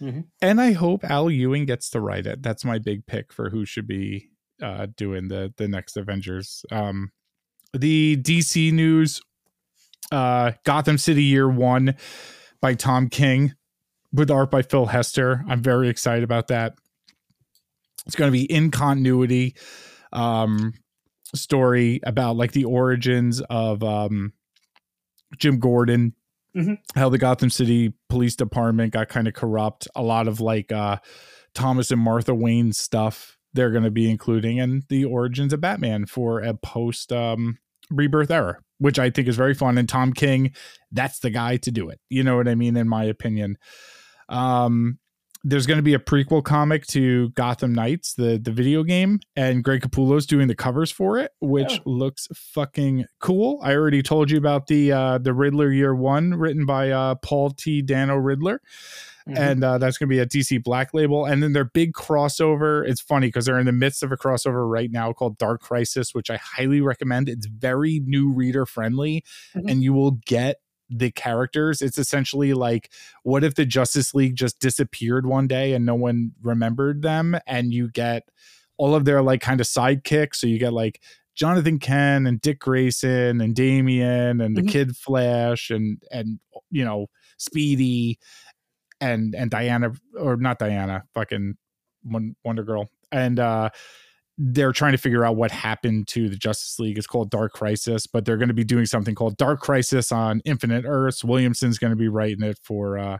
Mhm. 0.00 0.24
And 0.40 0.60
I 0.60 0.72
hope 0.72 1.04
Al 1.04 1.30
Ewing 1.30 1.66
gets 1.66 1.90
to 1.90 2.00
write 2.00 2.26
it. 2.26 2.42
That's 2.42 2.64
my 2.64 2.78
big 2.78 3.04
pick 3.06 3.32
for 3.32 3.50
who 3.50 3.64
should 3.66 3.86
be 3.86 4.30
uh, 4.62 4.86
doing 4.96 5.28
the 5.28 5.52
the 5.56 5.68
next 5.68 5.96
Avengers. 5.96 6.64
Um, 6.70 7.12
the 7.72 8.16
DC 8.16 8.72
news, 8.72 9.20
uh, 10.12 10.52
Gotham 10.64 10.98
City 10.98 11.22
Year 11.24 11.48
One 11.48 11.94
by 12.60 12.74
Tom 12.74 13.08
King 13.08 13.54
with 14.12 14.30
art 14.30 14.50
by 14.50 14.62
Phil 14.62 14.86
Hester. 14.86 15.44
I'm 15.48 15.62
very 15.62 15.88
excited 15.88 16.24
about 16.24 16.48
that. 16.48 16.74
It's 18.06 18.16
going 18.16 18.28
to 18.28 18.32
be 18.36 18.50
in 18.50 18.70
continuity 18.70 19.54
um, 20.12 20.72
story 21.34 22.00
about 22.02 22.36
like 22.36 22.52
the 22.52 22.64
origins 22.64 23.40
of 23.42 23.82
um, 23.84 24.32
Jim 25.38 25.58
Gordon, 25.60 26.14
Mhm. 26.56 26.78
how 26.96 27.08
the 27.08 27.18
Gotham 27.18 27.48
City 27.50 27.92
Police 28.08 28.34
Department 28.34 28.92
got 28.92 29.08
kind 29.08 29.28
of 29.28 29.34
corrupt. 29.34 29.86
A 29.94 30.02
lot 30.02 30.26
of 30.26 30.40
like 30.40 30.72
uh, 30.72 30.96
Thomas 31.54 31.92
and 31.92 32.00
Martha 32.00 32.34
Wayne 32.34 32.72
stuff 32.72 33.38
they're 33.54 33.70
going 33.70 33.84
to 33.84 33.90
be 33.90 34.10
including, 34.10 34.60
and 34.60 34.82
the 34.88 35.04
origins 35.04 35.52
of 35.52 35.60
Batman 35.60 36.06
for 36.06 36.40
a 36.40 36.54
post 36.54 37.12
um, 37.12 37.58
rebirth 37.90 38.30
era, 38.30 38.58
which 38.78 38.98
I 38.98 39.10
think 39.10 39.28
is 39.28 39.36
very 39.36 39.54
fun. 39.54 39.76
And 39.78 39.88
Tom 39.88 40.12
King, 40.12 40.52
that's 40.92 41.18
the 41.20 41.30
guy 41.30 41.56
to 41.58 41.70
do 41.70 41.88
it. 41.88 42.00
You 42.08 42.22
know 42.22 42.36
what 42.36 42.48
I 42.48 42.54
mean? 42.54 42.76
In 42.76 42.88
my 42.88 43.04
opinion. 43.04 43.58
Um, 44.28 44.98
there's 45.42 45.66
going 45.66 45.78
to 45.78 45.82
be 45.82 45.94
a 45.94 45.98
prequel 45.98 46.44
comic 46.44 46.86
to 46.88 47.30
Gotham 47.30 47.72
Knights, 47.72 48.12
the 48.12 48.38
the 48.38 48.50
video 48.52 48.82
game, 48.82 49.20
and 49.34 49.64
Greg 49.64 49.80
Capullo's 49.80 50.26
doing 50.26 50.48
the 50.48 50.54
covers 50.54 50.90
for 50.92 51.18
it, 51.18 51.32
which 51.40 51.80
Oh. 51.86 51.90
looks 51.90 52.28
fucking 52.34 53.06
cool. 53.20 53.58
I 53.62 53.74
already 53.74 54.02
told 54.02 54.30
you 54.30 54.36
about 54.36 54.66
the 54.66 54.92
uh, 54.92 55.16
the 55.18 55.32
Riddler 55.32 55.72
Year 55.72 55.94
One, 55.94 56.34
written 56.34 56.66
by 56.66 56.90
uh, 56.90 57.14
Paul 57.16 57.50
T. 57.52 57.80
Dano 57.80 58.16
Riddler, 58.16 58.60
Mhm. 59.30 59.38
and 59.38 59.64
uh, 59.64 59.78
that's 59.78 59.98
going 59.98 60.08
to 60.08 60.14
be 60.14 60.18
a 60.18 60.26
DC 60.26 60.62
Black 60.62 60.92
Label. 60.94 61.24
And 61.26 61.42
then 61.42 61.52
their 61.52 61.64
big 61.64 61.92
crossover. 61.92 62.86
It's 62.88 63.00
funny 63.00 63.28
because 63.28 63.46
they're 63.46 63.58
in 63.58 63.66
the 63.66 63.72
midst 63.72 64.02
of 64.02 64.12
a 64.12 64.16
crossover 64.16 64.68
right 64.70 64.90
now 64.90 65.12
called 65.12 65.38
Dark 65.38 65.60
Crisis, 65.62 66.14
which 66.14 66.30
I 66.30 66.36
highly 66.36 66.80
recommend. 66.80 67.28
It's 67.28 67.46
very 67.46 68.00
new 68.04 68.30
reader 68.32 68.66
friendly, 68.66 69.24
Mhm. 69.54 69.70
and 69.70 69.82
you 69.82 69.92
will 69.92 70.12
get 70.26 70.56
the 70.88 71.10
characters. 71.12 71.80
It's 71.82 71.98
essentially 71.98 72.52
like, 72.52 72.90
what 73.22 73.44
if 73.44 73.54
the 73.54 73.64
Justice 73.64 74.12
League 74.14 74.34
just 74.34 74.58
disappeared 74.58 75.24
one 75.24 75.46
day 75.46 75.72
and 75.72 75.86
no 75.86 75.94
one 75.94 76.32
remembered 76.42 77.02
them, 77.02 77.38
and 77.46 77.72
you 77.72 77.88
get 77.90 78.24
all 78.76 78.94
of 78.94 79.04
their 79.04 79.22
like 79.22 79.40
kind 79.40 79.60
of 79.60 79.66
sidekicks. 79.68 80.36
So 80.36 80.46
you 80.48 80.58
get 80.58 80.72
like 80.72 81.00
Jonathan 81.36 81.78
Kent 81.78 82.26
and 82.26 82.40
Dick 82.40 82.58
Grayson 82.58 83.40
and 83.40 83.54
Damian 83.54 84.40
and 84.40 84.56
the 84.56 84.62
Mhm. 84.62 84.68
Kid 84.68 84.96
Flash 84.96 85.70
and 85.70 86.02
and 86.10 86.40
you 86.70 86.84
know 86.84 87.06
Speedy 87.36 88.18
and 89.00 89.34
and 89.34 89.50
Diana 89.50 89.92
or 90.18 90.36
not 90.36 90.58
Diana, 90.58 91.04
fucking 91.14 91.54
Wonder 92.44 92.62
Girl, 92.62 92.88
and 93.12 93.38
uh, 93.38 93.70
they're 94.38 94.72
trying 94.72 94.92
to 94.92 94.98
figure 94.98 95.24
out 95.24 95.36
what 95.36 95.50
happened 95.50 96.08
to 96.08 96.28
the 96.28 96.36
Justice 96.36 96.78
League. 96.78 96.96
It's 96.96 97.06
called 97.06 97.30
Dark 97.30 97.52
Crisis, 97.52 98.06
but 98.06 98.24
they're 98.24 98.38
going 98.38 98.48
to 98.48 98.54
be 98.54 98.64
doing 98.64 98.86
something 98.86 99.14
called 99.14 99.36
Dark 99.36 99.60
Crisis 99.60 100.10
on 100.10 100.40
Infinite 100.44 100.84
Earths. 100.86 101.24
Williamson's 101.24 101.78
going 101.78 101.90
to 101.90 101.96
be 101.96 102.08
writing 102.08 102.42
it 102.42 102.58
for 102.62 102.98
uh, 102.98 103.18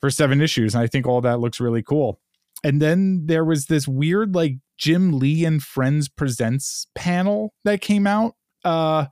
for 0.00 0.10
seven 0.10 0.40
issues, 0.40 0.74
and 0.74 0.82
I 0.82 0.86
think 0.86 1.06
all 1.06 1.20
that 1.22 1.40
looks 1.40 1.60
really 1.60 1.82
cool. 1.82 2.20
And 2.64 2.82
then 2.82 3.26
there 3.26 3.44
was 3.44 3.66
this 3.66 3.86
weird 3.86 4.34
like 4.34 4.54
Jim 4.76 5.18
Lee 5.18 5.44
and 5.44 5.62
Friends 5.62 6.08
presents 6.08 6.86
panel 6.94 7.54
that 7.64 7.80
came 7.80 8.06
out. 8.06 8.34
Uh, 8.64 9.06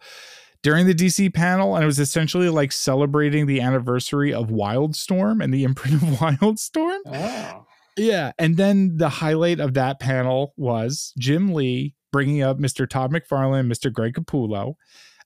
during 0.67 0.85
the 0.89 0.95
DC 0.95 1.33
panel, 1.33 1.77
and 1.77 1.85
it 1.85 1.87
was 1.87 2.01
essentially 2.01 2.49
like 2.49 2.73
celebrating 2.73 3.47
the 3.47 3.61
anniversary 3.61 4.35
of 4.35 4.49
Wildstorm 4.49 5.41
and 5.41 5.55
the 5.55 5.63
imprint 5.63 6.03
of 6.03 6.09
Wildstorm. 6.19 6.99
Oh. 7.07 7.67
Yeah. 7.97 8.33
And 8.37 8.57
then 8.57 8.97
the 8.97 9.09
highlight 9.09 9.61
of 9.61 9.75
that 9.75 10.01
panel 10.01 10.55
was 10.57 11.13
Jim 11.21 11.55
Lee 11.55 11.95
bringing 12.11 12.43
up 12.43 12.59
Mr. 12.59 12.89
Todd 12.89 13.13
McFarlane, 13.13 13.69
Mr. 13.73 13.93
Greg 13.93 14.15
Capullo, 14.15 14.75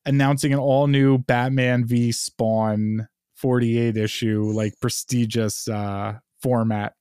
announcing 0.04 0.52
an 0.52 0.58
all 0.58 0.86
new 0.88 1.16
Batman 1.16 1.86
v 1.86 2.12
Spawn 2.12 3.08
48 3.36 3.96
issue, 3.96 4.42
like 4.54 4.74
prestigious 4.82 5.68
uh, 5.68 6.18
format 6.42 6.92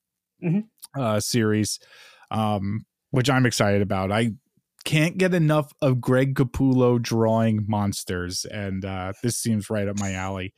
Mhm. 0.41 0.63
uh, 0.97 1.19
series, 1.19 1.77
um, 2.31 2.85
which 3.11 3.29
I'm 3.29 3.45
excited 3.45 3.81
about. 3.81 4.13
I 4.13 4.31
can't 4.85 5.17
get 5.17 5.33
enough 5.33 5.73
of 5.81 6.01
Greg 6.01 6.35
Capullo 6.35 7.01
drawing 7.01 7.65
monsters, 7.67 8.45
and 8.45 8.85
uh, 8.85 9.13
this 9.23 9.37
seems 9.37 9.69
right 9.69 9.87
up 9.87 9.99
my 9.99 10.13
alley. 10.13 10.53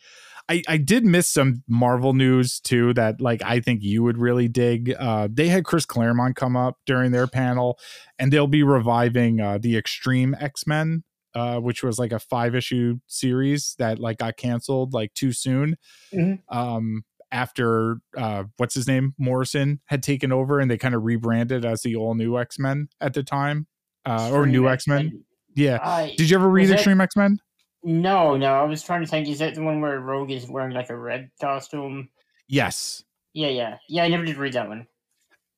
I, 0.50 0.64
I 0.68 0.78
did 0.78 1.06
miss 1.06 1.30
some 1.30 1.64
Marvel 1.68 2.14
news 2.14 2.60
too 2.60 2.94
that 2.96 3.22
like 3.22 3.42
I 3.44 3.60
think 3.60 3.82
you 3.84 4.04
would 4.04 4.18
really 4.18 4.48
dig. 4.48 4.94
Uh, 4.98 5.28
they 5.32 5.48
had 5.48 5.66
Chris 5.66 5.86
Claremont 5.86 6.36
come 6.36 6.58
up 6.58 6.78
during 6.86 7.12
their 7.12 7.28
panel, 7.28 7.80
and 8.20 8.32
they'll 8.34 8.48
be 8.48 8.64
reviving 8.64 9.40
uh, 9.40 9.58
the 9.60 9.78
Extreme 9.78 10.36
X 10.40 10.68
Men, 10.68 11.04
uh, 11.36 11.60
which 11.60 11.84
was 11.84 11.98
like 12.00 12.12
a 12.12 12.20
five 12.20 12.54
issue 12.56 13.00
series 13.08 13.76
that 13.80 14.00
like 14.00 14.18
got 14.18 14.38
canceled 14.38 14.94
like 14.94 15.14
too 15.14 15.32
soon. 15.32 15.78
Mhm. 16.14 16.40
Um, 16.50 17.04
after 17.32 18.00
uh, 18.18 18.44
what's 18.58 18.76
his 18.76 18.88
name 18.88 19.14
Morrison 19.18 19.80
had 19.86 20.04
taken 20.04 20.32
over, 20.34 20.60
and 20.60 20.70
they 20.70 20.78
kind 20.78 20.94
of 20.96 21.04
rebranded 21.04 21.64
as 21.64 21.82
the 21.82 21.96
all 21.96 22.14
new 22.14 22.38
X 22.38 22.60
Men 22.60 22.90
at 23.00 23.14
the 23.14 23.24
time, 23.24 23.68
uh, 24.06 24.30
or 24.32 24.46
new 24.46 24.68
X 24.68 24.88
Men. 24.88 25.24
Yeah. 25.56 25.80
I, 25.82 26.14
Did 26.18 26.30
you 26.30 26.38
ever 26.38 26.50
read 26.50 26.70
that- 26.70 26.76
Extreme 26.76 27.02
X 27.02 27.16
Men? 27.16 27.38
no, 27.84 28.38
no. 28.38 28.54
I 28.54 28.64
was 28.64 28.84
trying 28.84 29.02
to 29.02 29.08
think. 29.08 29.28
Is 29.28 29.40
that 29.40 29.56
the 29.56 29.64
one 29.64 29.82
where 29.82 30.00
Rogue 30.00 30.32
is 30.32 30.48
wearing 30.48 30.74
like 30.74 30.90
a 30.90 30.96
red 30.98 31.30
costume? 31.40 32.10
Yes. 32.48 33.04
Yeah, 33.34 33.48
yeah, 33.50 33.78
yeah. 33.88 34.04
I 34.04 34.08
never 34.08 34.26
did 34.26 34.38
read 34.38 34.54
that 34.54 34.68
one. 34.68 34.88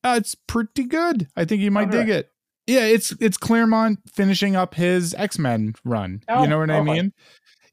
Uh, 0.04 0.16
it's 0.18 0.36
pretty 0.36 0.84
good. 0.84 1.28
I 1.36 1.46
think 1.46 1.62
you 1.62 1.72
might 1.72 1.90
dig 1.92 2.10
it. 2.10 2.30
Yeah, 2.68 2.86
it's 2.86 3.12
it's 3.20 3.36
Claremont 3.38 4.00
finishing 4.14 4.56
up 4.56 4.76
his 4.76 5.14
X 5.16 5.38
Men 5.40 5.74
run. 5.84 6.22
Oh, 6.30 6.44
you 6.44 6.48
know 6.50 6.60
what 6.60 6.72
I 6.72 6.82
mean? 6.82 7.14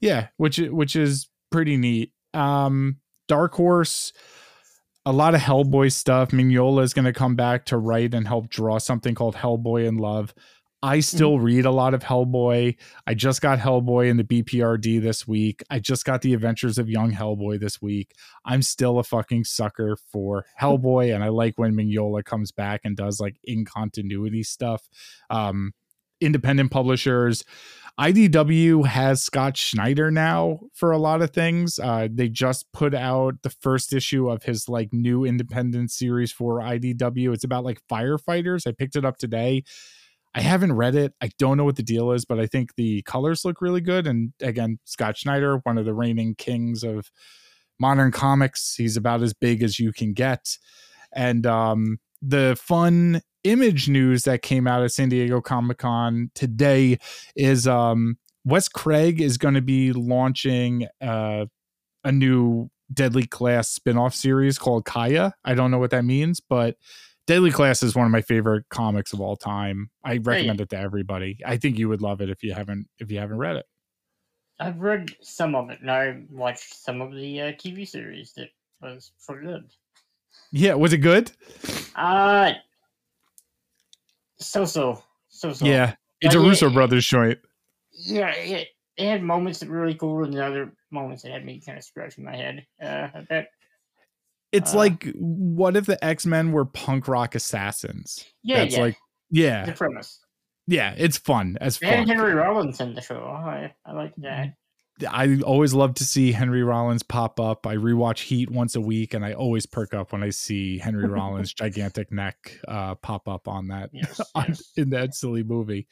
Yeah, 0.01 0.29
which 0.37 0.59
which 0.59 0.97
is 0.97 1.29
pretty 1.51 1.77
neat. 1.77 2.13
Um, 2.35 2.97
Dark 3.29 3.55
Horse, 3.55 4.13
a 5.05 5.13
lot 5.13 5.35
of 5.35 5.41
Hellboy 5.41 5.93
stuff. 5.93 6.31
Mignola 6.31 6.83
is 6.83 6.95
going 6.95 7.05
to 7.05 7.13
come 7.13 7.37
back 7.37 7.67
to 7.67 7.79
write 7.79 8.15
and 8.15 8.27
help 8.27 8.49
draw 8.49 8.79
something 8.79 9.15
called 9.15 9.37
Hellboy 9.37 9.87
in 9.87 9.97
Love. 9.99 10.35
I 10.83 11.01
still 11.01 11.39
read 11.39 11.67
a 11.67 11.71
lot 11.71 11.93
of 11.93 12.03
Hellboy. 12.03 12.77
I 13.07 13.15
just 13.15 13.43
got 13.43 13.59
Hellboy 13.59 14.09
in 14.09 14.17
the 14.17 14.25
BPRD 14.25 15.03
this 15.03 15.29
week. 15.29 15.63
I 15.69 15.79
just 15.79 16.05
got 16.05 16.23
the 16.23 16.33
Adventures 16.33 16.79
of 16.79 16.89
Young 16.89 17.13
Hellboy 17.13 17.61
this 17.61 17.83
week. 17.83 18.15
I'm 18.47 18.63
still 18.63 18.99
a 18.99 19.05
fucking 19.05 19.45
sucker 19.45 19.97
for 20.11 20.47
Hellboy, 20.59 21.15
and 21.15 21.23
I 21.23 21.29
like 21.29 21.59
when 21.59 21.75
Mignola 21.75 22.25
comes 22.25 22.51
back 22.51 22.81
and 22.85 22.97
does 22.97 23.21
like 23.21 23.37
in 23.45 23.67
continuity 23.67 24.43
stuff. 24.43 24.89
Um, 25.29 25.73
independent 26.21 26.71
publishers. 26.71 27.45
IDW 27.99 28.87
has 28.87 29.23
Scott 29.23 29.59
Snyder 29.59 30.11
now 30.11 30.61
for 30.73 30.91
a 30.91 30.99
lot 30.99 31.21
of 31.21 31.31
things. 31.31 31.79
Uh, 31.79 32.09
they 32.11 32.29
just 32.29 32.73
put 32.73 32.95
out 32.95 33.43
the 33.43 33.51
first 33.51 33.93
issue 33.93 34.31
of 34.31 34.45
his 34.45 34.69
like 34.69 34.91
new 34.93 35.25
independent 35.25 35.91
series 35.91 36.33
for 36.33 36.61
IDW. 36.61 37.35
It's 37.35 37.45
about 37.45 37.65
like 37.65 37.83
firefighters. 37.91 38.67
I 38.67 38.73
picked 38.73 38.97
it 38.97 39.05
up 39.05 39.19
today. 39.19 39.65
I 40.35 40.43
haven't 40.43 40.75
read 40.75 40.95
it. 40.95 41.13
I 41.21 41.31
don't 41.39 41.57
know 41.57 41.65
what 41.65 41.77
the 41.77 41.83
deal 41.83 42.13
is, 42.13 42.25
but 42.25 42.39
I 42.39 42.47
think 42.47 42.77
the 42.77 43.03
colors 43.03 43.45
look 43.45 43.61
really 43.61 43.81
good. 43.81 44.07
And 44.07 44.33
again, 44.41 44.79
Scott 44.85 45.19
Snyder, 45.19 45.59
one 45.65 45.77
of 45.77 45.85
the 45.85 45.95
reigning 45.95 46.35
kings 46.37 46.85
of 46.85 47.11
modern 47.81 48.13
comics, 48.13 48.77
he's 48.77 48.97
about 48.97 49.23
as 49.23 49.35
big 49.35 49.63
as 49.63 49.81
you 49.81 49.93
can 49.93 50.13
get. 50.13 50.57
And 51.13 51.47
um, 51.47 51.99
the 52.23 52.57
fun 52.61 53.23
image 53.43 53.89
news 53.89 54.23
that 54.25 54.43
came 54.43 54.67
out 54.67 54.83
of 54.83 54.93
San 54.93 55.09
Diego 55.09 55.41
Comic 55.41 55.79
Con 55.79 56.31
today 56.35 56.99
is 57.35 57.67
um, 57.67 58.19
Wes 58.45 58.69
Craig 58.69 59.21
is 59.21 59.37
going 59.37 59.55
to 59.55 59.63
be 59.63 59.93
launching 59.93 60.87
uh, 61.01 61.47
a 62.05 62.13
new 62.13 62.71
Deadly 62.93 63.27
Class 63.27 63.69
spin-off 63.69 64.15
series 64.15 64.59
called 64.59 64.85
Kaya. 64.85 65.35
I 65.45 65.55
don't 65.55 65.71
know 65.71 65.79
what 65.79 65.91
that 65.91 66.05
means, 66.05 66.41
but 66.41 66.77
Deadly 67.31 67.53
Class 67.53 67.85
is 67.85 67.95
one 67.95 68.07
of 68.07 68.11
my 68.11 68.23
favorite 68.23 68.69
comics 68.71 69.13
of 69.13 69.21
all 69.21 69.37
time. 69.37 69.89
I 70.03 70.19
recommend 70.19 70.61
it 70.61 70.71
to 70.71 70.77
everybody. 70.77 71.39
I 71.47 71.59
think 71.59 71.79
you 71.79 71.89
would 71.89 72.03
love 72.03 72.21
it 72.21 72.29
if 72.29 72.43
you 72.43 72.53
haven't 72.53 72.89
if 72.99 73.09
you 73.09 73.21
haven't 73.21 73.37
read 73.37 73.55
it. 73.55 73.67
I've 74.59 74.81
read 74.81 75.15
some 75.23 75.55
of 75.55 75.71
it, 75.71 75.81
and 75.81 75.93
I 75.93 76.23
watched 76.29 76.75
some 76.75 77.01
of 77.01 77.15
the 77.15 77.41
uh, 77.41 77.45
TV 77.53 77.87
series 77.87 78.33
that 78.33 78.49
was 78.83 79.13
for 79.21 79.41
good. 79.41 79.63
Yeah, 80.51 80.75
was 80.75 80.93
it 80.93 80.99
good? 80.99 81.31
Uh 81.95 82.55
so 84.41 84.65
so 84.65 85.01
so 85.29 85.53
so. 85.53 85.65
Yeah, 85.65 85.95
it's 86.21 86.35
a 86.35 86.41
Russo 86.41 86.69
brothers 86.69 87.07
joint. 87.07 87.39
Yeah, 87.93 88.31
it, 88.31 88.71
it 88.97 89.09
had 89.09 89.23
moments 89.23 89.61
that 89.61 89.69
were 89.69 89.81
really 89.81 89.95
cool, 89.95 90.25
and 90.25 90.37
other 90.37 90.73
moments 90.91 91.23
that 91.23 91.31
had 91.31 91.45
me 91.45 91.63
kind 91.65 91.79
of 91.79 91.85
scratching 91.85 92.25
my 92.25 92.35
head 92.35 92.67
uh, 92.83 93.09
a 93.15 93.23
bit. 93.23 93.47
It's 94.53 94.75
uh, 94.75 94.79
like, 94.79 95.13
what 95.15 95.77
if 95.77 95.87
the 95.87 96.03
X 96.05 96.27
Men 96.27 96.53
were 96.53 96.65
punk 96.65 97.09
rock 97.09 97.35
assassins? 97.35 98.25
Yeah, 98.43 98.59
That's 98.59 98.75
yeah. 98.75 98.81
like, 98.81 98.97
yeah, 99.31 99.67
the 99.67 99.73
premise. 99.73 100.19
Yeah, 100.67 100.95
it's 100.97 101.19
fun 101.19 101.57
as 101.61 101.79
fun. 101.79 101.93
And 101.93 102.09
Henry 102.09 102.35
Rollins 102.35 102.81
in 102.81 102.95
the 102.95 103.01
show. 103.01 103.23
I, 103.23 103.75
I 103.85 103.93
like 103.93 104.15
that. 104.19 104.55
I 105.09 105.41
always 105.41 105.73
love 105.73 105.95
to 105.95 106.05
see 106.05 106.33
Henry 106.33 106.63
Rollins 106.63 107.03
pop 107.03 107.41
up. 107.41 107.67
I 107.67 107.77
rewatch 107.77 108.21
Heat 108.21 108.51
once 108.51 108.77
a 108.77 108.81
week, 108.81 109.15
and 109.15 109.25
I 109.25 109.33
always 109.33 109.67
perk 109.67 109.95
up 109.95 110.13
when 110.13 110.23
I 110.23 110.31
see 110.31 110.79
Henry 110.79 111.09
Rollins' 111.09 111.55
gigantic 111.55 112.13
neck 112.13 112.61
uh, 112.69 112.97
pop 112.97 113.29
up 113.29 113.49
on 113.49 113.69
that 113.69 113.91
yes, 113.93 114.21
on, 114.35 114.47
yes. 114.49 114.63
in 114.77 114.91
that 114.91 115.15
silly 115.15 115.43
movie. 115.43 115.87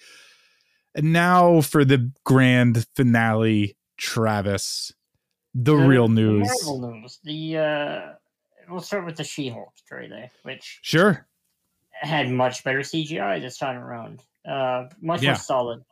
And 0.94 1.12
now 1.12 1.60
for 1.60 1.84
the 1.84 2.12
grand 2.24 2.86
finale, 2.94 3.76
Travis, 3.96 4.92
the, 5.54 5.76
the 5.76 5.86
real 5.86 6.08
news. 6.08 6.48
The 6.48 6.78
news. 6.78 7.18
The 7.24 7.56
uh, 7.58 8.00
we'll 8.70 8.80
start 8.80 9.04
with 9.04 9.16
the 9.16 9.24
She-Hulk 9.24 9.72
trailer, 9.86 10.30
which 10.42 10.80
sure 10.82 11.26
had 11.90 12.30
much 12.30 12.62
better 12.64 12.80
CGI 12.80 13.40
this 13.40 13.58
time 13.58 13.76
around. 13.76 14.22
Uh, 14.48 14.88
much 15.00 15.22
yeah. 15.22 15.30
more 15.30 15.36
solid 15.36 15.84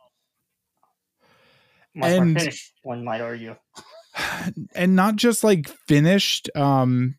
much 1.97 2.11
and, 2.11 2.33
more 2.33 2.39
finished, 2.39 2.73
one 2.83 3.03
might 3.03 3.21
argue. 3.21 3.55
And 4.73 4.95
not 4.95 5.15
just 5.15 5.43
like 5.43 5.67
finished 5.87 6.49
um 6.55 7.17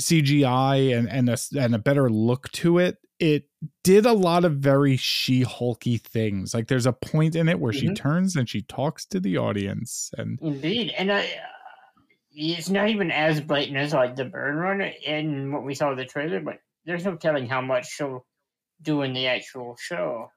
CGI 0.00 0.96
and 0.96 1.08
and 1.10 1.28
a, 1.28 1.36
and 1.58 1.74
a 1.74 1.78
better 1.78 2.08
look 2.08 2.50
to 2.52 2.78
it. 2.78 2.98
It 3.18 3.48
did 3.82 4.06
a 4.06 4.12
lot 4.12 4.44
of 4.44 4.58
very 4.58 4.96
she-hulky 4.96 5.98
things. 5.98 6.54
Like 6.54 6.68
there's 6.68 6.86
a 6.86 6.92
point 6.92 7.34
in 7.34 7.48
it 7.48 7.58
where 7.58 7.72
mm-hmm. 7.72 7.88
she 7.88 7.94
turns 7.94 8.36
and 8.36 8.48
she 8.48 8.62
talks 8.62 9.04
to 9.06 9.18
the 9.18 9.36
audience, 9.36 10.12
and 10.16 10.38
indeed, 10.40 10.92
and 10.96 11.10
I, 11.10 11.28
it's 12.34 12.70
not 12.70 12.88
even 12.88 13.10
as 13.10 13.40
blatant 13.40 13.76
as 13.76 13.92
like 13.92 14.16
the 14.16 14.24
Byrne 14.24 14.56
run 14.56 14.82
and 15.06 15.52
what 15.52 15.64
we 15.64 15.74
saw 15.74 15.90
in 15.90 15.96
the 15.96 16.04
trailer, 16.04 16.40
but 16.40 16.58
there's 16.84 17.04
no 17.04 17.16
telling 17.16 17.46
how 17.46 17.60
much 17.60 17.88
she'll 17.88 18.26
do 18.80 19.02
in 19.02 19.12
the 19.12 19.26
actual 19.26 19.76
show 19.78 20.28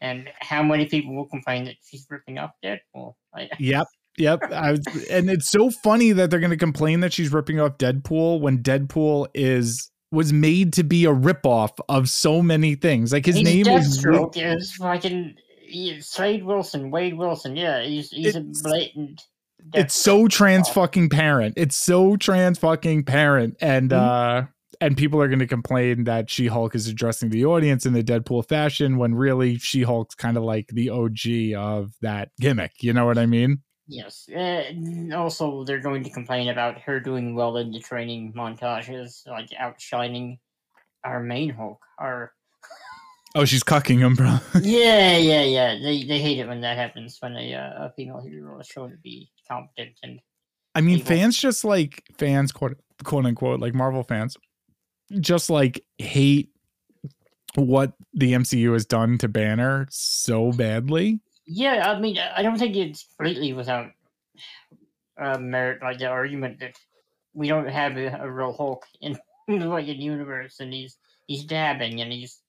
and 0.00 0.28
how 0.38 0.62
many 0.62 0.86
people 0.86 1.14
will 1.14 1.26
complain 1.26 1.64
that 1.64 1.76
she's 1.82 2.06
ripping 2.10 2.38
off 2.38 2.50
Deadpool? 2.62 3.14
I, 3.34 3.48
yep. 3.58 3.86
Yep. 4.16 4.50
Was, 4.50 5.06
and 5.10 5.28
it's 5.28 5.50
so 5.50 5.70
funny 5.82 6.12
that 6.12 6.30
they're 6.30 6.40
going 6.40 6.50
to 6.50 6.56
complain 6.56 7.00
that 7.00 7.12
she's 7.12 7.32
ripping 7.32 7.58
off 7.58 7.78
Deadpool 7.78 8.40
when 8.40 8.62
Deadpool 8.62 9.26
is 9.34 9.90
was 10.12 10.32
made 10.32 10.72
to 10.74 10.84
be 10.84 11.04
a 11.04 11.12
ripoff 11.12 11.70
of 11.88 12.08
so 12.08 12.40
many 12.40 12.76
things. 12.76 13.12
Like 13.12 13.26
his 13.26 13.34
he's 13.34 13.44
name 13.44 13.64
Deathstroke 13.64 14.36
is, 14.36 14.62
is 14.62 14.74
fucking 14.74 15.34
Slade 16.00 16.44
Wilson, 16.44 16.92
Wade 16.92 17.18
Wilson. 17.18 17.56
Yeah, 17.56 17.82
he's 17.82 18.10
he's 18.10 18.36
a 18.36 18.42
blatant. 18.62 19.20
It's 19.72 19.94
so 19.94 20.28
trans 20.28 20.68
fucking 20.68 21.08
parent. 21.08 21.54
It's 21.56 21.76
so 21.76 22.16
trans 22.16 22.58
fucking 22.58 23.04
parent, 23.04 23.56
and 23.60 23.90
mm-hmm. 23.90 24.44
uh 24.44 24.46
and 24.80 24.96
people 24.96 25.20
are 25.20 25.28
going 25.28 25.38
to 25.38 25.46
complain 25.46 26.04
that 26.04 26.28
She 26.28 26.46
Hulk 26.46 26.74
is 26.74 26.88
addressing 26.88 27.30
the 27.30 27.44
audience 27.46 27.86
in 27.86 27.92
the 27.92 28.02
Deadpool 28.02 28.48
fashion 28.48 28.98
when 28.98 29.14
really 29.14 29.56
She 29.58 29.82
Hulk's 29.82 30.14
kind 30.14 30.36
of 30.36 30.42
like 30.42 30.68
the 30.68 30.90
OG 30.90 31.54
of 31.56 31.92
that 32.02 32.30
gimmick. 32.40 32.72
You 32.80 32.92
know 32.92 33.06
what 33.06 33.16
I 33.16 33.26
mean? 33.26 33.62
Yes. 33.86 34.28
Uh, 34.28 34.64
also, 35.14 35.64
they're 35.64 35.80
going 35.80 36.04
to 36.04 36.10
complain 36.10 36.48
about 36.48 36.80
her 36.82 37.00
doing 37.00 37.34
well 37.34 37.56
in 37.58 37.70
the 37.70 37.80
training 37.80 38.32
montages, 38.34 39.26
like 39.26 39.48
outshining 39.58 40.38
our 41.04 41.20
main 41.20 41.50
Hulk. 41.50 41.80
Our 41.98 42.32
oh, 43.34 43.44
she's 43.44 43.62
cucking 43.62 43.98
him, 43.98 44.14
bro. 44.14 44.38
yeah, 44.62 45.16
yeah, 45.16 45.42
yeah. 45.42 45.78
They 45.82 46.04
they 46.04 46.20
hate 46.20 46.38
it 46.38 46.48
when 46.48 46.62
that 46.62 46.78
happens 46.78 47.18
when 47.20 47.36
a 47.36 47.54
uh, 47.54 47.86
a 47.86 47.92
female 47.94 48.20
hero 48.20 48.58
is 48.58 48.66
shown 48.66 48.90
to 48.90 48.96
be 48.96 49.30
competent 49.48 49.98
and. 50.02 50.20
I 50.76 50.80
mean, 50.80 50.98
fans 50.98 51.38
just 51.38 51.64
like 51.64 52.02
fans, 52.18 52.50
quote 52.50 52.76
quote 53.04 53.26
unquote, 53.26 53.60
like 53.60 53.74
Marvel 53.74 54.02
fans 54.02 54.36
just 55.20 55.50
like 55.50 55.84
hate 55.98 56.50
what 57.54 57.92
the 58.12 58.32
MCU 58.32 58.72
has 58.72 58.84
done 58.84 59.18
to 59.18 59.28
Banner 59.28 59.86
so 59.90 60.52
badly. 60.52 61.20
Yeah, 61.46 61.90
I 61.90 62.00
mean, 62.00 62.18
I 62.18 62.42
don't 62.42 62.58
think 62.58 62.74
it's 62.74 63.06
completely 63.16 63.52
without 63.52 63.90
uh, 65.20 65.38
merit, 65.38 65.82
like 65.82 65.98
the 65.98 66.06
argument 66.06 66.60
that 66.60 66.74
we 67.34 67.48
don't 67.48 67.68
have 67.68 67.96
a, 67.96 68.06
a 68.20 68.30
real 68.30 68.52
Hulk 68.52 68.84
in, 69.00 69.18
in 69.48 69.58
the 69.60 69.68
like 69.68 69.86
universe, 69.86 70.60
and 70.60 70.72
he's 70.72 70.96
he's 71.26 71.44
dabbing, 71.44 72.00
and 72.00 72.12
he's 72.12 72.40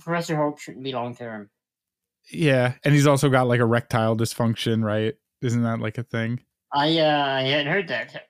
Professor 0.00 0.34
Hulk 0.36 0.58
shouldn't 0.58 0.84
be 0.84 0.92
long 0.92 1.14
term. 1.14 1.50
Yeah, 2.30 2.74
and 2.84 2.94
he's 2.94 3.06
also 3.06 3.28
got 3.28 3.48
like 3.48 3.60
erectile 3.60 4.16
dysfunction, 4.16 4.82
right? 4.82 5.14
Isn't 5.42 5.62
that 5.62 5.80
like 5.80 5.98
a 5.98 6.02
thing? 6.02 6.40
I 6.72 6.98
uh, 6.98 7.26
I 7.26 7.42
hadn't 7.42 7.72
heard 7.72 7.88
that 7.88 8.28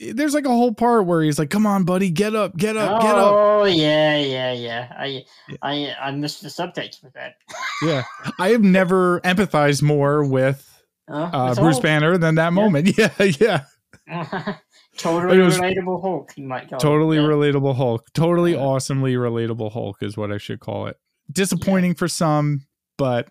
there's 0.00 0.34
like 0.34 0.46
a 0.46 0.50
whole 0.50 0.72
part 0.72 1.06
where 1.06 1.22
he's 1.22 1.38
like, 1.38 1.50
"Come 1.50 1.66
on, 1.66 1.84
buddy, 1.84 2.10
get 2.10 2.34
up, 2.34 2.56
get 2.56 2.76
up, 2.76 3.02
get 3.02 3.14
up." 3.14 3.32
Oh 3.34 3.64
yeah, 3.64 4.16
yeah, 4.16 4.52
yeah. 4.52 4.92
I 4.96 5.06
yeah. 5.48 5.56
I 5.62 5.94
I 6.00 6.10
missed 6.12 6.42
the 6.42 6.48
subtext 6.48 7.02
with 7.04 7.12
that. 7.14 7.34
yeah, 7.82 8.04
I 8.38 8.50
have 8.50 8.62
never 8.62 9.20
empathized 9.20 9.82
more 9.82 10.24
with 10.24 10.66
uh, 11.08 11.30
uh, 11.32 11.54
Bruce. 11.54 11.80
Banner 11.80 12.16
than 12.18 12.36
that 12.36 12.52
moment. 12.52 12.90
Yeah, 12.98 13.12
yeah. 13.18 13.64
totally 14.96 15.36
relatable 15.36 16.02
Hulk, 16.02 16.32
you 16.36 16.46
might 16.46 16.68
call 16.68 16.80
totally 16.80 17.18
it. 17.18 17.22
relatable 17.22 17.76
Hulk. 17.76 18.06
Totally 18.14 18.56
awesomely 18.56 19.14
relatable 19.14 19.72
Hulk 19.72 20.02
is 20.02 20.16
what 20.16 20.32
I 20.32 20.38
should 20.38 20.60
call 20.60 20.86
it. 20.86 20.96
Disappointing 21.30 21.92
yeah. 21.92 21.98
for 21.98 22.08
some, 22.08 22.66
but 22.98 23.28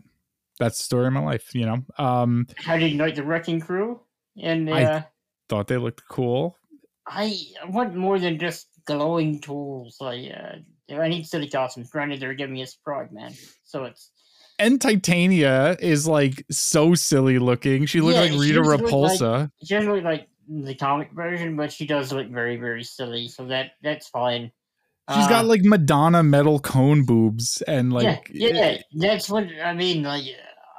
that's 0.59 0.77
the 0.77 0.83
story 0.83 1.07
of 1.07 1.13
my 1.13 1.21
life. 1.23 1.55
You 1.55 1.65
know. 1.65 1.85
Um, 1.97 2.47
How 2.57 2.77
did 2.77 2.91
you 2.91 2.99
like 2.99 3.15
the 3.15 3.23
Wrecking 3.23 3.61
Crew? 3.61 4.01
And 4.41 4.69
uh, 4.69 4.73
I 4.73 5.05
thought 5.49 5.67
they 5.67 5.77
looked 5.77 6.03
cool. 6.07 6.55
I 7.07 7.35
want 7.67 7.95
more 7.95 8.19
than 8.19 8.37
just 8.37 8.67
glowing 8.85 9.41
tools. 9.41 9.97
Like, 9.99 10.31
uh, 10.31 10.95
I 10.95 11.07
need 11.07 11.25
silly 11.25 11.49
costumes. 11.49 11.89
Granted, 11.89 12.19
they're 12.19 12.33
giving 12.35 12.53
me 12.53 12.61
a 12.61 12.67
sprite, 12.67 13.11
man. 13.11 13.33
So 13.63 13.85
it's. 13.85 14.11
And 14.59 14.79
Titania 14.81 15.77
is 15.79 16.07
like 16.07 16.45
so 16.51 16.93
silly 16.93 17.39
looking. 17.39 17.85
She 17.85 18.01
looked 18.01 18.15
yeah, 18.15 18.33
like 18.33 18.41
Rita 18.41 18.59
Repulsa. 18.59 19.41
Like, 19.41 19.49
generally, 19.63 20.01
like 20.01 20.27
the 20.49 20.75
comic 20.75 21.11
version, 21.13 21.55
but 21.55 21.71
she 21.71 21.87
does 21.87 22.11
look 22.11 22.27
very, 22.27 22.57
very 22.57 22.83
silly. 22.83 23.29
So 23.29 23.45
that 23.45 23.71
that's 23.81 24.09
fine. 24.09 24.51
She's 25.15 25.27
got 25.27 25.45
like 25.45 25.63
Madonna 25.63 26.21
metal 26.21 26.59
cone 26.59 27.03
boobs 27.03 27.63
and 27.63 27.91
like 27.91 28.29
yeah, 28.31 28.49
yeah, 28.51 28.77
that's 28.93 29.27
what 29.27 29.47
I 29.63 29.73
mean. 29.73 30.03
Like, 30.03 30.25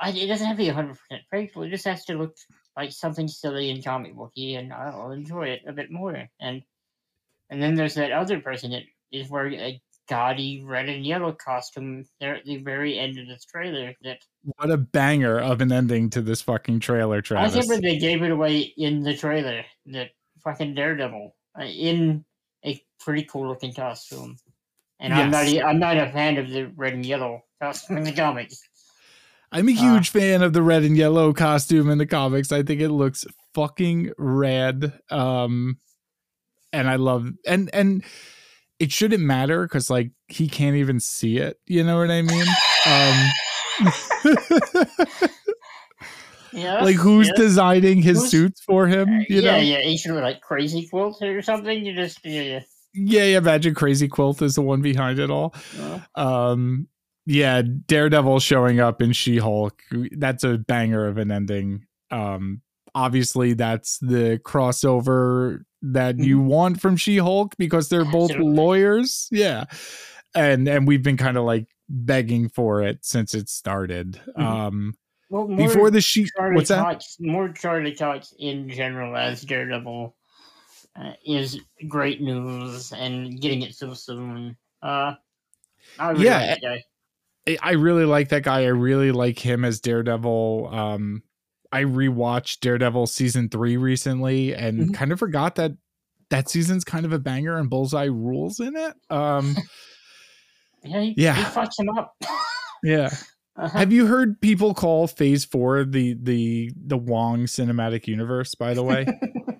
it 0.02 0.26
doesn't 0.26 0.46
have 0.46 0.56
to 0.56 0.62
be 0.62 0.68
hundred 0.68 0.98
percent 0.98 1.22
faithful. 1.30 1.62
It 1.62 1.70
just 1.70 1.84
has 1.84 2.04
to 2.06 2.14
look 2.14 2.34
like 2.76 2.92
something 2.92 3.28
silly 3.28 3.70
and 3.70 3.84
comic 3.84 4.16
booky, 4.16 4.54
and 4.54 4.72
I'll 4.72 5.10
enjoy 5.10 5.48
it 5.48 5.62
a 5.66 5.72
bit 5.72 5.90
more. 5.90 6.28
And 6.40 6.62
and 7.50 7.62
then 7.62 7.74
there's 7.74 7.94
that 7.94 8.12
other 8.12 8.40
person 8.40 8.70
that 8.72 8.82
is 9.12 9.28
wearing 9.28 9.54
a 9.54 9.80
gaudy 10.08 10.62
red 10.64 10.88
and 10.88 11.06
yellow 11.06 11.32
costume 11.32 12.04
there 12.20 12.34
at 12.34 12.44
the 12.44 12.56
very 12.56 12.98
end 12.98 13.18
of 13.18 13.28
this 13.28 13.44
trailer. 13.44 13.94
That 14.02 14.18
what 14.42 14.70
a 14.70 14.76
banger 14.76 15.38
of 15.38 15.60
an 15.60 15.72
ending 15.72 16.10
to 16.10 16.22
this 16.22 16.42
fucking 16.42 16.80
trailer, 16.80 17.20
Travis. 17.20 17.56
I 17.56 17.60
think 17.60 17.82
they 17.82 17.98
gave 17.98 18.22
it 18.22 18.30
away 18.30 18.72
in 18.76 19.02
the 19.02 19.16
trailer. 19.16 19.64
That 19.86 20.10
fucking 20.42 20.74
Daredevil 20.74 21.34
uh, 21.58 21.64
in 21.64 22.24
a 22.64 22.82
pretty 22.98 23.24
cool 23.24 23.48
looking 23.48 23.72
costume. 23.74 24.36
And 24.98 25.14
yes. 25.14 25.22
I'm 25.22 25.30
not 25.30 25.64
I'm 25.64 25.78
not 25.78 25.96
a 25.96 26.10
fan 26.12 26.38
of 26.38 26.50
the 26.50 26.64
red 26.76 26.94
and 26.94 27.06
yellow 27.06 27.42
costume 27.60 27.98
in 27.98 28.04
the 28.04 28.12
comics. 28.12 28.60
I'm 29.52 29.68
a 29.68 29.72
uh, 29.72 29.76
huge 29.76 30.10
uh, 30.10 30.18
fan 30.20 30.42
of 30.42 30.52
the 30.52 30.62
red 30.62 30.82
and 30.84 30.96
yellow 30.96 31.32
costume 31.32 31.90
in 31.90 31.98
the 31.98 32.06
comics. 32.06 32.52
I 32.52 32.62
think 32.62 32.80
it 32.80 32.90
looks 32.90 33.24
fucking 33.54 34.12
rad. 34.16 34.92
Um, 35.10 35.78
and 36.72 36.88
I 36.88 36.96
love 36.96 37.28
and 37.46 37.68
and 37.72 38.04
it 38.78 38.92
shouldn't 38.92 39.22
matter 39.24 39.64
because 39.64 39.90
like 39.90 40.12
he 40.28 40.48
can't 40.48 40.76
even 40.76 41.00
see 41.00 41.38
it. 41.38 41.58
You 41.66 41.82
know 41.84 41.98
what 41.98 42.10
I 42.10 42.22
mean? 42.22 42.46
Um, 42.86 43.30
Yeah. 46.52 46.82
like 46.82 46.96
who's 46.96 47.28
yeah. 47.28 47.34
designing 47.36 48.02
his 48.02 48.18
Who's- 48.18 48.30
suits 48.30 48.60
for 48.62 48.86
him? 48.86 49.08
You 49.28 49.40
yeah, 49.40 49.52
know? 49.52 49.58
yeah. 49.58 49.80
He 49.82 49.96
should 49.96 50.12
have 50.14 50.22
like 50.22 50.40
crazy 50.40 50.86
quilt 50.86 51.22
or 51.22 51.42
something. 51.42 51.84
You 51.84 51.94
just 51.94 52.24
yeah, 52.24 52.42
yeah. 52.42 52.60
yeah, 52.92 53.24
yeah. 53.24 53.40
Magic 53.40 53.76
Crazy 53.76 54.08
Quilt 54.08 54.42
is 54.42 54.54
the 54.56 54.62
one 54.62 54.82
behind 54.82 55.18
it 55.20 55.30
all. 55.30 55.54
Uh, 55.80 56.00
Um, 56.20 56.88
yeah, 57.26 57.62
Daredevil 57.62 58.40
showing 58.40 58.80
up 58.80 59.02
in 59.02 59.12
She 59.12 59.38
Hulk. 59.38 59.82
That's 60.12 60.44
a 60.44 60.58
banger 60.58 61.06
of 61.06 61.18
an 61.18 61.30
ending. 61.30 61.86
Um, 62.10 62.62
obviously, 62.94 63.54
that's 63.54 63.98
the 63.98 64.40
crossover 64.44 65.64
that 65.82 66.18
you 66.18 66.40
want 66.40 66.80
from 66.80 66.96
She 66.96 67.18
Hulk 67.18 67.54
because 67.58 67.88
they're 67.88 68.04
both 68.04 68.30
Absolutely. 68.30 68.54
lawyers. 68.56 69.28
Yeah, 69.30 69.64
and 70.34 70.66
and 70.68 70.86
we've 70.86 71.02
been 71.02 71.16
kind 71.16 71.36
of 71.36 71.44
like 71.44 71.66
begging 71.88 72.48
for 72.48 72.82
it 72.82 73.04
since 73.04 73.34
it 73.34 73.48
started. 73.48 74.20
Mhm. 74.36 74.42
Um, 74.44 74.94
well, 75.28 75.46
before 75.46 75.90
the 75.90 76.00
she, 76.00 76.26
Charlie 76.36 76.56
what's 76.56 76.68
that? 76.70 76.82
Cox, 76.82 77.16
more 77.20 77.48
Charlie 77.50 77.94
Cox 77.94 78.34
in 78.38 78.68
general 78.68 79.16
as 79.16 79.42
Daredevil 79.42 80.14
uh, 80.96 81.12
is 81.24 81.60
great 81.88 82.20
news, 82.20 82.92
and 82.92 83.40
getting 83.40 83.62
it 83.62 83.74
so 83.74 83.94
soon. 83.94 84.56
Uh, 84.82 85.14
I 85.98 86.10
really 86.10 86.24
Yeah, 86.24 86.56
like. 86.62 86.84
I- 87.58 87.72
really 87.72 88.04
like 88.04 88.28
that 88.30 88.42
guy. 88.42 88.62
I 88.64 88.68
really 88.68 89.12
like 89.12 89.38
him 89.38 89.64
as 89.64 89.80
Daredevil. 89.80 90.68
Um, 90.72 91.22
I 91.72 91.84
rewatched 91.84 92.60
Daredevil 92.60 93.06
season 93.06 93.48
three 93.48 93.76
recently 93.76 94.54
and 94.54 94.90
Mhm. 94.90 94.94
kind 94.94 95.12
of 95.12 95.18
forgot 95.18 95.54
that 95.56 95.72
that 96.30 96.48
season's 96.48 96.84
kind 96.84 97.04
of 97.04 97.12
a 97.12 97.18
banger 97.18 97.58
and 97.58 97.68
Bullseye 97.68 98.04
rules 98.04 98.60
in 98.60 98.76
it. 98.76 98.94
Um, 99.10 99.56
Yeah, 100.84 101.00
he, 101.02 101.14
Yeah. 101.16 101.34
he 101.34 101.42
fucks 101.42 101.78
him 101.78 101.88
up. 101.90 102.16
yeah. 102.82 103.10
Uh-huh. 103.56 103.78
Have 103.78 103.92
you 103.92 104.06
heard 104.06 104.40
people 104.40 104.72
call 104.72 105.06
Phase 105.06 105.44
Four 105.44 105.84
the 105.84 106.16
the 106.22 106.70
the 106.86 106.96
Wong 106.96 107.40
cinematic 107.44 108.06
universe? 108.06 108.54
By 108.54 108.72
the 108.72 108.82
way, 108.82 109.06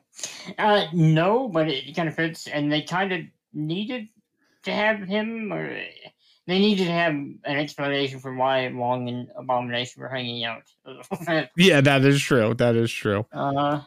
uh, 0.59 0.87
no, 0.95 1.49
but 1.49 1.69
it 1.69 1.95
kind 1.95 2.09
of 2.09 2.15
fits, 2.15 2.47
and 2.47 2.73
they 2.73 2.81
kind 2.83 3.13
of 3.13 3.21
needed 3.53 4.09
to 4.63 4.73
have 4.73 5.01
him, 5.03 5.53
or 5.53 5.67
they 6.51 6.59
needed 6.59 6.87
to 6.87 6.93
have 6.93 7.13
an 7.13 7.39
explanation 7.45 8.19
for 8.19 8.35
why 8.35 8.69
Wong 8.73 9.09
and 9.09 9.29
Abomination 9.37 10.03
were 10.03 10.09
hanging 10.09 10.45
out. 10.45 10.63
yeah, 11.57 11.81
that 11.81 12.05
is 12.05 12.21
true. 12.21 12.55
That 12.55 12.77
is 12.77 12.91
true. 12.91 13.27
uh, 13.33 13.83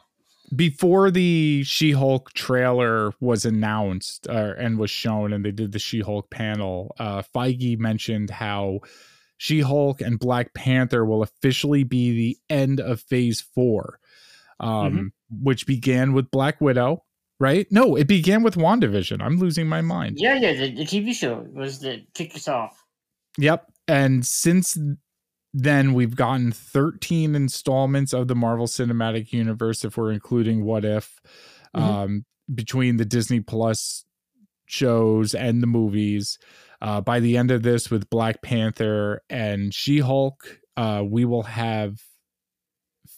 before 0.56 1.12
the 1.12 1.64
She-Hulk 1.64 2.32
trailer 2.34 3.14
was 3.20 3.46
announced 3.46 4.28
uh, 4.28 4.54
and 4.58 4.78
was 4.78 4.92
shown, 4.92 5.34
and 5.34 5.44
they 5.44 5.52
did 5.52 5.72
the 5.72 5.80
She-Hulk 5.80 6.30
panel, 6.30 6.96
uh, 7.00 7.24
Feige 7.36 7.78
mentioned 7.80 8.30
how 8.30 8.80
She-Hulk 9.38 10.02
and 10.02 10.20
Black 10.20 10.54
Panther 10.54 11.06
will 11.06 11.24
officially 11.24 11.84
be 11.84 12.16
the 12.16 12.38
end 12.50 12.80
of 12.80 13.02
Phase 13.02 13.42
Four, 13.42 14.00
um, 14.60 15.12
which 15.30 15.66
began 15.66 16.14
with 16.14 16.32
Black 16.32 16.62
Widow. 16.62 17.04
Right? 17.44 17.68
No, 17.70 17.96
it 17.98 18.08
began 18.08 18.42
with 18.42 18.56
WandaVision. 18.56 19.22
I'm 19.22 19.38
losing 19.38 19.68
my 19.68 19.82
mind. 19.82 20.16
yeah, 20.18 20.36
yeah, 20.36 20.54
the, 20.54 20.72
the 20.76 20.86
TV 20.86 21.14
show 21.14 21.46
was 21.54 21.80
the 21.80 22.06
kick 22.14 22.34
us 22.36 22.48
off. 22.48 22.82
Yep. 23.38 23.70
And 23.90 24.26
since 24.26 24.78
then, 25.54 25.94
we've 25.94 26.16
gotten 26.16 26.54
13 26.54 27.36
installments 27.36 28.14
of 28.14 28.30
the 28.30 28.36
Marvel 28.36 28.66
Cinematic 28.66 29.34
Universe, 29.34 29.84
if 29.84 29.98
we're 29.98 30.12
including 30.14 30.64
What 30.64 30.86
If, 30.86 31.20
Mhm. 31.76 31.82
um, 31.82 32.26
between 32.54 32.96
the 32.96 33.04
Disney 33.06 33.42
Plus 33.42 34.06
shows 34.66 35.36
and 35.36 35.62
the 35.62 35.68
movies. 35.68 36.40
Uh, 36.82 37.02
by 37.02 37.20
the 37.20 37.36
end 37.36 37.52
of 37.52 37.62
this, 37.64 37.92
with 37.92 38.10
Black 38.10 38.42
Panther 38.42 39.22
and 39.30 39.74
She 39.74 40.00
Hulk, 40.00 40.60
uh, 40.78 41.04
we 41.06 41.26
will 41.26 41.44
have 41.44 42.00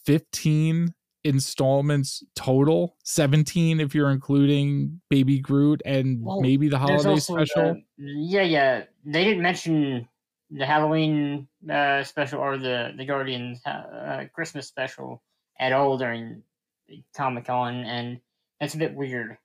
15 0.05 0.95
installments 1.25 2.23
total 2.35 2.95
17 3.03 3.79
if 3.79 3.93
you're 3.95 4.11
including 4.11 5.01
baby 5.09 5.39
groot 5.39 5.81
and 5.85 6.23
Well, 6.23 6.39
maybe 6.41 6.69
the 6.69 6.77
holiday 6.77 7.09
also 7.09 7.35
the- 7.35 7.45
special 7.45 7.81
yeah, 7.97 8.43
yeah, 8.43 8.83
they 9.05 9.23
didn't 9.23 9.41
mention 9.43 10.07
the 10.51 10.65
Halloween 10.65 11.47
uh, 11.69 12.03
special 12.03 12.39
or 12.39 12.57
the 12.57 12.93
the 12.95 13.03
Guardians 13.05 13.61
uh, 13.65 14.25
Christmas 14.33 14.67
special 14.67 15.23
at 15.59 15.73
all 15.73 15.97
during 15.97 16.43
Comic 17.15 17.45
Con, 17.45 17.83
and 17.83 18.19
that's 18.59 18.75
a 18.75 18.77
bit 18.77 18.93
weird. 18.93 19.37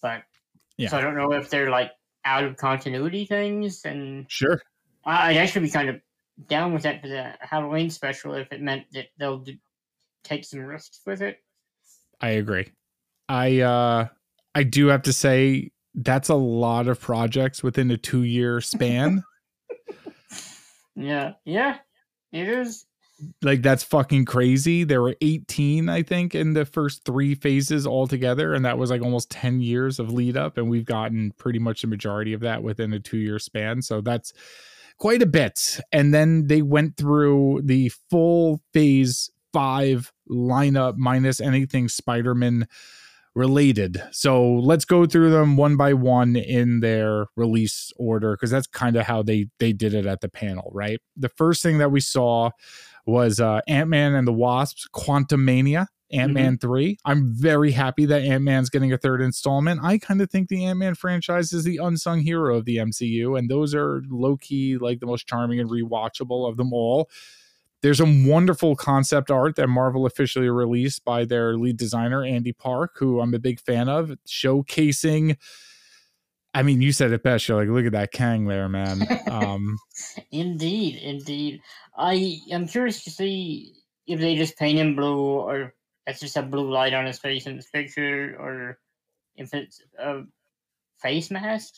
But 0.00 0.22
Yeah. 0.76 0.90
so 0.90 0.98
I 0.98 1.00
don't 1.00 1.16
know 1.16 1.32
if 1.32 1.50
they're 1.50 1.70
like 1.70 1.90
out 2.24 2.44
of 2.44 2.56
continuity 2.56 3.24
things, 3.24 3.84
and 3.84 4.30
sure 4.30 4.62
I- 5.04 5.30
I'd 5.30 5.36
actually 5.38 5.62
be 5.66 5.70
kind 5.70 5.88
of 5.88 6.00
down 6.46 6.72
with 6.72 6.84
that 6.84 7.00
for 7.02 7.08
the 7.08 7.34
Halloween 7.40 7.90
special 7.90 8.34
if 8.34 8.52
it 8.52 8.60
meant 8.60 8.84
that 8.92 9.06
they'll 9.18 9.38
do, 9.38 9.54
take 10.28 10.44
some 10.44 10.60
risks 10.60 11.00
with 11.06 11.22
it. 11.22 11.38
I 12.20 12.30
agree. 12.30 12.68
I 13.28 13.60
uh 13.60 14.08
I 14.54 14.62
do 14.64 14.88
have 14.88 15.02
to 15.02 15.12
say 15.12 15.70
that's 15.94 16.28
a 16.28 16.34
lot 16.34 16.88
of 16.88 17.00
projects 17.00 17.62
within 17.62 17.90
a 17.90 17.96
2-year 17.96 18.60
span. 18.60 19.22
Yeah, 21.00 21.34
yeah, 21.44 21.76
it 22.32 22.48
is. 22.48 22.84
like 23.42 23.62
that's 23.62 23.84
fucking 23.84 24.24
crazy. 24.24 24.82
There 24.82 25.00
were 25.00 25.14
18 25.20 25.88
I 25.88 26.02
think 26.02 26.34
in 26.34 26.54
the 26.54 26.64
first 26.64 27.04
3 27.04 27.36
phases 27.36 27.86
altogether 27.86 28.52
and 28.52 28.64
that 28.64 28.78
was 28.78 28.90
like 28.90 29.02
almost 29.02 29.30
10 29.30 29.60
years 29.60 30.00
of 30.00 30.12
lead 30.12 30.36
up 30.36 30.58
and 30.58 30.68
we've 30.68 30.84
gotten 30.84 31.30
pretty 31.38 31.60
much 31.60 31.82
the 31.82 31.86
majority 31.86 32.32
of 32.32 32.40
that 32.40 32.64
within 32.64 32.92
a 32.92 32.98
2-year 32.98 33.38
span. 33.38 33.80
So 33.80 34.00
that's 34.00 34.32
quite 34.98 35.22
a 35.22 35.26
bit. 35.26 35.78
And 35.92 36.12
then 36.12 36.48
they 36.48 36.62
went 36.62 36.96
through 36.96 37.60
the 37.64 37.90
full 38.10 38.60
phase 38.72 39.30
5 39.52 40.12
lineup 40.30 40.94
minus 40.96 41.40
anything 41.40 41.88
Spider-Man 41.88 42.66
related. 43.34 44.02
So 44.10 44.52
let's 44.54 44.84
go 44.84 45.06
through 45.06 45.30
them 45.30 45.56
one 45.56 45.76
by 45.76 45.94
one 45.94 46.34
in 46.34 46.80
their 46.80 47.26
release 47.36 47.92
order 47.96 48.32
because 48.32 48.50
that's 48.50 48.66
kind 48.66 48.96
of 48.96 49.06
how 49.06 49.22
they 49.22 49.46
they 49.60 49.72
did 49.72 49.94
it 49.94 50.06
at 50.06 50.20
the 50.20 50.28
panel, 50.28 50.70
right? 50.74 51.00
The 51.16 51.28
first 51.28 51.62
thing 51.62 51.78
that 51.78 51.92
we 51.92 52.00
saw 52.00 52.50
was 53.06 53.38
uh, 53.40 53.60
Ant 53.68 53.88
Man 53.88 54.14
and 54.14 54.26
the 54.26 54.32
Wasps 54.32 54.88
Quantumania. 54.94 55.86
Ant 56.10 56.32
Man 56.32 56.56
3. 56.56 56.96
I'm 57.04 57.34
very 57.34 57.72
happy 57.72 58.06
that 58.06 58.22
Ant 58.22 58.42
Man's 58.42 58.70
getting 58.70 58.94
a 58.94 58.96
third 58.96 59.20
installment. 59.20 59.80
I 59.84 59.98
kind 59.98 60.22
of 60.22 60.30
think 60.30 60.48
the 60.48 60.64
Ant 60.64 60.78
Man 60.78 60.94
franchise 60.94 61.52
is 61.52 61.64
the 61.64 61.76
unsung 61.76 62.20
hero 62.20 62.56
of 62.56 62.64
the 62.64 62.78
MCU, 62.78 63.38
and 63.38 63.50
those 63.50 63.74
are 63.74 64.02
low 64.08 64.38
key 64.38 64.78
like 64.78 65.00
the 65.00 65.06
most 65.06 65.26
charming 65.26 65.60
and 65.60 65.68
rewatchable 65.68 66.48
of 66.48 66.56
them 66.56 66.72
all. 66.72 67.10
There's 67.80 68.00
a 68.00 68.26
wonderful 68.26 68.74
concept 68.74 69.30
art 69.30 69.56
that 69.56 69.68
Marvel 69.68 70.04
officially 70.04 70.48
released 70.48 71.04
by 71.04 71.24
their 71.24 71.56
lead 71.56 71.76
designer, 71.76 72.24
Andy 72.24 72.52
Park, 72.52 72.96
who 72.98 73.20
I'm 73.20 73.34
a 73.34 73.38
big 73.38 73.60
fan 73.60 73.88
of, 73.88 74.12
showcasing. 74.26 75.36
I 76.54 76.62
mean, 76.62 76.80
you 76.80 76.92
said 76.92 77.12
it 77.12 77.22
best. 77.22 77.46
You're 77.46 77.60
like, 77.60 77.68
look 77.68 77.86
at 77.86 77.92
that 77.92 78.10
Kang 78.10 78.46
there, 78.46 78.68
man. 78.68 79.06
Um, 79.30 79.78
Indeed, 80.32 80.96
indeed. 80.96 81.60
I 81.96 82.38
I'm 82.52 82.66
curious 82.66 83.04
to 83.04 83.10
see 83.10 83.74
if 84.06 84.18
they 84.18 84.36
just 84.36 84.56
paint 84.56 84.78
him 84.78 84.96
blue 84.96 85.18
or 85.18 85.74
that's 86.06 86.20
just 86.20 86.36
a 86.36 86.42
blue 86.42 86.70
light 86.70 86.94
on 86.94 87.04
his 87.06 87.18
face 87.18 87.46
in 87.46 87.56
this 87.56 87.68
picture 87.70 88.34
or 88.40 88.78
if 89.36 89.52
it's 89.52 89.82
a 89.98 90.22
face 91.00 91.30
mask. 91.30 91.74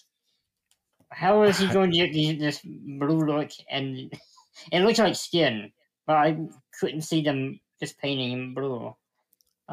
How 1.10 1.42
is 1.42 1.58
he 1.58 1.66
going 1.66 1.90
to 1.90 2.08
get 2.08 2.38
this 2.38 2.60
blue 2.64 3.26
look? 3.26 3.50
And 3.68 4.12
it 4.72 4.80
looks 4.80 5.00
like 5.00 5.16
skin, 5.16 5.72
but 6.10 6.16
I 6.16 6.36
couldn't 6.80 7.02
see 7.02 7.22
them 7.22 7.60
just 7.78 7.96
painting 7.98 8.32
him 8.32 8.52
blue. 8.52 8.96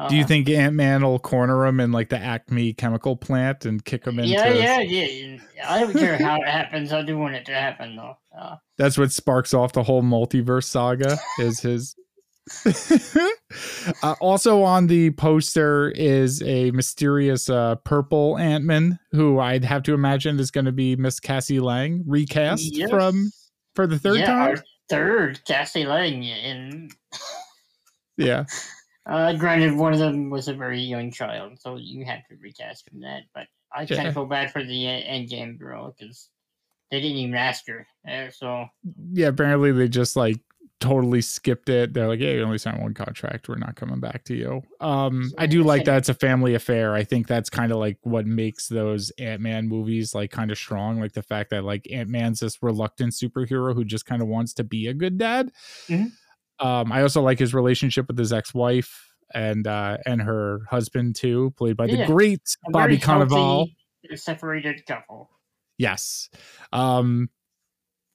do 0.08 0.14
you 0.14 0.22
Uh, 0.22 0.26
think 0.28 0.48
Ant 0.48 0.72
Man 0.76 1.02
will 1.02 1.18
corner 1.18 1.66
him 1.66 1.80
in 1.80 1.90
like 1.90 2.10
the 2.10 2.16
Acme 2.18 2.74
chemical 2.74 3.16
plant 3.16 3.64
and 3.64 3.84
kick 3.84 4.06
him 4.06 4.20
into? 4.20 4.30
Yeah, 4.30 4.50
yeah, 4.50 4.78
yeah. 4.78 5.38
I 5.68 5.80
don't 5.80 5.92
care 5.94 6.16
how 6.16 6.36
it 6.36 6.46
happens. 6.46 6.92
I 6.92 7.02
do 7.02 7.18
want 7.18 7.34
it 7.34 7.44
to 7.46 7.54
happen, 7.54 7.96
though. 7.96 8.16
Uh, 8.32 8.54
That's 8.76 8.96
what 8.96 9.10
sparks 9.10 9.52
off 9.52 9.72
the 9.72 9.82
whole 9.82 10.02
multiverse 10.04 10.66
saga. 10.66 11.18
Is 11.40 11.58
his. 11.58 11.96
uh, 14.04 14.14
also 14.20 14.62
on 14.62 14.86
the 14.86 15.10
poster 15.10 15.90
is 15.90 16.40
a 16.42 16.70
mysterious 16.70 17.50
uh, 17.50 17.74
purple 17.84 18.38
Ant-Man 18.38 19.00
who 19.10 19.40
I'd 19.40 19.64
have 19.64 19.82
to 19.82 19.92
imagine 19.92 20.38
is 20.38 20.52
going 20.52 20.66
to 20.66 20.72
be 20.72 20.94
Miss 20.94 21.18
Cassie 21.18 21.58
Lang 21.58 22.04
recast 22.06 22.76
yes. 22.76 22.88
from 22.88 23.32
for 23.74 23.88
the 23.88 23.98
third 23.98 24.20
yeah, 24.20 24.26
time. 24.26 24.50
our 24.50 24.64
third 24.88 25.44
Cassie 25.44 25.86
Lang 25.86 26.22
in 26.24 26.90
Yeah, 28.16 28.44
Uh, 29.06 29.32
granted, 29.32 29.74
one 29.74 29.94
of 29.94 29.98
them 29.98 30.28
was 30.28 30.48
a 30.48 30.54
very 30.54 30.80
young 30.80 31.10
child, 31.10 31.58
so 31.58 31.76
you 31.76 32.04
had 32.04 32.22
to 32.28 32.36
recast 32.36 32.86
from 32.88 33.00
that. 33.00 33.22
But 33.34 33.46
I 33.72 33.86
kind 33.86 34.02
Yeah. 34.02 34.08
of 34.08 34.14
feel 34.14 34.26
bad 34.26 34.52
for 34.52 34.62
the 34.62 34.86
uh, 34.86 35.00
Endgame 35.00 35.58
girl 35.58 35.94
because 35.98 36.28
they 36.90 37.00
didn't 37.00 37.16
even 37.16 37.34
ask 37.34 37.66
her. 37.68 37.86
Uh, 38.06 38.30
so 38.30 38.66
yeah. 39.12 39.28
Apparently 39.28 39.72
they 39.72 39.88
just 39.88 40.14
like 40.14 40.38
totally 40.80 41.20
skipped 41.20 41.68
it. 41.68 41.92
They're 41.92 42.08
like, 42.08 42.20
"Yeah, 42.20 42.30
you 42.30 42.42
only 42.42 42.58
signed 42.58 42.80
one 42.80 42.94
contract. 42.94 43.48
We're 43.48 43.56
not 43.56 43.76
coming 43.76 44.00
back 44.00 44.24
to 44.24 44.34
you." 44.34 44.62
Um, 44.80 45.30
I 45.38 45.46
do 45.46 45.62
like 45.62 45.84
that 45.86 45.98
it's 45.98 46.08
a 46.08 46.14
family 46.14 46.54
affair. 46.54 46.94
I 46.94 47.04
think 47.04 47.26
that's 47.26 47.50
kind 47.50 47.72
of 47.72 47.78
like 47.78 47.98
what 48.02 48.26
makes 48.26 48.68
those 48.68 49.10
Ant 49.18 49.40
Man 49.40 49.68
movies 49.68 50.14
like 50.14 50.30
kind 50.30 50.50
of 50.50 50.58
strong. 50.58 51.00
Like 51.00 51.12
the 51.12 51.22
fact 51.22 51.50
that 51.50 51.64
like 51.64 51.90
Ant 51.90 52.08
Man's 52.08 52.40
this 52.40 52.62
reluctant 52.62 53.12
superhero 53.12 53.74
who 53.74 53.84
just 53.84 54.06
kind 54.06 54.22
of 54.22 54.28
wants 54.28 54.54
to 54.54 54.64
be 54.64 54.86
a 54.86 54.94
good 54.94 55.18
dad. 55.18 55.50
Mhm. 55.88 56.12
Um, 56.60 56.92
I 56.92 57.02
also 57.02 57.22
like 57.22 57.38
his 57.38 57.54
relationship 57.54 58.08
with 58.08 58.18
his 58.18 58.32
ex 58.32 58.52
wife 58.54 59.04
and 59.34 59.66
uh 59.66 59.98
and 60.06 60.22
her 60.22 60.60
husband 60.70 61.16
too, 61.16 61.52
played 61.56 61.76
by 61.76 61.86
the 61.86 62.04
great 62.06 62.42
Bobby 62.70 62.98
Cannavale. 62.98 63.66
separated 64.14 64.86
couple. 64.86 65.30
Yes. 65.76 66.30
Um 66.72 67.28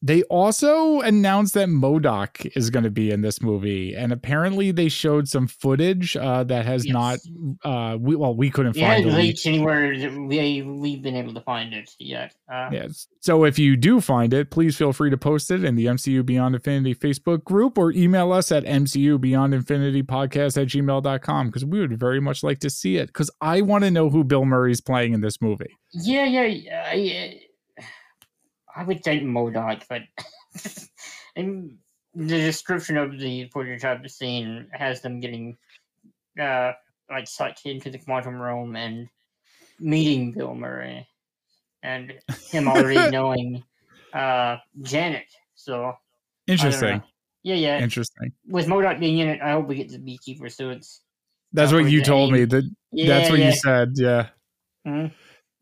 they 0.05 0.21
also 0.23 0.99
announced 0.99 1.53
that 1.53 1.69
MODOK 1.69 2.51
is 2.57 2.69
going 2.69 2.83
to 2.83 2.91
be 2.91 3.09
in 3.09 3.21
this 3.21 3.41
movie, 3.41 3.95
and 3.95 4.11
apparently 4.11 4.71
they 4.71 4.89
showed 4.89 5.29
some 5.29 5.47
footage 5.47 6.17
uh, 6.17 6.43
that 6.43 6.65
has 6.65 6.85
Yes. 6.85 6.93
not. 6.93 7.19
Uh, 7.63 7.97
we, 7.97 8.15
well, 8.17 8.35
we 8.35 8.49
couldn't 8.49 8.75
It 8.75 8.81
find 8.81 8.93
hasn't 9.05 9.11
the 9.11 9.17
leak. 9.17 9.27
leaked 9.35 9.45
anywhere 9.47 9.97
that 9.97 10.11
we 10.13 10.61
we've 10.61 11.01
been 11.01 11.15
able 11.15 11.33
to 11.33 11.41
find 11.41 11.73
it 11.73 11.89
yet. 11.99 12.35
Uh, 12.53 12.69
Yes. 12.71 13.07
So 13.21 13.45
if 13.45 13.57
you 13.57 13.77
do 13.77 14.01
find 14.01 14.33
it, 14.33 14.49
please 14.51 14.75
feel 14.75 14.91
free 14.91 15.09
to 15.09 15.17
post 15.17 15.49
it 15.49 15.63
in 15.63 15.75
the 15.75 15.85
MCU 15.85 16.25
Beyond 16.25 16.55
Infinity 16.55 16.93
Facebook 16.95 17.45
group 17.45 17.77
or 17.77 17.93
email 17.93 18.33
us 18.33 18.51
at 18.51 18.65
MCU 18.65 19.19
Beyond 19.21 19.53
Infinity 19.53 20.03
Podcast 20.03 20.61
at 20.61 20.67
gmail.com 20.67 21.47
because 21.47 21.63
we 21.63 21.79
would 21.79 21.97
very 21.97 22.19
much 22.19 22.43
like 22.43 22.59
to 22.59 22.69
see 22.69 22.97
it 22.97 23.07
because 23.07 23.31
I 23.39 23.61
want 23.61 23.85
to 23.85 23.91
know 23.91 24.09
who 24.09 24.25
Bill 24.25 24.43
Murray's 24.43 24.81
playing 24.81 25.13
in 25.13 25.21
this 25.21 25.41
movie. 25.41 25.77
Yeah, 25.93 26.25
yeah, 26.25 26.43
yeah. 26.93 27.33
I, 28.75 28.83
would 28.83 29.03
think 29.03 29.23
MODOK, 29.23 29.83
but 29.89 30.01
and 31.35 31.77
the 32.15 32.37
description 32.37 32.97
of 32.97 33.19
the 33.19 33.45
footage 33.49 33.83
I've 33.83 34.09
seen 34.11 34.67
has 34.71 35.01
them 35.01 35.19
getting 35.19 35.57
uh 36.39 36.73
like 37.09 37.27
sucked 37.27 37.65
into 37.65 37.89
the 37.89 37.97
quantum 37.97 38.41
realm 38.41 38.75
and 38.75 39.07
meeting 39.79 40.31
Bill 40.31 40.55
Murray 40.55 41.07
and 41.81 42.13
him 42.51 42.67
already 42.67 43.11
knowing 43.11 43.63
uh 44.13 44.57
Janet. 44.81 45.25
So 45.55 45.93
Interesting. 46.47 47.01
Yeah, 47.43 47.55
yeah. 47.55 47.79
Interesting. 47.79 48.31
With 48.47 48.67
MODOK 48.67 48.99
being 48.99 49.19
in 49.19 49.27
it, 49.27 49.41
I 49.41 49.51
hope 49.51 49.67
we 49.67 49.75
get 49.75 49.89
the 49.89 49.99
beekeeper 49.99 50.49
suits. 50.49 51.01
That's 51.51 51.71
what 51.71 51.89
you 51.89 51.99
to 51.99 52.05
told 52.05 52.31
me. 52.31 52.45
That 52.45 52.69
Yeah, 52.91 53.07
that's 53.07 53.29
what 53.29 53.39
yeah. 53.39 53.49
you 53.49 53.55
said. 53.55 53.93
Yeah. 53.95 54.27
Mhm. 54.87 55.11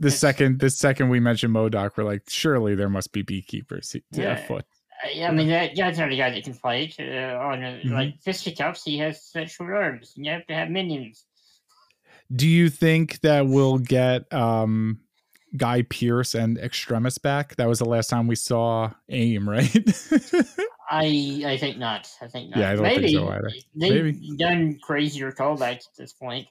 The 0.01 0.07
It's- 0.07 0.19
second 0.19 0.59
the 0.59 0.69
second 0.69 1.07
we 1.09 1.19
mentioned 1.19 1.53
MODOK, 1.53 1.91
we're 1.95 2.03
like, 2.03 2.23
surely 2.27 2.75
there 2.75 2.89
must 2.89 3.13
be 3.13 3.21
beekeepers 3.21 3.95
Yeah. 4.11 4.33
afoot. 4.33 4.65
I, 5.03 5.23
I 5.25 5.31
mean, 5.31 5.47
that 5.47 5.75
guy's 5.75 5.97
not 5.97 6.11
a 6.11 6.15
guy 6.15 6.29
that 6.31 6.43
can 6.43 6.53
fight. 6.53 6.95
Uh, 6.99 7.37
on 7.41 7.63
a, 7.63 7.81
Mhm. 7.83 7.91
like 7.91 8.19
fisticuffs, 8.21 8.83
he 8.83 8.97
has 8.99 9.23
such 9.23 9.51
short 9.55 9.73
arms. 9.73 10.13
and 10.15 10.25
You 10.25 10.31
have 10.33 10.45
to 10.47 10.53
have 10.53 10.69
minions. 10.69 11.25
Do 12.35 12.47
you 12.47 12.69
think 12.69 13.19
that 13.21 13.47
we'll 13.47 13.77
get 13.79 14.31
um 14.33 14.99
Guy 15.57 15.81
Pearce 15.83 16.33
and 16.33 16.57
Extremis 16.57 17.17
back? 17.17 17.55
That 17.57 17.67
was 17.67 17.79
the 17.79 17.85
last 17.85 18.09
time 18.09 18.25
we 18.27 18.35
saw 18.35 18.91
AIM, 19.09 19.49
right? 19.57 19.69
I 20.89 21.43
I 21.45 21.57
think 21.57 21.77
not. 21.77 22.09
I 22.21 22.27
think 22.27 22.51
not. 22.51 22.59
Yeah, 22.59 22.71
I 22.71 22.75
don't 22.75 22.85
think 22.85 23.09
so 23.09 23.27
either. 23.29 23.51
they've 23.75 24.03
Maybe. 24.05 24.35
done 24.37 24.79
crazier 24.81 25.31
callbacks 25.31 25.87
at 25.89 25.95
this 25.97 26.13
point. 26.13 26.47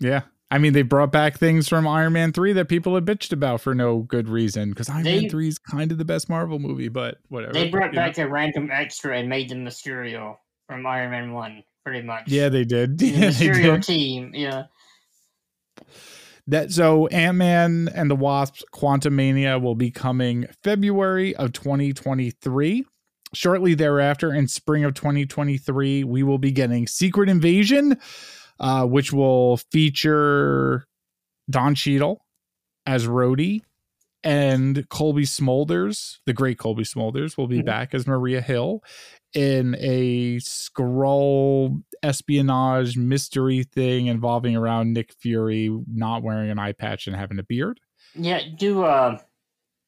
yeah. 0.00 0.22
I 0.50 0.58
mean, 0.58 0.72
they 0.74 0.82
brought 0.82 1.10
back 1.10 1.38
things 1.38 1.68
from 1.68 1.88
Iron 1.88 2.12
Man 2.12 2.32
3 2.32 2.52
that 2.52 2.68
people 2.68 2.94
had 2.94 3.04
bitched 3.04 3.32
about 3.32 3.60
for 3.60 3.74
no 3.74 4.00
good 4.00 4.28
reason 4.28 4.70
because 4.70 4.88
Iron 4.88 5.02
They- 5.04 5.20
Man 5.22 5.30
3 5.30 5.48
is 5.48 5.58
kind 5.58 5.90
of 5.90 5.98
the 5.98 6.04
best 6.04 6.28
Marvel 6.28 6.58
movie, 6.60 6.88
but 6.88 7.18
whatever. 7.28 7.52
They 7.52 7.68
brought 7.68 7.92
you 7.92 7.98
know? 8.00 8.06
back 8.06 8.18
a 8.18 8.28
random 8.28 8.68
extra 8.72 9.18
and 9.18 9.28
made 9.28 9.48
them 9.48 9.64
Mysterio 9.64 10.36
from 10.68 10.86
Iron 10.86 11.10
Man 11.10 11.32
One, 11.32 11.64
pretty 11.84 12.06
much. 12.06 12.28
Yeah, 12.28 12.48
they 12.48 12.64
did. 12.64 12.98
the 12.98 13.06
Yeah, 13.08 13.28
Mysterio 13.28 13.74
did. 13.74 13.82
team. 13.82 14.30
Yeah, 14.34 14.64
That 16.46 16.70
so 16.70 17.08
Ant 17.08 17.36
Man 17.38 17.88
and 17.92 18.08
the 18.08 18.14
Wasp: 18.16 18.62
Quantumania 18.72 19.60
will 19.60 19.74
be 19.74 19.90
coming 19.90 20.46
February 20.62 21.34
of 21.34 21.52
2023. 21.52 22.84
Shortly 23.34 23.74
thereafter, 23.74 24.32
in 24.32 24.46
spring 24.46 24.84
of 24.84 24.94
2023, 24.94 26.04
we 26.04 26.22
will 26.22 26.38
be 26.38 26.52
getting 26.52 26.86
Secret 26.86 27.28
Invasion, 27.28 27.98
uh, 28.60 28.86
which 28.86 29.12
will 29.12 29.56
feature 29.56 30.86
Don 31.50 31.74
Cheadle 31.74 32.24
as 32.86 33.06
Rhodey, 33.06 33.62
and 34.24 34.88
Cobie 34.88 35.22
Smulders, 35.24 36.18
the 36.26 36.32
great 36.32 36.58
Cobie 36.58 36.82
Smulders, 36.84 37.36
will 37.36 37.46
be 37.46 37.60
Mhm. 37.60 37.66
back 37.66 37.94
as 37.94 38.06
Maria 38.06 38.40
Hill 38.40 38.82
in 39.34 39.76
a 39.78 40.36
Skrull 40.38 41.82
espionage 42.02 42.96
mystery 42.96 43.62
thing 43.62 44.06
involving 44.06 44.56
around 44.56 44.92
Nick 44.92 45.12
Fury 45.12 45.70
not 45.86 46.22
wearing 46.22 46.50
an 46.50 46.58
eye 46.58 46.72
patch 46.72 47.06
and 47.06 47.14
having 47.16 47.38
a 47.38 47.42
beard. 47.42 47.80
yeah. 48.14 48.40
Do 48.56 48.82
uh, 48.84 49.18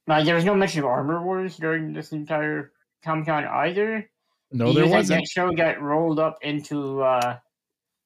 like 0.06 0.24
there 0.24 0.34
was 0.34 0.44
no 0.44 0.54
mention 0.54 0.80
of 0.80 0.86
Armor 0.86 1.22
Wars 1.24 1.56
during 1.56 1.92
this 1.92 2.12
entire 2.12 2.72
Comic 3.02 3.26
Con 3.26 3.44
either. 3.44 4.08
No, 4.52 4.72
there 4.72 4.86
wasn't. 4.86 5.20
that 5.20 5.28
show 5.28 5.50
got 5.52 5.80
rolled 5.80 6.18
up 6.18 6.38
into 6.42 7.00
uh 7.02 7.38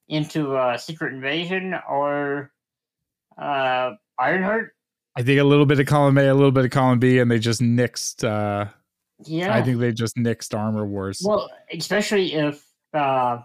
into 0.09 0.55
uh 0.55 0.77
Secret 0.77 1.13
Invasion 1.13 1.73
or 1.89 2.51
uh 3.41 3.91
Ironheart? 4.19 4.75
I 5.15 5.21
think 5.23 5.39
a 5.39 5.43
little 5.43 5.65
bit 5.65 5.79
of 5.79 5.85
column 5.85 6.17
A, 6.17 6.27
a 6.27 6.33
little 6.33 6.51
bit 6.51 6.65
of 6.65 6.71
column 6.71 6.99
B, 6.99 7.19
and 7.19 7.29
they 7.29 7.39
just 7.39 7.61
nixed. 7.61 8.23
Uh, 8.23 8.69
Yeah. 9.25 9.53
I 9.55 9.61
think 9.61 9.79
they 9.79 9.91
just 9.91 10.15
nixed 10.17 10.57
Armor 10.57 10.85
Wars. 10.87 11.21
well, 11.23 11.49
especially 11.71 12.33
if 12.33 12.63
uh 12.93 13.39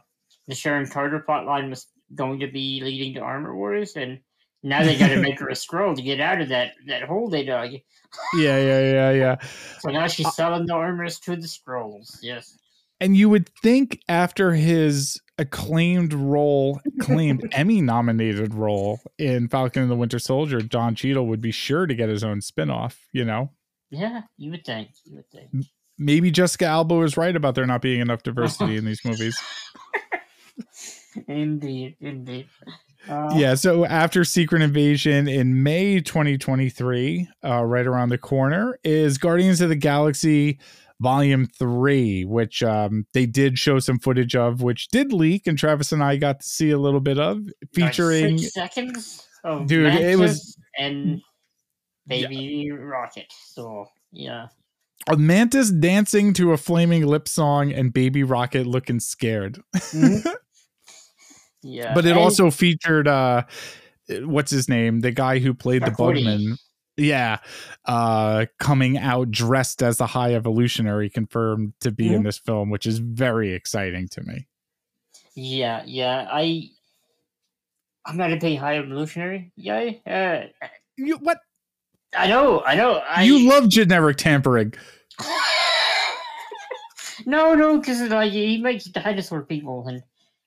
the 0.47 0.55
Sharon 0.55 0.87
Carter 0.89 1.25
plotline 1.29 1.69
was 1.71 1.87
going 2.15 2.41
to 2.41 2.47
be 2.51 2.81
leading 2.83 3.15
to 3.15 3.21
Armor 3.21 3.55
Wars 3.55 3.95
and 3.97 4.19
now 4.63 4.83
they 4.83 4.99
gotta 4.99 5.19
make 5.21 5.39
her 5.41 5.49
a 5.51 5.53
Skrull 5.65 5.95
to 5.95 6.03
get 6.03 6.21
out 6.21 6.41
of 6.41 6.49
that 6.49 6.73
that 6.87 7.03
hole 7.03 7.29
they 7.29 7.45
dug. 7.45 7.71
yeah, 7.73 8.59
yeah, 8.59 8.81
yeah, 8.81 9.11
yeah. 9.13 9.37
So 9.81 9.91
now 9.91 10.07
she's 10.09 10.35
selling 10.35 10.67
the 10.67 10.75
armors 10.75 11.21
to 11.21 11.37
the 11.37 11.47
Skrulls. 11.47 12.19
Yes. 12.23 12.57
And 13.01 13.17
you 13.17 13.29
would 13.29 13.49
think 13.63 14.01
after 14.09 14.55
his 14.55 15.21
acclaimed 15.39 16.13
role, 16.13 16.81
acclaimed 16.99 17.49
Emmy 17.53 17.81
nominated 17.81 18.55
role 18.55 19.01
in 19.19 19.49
Falcon 19.49 19.83
and 19.83 19.91
the 19.91 19.97
Winter 19.97 20.19
Soldier, 20.19 20.61
Don 20.61 20.95
Cheadle 20.95 21.27
would 21.27 21.41
be 21.41 21.53
sure 21.53 21.87
to 21.87 21.95
get 21.95 22.09
his 22.09 22.25
own 22.25 22.41
spinoff, 22.41 22.97
you 23.13 23.25
know? 23.25 23.51
Yeah, 23.91 24.23
you 24.37 24.51
would 24.51 24.65
think. 24.65 24.91
You 25.05 25.17
would 25.17 25.31
think. 25.31 25.67
Maybe 25.99 26.31
Jessica 26.31 26.67
Alba 26.67 26.95
was 26.95 27.17
right 27.17 27.35
about 27.35 27.55
there 27.55 27.67
not 27.67 27.83
being 27.83 28.01
enough 28.01 28.23
diversity 28.23 28.77
in 28.77 28.85
these 28.85 29.05
movies. 29.05 29.39
Indeed, 31.27 31.97
indeed. 32.01 32.47
Uh, 33.09 33.31
Yeah, 33.35 33.55
so 33.55 33.85
after 33.85 34.25
Secret 34.25 34.63
Invasion 34.63 35.27
in 35.27 35.63
May 35.63 36.01
2023, 36.01 37.29
uh, 37.45 37.65
right 37.65 37.87
around 37.87 38.11
the 38.11 38.19
corner, 38.19 38.79
is 38.85 39.19
Guardians 39.19 39.61
of 39.61 39.69
the 39.69 39.77
Galaxy 39.77 40.59
Volume 41.01 41.47
3, 41.59 42.25
which 42.25 42.63
um, 42.63 43.07
they 43.15 43.25
did 43.27 43.59
show 43.59 43.79
some 43.79 43.99
footage 43.99 44.35
of, 44.35 44.63
which 44.63 44.89
did 44.89 45.13
leak, 45.13 45.47
and 45.47 45.57
Travis 45.59 45.93
and 45.93 46.03
I 46.03 46.17
got 46.17 46.41
to 46.41 46.47
see 46.47 46.71
a 46.71 46.79
little 46.79 47.01
bit 47.01 47.19
of, 47.19 47.39
like 47.39 47.55
featuring. 47.73 48.39
six 48.39 48.53
seconds 48.55 49.27
of 49.45 49.67
Dude, 49.67 49.95
it 49.95 50.19
was- 50.19 50.57
and 50.79 51.21
Baby 52.07 52.71
Rocket. 52.73 53.27
So 53.53 53.87
yeah, 54.13 54.47
a 55.09 55.17
mantis 55.17 55.71
dancing 55.71 56.33
to 56.35 56.53
a 56.53 56.57
flaming 56.57 57.07
lip 57.07 57.29
song 57.29 57.71
and 57.73 57.93
baby 57.93 58.23
rocket 58.25 58.67
looking 58.67 58.99
scared 58.99 59.61
Mhm. 59.77 60.27
yeah. 61.63 61.95
but 61.95 62.05
it 62.07 62.11
and 62.11 62.19
also 62.19 62.51
featured 62.51 63.07
uh 63.07 63.43
what's 64.23 64.51
his 64.51 64.69
name 64.69 65.01
the 65.01 65.11
guy 65.13 65.39
who 65.39 65.53
played 65.55 65.83
the 65.85 65.91
bugman 65.91 66.57
yeah 66.99 67.39
uh 67.87 68.45
coming 68.59 68.99
out 68.99 69.31
dressed 69.31 69.83
as 69.83 69.97
the 69.99 70.07
high 70.07 70.35
evolutionary 70.35 71.09
confirmed 71.09 71.73
to 71.81 71.91
be 71.91 72.13
in 72.13 72.21
Mhm. 72.21 72.25
this 72.25 72.39
film 72.39 72.69
which 72.71 72.85
is 72.87 72.99
very 72.99 73.55
exciting 73.55 74.09
to 74.09 74.23
me 74.25 74.47
yeah, 75.41 75.85
yeah. 75.87 76.27
I 76.33 76.69
I'm 78.05 78.17
not 78.17 78.33
a 78.33 78.37
big 78.39 78.59
high 78.59 78.79
evolutionary 78.79 79.53
guy. 79.65 80.01
Uh, 80.05 80.47
you, 80.97 81.17
what 81.19 81.39
I 82.17 82.27
know, 82.27 82.63
I 82.65 82.75
know. 82.75 82.95
I 82.95 83.23
you 83.23 83.49
love 83.49 83.69
generic 83.69 84.17
tampering 84.17 84.75
no, 87.27 87.55
no, 87.55 87.79
because 87.79 88.01
like 88.11 88.33
he 88.33 88.59
makes 88.59 88.85
dinosaur 88.87 89.43
people, 89.43 89.87
and 89.87 90.03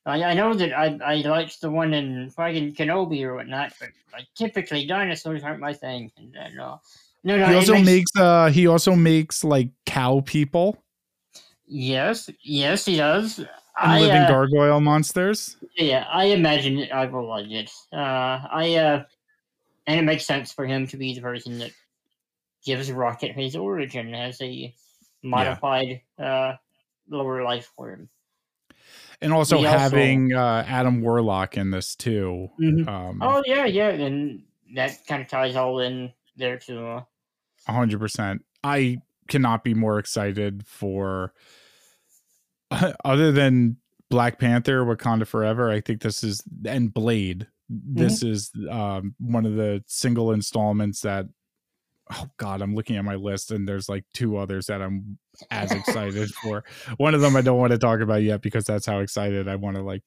I, 0.05 0.23
I 0.23 0.33
know 0.33 0.53
that 0.53 0.73
I 0.73 0.97
I 1.03 1.15
liked 1.17 1.61
the 1.61 1.69
one 1.69 1.93
in 1.93 2.29
fucking 2.31 2.73
Kenobi 2.73 3.23
or 3.23 3.35
whatnot, 3.35 3.73
but 3.79 3.89
like 4.13 4.27
typically 4.35 4.85
dinosaurs 4.85 5.43
aren't 5.43 5.59
my 5.59 5.73
thing. 5.73 6.11
And, 6.17 6.59
uh, 6.59 6.77
no, 7.23 7.37
no, 7.37 7.47
he 7.47 7.55
also 7.55 7.73
makes- 7.73 7.85
makes 7.85 8.11
uh 8.17 8.49
he 8.49 8.67
also 8.67 8.95
makes 8.95 9.43
like 9.43 9.69
cow 9.85 10.21
people 10.25 10.83
yes, 11.67 12.29
yes, 12.41 12.85
he 12.85 12.97
does. 12.97 13.39
and 13.39 13.47
I 13.77 13.99
living 14.01 14.21
uh, 14.23 14.27
gargoyle 14.27 14.81
monsters 14.81 15.57
yeah, 15.77 16.05
I 16.09 16.25
imagine 16.25 16.87
I 16.91 17.05
will 17.05 17.27
like 17.27 17.49
it. 17.49 17.71
Uh, 17.93 18.41
I 18.51 18.75
uh, 18.75 19.03
and 19.87 19.99
it 19.99 20.03
makes 20.03 20.25
sense 20.25 20.51
for 20.51 20.65
him 20.65 20.87
to 20.87 20.97
be 20.97 21.15
the 21.15 21.21
person 21.21 21.59
that 21.59 21.71
gives 22.63 22.91
Rocket 22.91 23.31
his 23.31 23.55
origin 23.55 24.13
as 24.13 24.41
a 24.41 24.73
modified 25.23 26.01
uh 26.19 26.53
lower 27.09 27.43
life 27.43 27.71
for 27.75 27.91
him. 27.91 28.09
And 29.21 29.31
also 29.33 29.59
We 29.59 29.65
also- 29.67 29.77
having 29.77 30.33
uh, 30.33 30.65
Adam 30.67 31.01
Warlock 31.01 31.57
in 31.57 31.71
this 31.71 31.95
too. 31.95 32.49
Mhm. 32.59 32.87
Um, 32.87 33.19
Oh 33.21 33.43
yeah, 33.45 33.65
yeah, 33.65 33.89
and 33.89 34.43
that 34.73 35.05
kind 35.07 35.21
of 35.21 35.27
ties 35.27 35.55
all 35.55 35.79
in 35.79 36.11
there 36.37 36.57
too. 36.57 37.01
hundred 37.67 37.99
percent. 37.99 38.43
I 38.63 38.97
cannot 39.27 39.63
be 39.63 39.73
more 39.73 39.99
excited 39.99 40.65
for 40.65 41.33
other 43.05 43.31
than 43.31 43.77
Black 44.09 44.39
Panther, 44.39 44.83
Wakanda 44.85 45.27
Forever. 45.27 45.69
I 45.69 45.81
think 45.81 46.01
this 46.01 46.23
is 46.23 46.43
and 46.65 46.93
Blade. 46.93 47.47
This 47.69 48.23
is 48.23 48.51
um, 48.69 49.15
one 49.19 49.45
of 49.45 49.55
the 49.55 49.83
single 49.87 50.31
installments 50.31 51.01
that. 51.01 51.27
Oh 52.13 52.27
God, 52.37 52.61
I'm 52.61 52.75
looking 52.75 52.97
at 52.97 53.05
my 53.05 53.15
list 53.15 53.51
and 53.51 53.67
there's 53.67 53.87
like 53.87 54.03
two 54.13 54.37
others 54.37 54.65
that 54.65 54.81
I'm 54.81 55.17
as 55.49 55.71
excited 55.71 56.33
for. 56.43 56.63
One 56.97 57.15
of 57.15 57.21
them 57.21 57.35
I 57.35 57.41
don't 57.41 57.59
want 57.59 57.71
to 57.71 57.77
talk 57.77 58.01
about 58.01 58.21
yet 58.21 58.41
because 58.41 58.65
that's 58.65 58.85
how 58.85 58.99
excited 58.99 59.47
I 59.47 59.55
want 59.55 59.77
to 59.77 59.83
like 59.83 60.03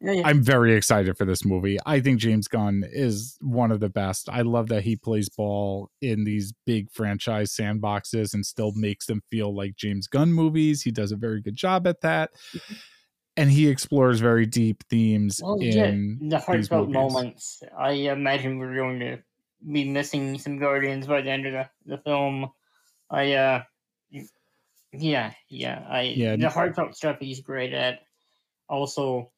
Yeah, 0.00 0.12
yeah. 0.12 0.22
I'm 0.24 0.42
very 0.42 0.74
excited 0.74 1.16
for 1.16 1.24
this 1.24 1.44
movie. 1.44 1.78
I 1.86 2.00
think 2.00 2.18
James 2.18 2.48
Gunn 2.48 2.84
is 2.90 3.36
one 3.40 3.70
of 3.70 3.80
the 3.80 3.88
best. 3.88 4.28
I 4.28 4.42
love 4.42 4.68
that 4.68 4.82
he 4.82 4.96
plays 4.96 5.28
ball 5.28 5.90
in 6.00 6.24
these 6.24 6.52
big 6.66 6.90
franchise 6.90 7.54
sandboxes 7.54 8.34
and 8.34 8.44
still 8.44 8.72
makes 8.74 9.06
them 9.06 9.22
feel 9.30 9.54
like 9.54 9.76
James 9.76 10.06
Gunn 10.08 10.32
movies. 10.32 10.82
He 10.82 10.90
does 10.90 11.12
a 11.12 11.16
very 11.16 11.40
good 11.40 11.56
job 11.56 11.86
at 11.86 12.00
that. 12.00 12.30
Mm-hmm. 12.54 12.74
And 13.36 13.52
he 13.52 13.68
explores 13.68 14.18
very 14.18 14.46
deep 14.46 14.82
themes 14.90 15.40
Well, 15.40 15.58
yeah, 15.60 15.86
in 15.86 16.18
the 16.28 16.40
heartfelt 16.40 16.90
moments. 16.90 17.62
I 17.78 17.90
imagine 17.92 18.58
we're 18.58 18.74
going 18.74 18.98
to 18.98 19.18
be 19.70 19.84
missing 19.84 20.38
some 20.38 20.58
Guardians 20.58 21.06
by 21.06 21.22
the 21.22 21.30
end 21.30 21.46
of 21.46 21.52
the, 21.52 21.96
the 21.96 21.98
film. 22.02 22.50
I 23.10 23.32
uh, 23.32 23.62
yeah, 24.92 25.32
yeah. 25.48 25.84
I 25.88 26.02
Yeah. 26.02 26.36
the 26.36 26.48
heartfelt 26.50 26.96
stuff 26.96 27.18
he's 27.20 27.40
great 27.40 27.72
at. 27.72 28.00
Also, 28.68 29.32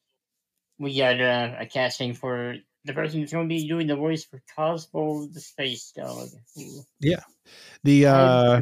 we 0.77 0.97
got 0.97 1.19
uh, 1.21 1.55
a 1.59 1.65
casting 1.65 2.13
for 2.13 2.55
the 2.85 2.93
person 2.93 3.19
who's 3.21 3.31
going 3.31 3.47
to 3.47 3.53
be 3.55 3.67
doing 3.67 3.87
the 3.87 3.95
voice 3.95 4.25
for 4.25 4.41
Cosmo 4.55 5.27
the 5.27 5.39
Space 5.39 5.91
Dog. 5.95 6.29
who 6.55 6.81
the 7.83 8.05
uh. 8.07 8.61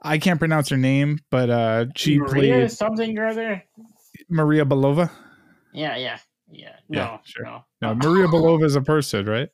I 0.00 0.18
can't 0.18 0.38
pronounce 0.38 0.68
her 0.68 0.76
name, 0.76 1.18
but 1.30 1.50
uh 1.50 1.86
she 1.96 2.18
Maria 2.18 2.30
played 2.32 2.70
something 2.70 3.18
or 3.18 3.26
other. 3.26 3.64
Maria 4.28 4.64
Belova. 4.64 5.10
Yeah, 5.72 5.96
yeah, 5.96 6.18
yeah. 6.50 6.76
No, 6.88 7.00
Yeah, 7.00 7.18
sure. 7.24 7.44
no. 7.44 7.64
No, 7.82 7.94
Maria 7.94 8.26
Belova 8.26 8.64
is 8.64 8.76
a 8.76 8.80
person, 8.80 9.26
right? 9.26 9.48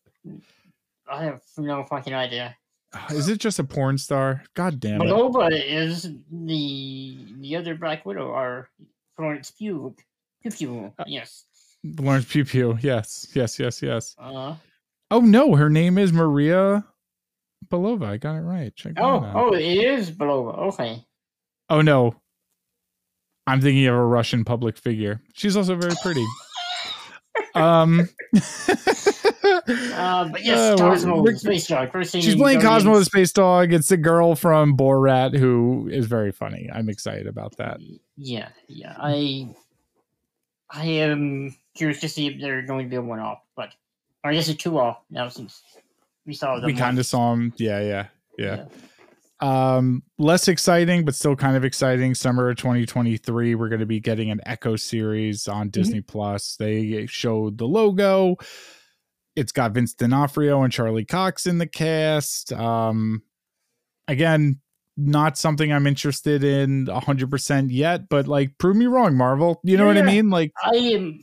I 1.10 1.24
have 1.24 1.42
no 1.58 1.84
fucking 1.84 2.14
idea. 2.14 2.56
Is 3.10 3.28
it 3.28 3.38
just 3.40 3.58
a 3.58 3.64
porn 3.64 3.98
star? 3.98 4.42
God 4.54 4.80
damn 4.80 5.00
it. 5.02 5.04
Belova 5.04 5.50
is 5.52 6.10
the 6.30 7.18
the 7.40 7.56
other 7.56 7.74
Black 7.74 8.06
Widow, 8.06 8.28
or 8.28 8.68
Florence 9.16 9.50
Pugh. 9.50 9.94
Pew 10.42 10.50
Pew. 10.50 10.92
Uh, 10.98 11.04
Yes. 11.06 11.44
Lawrence 11.82 12.26
Pew 12.30 12.44
Pew. 12.44 12.78
Yes, 12.80 13.28
yes, 13.34 13.58
yes, 13.58 13.82
yes. 13.82 14.14
Uh, 14.18 14.54
Oh 15.10 15.20
no, 15.20 15.54
her 15.54 15.70
name 15.70 15.98
is 15.98 16.12
Maria 16.12 16.84
Belova. 17.70 18.06
I 18.06 18.16
got 18.16 18.36
it 18.36 18.40
right. 18.40 18.74
Check 18.74 18.94
that 18.94 19.04
oh, 19.04 19.20
out. 19.20 19.36
oh, 19.36 19.54
it 19.54 19.62
is 19.62 20.10
Belova. 20.10 20.58
Okay. 20.72 21.04
Oh 21.68 21.82
no. 21.82 22.14
I'm 23.46 23.60
thinking 23.60 23.86
of 23.86 23.94
a 23.94 24.04
Russian 24.04 24.44
public 24.44 24.78
figure. 24.78 25.20
She's 25.34 25.56
also 25.56 25.76
very 25.76 25.94
pretty. 26.02 26.24
um 27.54 28.08
Uh, 29.68 30.28
but 30.28 30.44
yes, 30.44 30.58
Uh, 30.58 30.76
Cosmo, 30.76 31.24
the 31.24 31.38
space 31.38 31.66
dog. 31.66 31.90
First 31.92 32.12
thing 32.12 32.22
She's 32.22 32.34
in 32.34 32.38
playing 32.38 32.60
Cosmo 32.60 32.98
the 32.98 33.04
Space 33.04 33.32
Dog. 33.32 33.72
It's 33.72 33.88
the 33.88 33.96
girl 33.96 34.34
from 34.34 34.76
Borat 34.76 35.36
who 35.36 35.88
is 35.90 36.06
very 36.06 36.32
funny. 36.32 36.68
I'm 36.72 36.88
excited 36.88 37.26
about 37.26 37.56
that. 37.56 37.78
Yeah, 38.16 38.48
yeah. 38.68 38.94
I, 38.98 39.54
I 40.70 40.84
am 40.84 41.56
curious 41.74 42.00
to 42.00 42.08
see 42.08 42.26
if 42.26 42.40
they're 42.40 42.62
going 42.62 42.86
to 42.86 42.90
be 42.90 42.96
a 42.96 43.02
one-off, 43.02 43.38
but 43.56 43.70
or 44.22 44.30
I 44.30 44.34
guess 44.34 44.48
a 44.48 44.54
two-off 44.54 44.98
now 45.10 45.28
since 45.28 45.62
we 46.26 46.34
saw 46.34 46.56
them. 46.56 46.66
We 46.66 46.74
kind 46.74 46.98
of 46.98 47.06
saw 47.06 47.32
him. 47.32 47.52
Yeah, 47.56 47.80
yeah, 47.80 48.06
yeah. 48.38 48.64
Um, 49.40 50.02
less 50.16 50.48
exciting, 50.48 51.04
but 51.04 51.14
still 51.14 51.36
kind 51.36 51.56
of 51.56 51.64
exciting. 51.64 52.14
Summer 52.14 52.48
of 52.48 52.56
2023, 52.56 53.54
we're 53.54 53.68
going 53.68 53.80
to 53.80 53.86
be 53.86 54.00
getting 54.00 54.30
an 54.30 54.40
Echo 54.46 54.76
series 54.76 55.48
on 55.48 55.68
Disney 55.68 56.00
Plus. 56.00 56.56
They 56.56 57.04
showed 57.06 57.58
the 57.58 57.66
logo. 57.66 58.36
It's 59.36 59.52
got 59.52 59.72
Vince 59.72 59.94
D'Onofrio 59.94 60.62
and 60.62 60.72
Charlie 60.72 61.04
Cox 61.04 61.46
in 61.46 61.58
the 61.58 61.66
cast. 61.66 62.52
Um, 62.52 63.22
again, 64.06 64.60
not 64.96 65.36
something 65.36 65.72
I'm 65.72 65.86
interested 65.86 66.44
in 66.44 66.86
100% 66.86 67.66
yet, 67.70 68.08
but 68.08 68.28
like, 68.28 68.56
prove 68.58 68.76
me 68.76 68.86
wrong, 68.86 69.16
Marvel. 69.16 69.60
You 69.64 69.76
know 69.76 69.86
what 69.86 69.98
I 69.98 70.02
mean? 70.02 70.30
Like, 70.30 70.52
I 70.62 70.76
am. 70.76 71.20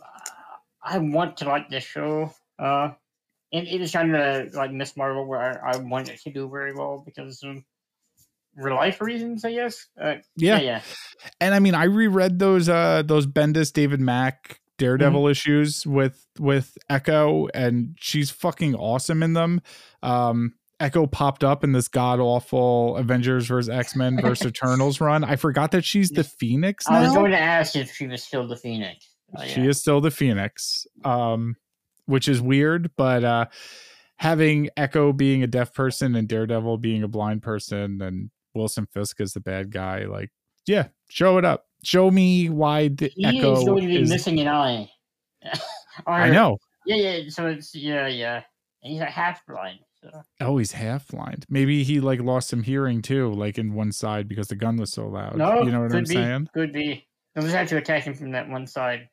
I 0.84 0.98
want 0.98 1.38
to 1.38 1.46
like 1.46 1.70
this 1.70 1.84
show. 1.84 2.34
Uh, 2.58 2.92
and 3.54 3.68
it 3.68 3.82
is 3.82 3.92
kind 3.92 4.16
of 4.16 4.54
like 4.54 4.72
Miss 4.72 4.98
Marvel, 4.98 5.26
where 5.26 5.66
I, 5.66 5.74
I 5.74 5.78
want 5.78 6.10
it 6.10 6.20
to 6.22 6.32
do 6.32 6.50
very 6.50 6.74
well 6.74 7.04
because 7.06 7.44
of 7.44 7.64
real 8.56 8.76
life 8.76 9.02
reasons, 9.02 9.46
I 9.46 9.54
guess. 9.54 9.88
Uh, 10.00 10.16
yeah. 10.36 10.58
yeah, 10.58 10.60
yeah. 10.60 10.82
and 11.40 11.54
I 11.54 11.60
mean, 11.60 11.76
I 11.76 11.86
reread 11.86 12.40
those 12.40 12.70
uh 12.70 13.04
those 13.06 13.28
Bendis 13.28 13.74
David 13.74 14.00
Mack 14.00 14.61
Daredevil 14.82 15.28
issues 15.28 15.86
with 15.86 16.26
with 16.40 16.78
Echo, 16.90 17.48
and 17.54 17.96
she's 18.00 18.32
fucking 18.32 18.76
awesome 18.76 19.22
in 19.22 19.34
them. 19.34 19.62
Um, 20.02 20.54
Echo 20.80 21.06
popped 21.06 21.44
up 21.44 21.64
in 21.64 21.72
this 21.74 21.88
god 21.88 22.20
awful 22.20 22.98
Avengers 22.98 23.46
vs 23.46 23.70
X 23.70 23.96
Men 23.96 24.20
vs 24.20 24.48
Eternals 24.48 25.00
run. 25.00 25.24
I 25.24 25.36
forgot 25.36 25.70
that 25.72 25.86
she's 25.86 26.10
the 26.10 26.24
Phoenix 26.24 26.88
I 26.88 27.02
was 27.02 27.14
going 27.14 27.32
to 27.32 27.38
ask 27.40 27.76
if 27.76 27.94
she 27.94 28.08
was 28.08 28.24
still 28.24 28.48
the 28.48 28.56
Phoenix. 28.56 29.08
Oh, 29.38 29.46
She 29.46 29.62
is 29.68 29.80
still 29.80 30.02
the 30.02 30.10
Phoenix, 30.12 30.88
um, 31.06 31.56
which 32.08 32.28
is 32.28 32.42
weird, 32.42 32.90
but 32.98 33.24
uh, 33.24 33.46
having 34.18 34.70
Echo 34.76 35.14
being 35.14 35.44
a 35.44 35.48
deaf 35.48 35.74
person 35.74 36.16
and 36.16 36.28
Daredevil 36.28 36.80
being 36.80 37.04
a 37.04 37.08
blind 37.08 37.44
person 37.44 38.02
and 38.02 38.32
Wilson 38.56 38.88
Fisk 38.92 39.22
is 39.22 39.34
the 39.34 39.40
bad 39.40 39.72
guy, 39.72 40.06
like, 40.06 40.32
yeah, 40.66 40.88
show 41.10 41.38
it 41.38 41.46
up. 41.46 41.66
Show 41.84 42.12
me 42.12 42.50
why 42.50 42.90
the 42.90 43.12
He 43.16 43.26
Echo 43.26 43.54
is 43.58 43.64
going 43.64 43.82
to 43.84 43.88
be 43.88 44.02
is. 44.02 44.10
missing 44.10 44.40
an 44.40 44.48
eye. 44.48 44.90
Or- 46.08 46.14
I 46.14 46.30
know. 46.30 46.58
Yeah, 46.86 46.96
yeah. 46.96 47.30
So 47.30 47.48
it's 47.48 47.76
yeah, 47.76 48.08
yeah. 48.08 48.42
And 48.82 48.94
he's 48.94 49.02
a 49.02 49.06
half 49.06 49.46
blind. 49.46 49.80
So. 50.02 50.10
Oh, 50.40 50.58
he's 50.58 50.72
half 50.72 51.08
blind. 51.10 51.46
Maybe 51.50 51.84
he 51.84 52.00
like 52.00 52.22
lost 52.22 52.50
some 52.50 52.64
hearing 52.64 53.02
too, 53.02 53.32
like 53.34 53.58
in 53.60 53.74
one 53.74 53.92
side 53.92 54.28
because 54.28 54.48
the 54.48 54.56
gun 54.56 54.78
was 54.78 54.92
so 54.92 55.08
loud. 55.08 55.36
No, 55.36 55.62
you 55.62 55.72
know 55.72 55.82
what 55.82 55.94
I'm 55.94 56.04
be, 56.04 56.14
saying? 56.14 56.48
Could 56.54 56.72
be. 56.74 57.08
They'll 57.36 57.44
just 57.44 57.56
have 57.56 57.68
to 57.70 57.78
attack 57.78 58.04
him 58.04 58.14
from 58.14 58.32
that 58.32 58.50
one 58.50 58.66
side. 58.68 59.10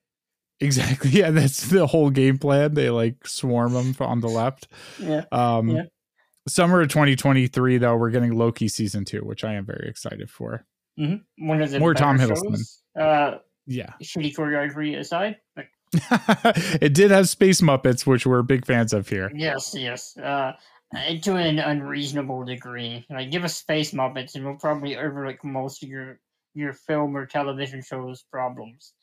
Exactly. 0.61 1.11
Yeah, 1.13 1.31
that's 1.31 1.69
the 1.69 1.87
whole 1.87 2.11
game 2.11 2.39
plan. 2.39 2.75
They 2.75 2.91
like 2.91 3.27
swarm 3.27 3.75
him 3.75 3.95
on 4.01 4.21
the 4.21 4.29
left. 4.29 4.69
Yeah. 4.99 5.25
Um, 5.33 5.69
Yeah. 5.69 5.83
Summer 6.49 6.81
of 6.81 6.89
2023, 6.89 7.77
though, 7.77 7.97
we're 7.97 8.11
getting 8.11 8.33
Loki 8.33 8.69
season 8.69 9.05
two, 9.05 9.21
which 9.21 9.45
I 9.45 9.55
am 9.55 9.67
very 9.67 9.87
excited 9.89 10.31
for. 10.31 10.65
One 11.39 11.63
of 11.63 11.71
the 11.71 11.79
More 11.79 11.95
Tom 11.95 12.19
Hiddleston. 12.19 12.51
shows. 12.57 12.83
Uh, 12.99 13.39
Yeah. 13.67 13.93
shitty 14.03 14.35
choreography 14.35 14.99
aside, 14.99 15.37
but 15.55 15.67
it 16.83 16.93
did 16.95 17.11
have 17.11 17.29
Space 17.29 17.61
Muppets, 17.61 18.07
which 18.07 18.27
we're 18.27 18.43
big 18.43 18.67
fans 18.67 18.93
of 18.93 19.09
here. 19.09 19.31
yes, 19.35 19.75
yes. 19.77 20.17
Uh, 20.17 20.53
uh, 20.97 21.17
to 21.23 21.37
an 21.37 21.59
unreasonable 21.59 22.45
degree. 22.45 23.05
Like, 23.11 23.31
give 23.31 23.45
us 23.45 23.57
space 23.57 23.93
Muppets, 23.93 24.35
and 24.35 24.45
we'll 24.45 24.57
probably 24.57 24.97
overlook 24.97 25.45
most 25.45 25.83
of 25.83 25.89
your 25.89 26.19
your 26.55 26.73
film 26.73 27.17
or 27.17 27.25
television 27.27 27.83
shows 27.83 28.25
problems. 28.33 28.95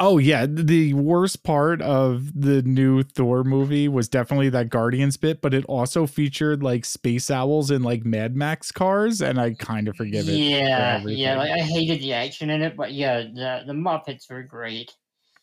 Oh, 0.00 0.18
yeah. 0.18 0.46
The 0.48 0.94
worst 0.94 1.42
part 1.44 1.80
of 1.82 2.38
the 2.38 2.62
new 2.62 3.02
Thor 3.02 3.44
movie 3.44 3.88
was 3.88 4.08
definitely 4.08 4.48
that 4.50 4.68
Guardians 4.68 5.16
bit, 5.16 5.40
but 5.40 5.54
it 5.54 5.64
also 5.66 6.06
featured 6.06 6.62
like 6.62 6.84
space 6.84 7.30
owls 7.30 7.70
and 7.70 7.84
like 7.84 8.04
Mad 8.04 8.34
Max 8.36 8.72
cars, 8.72 9.20
and 9.20 9.40
I 9.40 9.54
kind 9.54 9.88
of 9.88 9.96
forgive 9.96 10.28
it. 10.28 10.32
yeah, 10.32 10.96
everything. 10.98 11.22
yeah. 11.22 11.38
Like 11.38 11.52
I 11.52 11.58
hated 11.58 12.00
the 12.00 12.12
action 12.12 12.50
in 12.50 12.62
it, 12.62 12.76
but 12.76 12.92
yeah, 12.92 13.22
the 13.22 13.62
the 13.66 13.72
Muppets 13.72 14.28
were 14.30 14.42
great. 14.42 14.92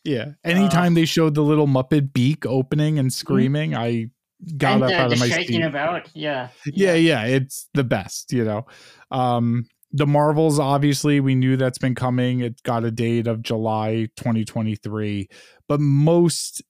Yeah. 0.04 0.32
Anytime 0.44 0.94
they 0.94 1.04
showed 1.04 1.34
the 1.34 1.42
little 1.42 1.68
Muppet 1.68 2.12
beak 2.12 2.44
opening 2.44 2.98
and 2.98 3.12
screaming, 3.12 3.74
I 3.74 4.10
got 4.56 4.74
and 4.74 4.82
up 4.82 4.90
the, 4.90 4.96
out 4.96 5.12
of 5.12 5.20
my 5.20 5.28
shaking 5.28 5.62
seat. 5.62 5.64
about, 5.64 6.08
yeah, 6.14 6.48
yeah 6.66 6.94
yeah 6.94 7.24
it's 7.24 7.68
the 7.74 7.84
best 7.84 8.32
you 8.32 8.44
know 8.44 8.66
um 9.12 9.66
the 9.92 10.06
marvels 10.06 10.58
obviously 10.58 11.20
we 11.20 11.34
knew 11.34 11.56
that's 11.56 11.78
been 11.78 11.94
coming. 11.94 12.40
It 12.40 12.62
got 12.62 12.84
a 12.84 12.90
date 12.90 13.26
of 13.26 13.42
july 13.42 14.08
2023 14.16 15.28
but 15.68 15.80
most 15.80 16.62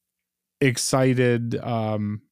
excited 0.61 1.57
um 1.63 2.23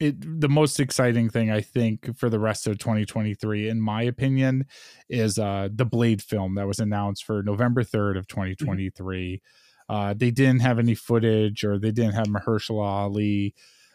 it 0.00 0.40
the 0.40 0.48
most 0.48 0.80
exciting 0.80 1.28
thing 1.28 1.50
i 1.50 1.60
think 1.60 2.16
for 2.16 2.28
the 2.28 2.38
rest 2.38 2.66
of 2.66 2.78
2023 2.78 3.68
in 3.68 3.80
my 3.80 4.02
opinion 4.02 4.64
is 5.08 5.38
uh 5.38 5.68
the 5.74 5.84
blade 5.84 6.22
film 6.22 6.54
that 6.54 6.66
was 6.66 6.78
announced 6.78 7.24
for 7.24 7.42
november 7.42 7.82
3rd 7.82 8.18
of 8.18 8.26
2023 8.26 9.42
uh 9.88 10.14
they 10.14 10.30
didn't 10.30 10.60
have 10.60 10.78
any 10.78 10.94
footage 10.94 11.64
or 11.64 11.78
they 11.78 11.92
didn't 11.92 12.14
have 12.14 12.26
mahershala 12.26 12.84
ali 12.84 13.54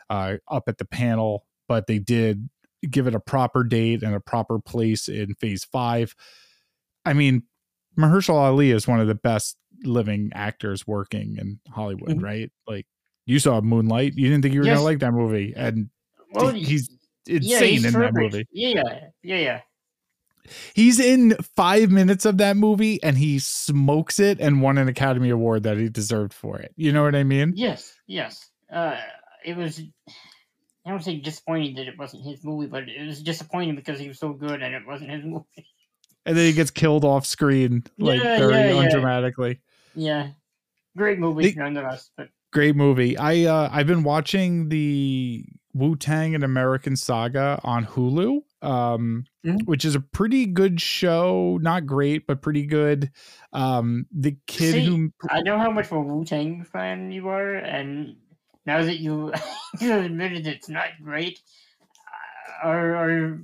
uh 0.09 0.37
up 0.47 0.63
at 0.67 0.77
the 0.77 0.85
panel 0.85 1.45
but 1.67 1.87
they 1.87 1.99
did 1.99 2.49
give 2.89 3.07
it 3.07 3.15
a 3.15 3.19
proper 3.19 3.63
date 3.63 4.03
and 4.03 4.15
a 4.15 4.19
proper 4.19 4.59
place 4.59 5.07
in 5.07 5.33
phase 5.35 5.63
five. 5.63 6.15
I 7.05 7.13
mean, 7.13 7.43
Mahershala 7.97 8.47
Ali 8.49 8.71
is 8.71 8.87
one 8.87 8.99
of 8.99 9.07
the 9.07 9.15
best 9.15 9.57
living 9.83 10.31
actors 10.33 10.85
working 10.85 11.37
in 11.37 11.59
Hollywood, 11.69 12.17
Mhm. 12.17 12.23
right? 12.23 12.51
Like 12.67 12.85
you 13.25 13.39
saw 13.39 13.59
Moonlight, 13.61 14.13
you 14.15 14.29
didn't 14.29 14.43
think 14.43 14.53
you 14.53 14.61
were 14.61 14.67
Yes. 14.67 14.75
gonna 14.77 14.85
like 14.85 14.99
that 14.99 15.11
movie, 15.13 15.53
and 15.55 15.89
Well, 16.33 16.51
he's 16.51 16.89
yeah, 17.25 17.35
insane 17.35 17.69
he's 17.69 17.85
in 17.85 17.99
that 17.99 18.13
movie. 18.13 18.45
Yeah, 18.51 18.69
yeah, 18.75 19.07
yeah, 19.23 19.37
yeah. 19.37 19.61
He's 20.73 20.99
in 20.99 21.35
five 21.55 21.91
minutes 21.91 22.25
of 22.25 22.37
that 22.37 22.57
movie 22.57 23.01
and 23.03 23.17
he 23.17 23.37
smokes 23.39 24.19
it 24.19 24.39
and 24.39 24.61
won 24.61 24.77
an 24.77 24.87
Academy 24.87 25.29
Award 25.29 25.63
that 25.63 25.77
he 25.77 25.87
deserved 25.87 26.33
for 26.33 26.57
it. 26.59 26.73
You 26.75 26.91
know 26.91 27.03
what 27.03 27.15
I 27.15 27.23
mean? 27.23 27.53
Yes, 27.55 27.93
yes. 28.07 28.49
Uh, 28.71 28.99
it 29.45 29.55
was. 29.55 29.81
I 30.85 30.89
don't 30.89 31.03
say 31.03 31.17
disappointing 31.17 31.75
that 31.75 31.87
it 31.87 31.97
wasn't 31.97 32.23
his 32.23 32.43
movie, 32.43 32.67
but 32.67 32.89
it 32.89 33.05
was 33.05 33.21
disappointing 33.21 33.75
because 33.75 33.99
he 33.99 34.07
was 34.07 34.19
so 34.19 34.33
good 34.33 34.61
and 34.63 34.73
it 34.73 34.85
wasn't 34.85 35.11
his 35.11 35.23
movie. 35.25 35.45
And 36.25 36.37
then 36.37 36.45
he 36.45 36.53
gets 36.53 36.71
killed 36.71 37.03
off 37.05 37.25
screen, 37.25 37.83
like 37.97 38.21
Yeah, 38.21 38.37
very 38.39 38.53
yeah, 38.53 38.81
yeah. 38.81 38.89
undramatically. 38.89 39.59
Yeah, 39.95 40.29
great 40.97 41.19
movie 41.19 41.51
The- 41.51 41.59
nonetheless. 41.59 42.09
But 42.17 42.29
Great 42.53 42.75
movie. 42.75 43.17
I 43.17 43.45
uh 43.45 43.69
I've 43.71 43.87
been 43.87 44.03
watching 44.03 44.67
the 44.69 45.45
Wu 45.73 45.95
Tang 45.95 46.35
and 46.35 46.43
American 46.43 46.97
Saga 46.97 47.59
on 47.63 47.85
Hulu. 47.85 48.41
Um 48.61 49.23
Mhm. 49.45 49.65
which 49.65 49.85
is 49.85 49.95
a 49.95 50.01
pretty 50.01 50.45
good 50.45 50.81
show. 50.81 51.57
Not 51.61 51.85
great, 51.85 52.27
but 52.27 52.41
pretty 52.41 52.65
good. 52.65 53.09
Um 53.53 54.05
the 54.11 54.35
kid 54.47 54.73
See, 54.73 54.85
who 54.85 55.11
I 55.29 55.41
know 55.41 55.57
how 55.57 55.71
much 55.71 55.85
of 55.85 55.93
a 55.93 56.01
Wu 56.01 56.25
Tang 56.25 56.63
fan 56.65 57.11
you 57.11 57.29
are, 57.29 57.55
and 57.55 58.17
now 58.65 58.83
that 58.83 58.99
you 58.99 59.33
admitted 59.81 60.47
it's 60.47 60.69
not 60.69 60.89
great, 61.03 61.39
uh, 62.63 62.67
are 62.67 62.95
are 62.95 63.39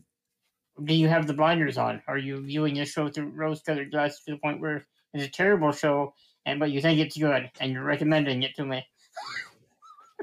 do 0.84 0.94
you 0.94 1.08
have 1.08 1.26
the 1.26 1.34
blinders 1.34 1.78
on? 1.78 2.02
Are 2.08 2.18
you 2.18 2.42
viewing 2.42 2.76
this 2.76 2.92
show 2.92 3.10
through 3.10 3.30
rose-colored 3.30 3.90
glasses 3.90 4.22
to 4.26 4.32
the 4.32 4.38
point 4.38 4.62
where 4.62 4.86
it's 5.14 5.26
a 5.26 5.30
terrible 5.30 5.72
show, 5.72 6.14
and 6.46 6.60
but 6.60 6.72
you 6.72 6.82
think 6.82 7.00
it's 7.00 7.18
good, 7.18 7.50
and 7.60 7.72
you're 7.72 7.84
recommending 7.84 8.44
it 8.44 8.56
to 8.56 8.66
me? 8.66 8.86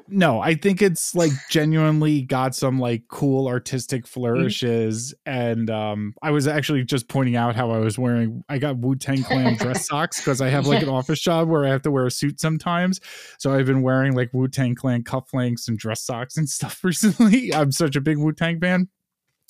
no 0.08 0.40
i 0.40 0.54
think 0.54 0.82
it's 0.82 1.14
like 1.14 1.30
genuinely 1.50 2.20
got 2.22 2.54
some 2.54 2.78
like 2.78 3.02
cool 3.08 3.48
artistic 3.48 4.06
flourishes 4.06 5.14
and 5.24 5.70
um 5.70 6.12
i 6.22 6.30
was 6.30 6.46
actually 6.46 6.84
just 6.84 7.08
pointing 7.08 7.36
out 7.36 7.56
how 7.56 7.70
i 7.70 7.78
was 7.78 7.98
wearing 7.98 8.44
i 8.48 8.58
got 8.58 8.76
wu-tang 8.78 9.22
clan 9.22 9.56
dress 9.58 9.86
socks 9.86 10.20
because 10.20 10.40
i 10.40 10.48
have 10.48 10.66
like 10.66 10.82
an 10.82 10.88
office 10.88 11.20
job 11.20 11.48
where 11.48 11.64
i 11.64 11.68
have 11.68 11.80
to 11.82 11.90
wear 11.90 12.04
a 12.06 12.10
suit 12.10 12.38
sometimes. 12.40 13.00
So 13.38 13.54
i've 13.54 13.66
been 13.66 13.82
wearing 13.82 14.14
like 14.14 14.30
wu-tang 14.34 14.74
clan 14.74 15.04
cufflinks 15.04 15.68
and 15.68 15.78
dress 15.78 16.02
socks 16.02 16.36
and 16.36 16.48
stuff 16.56 16.84
recently. 16.84 17.54
I'm 17.54 17.72
such 17.72 17.96
a 17.96 18.00
big 18.00 18.18
wu-tang 18.18 18.60
fan. 18.60 18.88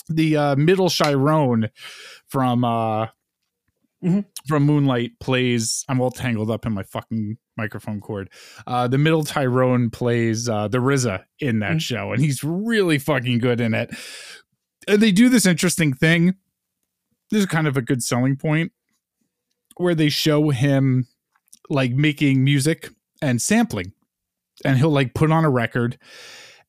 The 0.08 0.36
uh 0.36 0.56
middle 0.56 0.88
chiron 0.90 1.70
from 2.28 2.64
uh 2.64 3.06
Mhm. 4.04 4.26
from 4.46 4.64
moonlight 4.64 5.12
plays 5.18 5.82
i'm 5.88 5.98
all 5.98 6.10
tangled 6.10 6.50
up 6.50 6.66
in 6.66 6.74
my 6.74 6.82
fucking 6.82 7.38
microphone 7.56 8.00
cord 8.00 8.28
uh, 8.66 8.88
the 8.88 8.98
middle 8.98 9.24
Chiron 9.24 9.90
plays 9.90 10.48
uh, 10.48 10.66
the 10.68 10.78
RZA 10.78 11.24
in 11.40 11.60
that 11.60 11.76
Mhm. 11.76 11.80
show, 11.80 12.12
and 12.12 12.22
he's 12.22 12.42
really 12.42 12.98
fucking 12.98 13.38
good 13.38 13.60
in 13.60 13.74
it. 13.74 13.94
And 14.88 15.00
they 15.00 15.12
do 15.12 15.28
this 15.28 15.46
interesting 15.46 15.92
thing. 15.94 16.34
This 17.30 17.40
is 17.40 17.46
kind 17.46 17.66
of 17.66 17.76
a 17.76 17.82
good 17.82 18.02
selling 18.02 18.36
point 18.36 18.72
where 19.76 19.94
they 19.94 20.08
show 20.08 20.50
him 20.50 21.06
like 21.70 21.92
making 21.92 22.44
music 22.44 22.90
and 23.22 23.40
sampling, 23.40 23.92
and 24.64 24.76
he'll 24.78 24.90
like 24.90 25.14
put 25.14 25.30
on 25.30 25.44
a 25.44 25.50
record, 25.50 25.98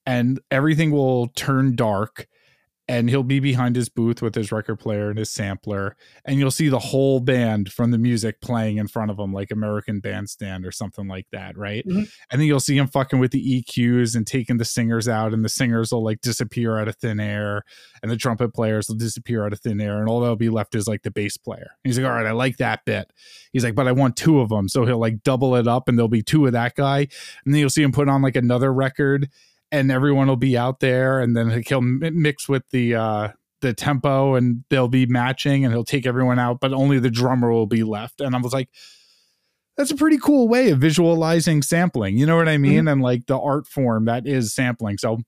and 0.06 0.40
everything 0.49 0.91
will 0.91 1.28
turn 1.30 1.76
dark. 1.76 2.28
And 2.88 3.10
he'll 3.10 3.24
be 3.24 3.40
behind 3.40 3.76
his 3.76 3.90
booth 3.90 4.22
with 4.22 4.36
his 4.36 4.52
record 4.52 4.76
player 4.76 5.10
and 5.10 5.18
his 5.18 5.32
sampler, 5.32 5.98
and 6.24 6.38
you'll 6.38 6.52
see 6.52 6.70
the 6.70 6.78
whole 6.78 7.20
band 7.20 7.72
from 7.72 7.90
the 7.90 7.98
music 7.98 8.41
playing 8.41 8.78
in 8.78 8.88
front 8.88 9.10
of 9.10 9.18
him, 9.18 9.34
like 9.34 9.49
American 9.49 9.99
Bandstand 9.99 10.68
or 10.68 10.72
something 10.72 11.07
like 11.07 11.26
that, 11.32 11.57
right? 11.57 11.84
Mm-hmm. 11.88 12.03
and 12.30 12.41
then 12.41 12.48
you'll 12.48 12.60
see 12.60 12.78
him 12.78 12.86
fucking 12.86 13.18
with 13.18 13.32
the 13.32 13.64
EQs 13.64 14.16
and 14.16 14.28
taking 14.28 14.57
the 14.57 14.66
singers 14.66 15.07
out, 15.07 15.34
and 15.34 15.44
the 15.44 15.49
singers 15.49 15.91
will 15.91 16.03
like 16.03 16.22
disappear 16.22 16.78
out 16.78 16.88
of 16.88 16.95
thin 16.98 17.20
air, 17.20 17.64
and 18.03 18.12
the 18.12 18.18
trumpet 18.18 18.53
players 18.53 18.88
will 18.88 18.98
disappear 18.98 19.45
out 19.45 19.53
of 19.53 19.60
thin 19.60 19.82
air, 19.82 19.99
and 19.99 20.07
all 20.07 20.20
that'll 20.20 20.36
be 20.36 20.49
left 20.49 20.76
is 20.76 20.88
like 20.88 21.02
the 21.02 21.10
bass 21.10 21.38
player. 21.38 21.72
And 21.84 21.90
he's 21.90 21.98
like, 21.98 22.06
all 22.06 22.14
right, 22.14 22.28
I 22.28 22.34
like 22.34 22.57
that 22.57 22.86
bit. 22.86 23.12
He's 23.52 23.64
like, 23.64 23.74
but 23.74 23.88
I 23.88 23.94
want 23.94 24.16
two 24.16 24.41
of 24.41 24.49
them, 24.49 24.70
so 24.70 24.86
he'll 24.86 24.99
like 24.99 25.24
double 25.24 25.56
it 25.56 25.68
up, 25.68 25.90
and 25.90 25.98
there'll 25.98 26.07
be 26.07 26.22
two 26.22 26.45
of 26.45 26.52
that 26.52 26.76
guy, 26.76 27.07
and 27.45 27.53
then 27.53 27.56
you'll 27.56 27.70
see 27.72 27.82
him 27.82 27.91
put 27.91 28.10
on 28.10 28.22
like 28.22 28.36
another 28.36 28.72
record, 28.72 29.30
and 29.72 29.92
everyone 29.92 30.28
will 30.28 30.36
be 30.36 30.58
out 30.58 30.80
there, 30.80 31.20
and 31.20 31.36
then 31.36 31.64
he'll 31.66 31.82
mix 31.82 32.48
with 32.48 32.64
the 32.72 32.96
uh 32.96 33.30
the 33.62 33.74
tempo 33.74 34.36
and 34.36 34.64
they'll 34.70 34.90
be 34.90 35.06
matching 35.08 35.64
and 35.64 35.74
he'll 35.74 35.86
take 35.86 36.06
everyone 36.06 36.38
out 36.38 36.60
but 36.60 36.72
only 36.72 37.00
the 37.00 37.10
drummer 37.10 37.52
will 37.52 37.66
be 37.66 37.84
left 37.84 38.22
and 38.22 38.36
i 38.36 38.38
was 38.38 38.54
like 38.54 38.70
that's 39.78 39.92
a 39.92 39.96
pretty 39.96 40.18
cool 40.18 40.48
way 40.48 40.70
of 40.70 40.80
visualizing 40.80 41.62
sampling. 41.62 42.18
You 42.18 42.26
know 42.26 42.38
what 42.38 42.48
I 42.48 42.58
mean? 42.58 42.88
And 42.88 43.02
like 43.02 43.26
the 43.26 43.40
art 43.40 43.68
form 43.68 44.06
that 44.06 44.26
is 44.26 44.54
sampling. 44.54 44.98
So 44.98 45.20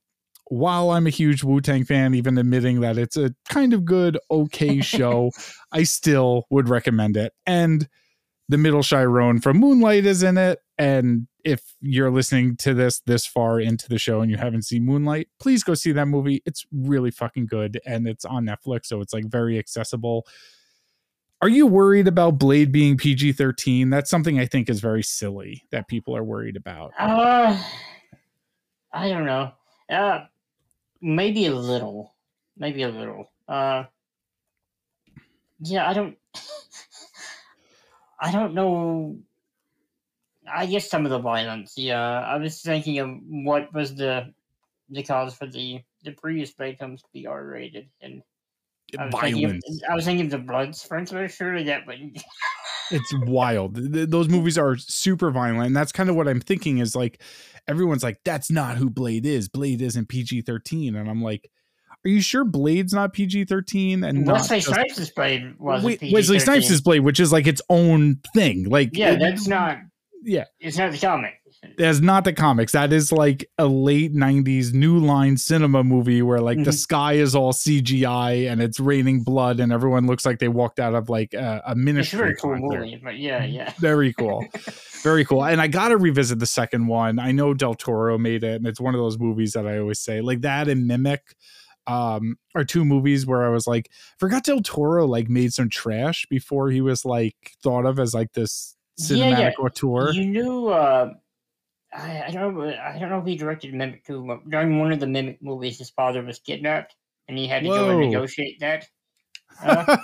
while 0.50 0.92
I'm 0.92 1.06
a 1.06 1.12
huge 1.12 1.44
Wu 1.44 1.60
Tang 1.60 1.84
fan, 1.84 2.14
even 2.14 2.38
admitting 2.38 2.80
that 2.82 2.98
it's 2.98 3.18
a 3.18 3.34
kind 3.50 3.74
of 3.74 3.84
good, 3.84 4.18
okay 4.32 4.80
show, 4.82 5.32
I 5.72 5.84
still 5.84 6.46
would 6.50 6.70
recommend 6.70 7.18
it. 7.18 7.34
And 7.46 7.90
the 8.50 8.58
middle 8.58 8.84
Chiron 8.84 9.40
from 9.40 9.58
Moonlight 9.58 10.06
is 10.06 10.24
in 10.24 10.38
it. 10.38 10.60
And 10.78 11.28
if 11.44 11.76
you're 11.82 12.12
listening 12.12 12.56
to 12.58 12.74
this 12.74 13.00
this 13.02 13.26
far 13.26 13.60
into 13.60 13.90
the 13.90 13.98
show 13.98 14.22
and 14.22 14.30
you 14.32 14.38
haven't 14.38 14.64
seen 14.64 14.86
Moonlight, 14.86 15.30
please 15.40 15.64
go 15.64 15.74
see 15.74 15.92
that 15.94 16.06
movie. 16.08 16.42
It's 16.46 16.66
really 16.72 17.12
fucking 17.12 17.48
good 17.48 17.80
and 17.86 18.08
it's 18.08 18.26
on 18.26 18.46
Netflix, 18.46 18.86
so 18.88 19.02
it's 19.02 19.14
like 19.14 19.26
very 19.26 19.58
accessible. 19.58 20.28
Are 21.42 21.50
you 21.50 21.68
worried 21.68 22.08
about 22.08 22.40
Blade 22.40 22.72
being 22.72 22.98
PG 22.98 23.34
13? 23.34 23.92
That's 23.92 24.10
something 24.10 24.40
I 24.40 24.48
think 24.48 24.70
is 24.70 24.80
very 24.80 25.04
silly 25.04 25.64
that 25.70 25.88
people 25.88 26.18
are 26.18 26.24
worried 26.24 26.56
about. 26.56 26.94
Uh, 26.98 27.62
I 28.92 29.10
don't 29.10 29.26
know. 29.26 29.52
Uh, 29.88 30.26
maybe 31.00 31.46
a 31.46 31.54
little. 31.54 32.16
Maybe 32.58 32.82
a 32.82 32.90
little. 32.90 33.30
Uh, 33.48 33.84
yeah, 35.60 35.88
I 35.88 35.94
don't. 35.94 36.18
I 38.20 38.32
don't 38.32 38.54
know. 38.54 39.18
I 40.52 40.66
guess 40.66 40.90
some 40.90 41.06
of 41.06 41.12
the 41.12 41.20
violence. 41.20 41.74
Yeah, 41.78 42.02
I 42.22 42.38
was 42.38 42.62
thinking 42.62 43.00
of 43.00 43.10
what 43.28 43.74
was 43.74 43.96
the 43.96 44.34
the 44.90 45.04
cause 45.04 45.34
for 45.36 45.46
the 45.48 45.82
the 46.04 46.12
previous 46.12 46.52
Blade 46.52 46.78
films 46.80 47.02
to 47.02 47.10
be 47.14 47.28
R 47.28 47.46
rated, 47.46 47.90
and 48.02 48.22
I 48.98 49.06
was 49.08 49.16
thinking 49.22 49.46
of- 49.46 49.52
Violence. 49.52 49.82
I 49.90 49.96
was 49.96 50.06
thinking 50.06 50.26
of 50.26 50.32
the 50.32 50.38
blood 50.40 50.76
sprinkler. 50.76 51.28
Surely 51.28 51.64
that 51.66 51.86
would. 51.88 52.18
It's 52.90 53.14
wild. 53.26 53.76
Th- 53.76 53.92
th- 53.92 54.10
Those 54.10 54.30
movies 54.30 54.58
are 54.58 54.78
super 54.78 55.30
violent. 55.30 55.68
And 55.68 55.76
that's 55.76 55.92
kind 55.92 56.10
of 56.10 56.16
what 56.16 56.26
I'm 56.26 56.40
thinking 56.40 56.78
is 56.78 56.96
like, 56.96 57.22
everyone's 57.68 58.02
like, 58.02 58.22
that's 58.24 58.50
not 58.50 58.78
who 58.78 58.90
Blade 58.90 59.26
is. 59.26 59.50
Blade 59.50 59.82
isn't 59.82 60.08
PG 60.08 60.44
13. 60.44 60.96
And 60.96 61.10
I'm 61.10 61.22
like, 61.22 61.52
are 62.06 62.10
you 62.10 62.22
sure 62.22 62.44
Blade's 62.46 62.94
not 62.94 63.14
PG 63.14 63.46
13? 63.46 64.04
And 64.04 64.26
Wesley 64.26 64.58
just- 64.60 64.70
Snipes' 64.70 65.10
Blade 65.12 65.56
was 65.60 65.84
Wesley 65.84 66.40
Snipes' 66.40 66.82
Blade, 66.82 67.00
which 67.02 67.20
is 67.20 67.32
like 67.32 67.48
its 67.48 67.62
own 67.70 68.20
thing. 68.34 68.70
Like, 68.70 68.92
Yeah, 68.96 69.12
it- 69.14 69.20
that's 69.20 69.48
not. 69.48 69.80
yeah. 70.24 70.46
It's 70.60 70.78
not 70.78 70.92
the 70.92 70.98
comic. 71.00 71.34
That's 71.78 72.00
not 72.00 72.24
the 72.24 72.34
comics. 72.34 72.72
That 72.74 72.94
is 72.94 73.12
like 73.12 73.50
a 73.58 73.66
late 73.66 74.14
'90s 74.14 74.74
New 74.74 75.00
Line 75.00 75.38
cinema 75.38 75.84
movie 75.84 76.22
where 76.22 76.40
like 76.40 76.64
the 76.64 76.70
Mhm. 76.72 76.76
sky 76.78 77.14
is 77.14 77.34
all 77.36 77.52
CGI 77.52 78.48
and 78.50 78.62
it's 78.62 78.80
raining 78.80 79.24
blood 79.24 79.60
and 79.60 79.72
everyone 79.74 80.06
looks 80.06 80.24
like 80.26 80.38
they 80.38 80.48
walked 80.50 80.80
out 80.80 80.94
of 80.94 81.10
like 81.10 81.34
a, 81.34 81.38
a 81.66 81.72
It's 81.72 81.72
a 81.72 81.76
ministry 81.76 82.20
very 82.20 82.36
cool 82.36 82.56
movie, 82.58 83.02
but 83.04 83.18
yeah, 83.18 83.44
yeah. 83.44 83.74
Very 83.80 84.14
cool, 84.14 84.46
very 85.04 85.26
cool. 85.26 85.44
And 85.44 85.60
I 85.60 85.68
gotta 85.68 85.98
revisit 85.98 86.38
the 86.40 86.46
second 86.46 86.88
one. 86.88 87.18
I 87.18 87.32
know 87.32 87.56
Del 87.56 87.74
Toro 87.74 88.18
made 88.20 88.44
it, 88.44 88.58
and 88.58 88.68
it's 88.68 88.80
one 88.80 88.94
of 88.94 89.00
those 89.02 89.18
movies 89.18 89.54
that 89.54 89.66
I 89.68 89.80
always 89.80 90.00
say 90.00 90.22
like 90.22 90.42
that 90.42 90.68
and 90.68 90.88
Mimic. 90.88 91.22
Um, 91.88 92.38
are 92.54 92.64
two 92.66 92.84
movies 92.86 93.26
where 93.26 93.46
I 93.46 93.50
was 93.50 93.66
like, 93.66 93.90
forgot 94.20 94.44
Del 94.44 94.62
Toro 94.62 95.08
like 95.08 95.30
made 95.30 95.54
some 95.54 95.70
trash 95.70 96.26
before 96.30 96.70
he 96.70 96.82
was 96.82 97.06
like 97.06 97.36
thought 97.64 97.86
of 97.86 97.98
as 98.00 98.14
like 98.14 98.34
this 98.34 98.76
Yeah, 98.98 99.06
cinematic 99.08 99.54
yeah. 99.58 99.64
auteur. 99.66 100.12
You 100.12 100.26
knew. 100.26 100.68
Uh, 100.68 101.14
I, 101.94 102.24
I 102.28 102.32
don't. 102.32 102.56
know- 102.56 102.76
I 102.78 103.00
don't 103.00 103.10
know 103.10 103.20
if 103.20 103.26
he 103.26 103.38
directed 103.38 103.74
Mimic 103.74 104.06
too. 104.06 104.42
During 104.50 104.80
one 104.80 104.92
of 104.92 105.00
the 105.00 105.08
Mimic 105.08 105.42
movies, 105.42 105.78
his 105.78 105.90
father 105.92 106.22
was 106.22 106.40
kidnapped, 106.40 106.96
and 107.30 107.38
he 107.38 107.48
had 107.48 107.64
to 107.64 107.70
go 107.70 107.90
and 107.90 108.00
negotiate 108.02 108.60
that. 108.60 108.86
Uh, 109.64 109.98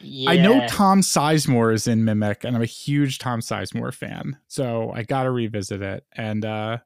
yeah. 0.00 0.30
I 0.30 0.36
know 0.36 0.66
Tom 0.66 1.00
Sizemore 1.00 1.72
is 1.72 1.86
in 1.86 2.04
Mimic, 2.04 2.42
and 2.44 2.56
I'm 2.56 2.62
a 2.62 2.66
huge 2.66 3.18
Tom 3.20 3.40
Sizemore 3.40 3.94
fan. 3.94 4.36
So 4.48 4.90
I 4.92 5.04
got 5.04 5.22
to 5.22 5.30
revisit 5.30 5.80
it. 5.80 6.04
And 6.14 6.44
uh 6.44 6.78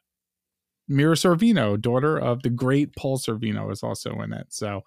Mira 0.88 1.14
Sorvino, 1.14 1.80
daughter 1.80 2.16
of 2.18 2.42
the 2.42 2.50
great 2.50 2.96
Paul 2.96 3.18
Sorvino, 3.18 3.70
is 3.72 3.82
also 3.82 4.20
in 4.22 4.32
it. 4.32 4.46
So 4.50 4.84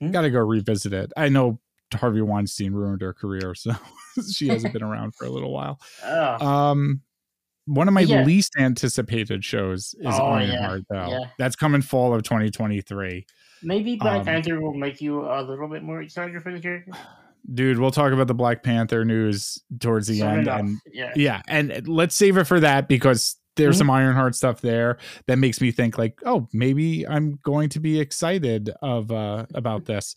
Hmm. 0.00 0.10
got 0.10 0.22
to 0.22 0.30
go 0.30 0.40
revisit 0.40 0.92
it. 0.92 1.12
I 1.16 1.30
know 1.30 1.58
Harvey 1.94 2.20
Weinstein 2.20 2.72
ruined 2.74 3.00
her 3.00 3.14
career, 3.14 3.54
so 3.54 3.72
she 4.32 4.48
hasn't 4.48 4.72
been 4.74 4.82
around 4.82 5.14
for 5.14 5.24
a 5.24 5.30
little 5.30 5.52
while. 5.52 5.80
Oh, 6.04 6.46
Um, 6.46 7.00
one 7.64 7.88
of 7.88 7.94
my 7.94 8.02
Yeah. 8.02 8.22
least 8.24 8.52
anticipated 8.58 9.42
shows 9.44 9.94
is 9.98 10.14
Oh, 10.20 10.32
Ironheart, 10.32 10.82
though. 10.90 11.08
yeah. 11.08 11.24
That's 11.38 11.56
coming 11.56 11.80
fall 11.82 12.14
of 12.14 12.22
2023. 12.24 13.24
maybe 13.62 13.96
Black 13.96 14.18
um, 14.20 14.24
Panther 14.26 14.60
will 14.60 14.74
make 14.74 15.00
you 15.00 15.22
a 15.24 15.40
little 15.42 15.66
bit 15.68 15.82
more 15.82 16.02
excited 16.02 16.40
for 16.42 16.52
the 16.52 16.60
character. 16.60 16.92
dude. 17.54 17.78
We'll 17.78 17.90
talk 17.90 18.12
about 18.12 18.26
the 18.26 18.34
Black 18.34 18.62
Panther 18.62 19.04
news 19.04 19.58
towards 19.80 20.08
the 20.08 20.18
Soon 20.18 20.28
end, 20.28 20.40
enough, 20.42 20.60
and 20.60 20.78
yeah. 20.92 21.12
yeah, 21.16 21.42
and 21.48 21.88
let's 21.88 22.14
save 22.14 22.36
it 22.36 22.44
for 22.44 22.60
that 22.60 22.86
because 22.88 23.36
there's 23.56 23.76
Mhm. 23.76 23.78
some 23.78 23.90
Ironheart 23.90 24.34
stuff 24.34 24.60
there 24.60 24.98
that 25.26 25.38
makes 25.38 25.60
me 25.60 25.70
think 25.72 25.98
like, 25.98 26.20
oh, 26.24 26.48
maybe 26.52 27.06
I'm 27.06 27.38
going 27.42 27.68
to 27.70 27.80
be 27.80 27.98
excited 28.00 28.70
of 28.82 29.10
uh 29.10 29.46
about 29.54 29.86
this. 29.86 30.14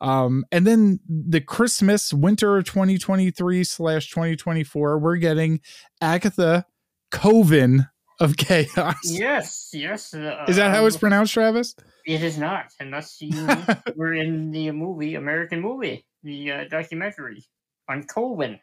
Um, 0.00 0.44
and 0.52 0.66
then 0.66 1.00
the 1.08 1.40
Christmas 1.40 2.12
winter 2.12 2.56
of 2.58 2.64
2023 2.64 3.64
slash 3.64 4.10
2024, 4.10 4.98
we're 4.98 5.16
getting 5.16 5.60
Agatha 6.00 6.66
Coven 7.10 7.86
of 8.20 8.36
Chaos. 8.36 8.96
Yes, 9.04 9.70
yes. 9.72 10.12
Uh, 10.14 10.44
Is 10.48 10.56
that 10.56 10.70
how 10.74 10.86
it's 10.86 10.96
um, 10.96 11.00
pronounced, 11.00 11.34
Travis? 11.34 11.74
It 12.06 12.22
is 12.22 12.36
not, 12.38 12.66
unless 12.80 13.20
you 13.20 13.30
were 13.96 14.14
in 14.14 14.50
the 14.50 14.70
movie, 14.72 15.14
American 15.16 15.60
movie, 15.60 16.04
the 16.22 16.50
uh, 16.52 16.64
documentary 16.70 17.44
on 17.88 18.04
Colvin. 18.04 18.58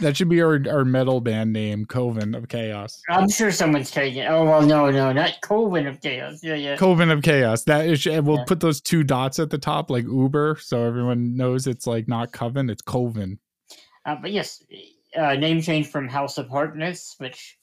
that 0.00 0.16
should 0.16 0.28
be 0.28 0.40
our, 0.42 0.60
our 0.70 0.84
metal 0.84 1.20
band 1.20 1.52
name, 1.52 1.84
Coven 1.86 2.34
of 2.34 2.48
Chaos. 2.48 3.02
I'm 3.08 3.28
sure 3.28 3.50
someone's 3.50 3.90
taking. 3.90 4.22
Oh 4.24 4.44
well, 4.44 4.62
no, 4.62 4.90
no, 4.90 5.12
not 5.12 5.40
Coven 5.42 5.86
of 5.86 6.00
Chaos. 6.00 6.40
Yeah, 6.42 6.54
yeah. 6.54 6.76
Coven 6.76 7.10
of 7.10 7.22
Chaos. 7.22 7.64
That 7.64 7.86
is, 7.86 8.04
we'll 8.06 8.38
Yeah. 8.38 8.44
put 8.46 8.60
those 8.60 8.80
two 8.80 9.04
dots 9.04 9.38
at 9.38 9.50
the 9.50 9.58
top, 9.58 9.90
like 9.90 10.04
Uber, 10.04 10.58
so 10.60 10.82
everyone 10.84 11.36
knows 11.36 11.66
it's 11.66 11.86
like 11.86 12.08
not 12.08 12.32
Coven, 12.32 12.70
it's 12.70 12.82
Coven. 12.82 13.38
Uh, 14.04 14.16
but 14.16 14.32
yes, 14.32 14.62
uh, 15.16 15.34
name 15.34 15.60
change 15.60 15.88
from 15.88 16.08
House 16.08 16.38
of 16.38 16.48
Harkness, 16.48 17.14
which 17.18 17.58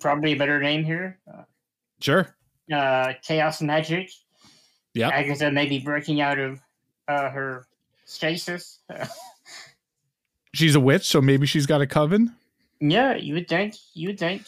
probably 0.00 0.32
a 0.32 0.36
better 0.36 0.60
name 0.60 0.84
here. 0.84 1.18
Uh, 1.32 1.42
Sure. 2.00 2.34
uh, 2.74 3.12
Chaos 3.22 3.62
Magic. 3.62 4.10
Yep. 4.94 5.12
Agatha 5.12 5.50
may 5.52 5.66
be 5.66 5.78
breaking 5.78 6.20
out 6.20 6.38
of 6.38 6.60
uh, 7.08 7.30
her 7.30 7.66
stasis. 8.04 8.80
She's 10.54 10.74
a 10.74 10.80
witch, 10.80 11.06
so 11.06 11.20
maybe 11.20 11.46
she's 11.46 11.66
got 11.66 11.80
a 11.80 11.86
coven. 11.86 12.34
yeah, 12.80 13.14
you 13.16 13.34
would 13.34 13.48
think. 13.48 13.74
You 13.94 14.08
would 14.08 14.18
think. 14.18 14.42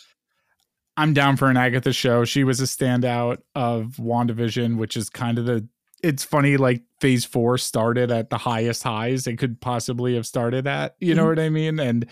I'm 0.97 1.12
down 1.14 1.36
for 1.36 1.48
an 1.51 1.56
Agatha 1.56 1.93
show. 1.93 2.24
She 2.24 2.44
was 2.44 2.60
a 2.60 2.64
standout 2.64 3.39
of 3.55 3.97
WandaVision, 3.98 4.76
which 4.76 4.97
is 4.97 5.10
kind 5.10 5.39
of 5.39 5.47
the 5.47 5.66
it's 6.02 6.22
funny, 6.22 6.59
like 6.59 6.82
phase 7.01 7.24
four 7.24 7.56
started 7.56 8.10
at 8.12 8.28
the 8.28 8.36
highest 8.36 8.82
highs 8.82 9.26
it 9.26 9.39
could 9.39 9.59
possibly 9.60 10.14
have 10.16 10.26
started 10.26 10.66
at. 10.66 10.94
You 11.01 11.14
know 11.14 11.24
Mhm. 11.24 11.28
what 11.28 11.39
I 11.39 11.48
mean? 11.48 11.81
And 11.81 12.06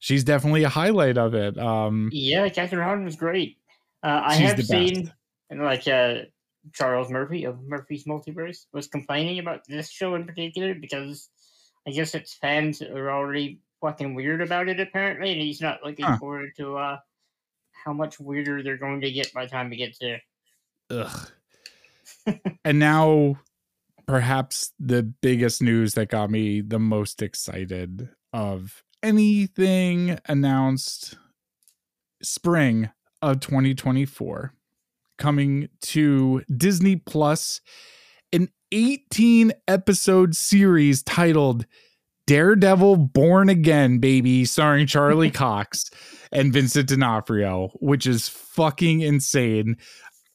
she's 0.00 0.24
definitely 0.24 0.64
a 0.64 0.68
highlight 0.68 1.16
of 1.16 1.34
it. 1.34 1.56
Um 1.56 2.10
Yeah, 2.12 2.48
Kathryn 2.48 2.82
Hahn 2.82 3.04
was 3.04 3.14
great. 3.16 3.58
Uh, 4.02 4.22
I 4.24 4.34
have 4.34 4.64
seen, 4.64 5.12
and 5.50 5.62
like 5.62 5.86
uh, 5.88 6.22
Charles 6.74 7.10
Murphy 7.10 7.44
of 7.44 7.62
Murphy's 7.62 8.04
Multiverse 8.04 8.66
was 8.72 8.88
complaining 8.88 9.38
about 9.38 9.60
this 9.68 9.88
show 9.90 10.16
in 10.16 10.24
particular 10.26 10.74
because 10.74 11.30
I 11.88 11.90
guess 11.90 12.14
its 12.14 12.34
fans 12.34 12.82
are 12.82 13.10
already 13.10 13.60
fucking 13.80 14.14
weird 14.14 14.42
about 14.42 14.68
it 14.68 14.78
apparently, 14.78 15.32
and 15.32 15.40
he's 15.40 15.62
not 15.62 15.82
looking 15.82 16.04
Huh. 16.04 16.18
forward 16.18 16.50
to 16.58 16.76
uh, 16.76 16.98
how 17.72 17.94
much 17.94 18.20
weirder 18.20 18.62
they're 18.62 18.76
going 18.76 19.00
to 19.00 19.10
get 19.10 19.32
by 19.32 19.46
the 19.46 19.50
time 19.50 19.70
we 19.70 19.76
get 19.76 19.96
there. 19.98 20.20
ugh. 20.90 21.30
and 22.64 22.78
now 22.78 23.38
perhaps 24.06 24.72
the 24.78 25.02
biggest 25.02 25.62
news 25.62 25.94
that 25.94 26.10
got 26.10 26.30
me 26.30 26.60
the 26.60 26.78
most 26.78 27.22
excited 27.22 28.10
of 28.34 28.82
anything 29.02 30.18
announced 30.26 31.16
spring 32.22 32.90
of 33.22 33.40
2024 33.40 34.52
coming 35.16 35.68
to 35.80 36.42
Disney 36.54 36.96
Plus 36.96 37.60
18 38.72 39.52
episode 39.66 40.34
series 40.34 41.02
titled 41.02 41.64
Daredevil 42.26 42.96
Born 42.96 43.48
Again 43.48 43.98
baby 43.98 44.44
starring 44.44 44.86
Charlie 44.86 45.30
Cox 45.32 45.90
and 46.30 46.52
Vincent 46.52 46.88
D'Onofrio 46.88 47.68
which 47.80 48.06
is 48.06 48.28
fucking 48.28 49.00
insane. 49.00 49.76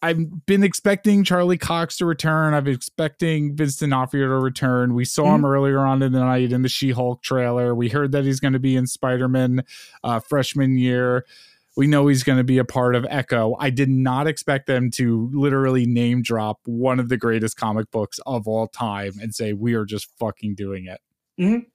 I've 0.02 0.46
been 0.46 0.64
expecting 0.64 1.24
Charlie 1.24 1.58
Cox 1.58 1.96
to 1.98 2.06
return. 2.06 2.54
I've 2.54 2.66
been 2.66 2.74
expecting 2.74 3.56
Vince 3.56 3.78
D'Onofrio 3.78 4.28
to 4.28 4.38
return. 4.38 4.96
We 4.96 5.06
saw 5.06 5.34
him 5.34 5.46
earlier 5.46 5.80
on 5.80 6.02
in 6.02 6.12
the 6.12 6.20
night 6.20 6.52
in 6.52 6.62
the 6.62 6.68
She-Hulk 6.68 7.24
trailer. 7.24 7.74
We 7.74 7.88
heard 7.88 8.12
that 8.12 8.26
he's 8.26 8.42
going 8.42 8.52
to 8.52 8.60
be 8.60 8.76
in 8.76 8.86
Spider-Man 8.86 9.64
uh, 10.04 10.20
freshman 10.20 10.78
year. 10.78 11.26
We 11.76 11.88
know 11.88 12.08
he's 12.08 12.24
going 12.24 12.38
to 12.38 12.44
be 12.44 12.60
a 12.60 12.66
part 12.66 12.96
of 12.96 13.06
Echo. 13.10 13.56
I 13.60 13.70
did 13.72 13.90
not 13.90 14.28
expect 14.28 14.68
them 14.68 14.92
to 14.92 15.30
literally 15.34 15.86
name 15.86 16.22
drop 16.22 16.60
one 16.66 17.00
of 17.00 17.10
the 17.10 17.18
greatest 17.18 17.58
comic 17.58 17.90
books 17.90 18.20
of 18.28 18.48
all 18.48 18.68
time 18.68 19.14
and 19.22 19.34
say 19.34 19.54
we 19.54 19.74
are 19.74 19.86
just 19.86 20.08
fucking 20.20 20.54
doing 20.56 20.86
it. 20.86 21.66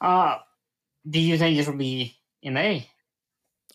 Uh, 0.00 0.36
do 1.08 1.18
you 1.20 1.38
think 1.38 1.56
this 1.56 1.66
will 1.66 1.76
be 1.76 2.16
MA? 2.44 2.80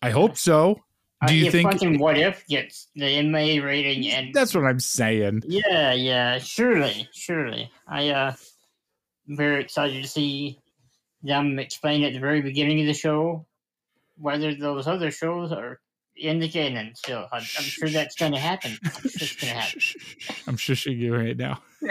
I 0.02 0.10
hope 0.10 0.36
so. 0.36 0.80
Uh, 1.22 1.28
Do 1.28 1.34
you 1.34 1.46
if 1.46 1.52
think- 1.52 1.72
fucking 1.72 1.98
What 1.98 2.18
If 2.18 2.46
gets 2.46 2.88
the 2.94 3.22
MA 3.22 3.60
rating 3.64 4.06
and 4.10 4.34
That's 4.34 4.54
what 4.54 4.64
I'm 4.64 4.78
saying. 4.80 5.42
Yeah, 5.46 5.94
yeah, 5.94 6.38
surely, 6.38 7.08
surely. 7.12 7.70
I 7.88 8.10
uh 8.10 8.34
very 9.26 9.62
excited 9.62 10.02
to 10.02 10.08
see 10.08 10.60
them 11.22 11.58
explain 11.58 12.04
at 12.04 12.12
the 12.12 12.20
very 12.20 12.42
beginning 12.42 12.80
of 12.80 12.86
the 12.86 12.92
show 12.94 13.46
whether 14.16 14.54
those 14.54 14.86
other 14.86 15.10
shows 15.10 15.52
are 15.52 15.80
in 16.16 16.38
the 16.38 16.48
canon 16.48 16.94
still. 16.94 17.26
I'm, 17.32 17.40
I'm 17.40 17.64
sure 17.64 17.88
that's 17.88 18.14
going 18.16 18.32
to 18.32 18.38
happen. 18.38 18.76
I'm 18.84 18.90
sure 18.90 19.02
it's 19.04 19.36
going 19.36 19.52
to 19.52 19.58
happen. 19.60 19.80
I'm 20.46 20.56
shushing 20.56 20.96
you 20.98 21.14
right 21.14 21.36
now. 21.36 21.60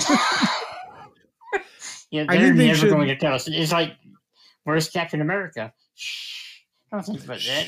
Yeah, 2.11 2.25
they're 2.29 2.39
think 2.39 2.57
they 2.57 2.67
never 2.67 2.79
should- 2.79 2.89
going 2.91 3.07
to 3.07 3.15
tell 3.17 3.33
us. 3.33 3.47
It's 3.47 3.71
like, 3.71 3.93
where's 4.63 4.89
Captain 4.89 5.21
America? 5.21 5.73
Shh. 5.95 6.61
Don't 6.91 7.03
think 7.03 7.25
about 7.25 7.39
that. 7.39 7.67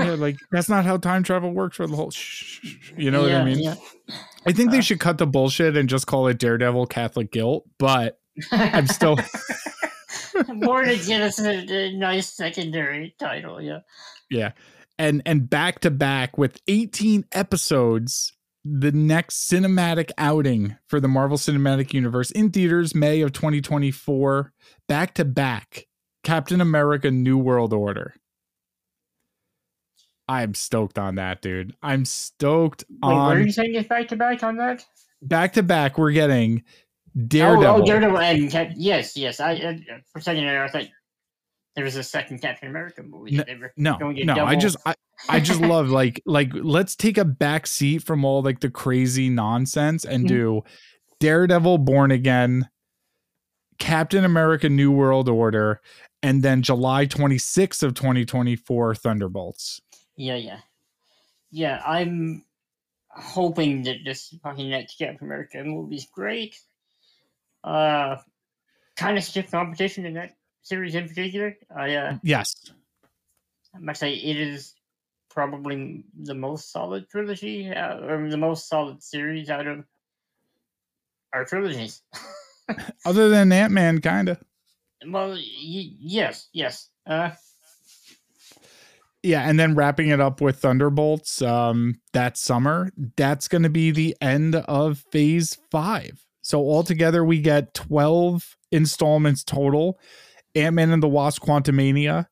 yeah, 0.00 0.10
like 0.16 0.36
that's 0.50 0.68
not 0.68 0.84
how 0.84 0.96
time 0.98 1.22
travel 1.22 1.50
works 1.52 1.76
for 1.76 1.86
the 1.86 1.96
whole. 1.96 2.12
You 2.96 3.10
know 3.10 3.22
what 3.22 3.32
I 3.32 3.44
mean? 3.44 3.60
yeah. 3.60 3.76
I 4.44 4.52
think 4.52 4.70
they 4.70 4.78
Uh, 4.78 4.82
should 4.82 5.00
cut 5.00 5.16
the 5.18 5.26
bullshit 5.26 5.76
and 5.76 5.88
just 5.88 6.06
call 6.06 6.26
it 6.26 6.38
Daredevil 6.38 6.86
Catholic 6.88 7.30
Guilt. 7.32 7.64
But 7.78 8.18
I'm 8.50 8.86
still, 8.88 9.16
Born 10.60 10.88
Again 10.88 11.22
is 11.22 11.38
a, 11.38 11.50
a 11.50 11.92
nice 11.92 12.32
secondary 12.32 13.14
title, 13.18 13.60
yeah. 13.60 13.80
yeah, 14.30 14.52
and 14.98 15.22
and 15.26 15.48
back 15.48 15.80
to 15.80 15.90
back 15.90 16.38
with 16.38 16.60
18 16.68 17.26
episodes. 17.32 18.32
The 18.66 18.92
next 18.92 19.50
cinematic 19.50 20.10
outing 20.16 20.76
for 20.88 20.98
the 20.98 21.08
Marvel 21.08 21.36
Cinematic 21.36 21.92
Universe 21.92 22.30
in 22.30 22.50
theaters 22.50 22.94
May 22.94 23.20
of 23.20 23.32
2024. 23.32 24.52
Back 24.88 25.12
to 25.14 25.24
back, 25.26 25.84
Captain 26.22 26.62
America: 26.62 27.10
New 27.10 27.36
World 27.36 27.74
Order. 27.74 28.14
I'm 30.26 30.54
stoked 30.54 30.98
on 30.98 31.16
that, 31.16 31.42
dude. 31.42 31.76
I'm 31.82 32.06
stoked 32.06 32.84
Wait, 32.88 33.00
where 33.02 33.36
are 33.36 33.40
you 33.40 33.52
saying 33.52 33.74
it's 33.74 33.88
back 33.88 34.08
to 34.08 34.16
back 34.16 34.42
on 34.42 34.56
that? 34.56 34.82
back 35.24 35.54
to 35.54 35.62
back. 35.62 35.98
We're 35.98 36.12
getting 36.12 36.62
Daredevil. 37.28 37.66
Oh, 37.66 37.82
oh 37.82 37.84
Daredevil 37.84 38.18
and 38.18 38.76
yes, 38.76 39.16
yes. 39.16 39.40
I 39.40 39.54
uh, 39.54 39.74
for 40.12 40.18
a 40.18 40.22
second 40.22 40.44
there, 40.44 40.64
I 40.64 40.68
thought 40.68 40.88
there 41.76 41.84
was 41.84 41.96
a 41.96 42.02
second 42.02 42.40
Captain 42.40 42.68
America 42.68 43.02
movie. 43.02 43.36
that 43.36 43.46
they 43.46 43.56
were 43.56 43.72
no, 43.76 43.96
going 43.98 44.24
no. 44.26 44.44
I 44.44 44.56
just 44.56 44.76
I, 44.84 44.94
I 45.28 45.40
just 45.40 45.60
love 45.60 45.90
like 45.90 46.20
like 46.26 46.50
let's 46.54 46.96
take 46.96 47.18
a 47.18 47.24
back 47.24 47.66
seat 47.66 48.02
from 48.02 48.24
all 48.24 48.42
like 48.42 48.60
the 48.60 48.70
crazy 48.70 49.28
nonsense 49.28 50.04
and 50.04 50.24
Mhm. 50.24 50.28
do 50.28 50.62
Daredevil 51.20 51.78
Born 51.78 52.10
Again, 52.10 52.68
Captain 53.78 54.24
America 54.24 54.68
New 54.68 54.90
World 54.90 55.28
Order, 55.28 55.80
and 56.22 56.42
then 56.42 56.62
July 56.62 57.06
26th 57.06 57.82
of 57.82 57.94
2024 57.94 58.94
Thunderbolts. 58.96 59.80
Yeah, 60.16 60.36
yeah, 60.36 60.58
yeah. 61.50 61.80
I'm 61.86 62.44
hoping 63.08 63.82
that 63.84 63.98
this 64.04 64.34
fucking 64.42 64.70
next 64.70 64.98
Captain 64.98 65.26
America 65.26 65.62
movie 65.64 65.96
is 65.96 66.06
great. 66.12 66.56
Uh, 67.64 68.18
kind 68.96 69.16
of 69.16 69.24
stiff 69.24 69.50
competition 69.50 70.04
in 70.04 70.14
that 70.14 70.36
series 70.62 70.94
in 70.94 71.08
particular. 71.08 71.56
I 71.74 71.94
uh, 71.94 72.18
Yes. 72.22 72.54
I 73.74 73.78
must 73.80 73.98
say 74.00 74.12
it 74.14 74.36
is 74.36 74.74
probably 75.30 76.04
the 76.16 76.34
most 76.34 76.70
solid 76.70 77.08
trilogy, 77.08 77.68
uh, 77.70 77.98
or 78.00 78.28
the 78.30 78.36
most 78.36 78.68
solid 78.68 79.02
series 79.02 79.50
out 79.50 79.66
of 79.66 79.84
our 81.32 81.44
trilogies. 81.44 82.02
Other 83.04 83.28
than 83.28 83.50
Ant-Man 83.50 84.00
kind 84.00 84.28
of. 84.28 84.38
Well, 85.06 85.30
y- 85.30 85.40
yes, 85.98 86.48
yes. 86.52 86.88
Uh, 87.06 87.30
Yeah, 89.22 89.48
and 89.48 89.58
then 89.58 89.74
wrapping 89.74 90.08
it 90.08 90.20
up 90.20 90.40
with 90.40 90.60
Thunderbolts 90.60 91.42
um 91.42 92.00
that 92.12 92.36
summer, 92.36 92.90
that's 93.16 93.48
going 93.48 93.62
to 93.64 93.70
be 93.70 93.90
the 93.90 94.16
end 94.20 94.54
of 94.54 95.02
phase 95.10 95.58
5. 95.70 96.23
So 96.44 96.60
altogether 96.60 97.24
we 97.24 97.40
get 97.40 97.72
12 97.74 98.56
installments 98.70 99.42
total. 99.42 99.98
Ant-Man 100.54 100.90
and 100.90 101.02
the 101.02 101.08
Wasp 101.08 101.42
Quantumania 101.42 102.26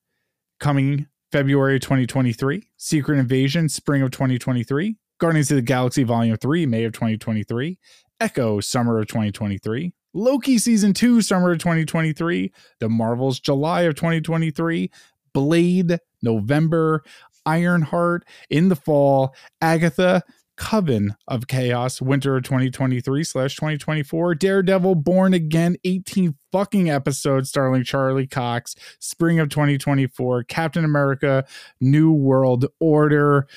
coming 0.60 1.08
February 1.32 1.80
2023, 1.80 2.68
Secret 2.76 3.18
Invasion 3.18 3.68
spring 3.68 4.02
of 4.02 4.10
2023, 4.10 4.96
Guardians 5.18 5.50
of 5.50 5.56
the 5.56 5.62
Galaxy 5.62 6.04
Volume 6.04 6.36
3 6.36 6.66
May 6.66 6.84
of 6.84 6.92
2023, 6.92 7.78
Echo 8.20 8.60
summer 8.60 9.00
of 9.00 9.08
2023, 9.08 9.92
Loki 10.14 10.58
season 10.58 10.92
two, 10.92 11.22
summer 11.22 11.52
of 11.52 11.58
2023. 11.58 12.52
The 12.80 12.88
Marvels, 12.88 13.40
July 13.40 13.82
of 13.82 13.94
2023. 13.94 14.90
Blade, 15.32 15.98
November. 16.22 17.02
Ironheart 17.46 18.24
in 18.50 18.68
the 18.68 18.76
fall. 18.76 19.34
Agatha, 19.60 20.22
Coven 20.62 21.16
of 21.26 21.48
Chaos, 21.48 22.00
winter 22.00 22.36
of 22.36 22.44
2023 22.44 23.24
slash 23.24 23.56
2024. 23.56 24.36
Daredevil, 24.36 24.94
Born 24.94 25.34
Again, 25.34 25.76
18 25.82 26.36
fucking 26.52 26.88
episodes 26.88 27.48
starring 27.48 27.82
Charlie 27.82 28.28
Cox, 28.28 28.76
spring 29.00 29.40
of 29.40 29.48
2024. 29.48 30.44
Captain 30.44 30.84
America, 30.84 31.44
New 31.80 32.12
World 32.12 32.66
Order. 32.78 33.48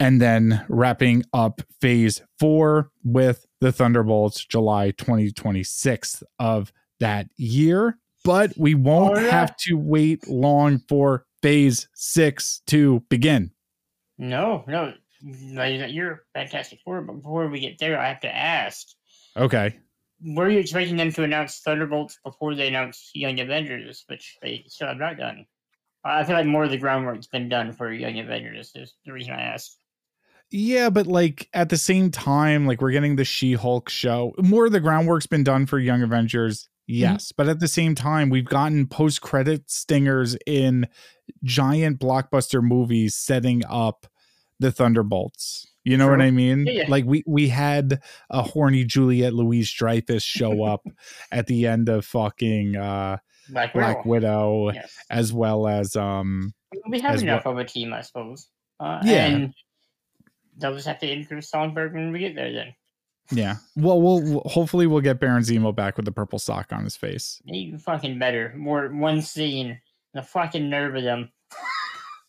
And 0.00 0.22
then 0.22 0.64
wrapping 0.70 1.22
up 1.34 1.60
phase 1.82 2.22
four 2.38 2.90
with 3.04 3.44
the 3.60 3.70
Thunderbolts, 3.70 4.42
July 4.44 4.90
2026 4.92 6.22
of 6.38 6.72
that 7.00 7.28
year. 7.36 7.98
But 8.24 8.54
we 8.56 8.74
won't 8.74 9.18
Oh, 9.18 9.20
yeah. 9.20 9.30
have 9.30 9.54
to 9.58 9.74
wait 9.76 10.26
long 10.28 10.78
for 10.88 11.26
phase 11.42 11.88
six 11.94 12.62
to 12.68 13.04
begin. 13.10 13.50
No, 14.16 14.64
no, 14.66 14.94
you're 15.24 16.24
fantastic 16.34 16.80
four. 16.84 17.00
But 17.02 17.16
before 17.16 17.48
we 17.48 17.60
get 17.60 17.78
there, 17.78 17.98
I 17.98 18.08
have 18.08 18.20
to 18.20 18.34
ask: 18.34 18.86
Okay. 19.36 19.78
Were 20.26 20.48
you 20.48 20.60
expecting 20.60 20.96
them 20.96 21.12
to 21.12 21.24
announce 21.24 21.60
Thunderbolts 21.60 22.18
before 22.24 22.54
they 22.54 22.68
announced 22.68 23.10
Young 23.14 23.40
Avengers, 23.40 24.04
which 24.06 24.38
they 24.40 24.64
still 24.68 24.88
have 24.88 24.96
not 24.96 25.18
done? 25.18 25.44
I 26.04 26.24
feel 26.24 26.36
like 26.36 26.46
more 26.46 26.64
of 26.64 26.70
the 26.70 26.78
groundwork's 26.78 27.26
been 27.26 27.48
done 27.48 27.72
for 27.72 27.92
Young 27.92 28.18
Avengers. 28.18 28.72
Is 28.74 28.94
the 29.04 29.12
reason 29.12 29.32
I 29.32 29.42
asked. 29.42 29.78
Yeah, 30.50 30.90
but 30.90 31.06
like 31.06 31.48
at 31.52 31.68
the 31.68 31.76
same 31.76 32.10
time, 32.10 32.66
like 32.66 32.80
we're 32.80 32.92
getting 32.92 33.16
the 33.16 33.24
She 33.24 33.54
Hulk 33.54 33.88
show. 33.88 34.34
More 34.38 34.66
of 34.66 34.72
the 34.72 34.80
groundwork's 34.80 35.26
been 35.26 35.44
done 35.44 35.66
for 35.66 35.78
Young 35.78 36.02
Avengers. 36.02 36.68
Mm-hmm. 36.90 37.00
Yes. 37.00 37.32
But 37.32 37.48
at 37.48 37.60
the 37.60 37.68
same 37.68 37.94
time, 37.94 38.30
we've 38.30 38.44
gotten 38.44 38.86
post 38.86 39.22
credit 39.22 39.70
stingers 39.70 40.36
in 40.46 40.86
giant 41.42 41.98
blockbuster 41.98 42.62
movies 42.62 43.14
setting 43.14 43.62
up 43.68 44.06
the 44.60 44.70
Thunderbolts. 44.72 45.66
You 45.84 45.98
know 45.98 46.08
what 46.08 46.22
I 46.22 46.30
mean? 46.30 46.64
Yeah, 46.66 46.72
yeah. 46.72 46.84
Like 46.88 47.04
we 47.04 47.22
we 47.26 47.48
had 47.48 48.00
a 48.30 48.42
horny 48.42 48.84
Julia 48.84 49.30
Louis-Dreyfus 49.30 50.22
show 50.22 50.62
up 50.72 50.82
at 51.30 51.46
the 51.46 51.66
end 51.66 51.88
of 51.90 52.06
fucking 52.06 52.76
uh 52.76 53.18
Black 53.50 53.74
Widow. 53.74 53.86
Black 53.92 54.04
Widow, 54.06 54.70
Yes. 54.72 54.96
as 55.10 55.32
well 55.32 55.68
as 55.68 55.94
um 55.94 56.54
We 56.88 57.00
have 57.00 57.20
enough 57.20 57.44
of 57.46 57.58
a 57.58 57.64
team, 57.64 57.92
I 57.92 58.00
suppose. 58.00 58.48
Uh, 58.80 59.00
Yeah. 59.04 59.26
And 59.26 59.54
they'll 60.56 60.74
just 60.74 60.86
have 60.86 61.00
to 61.00 61.12
introduce 61.12 61.50
Songbird 61.50 61.92
when 61.92 62.12
we 62.12 62.20
get 62.20 62.34
there 62.34 62.52
then. 62.52 62.74
yeah. 63.30 63.56
Well, 63.76 64.00
we'll 64.00 64.22
we'll- 64.22 64.42
hopefully 64.46 64.86
we'll 64.86 65.02
get 65.02 65.20
Baron 65.20 65.42
Zemo 65.42 65.74
back 65.76 65.96
with 65.98 66.06
the 66.06 66.12
purple 66.12 66.38
sock 66.38 66.72
on 66.72 66.84
his 66.84 66.96
face. 66.96 67.42
Even 67.46 67.78
fucking 67.78 68.18
better. 68.18 68.54
More 68.56 68.88
one 68.88 69.20
scene. 69.20 69.80
The 70.14 70.22
fucking 70.22 70.70
nerve 70.70 70.94
of 70.94 71.02
them. 71.02 71.30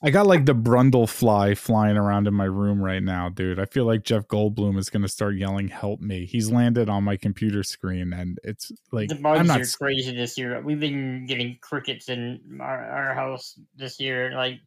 I 0.01 0.09
got 0.11 0.27
like 0.27 0.45
the 0.45 0.53
Brundle 0.53 1.09
fly 1.09 1.55
flying 1.55 1.97
around 1.97 2.27
in 2.27 2.33
my 2.33 2.45
room 2.45 2.81
right 2.81 3.01
now, 3.01 3.29
dude. 3.29 3.59
I 3.59 3.65
feel 3.65 3.85
like 3.85 4.03
Jeff 4.03 4.27
Goldblum 4.27 4.77
is 4.77 4.89
going 4.89 5.01
to 5.01 5.07
start 5.07 5.35
yelling, 5.35 5.69
"Help 5.69 5.99
me!" 5.99 6.25
He's 6.25 6.51
landed 6.51 6.89
on 6.89 7.03
my 7.03 7.17
computer 7.17 7.63
screen, 7.63 8.13
and 8.13 8.37
it's 8.43 8.71
like 8.91 9.09
the 9.09 9.15
bugs 9.15 9.39
I'm 9.39 9.47
not. 9.47 9.61
are 9.61 9.77
crazy 9.77 10.15
this 10.15 10.37
year. 10.37 10.61
We've 10.61 10.79
been 10.79 11.25
getting 11.25 11.57
crickets 11.61 12.09
in 12.09 12.59
our, 12.61 12.85
our 12.85 13.13
house 13.15 13.57
this 13.75 13.99
year. 13.99 14.33
Like 14.35 14.59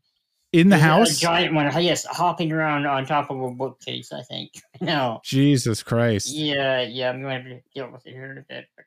in 0.53 0.71
the 0.71 0.79
house. 0.79 1.19
a 1.19 1.21
giant 1.21 1.55
one. 1.55 1.71
Yes, 1.83 2.05
hopping 2.05 2.51
around 2.51 2.87
on 2.87 3.07
top 3.07 3.31
of 3.31 3.41
a 3.41 3.51
bookcase. 3.51 4.13
I 4.13 4.23
think. 4.23 4.53
No. 4.81 5.21
Jesus 5.25 5.83
Christ. 5.83 6.29
Yeah, 6.33 6.83
yeah. 6.83 7.11
I'm 7.11 7.21
going 7.21 7.45
to 7.45 7.61
deal 7.75 7.91
with 7.91 8.07
it 8.07 8.13
here 8.13 8.31
in 8.31 8.39
a 8.39 8.45
bit. 8.49 8.67
But 8.77 8.85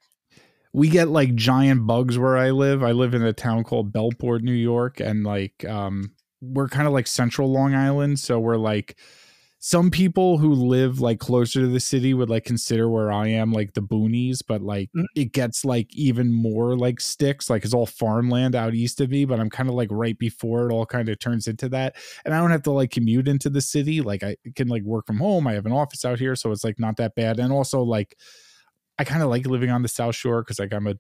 we 0.72 0.88
get 0.88 1.10
like 1.10 1.36
giant 1.36 1.86
bugs 1.86 2.18
where 2.18 2.38
I 2.38 2.52
live. 2.52 2.82
I 2.82 2.94
live 2.94 3.14
in 3.14 3.24
a 3.24 3.34
town 3.34 3.66
called 3.66 3.92
Bellport, 3.92 4.42
New 4.42 4.54
York, 4.54 5.02
and 5.02 5.26
like 5.26 5.66
um 5.66 6.14
we're 6.42 6.68
kind 6.68 6.88
of 6.88 6.94
like 6.94 7.08
central 7.08 7.52
Long 7.52 7.76
Island, 7.76 8.20
so 8.20 8.40
we're 8.40 8.58
like 8.58 8.98
some 9.64 9.92
people 9.92 10.40
who 10.40 10.54
live 10.56 11.00
like 11.02 11.20
closer 11.20 11.60
to 11.62 11.68
the 11.68 11.80
city 11.80 12.16
would 12.16 12.32
like 12.32 12.44
consider 12.46 12.90
where 12.90 13.12
I 13.12 13.28
am 13.28 13.54
like 13.54 13.74
the 13.74 13.82
boonies, 13.82 14.40
but 14.48 14.64
like 14.64 14.90
Mhm. 14.96 15.06
it 15.16 15.34
gets 15.34 15.64
like 15.64 15.96
even 15.96 16.34
more 16.34 16.76
like 16.76 17.00
sticks, 17.00 17.48
like 17.48 17.64
it's 17.64 17.74
all 17.74 17.86
farmland 17.86 18.56
out 18.56 18.74
east 18.74 19.00
of 19.02 19.12
me, 19.12 19.24
but 19.26 19.40
I'm 19.40 19.52
kind 19.52 19.70
of 19.70 19.76
like 19.76 19.90
right 19.92 20.18
before 20.18 20.68
it 20.68 20.74
all 20.74 20.88
kind 20.88 21.10
of 21.10 21.20
turns 21.20 21.48
into 21.48 21.70
that. 21.70 21.96
And 22.26 22.34
I 22.34 22.40
don't 22.40 22.50
have 22.52 22.64
to 22.64 22.72
like 22.72 22.90
commute 22.90 23.28
into 23.28 23.52
the 23.52 23.62
city. 23.62 24.02
Like 24.02 24.24
I 24.24 24.36
can 24.56 24.68
like 24.68 24.82
work 24.84 25.06
from 25.06 25.20
home. 25.20 25.46
I 25.48 25.54
have 25.54 25.68
an 25.68 25.72
office 25.74 26.06
out 26.06 26.18
here, 26.20 26.36
so 26.36 26.52
it's 26.52 26.64
like 26.64 26.80
not 26.80 26.98
that 26.98 27.14
bad. 27.16 27.40
And 27.40 27.54
also 27.54 27.82
like 27.84 28.16
I 29.00 29.04
kind 29.04 29.24
of 29.24 29.30
like 29.30 29.46
living 29.46 29.70
on 29.72 29.82
the 29.82 29.88
South 29.88 30.16
Shore 30.16 30.42
because 30.44 30.60
like 30.60 30.74
I'm 30.74 30.88
a 30.88 30.96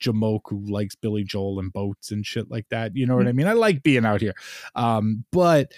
jamoke 0.00 0.42
who 0.46 0.64
likes 0.66 0.94
Billy 0.94 1.24
Joel 1.24 1.58
and 1.60 1.72
boats 1.72 2.10
and 2.10 2.26
shit 2.26 2.50
like 2.50 2.68
that. 2.70 2.96
You 2.96 3.06
know 3.06 3.16
what 3.16 3.28
I 3.28 3.32
mean? 3.32 3.46
I 3.46 3.52
like 3.52 3.82
being 3.82 4.04
out 4.04 4.20
here. 4.20 4.34
Um, 4.74 5.24
but 5.30 5.72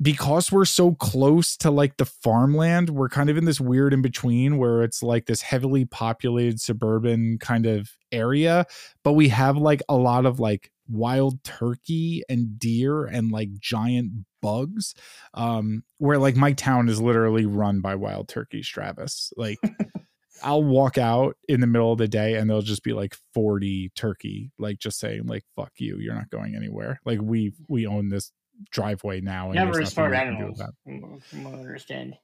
because 0.00 0.50
we're 0.50 0.64
so 0.64 0.94
close 0.94 1.56
to 1.58 1.70
like 1.70 1.96
the 1.96 2.04
farmland, 2.04 2.90
we're 2.90 3.08
kind 3.08 3.30
of 3.30 3.36
in 3.36 3.44
this 3.44 3.60
weird 3.60 3.92
in 3.92 4.02
between 4.02 4.58
where 4.58 4.82
it's 4.82 5.02
like 5.02 5.26
this 5.26 5.42
heavily 5.42 5.84
populated 5.84 6.60
suburban 6.60 7.38
kind 7.38 7.66
of 7.66 7.90
area, 8.10 8.66
but 9.04 9.12
we 9.12 9.28
have 9.28 9.56
like 9.56 9.82
a 9.88 9.96
lot 9.96 10.26
of 10.26 10.40
like 10.40 10.70
wild 10.88 11.42
turkey 11.44 12.22
and 12.28 12.58
deer 12.58 13.04
and 13.04 13.30
like 13.30 13.48
giant 13.58 14.10
bugs. 14.40 14.94
Um, 15.34 15.84
where 15.98 16.18
like 16.18 16.36
my 16.36 16.52
town 16.52 16.88
is 16.88 17.00
literally 17.00 17.46
run 17.46 17.80
by 17.80 17.94
wild 17.94 18.28
turkeys, 18.28 18.66
Travis. 18.66 19.32
Like 19.36 19.58
I'll 20.44 20.62
walk 20.64 20.98
out 20.98 21.36
in 21.48 21.60
the 21.60 21.66
middle 21.66 21.92
of 21.92 21.98
the 21.98 22.08
day 22.08 22.34
and 22.36 22.48
there'll 22.48 22.62
just 22.62 22.82
be 22.82 22.92
like 22.92 23.16
40 23.34 23.90
turkey, 23.94 24.50
like 24.58 24.78
just 24.78 24.98
saying 24.98 25.26
like 25.26 25.44
fuck 25.56 25.72
you, 25.78 25.98
you're 25.98 26.14
not 26.14 26.30
going 26.30 26.54
anywhere. 26.56 27.00
Like 27.04 27.20
we 27.22 27.52
we 27.68 27.86
own 27.86 28.08
this 28.08 28.32
driveway 28.70 29.20
now. 29.20 29.46
And 29.46 29.54
never 29.56 29.80
as 29.80 29.92
smart 29.92 30.12
nothing 30.12 30.28
we 30.28 30.34
do 30.34 30.38
animals. 30.40 30.60
about 30.60 30.68
it. 30.70 30.74
From 30.84 31.00
what- 31.12 31.22
from 31.24 31.44
what 31.44 31.54
I 31.54 31.58
understand. 31.58 32.16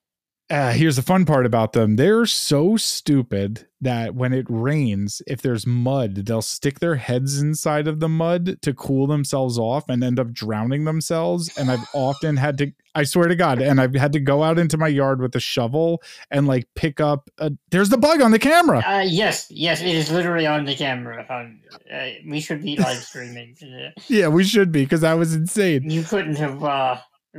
Uh, 0.51 0.73
here's 0.73 0.97
the 0.97 1.03
fun 1.03 1.27
part 1.27 1.45
about 1.45 1.75
them. 1.75 1.97
They're 1.97 2.25
so 2.25 2.79
stupid 2.79 3.67
that 3.83 4.15
when 4.15 4.33
it 4.33 4.47
rains, 4.49 5.21
if 5.27 5.43
there's 5.43 5.67
mud, 5.67 6.15
they'll 6.15 6.41
stick 6.41 6.81
their 6.81 6.97
heads 6.97 7.39
inside 7.39 7.87
of 7.87 8.01
the 8.01 8.09
mud 8.09 8.61
to 8.63 8.73
cool 8.73 9.07
themselves 9.07 9.59
off 9.59 9.91
and 9.91 10.03
end 10.03 10.19
up 10.19 10.33
drowning 10.33 10.85
themselves. 10.85 11.55
And 11.59 11.71
I've 11.71 11.87
often 11.93 12.39
had 12.39 12.57
to, 12.59 12.73
I 12.95 13.05
swear 13.05 13.29
to 13.29 13.37
God, 13.37 13.61
and 13.61 13.79
I've 13.79 13.95
had 13.95 14.15
to 14.15 14.21
go 14.21 14.43
out 14.43 14.59
into 14.59 14.79
my 14.79 14.89
yard 14.89 15.21
with 15.21 15.37
a 15.37 15.41
shovel 15.41 16.03
and 16.31 16.47
like 16.47 16.67
pick 16.75 16.99
up, 16.99 17.29
a, 17.37 17.53
there's 17.71 17.91
the 17.91 17.99
bug 17.99 18.23
on 18.23 18.31
the 18.31 18.39
camera. 18.39 18.79
Uh, 18.79 19.05
yes, 19.07 19.49
yes, 19.51 19.83
it 19.83 19.89
is 19.95 20.11
literally 20.11 20.47
on 20.47 20.65
the 20.65 20.75
camera. 20.75 21.27
Um, 21.29 21.61
uh, 21.93 22.09
we 22.27 22.41
should 22.41 22.63
be 22.63 22.77
live 22.77 22.97
streaming. 22.97 23.55
Uh, 23.63 23.91
Yeah, 24.09 24.29
we 24.29 24.45
should 24.45 24.73
be 24.73 24.85
because 24.85 25.03
that 25.03 25.15
was 25.15 25.35
insane. 25.35 25.91
You 25.91 26.05
couldn't 26.05 26.37
have 26.37 26.63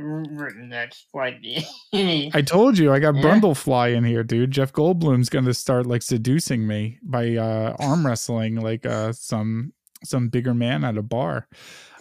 uh, 0.00 0.04
r- 0.06 0.24
written 0.30 0.68
that 0.70 0.96
quite. 1.12 1.36
I 1.94 2.42
told 2.44 2.78
you 2.78 2.92
I 2.92 2.98
got 2.98 3.14
Yeah. 3.16 3.22
Brundlefly 3.22 3.94
in 3.94 4.04
here, 4.04 4.24
dude. 4.24 4.50
Jeff 4.50 4.72
Goldblum's 4.72 5.28
gonna 5.28 5.54
start 5.54 5.86
like 5.86 6.02
seducing 6.02 6.66
me 6.66 6.98
by 7.02 7.36
uh 7.36 7.76
arm 7.78 8.06
wrestling 8.06 8.56
like 8.60 8.86
uh 8.86 9.12
some 9.12 9.72
some 10.04 10.28
bigger 10.28 10.54
man 10.54 10.84
at 10.84 10.96
a 10.98 11.02
bar. 11.02 11.48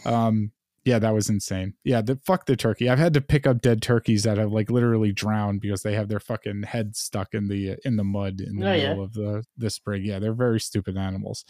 Um 0.06 0.52
yeah, 0.86 0.98
that 0.98 1.14
was 1.14 1.30
insane. 1.30 1.74
Yeah, 1.84 2.02
the 2.02 2.20
fuck 2.26 2.46
the 2.46 2.56
turkey. 2.56 2.90
I've 2.90 2.98
had 2.98 3.14
to 3.14 3.22
pick 3.22 3.46
up 3.46 3.62
dead 3.62 3.82
turkeys 3.82 4.24
that 4.24 4.38
have 4.38 4.52
like 4.52 4.72
literally 4.72 5.12
drowned 5.12 5.60
because 5.62 5.84
they 5.84 5.94
have 5.94 6.08
their 6.08 6.22
fucking 6.22 6.64
heads 6.64 7.00
stuck 7.00 7.34
in 7.34 7.48
the 7.50 7.76
in 7.84 7.98
the 7.98 8.04
mud 8.06 8.40
in 8.42 8.56
the 8.58 8.70
Oh, 8.70 8.74
yeah. 8.74 8.90
middle 8.90 9.04
of 9.04 9.14
the 9.14 9.44
the 9.58 9.70
spring. 9.70 10.04
Yeah, 10.06 10.20
they're 10.20 10.34
very 10.34 10.60
stupid 10.60 10.98
animals. 10.98 11.44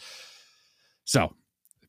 So, 1.04 1.32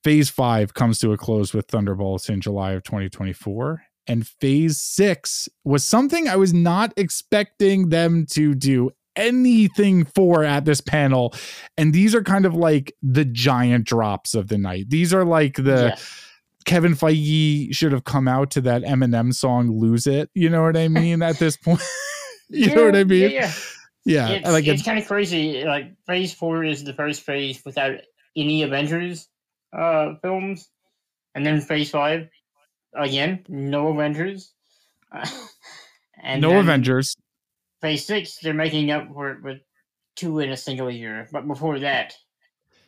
phase 0.03 0.29
5 0.29 0.73
comes 0.73 0.99
to 0.99 1.11
a 1.13 1.17
close 1.17 1.53
with 1.53 1.67
Thunderbolts 1.67 2.29
in 2.29 2.41
July 2.41 2.71
of 2.73 2.83
2024 2.83 3.83
and 4.07 4.27
phase 4.27 4.81
6 4.81 5.49
was 5.63 5.85
something 5.85 6.27
I 6.27 6.35
was 6.35 6.53
not 6.53 6.93
expecting 6.97 7.89
them 7.89 8.25
to 8.31 8.53
do 8.53 8.91
anything 9.15 10.05
for 10.05 10.43
at 10.43 10.65
this 10.65 10.81
panel 10.81 11.33
and 11.77 11.93
these 11.93 12.15
are 12.15 12.23
kind 12.23 12.45
of 12.45 12.55
like 12.55 12.93
the 13.01 13.25
giant 13.25 13.85
drops 13.85 14.33
of 14.33 14.47
the 14.47 14.57
night. 14.57 14.89
These 14.89 15.13
are 15.13 15.25
like 15.25 15.55
the. 15.55 15.97
Kevin 16.65 16.93
Feige 16.93 17.73
should 17.73 17.91
have 17.91 18.03
come 18.03 18.27
out 18.27 18.51
to 18.51 18.61
that 18.61 18.83
Eminem 18.83 19.33
song 19.33 19.79
"Lose 19.79 20.07
It." 20.07 20.29
You 20.33 20.49
know 20.49 20.61
what 20.61 20.77
I 20.77 20.87
mean? 20.89 21.21
At 21.21 21.39
this 21.39 21.57
point, 21.57 21.81
you 22.49 22.73
know 22.73 22.85
what 22.85 22.95
I 22.95 23.03
mean? 23.03 23.31
Yeah, 23.31 23.51
Yeah, 24.05 24.29
yeah. 24.29 24.35
It's, 24.35 24.47
like 24.47 24.67
it's 24.67 24.81
it's, 24.81 24.83
kind 24.83 24.99
of 24.99 25.07
crazy. 25.07 25.63
Like 25.63 25.93
Phase 26.05 26.33
Four 26.33 26.63
is 26.63 26.83
the 26.83 26.93
first 26.93 27.21
phase 27.21 27.61
without 27.65 27.95
any 28.35 28.63
Avengers 28.63 29.27
uh, 29.73 30.15
films, 30.21 30.69
and 31.35 31.45
then 31.45 31.61
Phase 31.61 31.89
Five 31.89 32.29
again, 32.95 33.43
no 33.47 33.89
Avengers. 33.89 34.53
and 36.23 36.41
no 36.41 36.59
Avengers. 36.59 37.15
Phase 37.81 38.05
Six, 38.05 38.37
they're 38.39 38.53
making 38.53 38.91
up 38.91 39.07
for 39.13 39.31
it 39.31 39.43
with 39.43 39.59
two 40.15 40.39
in 40.39 40.51
a 40.51 40.57
single 40.57 40.89
year. 40.89 41.27
But 41.31 41.47
before 41.47 41.79
that, 41.79 42.13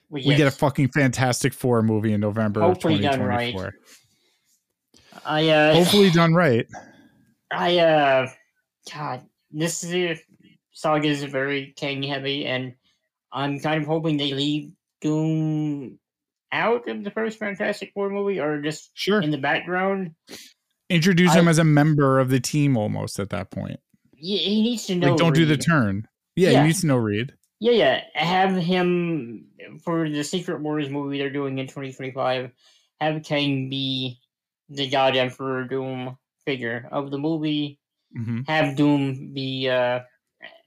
we 0.10 0.22
get, 0.22 0.30
We 0.30 0.36
get 0.36 0.48
a 0.48 0.52
fucking 0.52 0.90
Fantastic 0.90 1.54
Four 1.54 1.82
movie 1.82 2.14
in 2.14 2.22
November 2.22 2.62
Hopefully 2.62 2.96
of 2.96 3.02
done 3.02 3.22
right. 3.22 3.54
2024. 3.54 3.74
I 5.26 5.50
uh, 5.50 5.74
Hopefully 5.74 6.12
done 6.12 6.34
right. 6.34 6.68
I 7.52 7.78
uh 7.78 8.28
God, 8.94 9.26
this 9.52 9.84
is 9.84 10.20
saga 10.72 11.08
is 11.08 11.24
very 11.24 11.74
Kang 11.78 12.04
heavy, 12.04 12.46
and 12.46 12.74
I'm 13.32 13.60
kind 13.60 13.82
of 13.82 13.88
hoping 13.88 14.18
they 14.18 14.34
leave 14.34 14.72
Doom 15.02 16.00
out 16.54 16.88
of 16.88 17.04
the 17.04 17.12
first 17.12 17.40
Fantastic 17.40 17.92
Four 17.94 18.10
movie 18.10 18.40
or 18.40 18.62
just 18.62 18.92
Sure. 18.94 19.22
in 19.22 19.32
the 19.32 19.38
background. 19.38 20.12
Introduce 20.90 21.34
him 21.34 21.48
as 21.48 21.58
a 21.58 21.64
member 21.64 22.20
of 22.20 22.30
the 22.30 22.40
team 22.40 22.78
almost 22.78 23.20
at 23.20 23.32
that 23.32 23.50
point. 23.50 23.80
Yeah, 24.14 24.38
he 24.40 24.62
needs 24.62 24.86
to 24.86 24.96
know. 24.96 25.10
Like, 25.10 25.18
don't 25.18 25.34
do 25.36 25.46
the 25.46 25.58
turn. 25.58 26.08
Yeah, 26.36 26.52
Yeah. 26.52 26.62
he 26.62 26.68
needs 26.68 26.82
to 26.82 26.88
know 26.88 26.98
Reed. 26.98 27.34
Yeah, 27.60 27.72
yeah. 27.72 28.04
Have 28.14 28.56
him 28.56 29.48
for 29.84 30.08
the 30.10 30.24
Secret 30.24 30.62
Wars 30.62 30.90
movie 30.90 31.18
they're 31.18 31.30
doing 31.32 31.58
in 31.58 31.66
2025. 31.68 32.52
Have 33.02 33.24
Kang 33.24 33.70
be 33.70 34.20
the 34.70 34.88
God 34.90 35.16
Emperor 35.16 35.64
Doom 35.66 36.18
figure 36.46 36.88
of 36.92 37.10
the 37.10 37.18
movie. 37.18 37.80
hmm 38.16 38.42
Have 38.48 38.76
Doom 38.76 39.34
be 39.34 39.70
uh, 39.70 40.02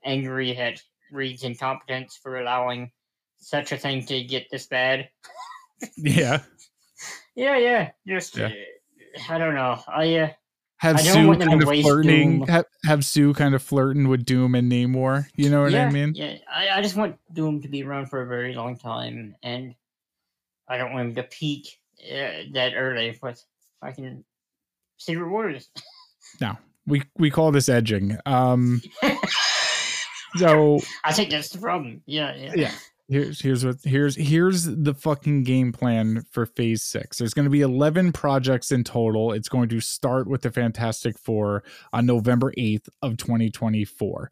angry 0.05 0.57
at 0.57 0.83
Reed's 1.13 1.45
incompetence 1.45 2.19
for 2.21 2.39
allowing 2.41 2.91
such 3.39 3.71
a 3.73 3.77
thing 3.77 4.05
to 4.07 4.25
get 4.25 4.47
this 4.51 4.67
bad. 4.67 5.09
Yeah. 5.97 6.43
Yeah, 7.35 7.59
yeah. 7.59 7.91
Just 8.07 8.37
Yeah. 8.37 8.47
uh, 8.47 9.33
I 9.33 9.39
don't 9.39 9.55
know. 9.55 9.79
I 9.89 10.17
uh, 10.17 10.29
Have 10.79 10.97
I 10.97 11.01
Sue 11.01 11.27
want 11.27 11.39
them 11.41 11.49
to 11.49 11.57
kind 11.59 11.63
of 11.63 11.85
flirting. 11.85 12.47
Have, 12.47 12.65
have 12.85 13.05
Sue 13.05 13.35
kind 13.35 13.55
of 13.55 13.63
flirting 13.63 14.09
with 14.09 14.25
Doom 14.25 14.55
and 14.55 14.71
Namor. 14.71 15.27
You 15.35 15.51
know 15.51 15.63
what 15.63 15.73
yeah, 15.73 15.87
I 15.87 15.91
mean? 15.91 16.13
Yeah, 16.15 16.37
I, 16.53 16.69
I 16.71 16.83
just 16.83 16.97
want 16.97 17.17
Doom 17.33 17.63
to 17.63 17.69
be 17.69 17.83
around 17.83 18.07
for 18.07 18.23
a 18.23 18.27
very 18.27 18.55
long 18.55 18.77
time, 18.77 19.37
and 19.43 19.75
I 20.69 20.79
don't 20.79 20.93
want 20.93 21.09
him 21.09 21.15
to 21.17 21.23
peak 21.25 21.79
uh, 22.05 22.49
that 22.53 22.73
early 22.77 23.19
with 23.23 23.45
fucking 23.81 24.25
Secret 24.97 25.29
Wars. 25.29 25.69
No, 26.41 26.57
we 26.89 27.03
we 27.17 27.31
call 27.31 27.53
this 27.53 27.69
edging. 27.69 28.19
Um. 28.27 28.83
So 30.39 30.81
I 31.05 31.13
think 31.13 31.31
that's 31.31 31.49
the 31.49 31.59
problem. 31.59 32.03
Yeah, 32.07 32.35
yeah. 32.37 32.53
Yeah. 32.55 32.73
Here's 33.09 33.41
here's 33.41 33.65
what 33.65 33.77
here's 33.85 34.17
here's 34.17 34.65
the 34.65 34.95
fucking 34.95 35.45
game 35.45 35.73
plan 35.73 36.25
for 36.31 36.47
phase 36.47 36.83
six. 36.83 37.19
There's 37.19 37.35
going 37.35 37.45
to 37.45 37.51
be 37.51 37.61
11 37.61 38.13
projects 38.13 38.73
in 38.73 38.85
total. 38.85 39.33
It's 39.33 39.49
going 39.49 39.69
to 39.71 39.81
start 39.81 40.29
with 40.29 40.43
the 40.43 40.51
fantastic 40.51 41.19
four 41.19 41.63
on 41.93 42.07
november 42.07 42.53
8th 42.59 42.89
of 43.03 43.17
2024 43.17 44.31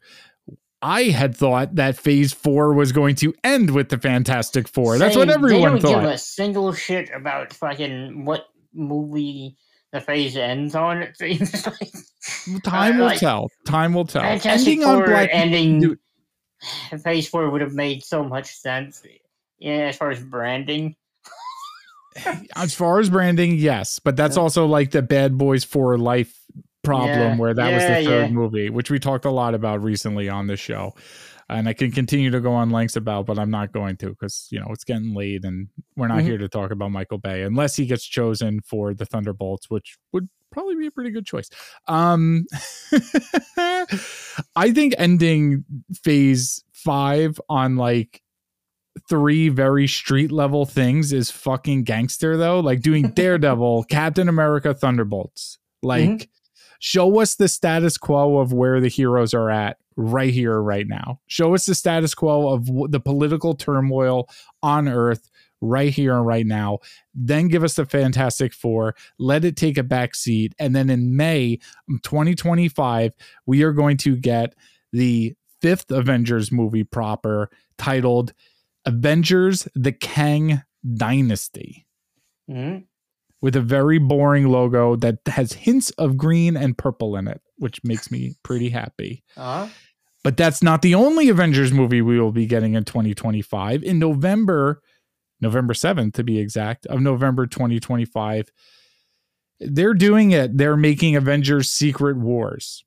i 0.81 1.03
had 1.03 1.35
thought 1.35 1.75
that 1.75 1.97
phase 1.97 2.31
four 2.31 2.73
was 2.73 2.91
going 2.91 3.15
to 3.15 3.33
end 3.43 3.71
with 3.71 3.89
the 3.89 3.97
fantastic 3.97 4.67
four. 4.67 4.97
That's 4.99 5.15
what 5.15 5.29
Same, 5.29 5.37
everyone 5.37 5.61
they 5.75 5.79
don't 5.79 5.81
thought. 5.81 6.01
give 6.01 6.09
a 6.11 6.17
single 6.17 6.73
shit 6.73 7.09
about 7.13 7.53
fucking 7.53 8.23
what 8.25 8.45
movie 8.73 9.57
the 9.91 10.01
phase 10.01 10.37
ends 10.37 10.75
on. 10.75 11.01
It 11.01 11.17
seems 11.17 11.65
like 11.65 12.63
time 12.63 12.95
uh, 12.95 12.97
will 12.99 13.05
like, 13.05 13.19
tell. 13.19 13.49
Time 13.65 13.93
will 13.93 14.05
tell. 14.05 14.21
Fantastic 14.21 14.73
ending 14.73 14.87
on 14.87 14.97
Four 14.97 15.07
black 15.07 15.29
ending 15.31 15.79
Dude. 15.79 15.99
phase 17.03 17.27
four 17.27 17.49
would 17.49 17.61
have 17.61 17.73
made 17.73 18.03
so 18.03 18.23
much 18.23 18.47
sense. 18.55 19.03
Yeah, 19.59 19.87
as 19.87 19.97
far 19.97 20.11
as 20.11 20.19
branding. 20.21 20.95
as 22.55 22.73
far 22.73 22.99
as 22.99 23.09
branding 23.09 23.57
yes 23.57 23.99
but 23.99 24.15
that's 24.15 24.37
Yeah. 24.37 24.43
also 24.43 24.65
like 24.65 24.91
the 24.91 25.01
bad 25.01 25.37
boys 25.37 25.65
for 25.65 25.97
life 25.97 26.33
problem 26.81 27.09
Yeah, 27.33 27.35
where 27.35 27.53
that 27.53 27.73
was 27.73 27.83
the 27.85 27.95
third 28.05 28.27
yeah. 28.27 28.29
movie 28.29 28.69
which 28.69 28.89
we 28.89 28.99
talked 28.99 29.25
a 29.25 29.29
lot 29.31 29.53
about 29.53 29.83
recently 29.83 30.29
on 30.29 30.47
the 30.47 30.55
show 30.55 30.93
and 31.49 31.67
i 31.67 31.73
can 31.73 31.91
continue 31.91 32.31
to 32.31 32.39
go 32.39 32.53
on 32.53 32.69
lengths 32.69 32.95
about 32.95 33.25
but 33.25 33.37
i'm 33.37 33.49
not 33.51 33.73
going 33.73 33.97
to 33.97 34.09
because 34.11 34.47
you 34.49 34.61
know 34.61 34.67
it's 34.69 34.85
getting 34.85 35.13
late 35.13 35.43
and 35.43 35.67
we're 35.97 36.07
not 36.07 36.19
Mhm. 36.19 36.23
here 36.23 36.37
to 36.37 36.47
talk 36.47 36.71
about 36.71 36.89
michael 36.91 37.17
bay 37.17 37.41
unless 37.43 37.75
he 37.75 37.85
gets 37.85 38.05
chosen 38.05 38.61
for 38.61 38.93
the 38.93 39.05
thunderbolts 39.05 39.69
which 39.69 39.97
would 40.13 40.29
probably 40.55 40.75
be 40.75 40.87
a 40.87 40.91
pretty 40.91 41.11
good 41.11 41.25
choice. 41.25 41.49
Um 41.87 42.45
i 44.55 44.71
think 44.71 44.93
ending 44.97 45.63
phase 46.03 46.63
five 46.73 47.39
on 47.49 47.75
like 47.77 48.21
three 49.09 49.49
very 49.49 49.87
street 49.87 50.31
level 50.31 50.65
things 50.65 51.11
is 51.11 51.29
fucking 51.29 51.83
gangster 51.83 52.37
though. 52.37 52.59
Like 52.61 52.81
doing 52.81 53.09
daredevil 53.15 53.83
captain 53.85 54.29
america 54.29 54.73
thunderbolts. 54.73 55.57
Like 55.83 56.09
Mhm. 56.09 56.27
show 56.79 57.19
us 57.19 57.35
the 57.35 57.47
status 57.47 57.97
quo 57.97 58.37
of 58.39 58.53
where 58.53 58.79
the 58.79 58.87
heroes 58.87 59.33
are 59.33 59.49
at 59.49 59.77
right 59.97 60.33
here 60.33 60.61
right 60.61 60.87
now. 60.87 61.19
Show 61.27 61.53
us 61.53 61.65
the 61.65 61.75
status 61.75 62.13
quo 62.15 62.49
of 62.53 62.65
the 62.91 62.99
political 62.99 63.53
turmoil 63.55 64.27
on 64.63 64.87
earth 64.87 65.29
right 65.61 65.91
here 65.93 66.15
and 66.15 66.25
right 66.25 66.45
now 66.45 66.77
then 67.13 67.47
give 67.47 67.63
us 67.63 67.75
the 67.75 67.85
fantastic 67.85 68.53
four 68.53 68.93
let 69.19 69.45
it 69.45 69.55
take 69.55 69.77
a 69.77 69.83
back 69.83 70.13
seat 70.13 70.53
and 70.59 70.75
then 70.75 70.89
in 70.89 71.15
may 71.15 71.57
2025 72.03 73.11
we 73.45 73.63
are 73.63 73.71
going 73.71 73.97
to 73.97 74.15
get 74.15 74.53
the 74.91 75.33
fifth 75.61 75.89
avengers 75.91 76.51
movie 76.51 76.83
proper 76.83 77.49
titled 77.77 78.33
avengers 78.85 79.67
the 79.75 79.91
kang 79.91 80.61
dynasty 80.95 81.85
Mhm. 82.49 82.85
with 83.41 83.55
a 83.55 83.61
very 83.61 83.97
boring 83.97 84.47
logo 84.49 84.95
that 84.97 85.17
has 85.25 85.53
hints 85.53 85.89
of 85.91 86.15
green 86.17 86.55
and 86.55 86.77
purple 86.77 87.15
in 87.15 87.27
it, 87.27 87.41
which 87.57 87.83
makes 87.83 88.11
me 88.11 88.35
pretty 88.43 88.69
happy. 88.69 89.23
Uh-huh. 89.35 89.67
But 90.23 90.37
that's 90.37 90.61
not 90.63 90.81
the 90.83 90.93
only 90.95 91.29
Avengers 91.29 91.71
movie 91.71 92.01
we 92.01 92.19
will 92.19 92.31
be 92.31 92.45
getting 92.45 92.73
in 92.75 92.83
2025. 92.83 93.83
In 93.83 93.97
November, 93.99 94.81
November 95.41 95.73
7th 95.73 96.13
to 96.13 96.23
be 96.23 96.39
exact, 96.39 96.85
of 96.87 97.01
November 97.01 97.45
2025, 97.47 98.51
they're 99.59 99.93
doing 99.93 100.31
it. 100.31 100.57
They're 100.57 100.77
making 100.77 101.15
Avengers 101.15 101.69
Secret 101.69 102.17
Wars. 102.17 102.83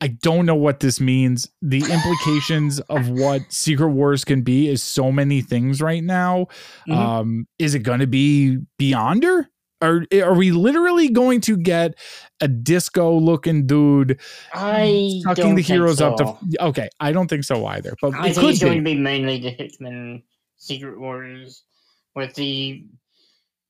I 0.00 0.08
don't 0.08 0.44
know 0.44 0.54
what 0.54 0.80
this 0.80 1.00
means. 1.00 1.48
The 1.62 1.78
implications 1.90 2.80
of 2.80 3.08
what 3.08 3.40
Secret 3.48 3.88
Wars 3.88 4.24
can 4.24 4.42
be 4.42 4.68
is 4.68 4.82
so 4.82 5.10
many 5.10 5.40
things 5.40 5.80
right 5.80 6.04
now. 6.04 6.48
Mhm. 6.86 6.94
Um, 6.96 7.48
is 7.58 7.74
it 7.74 7.78
going 7.80 8.00
to 8.00 8.06
be 8.06 8.58
Beyonder? 8.78 9.46
Are, 9.82 10.04
are 10.14 10.34
we 10.34 10.52
literally 10.52 11.08
going 11.08 11.40
to 11.42 11.56
get 11.56 11.94
a 12.40 12.48
disco 12.48 13.18
looking 13.18 13.66
dude 13.66 14.20
I 14.54 15.20
sucking 15.22 15.54
the 15.54 15.62
heroes 15.62 16.00
up 16.00 16.16
to? 16.18 16.36
Okay, 16.60 16.88
I 17.00 17.12
don't 17.12 17.28
think 17.28 17.44
so 17.44 17.64
either, 17.66 17.94
but 18.00 18.14
I 18.14 18.28
it 18.28 18.34
think 18.34 18.50
it's 18.50 18.58
could 18.58 18.66
going 18.66 18.84
be. 18.84 18.90
to 18.92 18.96
be 18.96 19.02
mainly 19.02 19.38
the 19.38 19.50
Hickman 19.50 20.22
secret 20.66 20.98
wars 20.98 21.62
with 22.14 22.34
the 22.34 22.84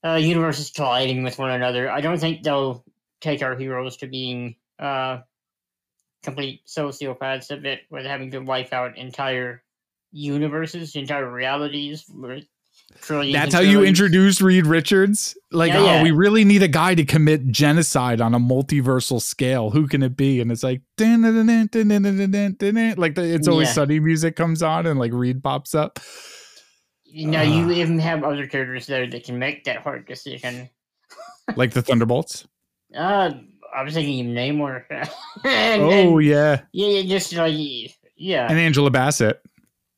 uh, 0.05 0.15
universes 0.15 0.71
colliding 0.71 1.23
with 1.23 1.39
one 1.39 1.51
another. 1.51 1.91
I 1.91 2.01
don't 2.01 2.19
think 2.19 2.43
they'll 2.43 2.85
take 3.21 3.43
our 3.43 3.57
heroes 3.57 3.97
to 3.99 4.07
being 4.07 4.57
uh, 4.79 5.19
complete 6.23 6.63
sociopaths 6.67 7.51
A 7.51 7.57
bit 7.57 7.81
with 7.91 8.05
having 8.05 8.31
to 8.33 8.41
wipe 8.41 8.73
out 8.73 8.97
entire 8.97 9.63
universes, 10.13 10.97
entire 10.97 11.31
realities. 11.31 12.11
That's 13.01 13.55
how 13.55 13.61
you 13.61 13.85
introduce 13.85 14.41
Reed 14.41 14.67
Richards. 14.67 15.37
Like, 15.51 15.73
yeah, 15.73 15.79
oh, 15.79 15.85
yeah. 15.85 16.03
we 16.03 16.13
really 16.13 16.45
need 16.45 16.63
a 16.63 16.69
guy 16.69 16.95
to 16.95 17.05
commit 17.05 17.49
genocide 17.49 18.21
on 18.21 18.35
a 18.35 18.39
multiversal 18.39 19.21
scale. 19.21 19.71
Who 19.71 19.89
can 19.89 20.03
it 20.03 20.17
be? 20.17 20.41
And 20.41 20.53
it's 20.53 20.63
like, 20.63 20.83
like 20.99 21.23
the, 23.15 23.35
it's 23.35 23.49
always 23.49 23.69
yeah. 23.69 23.73
sunny 23.73 23.99
music 23.99 24.37
comes 24.37 24.63
on 24.63 24.87
and 24.87 25.01
like 25.01 25.13
Reed 25.13 25.43
pops 25.43 25.75
up. 25.75 25.99
Now 27.17 27.43
you 27.43 27.65
Ah. 27.67 27.71
even 27.73 27.99
have 27.99 28.23
other 28.25 28.47
characters 28.47 28.87
there 28.87 29.07
that 29.07 29.25
can 29.25 29.39
make 29.39 29.65
that 29.65 29.79
hard 29.79 30.07
decision. 30.07 30.69
like 31.57 31.73
the 31.73 31.81
Thunderbolts. 31.83 32.47
Uh, 32.95 33.31
I 33.75 33.83
was 33.83 33.95
thinking 33.95 34.35
Namor. 34.35 34.85
and, 35.45 35.83
oh 35.83 36.19
and- 36.19 36.27
yeah, 36.27 36.61
yeah, 36.73 36.89
yeah, 36.89 37.03
just 37.09 37.33
like 37.33 37.55
yeah. 38.17 38.47
and 38.49 38.59
Angela 38.59 38.91
Bassett. 38.91 39.41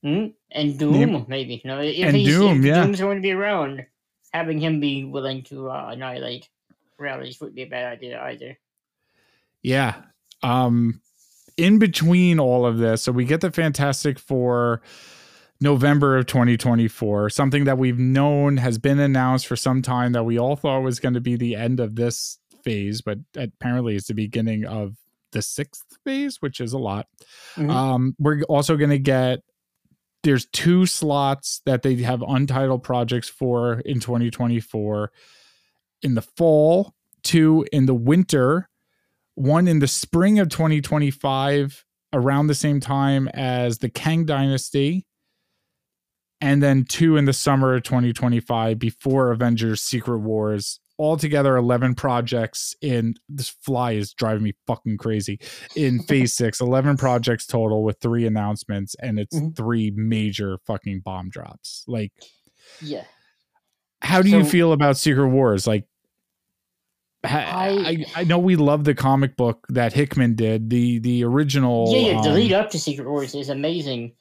Hmm? 0.03 0.27
And 0.53 0.79
Doom, 0.79 1.27
maybe. 1.29 1.61
No, 1.65 1.81
if 1.81 1.99
And 2.07 2.17
he's, 2.17 2.29
Doom, 2.29 2.61
if 2.61 2.65
yeah. 2.65 2.83
Doom's 2.85 3.01
going 3.01 3.17
to 3.19 3.23
be 3.23 3.33
around, 3.33 3.85
having 4.33 4.59
him 4.61 4.81
be 4.81 5.05
willing 5.05 5.43
to 5.45 5.69
uh, 5.71 5.91
annihilate 5.93 6.49
rallies 6.99 7.41
would 7.41 7.55
be 7.55 7.63
a 7.63 7.67
bad 7.67 7.93
idea 7.93 8.21
either. 8.23 8.57
Yeah. 9.63 9.97
Um 10.43 11.01
in 11.57 11.81
between 11.81 12.39
all 12.39 12.65
of 12.65 12.79
this, 12.79 13.03
so 13.03 13.11
we 13.11 13.25
get 13.25 13.41
the 13.41 13.51
Fantastic 13.51 14.19
Four 14.21 14.81
November 15.61 16.17
of 16.17 16.27
2024, 16.27 17.31
something 17.31 17.65
that 17.65 17.79
we've 17.79 17.99
known 17.99 18.59
has 18.59 18.79
been 18.79 19.01
announced 19.01 19.47
for 19.47 19.57
some 19.57 19.83
time 19.83 20.13
that 20.13 20.25
we 20.25 20.39
all 20.39 20.57
thought 20.57 20.81
was 20.81 21.01
going 21.01 21.15
to 21.15 21.21
be 21.21 21.37
the 21.37 21.57
end 21.57 21.81
of 21.81 21.97
this 21.97 22.39
phase, 22.63 23.01
but 23.01 23.19
apparently 23.37 23.97
it's 23.97 24.07
the 24.07 24.15
beginning 24.15 24.65
of 24.65 24.95
the 25.33 25.43
sixth 25.43 25.85
phase, 26.05 26.37
which 26.41 26.61
is 26.61 26.73
a 26.73 26.79
lot. 26.79 27.07
Mhm. 27.57 27.71
Um, 27.71 28.17
we're 28.19 28.43
also 28.43 28.77
going 28.77 28.91
to 28.91 28.99
get 28.99 29.41
there's 30.25 30.47
two 30.53 30.85
slots 30.85 31.63
that 31.65 31.83
they 31.83 31.95
have 31.97 32.23
untitled 32.27 32.83
projects 32.83 33.29
for 33.29 33.81
in 33.81 34.01
2024 34.01 35.13
in 36.03 36.15
the 36.15 36.23
fall, 36.23 36.93
two 37.23 37.65
in 37.73 37.87
the 37.87 37.95
winter, 37.95 38.69
one 39.35 39.69
in 39.69 39.79
the 39.79 39.87
spring 39.87 40.39
of 40.39 40.49
2025 40.49 41.85
around 42.13 42.47
the 42.49 42.55
same 42.55 42.81
time 42.81 43.29
as 43.29 43.79
the 43.79 43.89
Kang 43.89 44.25
Dynasty, 44.25 45.07
and 46.41 46.63
then 46.63 46.85
two 46.85 47.17
in 47.17 47.25
the 47.25 47.33
summer 47.33 47.75
of 47.75 47.83
2025 47.83 48.79
before 48.79 49.31
Avengers 49.33 49.81
Secret 49.83 50.19
Wars 50.19 50.81
altogether 51.01 51.57
11 51.57 51.95
projects 51.95 52.75
in 52.83 53.15
this 53.29 53.49
fly 53.49 53.93
is 53.93 54.13
driving 54.13 54.43
me 54.43 54.53
fucking 54.67 54.97
crazy 54.97 55.39
in 55.77 56.01
phase 56.09 56.35
six 56.35 56.61
11 56.61 56.97
projects 56.97 57.47
total 57.47 57.85
with 57.85 57.97
three 58.01 58.27
announcements 58.27 58.97
and 59.01 59.19
it's 59.21 59.37
Mhm. 59.39 59.57
three 59.57 59.93
major 59.95 60.59
fucking 60.67 61.01
bomb 61.05 61.29
drops 61.31 61.85
like 61.87 62.13
Yeah. 62.83 63.05
how 64.03 64.23
do 64.23 64.29
you 64.29 64.45
feel 64.45 64.73
about 64.73 64.97
secret 64.97 65.29
wars 65.29 65.69
like 65.69 65.85
I- 67.23 68.05
I, 68.17 68.21
I 68.21 68.25
know 68.25 68.39
we 68.41 68.57
love 68.57 68.83
the 68.85 68.95
comic 68.95 69.37
book 69.37 69.67
that 69.71 69.93
hickman 69.93 70.35
did 70.35 70.71
the 70.71 70.99
the 71.01 71.23
original 71.25 71.93
yeah, 71.93 72.13
yeah. 72.15 72.23
The 72.23 72.29
um, 72.31 72.35
lead 72.35 72.53
up 72.53 72.71
to 72.71 72.79
Secret 72.79 73.09
Wars 73.09 73.35
is 73.35 73.49
amazing. 73.49 74.13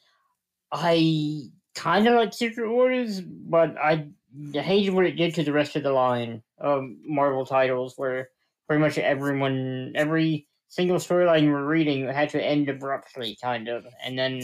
I 0.72 1.44
kind 1.78 2.08
of 2.08 2.16
like 2.16 2.34
Secret 2.34 2.70
Wars, 2.70 3.22
but 3.22 3.78
I 3.78 4.08
hated 4.54 4.94
what 4.94 5.06
it 5.06 5.16
did 5.16 5.36
to 5.36 5.44
the 5.44 5.54
rest 5.54 5.76
of 5.76 5.84
the 5.84 5.92
line 5.94 6.42
of 6.58 6.84
Marvel 7.06 7.46
titles, 7.46 7.94
where 7.98 8.30
pretty 8.68 8.82
much 8.82 8.98
everyone, 8.98 9.94
every 9.96 10.48
single 10.70 10.98
storyline 10.98 11.52
we're 11.52 11.64
reading 11.66 12.08
had 12.08 12.30
to 12.32 12.44
end 12.44 12.68
abruptly, 12.70 13.38
kind 13.42 13.68
of, 13.68 13.86
and 14.04 14.18
then 14.18 14.42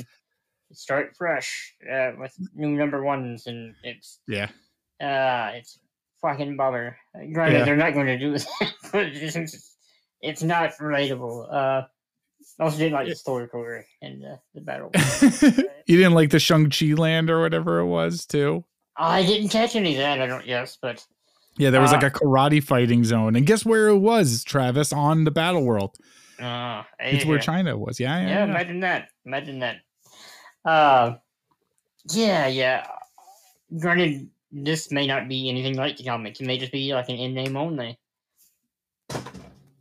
start 0.72 1.16
fresh 1.18 1.76
uh, 1.92 2.12
with 2.18 2.34
new 2.56 2.76
number 2.76 3.04
ones, 3.04 3.48
and 3.48 3.76
it's 3.84 4.20
yeah 4.28 4.50
uh, 5.02 5.52
it's 5.56 5.80
fucking 6.22 6.56
bummer. 6.56 6.98
Granted, 7.34 7.60
Yeah. 7.60 7.66
they're 7.66 7.76
not 7.76 7.94
going 7.94 8.08
to 8.08 8.18
do 8.18 8.32
that, 8.38 8.74
but 8.92 9.06
it's, 9.08 9.78
it's 10.22 10.44
not 10.44 10.72
relatable. 10.80 11.54
Uh, 11.54 11.82
I 12.60 12.64
also 12.66 12.78
didn't 12.78 12.94
like 12.94 13.08
the 13.08 13.16
story 13.16 13.48
coder 13.48 13.84
and 14.02 14.24
uh, 14.24 14.36
the 14.54 14.62
battle. 14.62 14.92
you 15.88 15.98
didn't 15.98 16.14
like 16.14 16.30
the 16.30 16.40
shang-chi 16.40 16.94
land 16.94 17.30
or 17.30 17.42
whatever 17.42 17.80
it 17.80 17.88
was 17.88 18.26
too 18.26 18.64
I 18.96 19.26
didn't 19.26 19.50
catch 19.50 19.76
any 19.76 19.94
of 19.94 19.98
that. 19.98 20.22
I 20.22 20.28
don't. 20.28 20.46
guess, 20.46 20.78
but 20.82 21.04
Yeah, 21.58 21.72
there 21.72 21.82
was 21.82 21.92
Uh, 21.92 21.96
like 21.96 22.04
a 22.04 22.12
karate 22.12 22.62
fighting 22.64 23.04
zone, 23.04 23.36
and 23.36 23.46
guess 23.46 23.66
where 23.66 23.88
it 23.88 23.98
was, 23.98 24.44
Travis? 24.44 24.94
On 24.94 25.24
the 25.24 25.32
battle 25.32 25.64
world. 25.64 25.98
uh, 26.40 26.84
It's 27.00 27.26
where. 27.26 27.40
China 27.40 27.76
was. 27.76 28.00
Yeah, 28.00 28.20
yeah. 28.22 28.28
Yeah, 28.28 28.34
yeah. 28.38 28.44
imagine 28.46 28.80
that. 28.82 29.10
Imagine 29.26 29.60
that. 29.60 29.78
Uh, 30.64 31.16
yeah, 32.12 32.46
yeah. 32.48 32.86
Granted, 33.80 34.30
this 34.52 34.92
may 34.92 35.08
not 35.08 35.28
be 35.28 35.50
anything 35.50 35.76
like 35.76 35.98
the 35.98 36.04
comic. 36.04 36.40
It 36.40 36.46
may 36.46 36.60
just 36.60 36.72
be 36.72 36.94
like 36.94 37.10
an 37.10 37.16
in 37.16 37.34
name 37.34 37.58
only. 37.58 37.98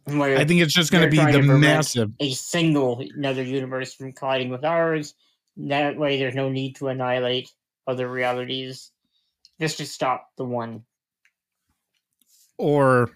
Where 0.04 0.36
I 0.38 0.44
think 0.44 0.60
it's 0.60 0.74
just 0.74 0.90
going 0.90 1.04
to 1.04 1.10
be 1.10 1.32
the 1.32 1.42
massive. 1.42 2.10
a 2.18 2.32
single 2.32 3.04
another 3.16 3.42
universe 3.42 3.94
from 3.94 4.12
colliding 4.12 4.48
with 4.50 4.64
ours. 4.64 5.14
That 5.56 5.96
way, 5.96 6.18
there's 6.18 6.34
no 6.34 6.48
need 6.48 6.76
to 6.76 6.88
annihilate 6.88 7.50
other 7.86 8.08
realities. 8.08 8.90
Just 9.60 9.78
to 9.78 9.86
stop 9.86 10.28
the 10.36 10.44
one. 10.44 10.84
or 12.58 13.10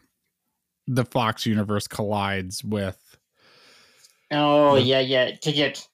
the 0.87 1.05
Fox 1.05 1.45
universe 1.47 1.89
collides 1.89 2.63
with. 2.63 2.99
Oh 4.31 4.77
Yeah. 4.77 5.01
yeah, 5.01 5.27
yeah. 5.29 5.37
To 5.37 5.53
get 5.53 5.87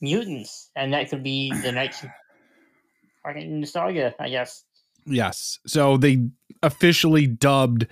mutants, 0.00 0.70
and 0.74 0.92
that 0.92 1.08
could 1.10 1.22
be 1.22 1.52
the 1.62 1.70
next 1.72 2.04
fucking 3.24 3.64
saga, 3.66 4.14
I 4.18 4.28
guess. 4.28 4.64
Yes. 5.06 5.58
So 5.66 5.96
they 5.96 6.28
officially 6.62 7.26
dubbed 7.26 7.86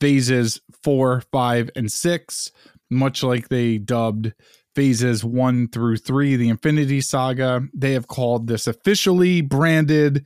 phases 0.00 0.60
four, 0.82 1.22
five, 1.32 1.70
and 1.76 1.90
six, 1.90 2.50
much 2.90 3.22
like 3.22 3.48
they 3.48 3.78
dubbed 3.78 4.32
phases 4.74 5.24
one 5.24 5.68
through 5.68 5.96
three, 5.96 6.36
the 6.36 6.48
Infinity 6.48 7.00
Saga. 7.00 7.62
They 7.74 7.92
have 7.92 8.06
called 8.08 8.46
this 8.46 8.66
officially 8.66 9.40
branded 9.40 10.24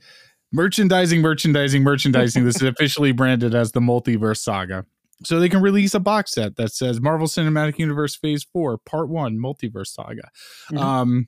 merchandising, 0.51 1.21
merchandising, 1.21 1.83
merchandising. 1.83 2.45
this 2.45 2.57
is 2.57 2.61
officially 2.67 3.11
branded 3.11 3.55
as 3.55 3.71
the 3.71 3.79
Multiverse 3.79 4.37
Saga. 4.37 4.85
So 5.23 5.39
they 5.39 5.49
can 5.49 5.61
release 5.61 5.93
a 5.93 5.99
box 5.99 6.33
set 6.33 6.57
that 6.57 6.71
says 6.71 6.99
Marvel 7.01 7.27
Cinematic 7.27 7.79
Universe 7.79 8.15
Phase 8.15 8.43
4, 8.43 8.77
Part 8.79 9.09
1, 9.09 9.37
Multiverse 9.37 9.87
Saga. 9.87 10.29
Mhm. 10.71 10.77
Um 10.79 11.27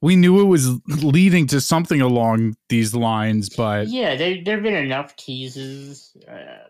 we 0.00 0.16
knew 0.16 0.40
it 0.40 0.44
was 0.44 0.68
leading 0.86 1.46
to 1.48 1.60
something 1.60 2.00
along 2.00 2.56
these 2.68 2.94
lines, 2.94 3.48
but 3.48 3.88
Yeah, 3.88 4.16
there 4.16 4.42
there've 4.44 4.62
been 4.62 4.74
enough 4.74 5.16
teases, 5.16 6.16
uh, 6.30 6.68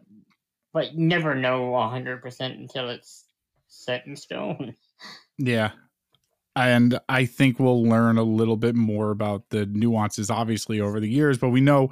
but 0.73 0.95
you 0.95 1.01
never 1.07 1.35
know 1.35 1.79
hundred 1.89 2.23
percent 2.23 2.59
until 2.59 2.89
it's 2.91 3.25
set 3.69 4.07
in 4.07 4.17
stone. 4.17 4.75
Yeah. 5.39 5.71
And 6.57 6.99
I 7.09 7.27
think 7.27 7.61
we'll 7.61 7.85
learn 7.85 8.19
a 8.19 8.25
little 8.25 8.57
bit 8.57 8.75
more 8.75 9.13
about 9.13 9.45
the 9.51 9.67
nuances, 9.67 10.29
obviously, 10.31 10.81
over 10.81 10.99
the 10.99 11.09
years. 11.09 11.39
But 11.39 11.51
we 11.51 11.61
know 11.61 11.91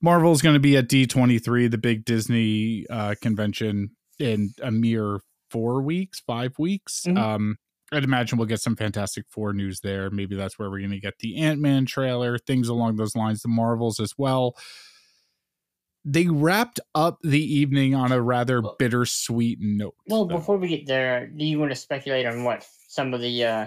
Marvel 0.00 0.30
is 0.30 0.42
going 0.42 0.54
to 0.54 0.60
be 0.60 0.76
at 0.76 0.88
D23, 0.88 1.68
the 1.68 1.78
big 1.78 2.04
Disney 2.04 2.86
uh, 2.88 3.16
convention, 3.20 3.90
in 4.20 4.54
a 4.62 4.70
mere 4.70 5.18
four 5.50 5.82
weeks, 5.82 6.20
five 6.20 6.52
weeks. 6.58 7.02
Mhm. 7.06 7.18
Um, 7.18 7.56
I'd 7.92 8.04
imagine 8.04 8.38
we'll 8.38 8.46
get 8.46 8.60
some 8.60 8.76
Fantastic 8.76 9.26
Four 9.28 9.52
news 9.52 9.80
there. 9.80 10.10
Maybe 10.10 10.36
that's 10.36 10.58
where 10.58 10.70
we're 10.70 10.80
going 10.80 10.90
to 10.90 11.00
get 11.00 11.18
the 11.20 11.36
Ant 11.38 11.60
Man 11.60 11.86
trailer, 11.86 12.38
things 12.38 12.68
along 12.68 12.96
those 12.96 13.14
lines, 13.14 13.42
the 13.42 13.48
Marvels 13.48 14.00
as 14.00 14.14
well. 14.18 14.56
They 16.04 16.28
wrapped 16.28 16.78
up 16.94 17.18
the 17.22 17.42
evening 17.42 17.94
on 17.94 18.12
a 18.12 18.20
rather 18.20 18.62
bittersweet 18.78 19.58
note. 19.60 19.94
Well, 20.08 20.26
though. 20.26 20.36
before 20.36 20.56
we 20.56 20.68
get 20.68 20.86
there, 20.86 21.26
do 21.26 21.44
you 21.44 21.58
want 21.58 21.72
to 21.72 21.76
speculate 21.76 22.26
on 22.26 22.44
what 22.44 22.66
some 22.88 23.12
of 23.12 23.20
the 23.20 23.44
uh, 23.44 23.66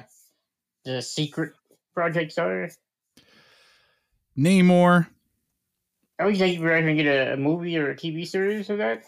the 0.86 1.02
secret 1.02 1.54
projects 1.94 2.38
are? 2.38 2.70
Namor, 4.38 5.08
Oh, 6.20 6.28
you 6.28 6.36
think 6.36 6.60
we're 6.60 6.82
going 6.82 6.98
to 6.98 7.04
get 7.04 7.34
a, 7.34 7.38
movie 7.38 7.78
or 7.78 7.91
a 7.91 7.96
TV 7.96 8.28
series 8.28 8.70
of 8.70 8.78
that? 8.80 9.04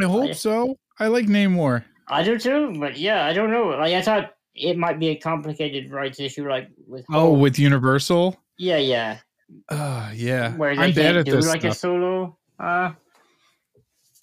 I 0.00 0.04
hope 0.04 0.34
so. 0.34 0.78
I 0.98 1.08
like 1.08 1.26
Namor. 1.26 1.84
I 2.08 2.22
do 2.22 2.38
too, 2.38 2.78
but 2.78 2.96
yeah, 2.96 3.26
I 3.26 3.32
don't 3.32 3.50
know. 3.50 3.68
Like 3.68 3.94
I 3.94 4.02
thought 4.02 4.34
it 4.54 4.76
might 4.76 4.98
be 4.98 5.08
a 5.08 5.16
complicated 5.16 5.90
rights 5.90 6.20
issue, 6.20 6.48
like 6.48 6.68
with 6.86 7.04
Oh, 7.10 7.30
Hulk. 7.30 7.40
with 7.40 7.58
Universal. 7.58 8.36
yeah, 8.58 8.76
yeah, 8.78 9.18
Uh, 9.68 10.10
yeah. 10.14 10.54
where 10.56 10.74
they 10.76 10.82
I'm 10.82 10.92
bad 10.94 11.16
at 11.16 11.24
do 11.26 11.32
this 11.32 11.46
like 11.46 11.64
a 11.64 11.72
stuff. 11.74 11.78
solo. 11.78 12.38
Uh, 12.58 12.92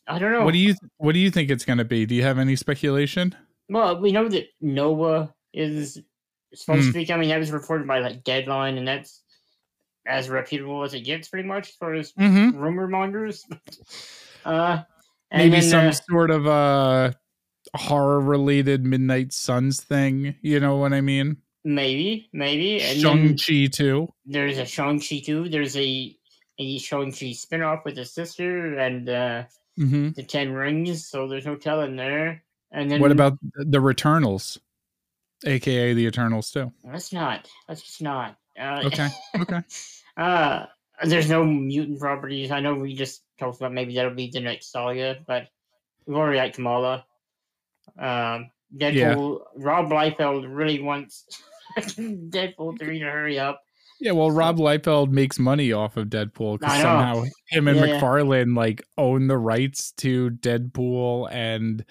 I 0.08 0.18
don't 0.20 0.32
know. 0.32 0.44
What 0.46 0.54
do 0.54 0.60
you 0.60 0.76
What 0.98 1.14
do 1.14 1.20
you 1.20 1.30
think 1.32 1.50
it's 1.52 1.66
going 1.66 1.78
to 1.78 1.86
be? 1.86 2.06
Do 2.06 2.16
you 2.16 2.24
have 2.24 2.40
any 2.40 2.56
speculation? 2.56 3.36
Well, 3.70 4.00
we 4.02 4.12
know 4.12 4.28
that 4.30 4.48
Nova 4.62 5.34
is 5.54 6.02
supposed 6.56 6.86
Hmm. 6.86 6.92
to 6.92 6.94
be 7.00 7.06
coming. 7.06 7.30
That 7.30 7.38
was 7.38 7.52
reported 7.52 7.88
by 7.88 8.00
like 8.00 8.24
Deadline, 8.24 8.78
and 8.80 8.88
that's 8.88 9.24
as 10.08 10.28
reputable 10.30 10.82
as 10.84 10.96
it 10.96 11.02
gets, 11.02 11.28
pretty 11.30 11.48
much, 11.48 11.70
as 11.70 11.76
far 11.76 11.94
as 11.94 12.12
Mm-hmm. 12.14 12.58
rumor 12.58 12.88
mongers. 12.88 13.46
uh, 14.46 14.82
and 15.30 15.52
Maybe 15.52 15.62
then, 15.62 15.70
some 15.70 15.88
uh, 15.88 15.92
sort 15.92 16.32
of 16.32 16.48
uh 16.48 17.12
horror 17.76 18.20
related 18.20 18.84
Midnight 18.86 19.34
Suns 19.34 19.82
thing. 19.82 20.36
You 20.42 20.60
know 20.60 20.78
what 20.78 20.94
I 20.94 21.02
mean? 21.02 21.38
maybe, 21.66 22.30
maybe, 22.34 22.82
and 22.82 23.00
Shang-Chi 23.00 23.68
too. 23.72 24.12
there's 24.26 24.58
a 24.58 24.66
Shang 24.66 25.00
Chi 25.00 25.20
too. 25.24 25.50
There's 25.50 25.76
a 25.78 26.16
a 26.58 26.78
Shang 26.80 27.12
Chi 27.12 27.28
spinoff 27.36 27.84
with 27.86 27.98
his 27.98 28.14
sister 28.14 28.78
and 28.78 29.10
uh, 29.10 29.44
Mm-hmm. 29.80 30.10
the 30.12 30.24
Ten 30.24 30.52
Rings. 30.52 31.08
So 31.08 31.28
there's 31.28 31.46
no 31.46 31.56
telling 31.56 31.96
there. 31.96 32.44
And 32.72 32.92
then 32.92 33.00
What 33.00 33.12
about 33.12 33.38
the 33.56 33.80
Returnals, 33.80 34.58
aka 35.46 35.94
the 35.94 36.06
Eternals 36.06 36.52
too? 36.52 36.72
Let's 36.84 37.14
not. 37.14 37.48
Let's 37.68 37.82
just 37.82 38.02
not. 38.02 38.38
Uh, 38.60 38.82
Okay. 38.86 39.10
Okay. 39.40 39.62
Uh, 40.18 40.66
there's 41.06 41.30
no 41.30 41.46
mutant 41.46 42.00
properties. 42.00 42.52
I 42.52 42.60
know 42.60 42.74
we 42.76 42.94
just 42.94 43.22
talked 43.40 43.58
about 43.58 43.72
maybe 43.72 43.96
that'll 43.96 44.14
be 44.14 44.30
the 44.30 44.42
next 44.42 44.72
saga, 44.72 45.20
but 45.26 45.48
we've 46.06 46.18
already 46.18 46.40
got 46.40 46.54
Kamala. 46.54 47.06
Um, 48.00 48.50
Deadpool. 48.76 49.40
Rob 49.58 49.90
Liefeld 49.90 50.46
really 50.48 50.82
wants 50.82 51.26
Deadpool 51.78 52.80
three 52.80 53.00
to 53.00 53.06
hurry 53.06 53.40
up. 53.40 53.62
Yeah, 54.02 54.12
well, 54.14 54.32
Rob 54.32 54.58
Liefeld 54.58 55.10
makes 55.12 55.38
money 55.40 55.74
off 55.74 55.98
of 55.98 56.08
Deadpool 56.08 56.60
because 56.60 56.82
somehow 56.82 57.24
him 57.50 57.68
and 57.68 57.78
Yeah, 57.78 57.86
yeah. 57.86 58.00
McFarlane 58.00 58.56
like 58.56 58.82
own 58.98 59.28
the 59.28 59.38
rights 59.38 59.92
to 59.98 60.30
Deadpool 60.30 61.30
and 61.32 61.84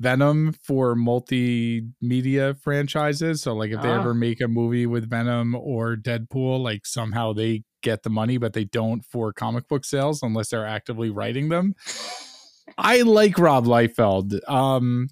Venom 0.00 0.54
for 0.54 0.94
multimedia 0.96 2.58
franchises. 2.60 3.42
So, 3.42 3.54
like, 3.54 3.70
if 3.72 3.82
they 3.82 3.88
Ah. 3.90 4.00
ever 4.00 4.14
make 4.14 4.40
a 4.40 4.48
movie 4.48 4.86
with 4.86 5.08
Venom 5.10 5.54
or 5.54 5.96
Deadpool, 5.96 6.60
like 6.62 6.86
somehow 6.86 7.32
they 7.32 7.64
get 7.82 8.02
the 8.04 8.10
money, 8.10 8.38
but 8.38 8.54
they 8.54 8.64
don't 8.64 9.04
for 9.04 9.32
comic 9.32 9.68
book 9.68 9.84
sales 9.84 10.22
unless 10.22 10.48
they're 10.48 10.66
actively 10.66 11.10
writing 11.10 11.48
them. 11.50 11.74
I 12.78 13.02
like 13.02 13.38
Rob 13.38 13.66
Liefeld. 13.66 14.38
Um, 14.48 15.08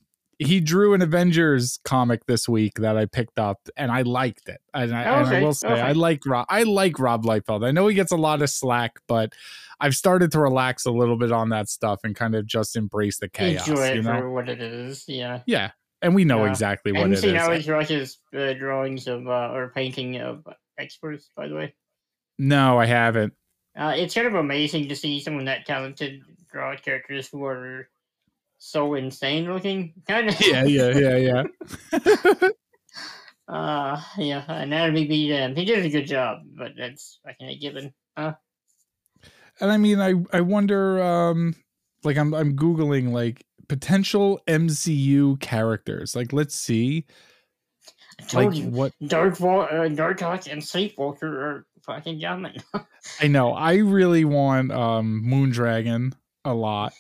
he 0.47 0.60
drew 0.60 0.94
an 0.94 1.02
Avengers 1.02 1.78
comic 1.85 2.27
this 2.27 2.48
week 2.48 2.74
that 2.77 2.97
I 2.97 3.06
picked 3.06 3.39
up, 3.39 3.60
and 3.77 3.90
I 3.90 4.02
liked 4.02 4.48
it. 4.48 4.60
And 4.74 4.94
I, 4.94 5.02
and 5.02 5.27
I 5.28 5.40
will 5.43 5.55
say, 5.55 5.69
okay. 5.69 5.81
I 5.81 5.93
like 5.93 6.24
Rob. 6.27 6.47
I 6.48 6.62
like 6.62 6.98
Rob 6.98 7.24
Liefeld. 7.24 7.64
I 7.66 7.70
know 7.70 7.86
he 7.86 7.94
gets 7.94 8.12
a 8.12 8.16
lot 8.16 8.43
of 8.43 8.51
slack, 8.51 8.98
but 9.09 9.32
I've 9.81 9.94
started 9.94 10.31
to 10.32 10.40
relax 10.40 10.86
a 10.86 10.90
little 10.90 11.16
bit 11.16 11.32
on 11.32 11.48
that 11.51 11.69
stuff 11.69 12.01
and 12.05 12.14
kind 12.14 12.35
of 12.35 12.47
just 12.47 12.77
embrace 12.77 13.19
the 13.19 13.28
chaos. 13.28 13.66
Enjoy 13.66 13.82
it 13.82 13.97
you 13.97 14.02
know? 14.02 14.19
for 14.20 14.31
what 14.31 14.48
it 14.48 14.60
is. 14.60 15.05
Yeah. 15.09 15.40
Yeah, 15.47 15.73
and 16.01 16.14
we 16.14 16.24
know 16.24 16.44
Yeah. 16.44 16.51
exactly 16.51 16.93
what 16.93 17.01
haven't 17.01 17.14
it 17.14 17.20
seen 17.20 17.36
is. 17.36 17.64
he 17.64 17.73
watches 17.73 18.19
uh, 18.36 18.52
drawings 18.55 19.06
of 19.09 19.27
uh, 19.27 19.51
or 19.52 19.70
painting 19.74 20.16
of 20.19 20.47
experts. 20.78 21.31
By 21.36 21.48
the 21.48 21.55
way, 21.55 21.74
No, 22.39 22.78
I 22.78 22.86
haven't. 22.86 23.35
uh, 23.77 23.94
it's 23.97 24.14
kind 24.14 24.27
of 24.27 24.35
amazing 24.35 24.89
to 24.89 24.97
see 24.97 25.20
someone 25.20 25.44
that 25.47 25.66
talented 25.66 26.23
draw 26.52 26.77
characters 26.77 27.28
who 27.28 27.44
are 27.47 27.89
so 28.64 28.94
insane 28.94 29.52
looking, 29.52 29.93
kind 30.06 30.28
of. 30.28 30.40
Yeah, 30.40 30.64
yeah, 30.64 30.90
yeah, 30.97 31.44
yeah. 31.93 32.48
Uh, 33.48 34.01
yeah, 34.16 34.44
Anatomy 34.48 35.06
beat 35.06 35.30
him. 35.30 35.55
He 35.56 35.64
did 35.64 35.84
a 35.84 35.90
good 35.90 36.06
job, 36.06 36.39
but 36.56 36.72
that's 36.78 37.18
I 37.26 37.32
can't 37.32 37.60
given. 37.60 37.93
Uh, 38.16 38.32
And 39.60 39.70
I 39.70 39.76
mean, 39.76 40.01
I 40.01 40.14
I 40.32 40.40
wonder, 40.40 41.02
um, 41.02 41.55
like 42.05 42.16
I'm 42.16 42.32
I'm 42.34 42.56
googling 42.56 43.10
like 43.10 43.44
potential 43.68 44.40
MCU 44.47 45.40
characters. 45.40 46.14
Like, 46.16 46.32
let's 46.32 46.55
see, 46.55 47.05
I 48.20 48.22
told 48.22 48.55
like 48.55 48.62
you, 48.62 48.70
what 48.70 48.93
Dark 49.06 49.39
Wa- 49.40 49.64
uh, 49.64 49.89
Dark 49.89 50.20
Hawk 50.20 50.47
and 50.48 50.62
Sleepwalker 50.62 51.26
are 51.26 51.66
fucking 51.84 52.20
coming. 52.22 52.62
I 53.20 53.26
know. 53.26 53.52
I 53.52 53.74
really 53.78 54.24
want 54.24 54.70
um 54.72 55.22
Moondragon 55.26 56.14
a 56.44 56.55
lot. 56.55 56.94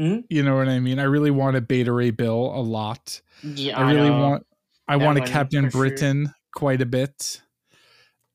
Mhm. 0.00 0.24
You 0.30 0.42
know 0.42 0.56
what 0.56 0.68
I 0.68 0.80
mean? 0.80 0.98
I 0.98 1.02
really 1.04 1.30
want 1.30 1.56
a 1.56 1.60
Beta 1.60 1.92
Ray 1.92 2.10
Bill 2.10 2.52
a 2.56 2.62
lot. 2.62 3.20
yeah, 3.42 3.78
I 3.78 3.92
really 3.92 4.08
know. 4.10 4.20
want 4.20 4.46
I 4.88 4.96
That 4.96 5.04
want 5.04 5.18
a 5.18 5.22
Captain 5.22 5.66
for 5.66 5.70
sure. 5.72 5.80
Britain 5.88 6.34
quite 6.54 6.80
a 6.80 6.86
bit. 6.86 7.42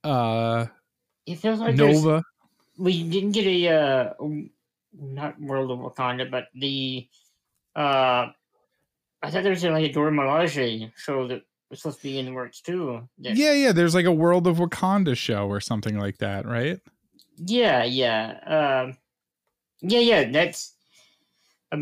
Uh 0.04 0.68
It 1.26 1.40
feels 1.40 1.60
like 1.60 1.76
Nova. 1.76 2.24
we 2.78 3.04
didn't 3.10 3.32
get 3.32 3.48
a 3.48 3.68
uh 3.70 4.14
not 4.94 5.40
World 5.42 5.72
of 5.72 5.80
Wakanda, 5.80 6.30
but 6.30 6.48
the 6.54 7.08
uh 7.76 8.28
I 9.24 9.32
thought 9.32 9.42
there 9.44 9.50
was 9.52 9.64
like 9.64 9.90
a 9.90 9.92
Dora 9.92 10.12
Milaje 10.12 10.92
show 10.96 11.28
that 11.28 11.42
was 11.72 11.82
supposed 11.82 11.98
to 11.98 12.04
be 12.04 12.20
in 12.20 12.28
the 12.28 12.32
works 12.34 12.62
too. 12.62 13.10
that- 13.20 13.36
Yeah, 13.36 13.54
yeah, 13.54 13.72
there's 13.72 13.96
like 13.96 14.06
a 14.06 14.12
World 14.12 14.46
of 14.46 14.58
Wakanda 14.58 15.18
show 15.18 15.48
or 15.48 15.60
something 15.60 15.98
like 15.98 16.20
that, 16.20 16.46
right? 16.46 16.80
yeah, 17.38 17.84
yeah, 17.84 18.40
um, 18.86 18.98
yeah, 19.82 20.00
yeah. 20.00 20.32
That's 20.32 20.72
uh, 20.72 20.75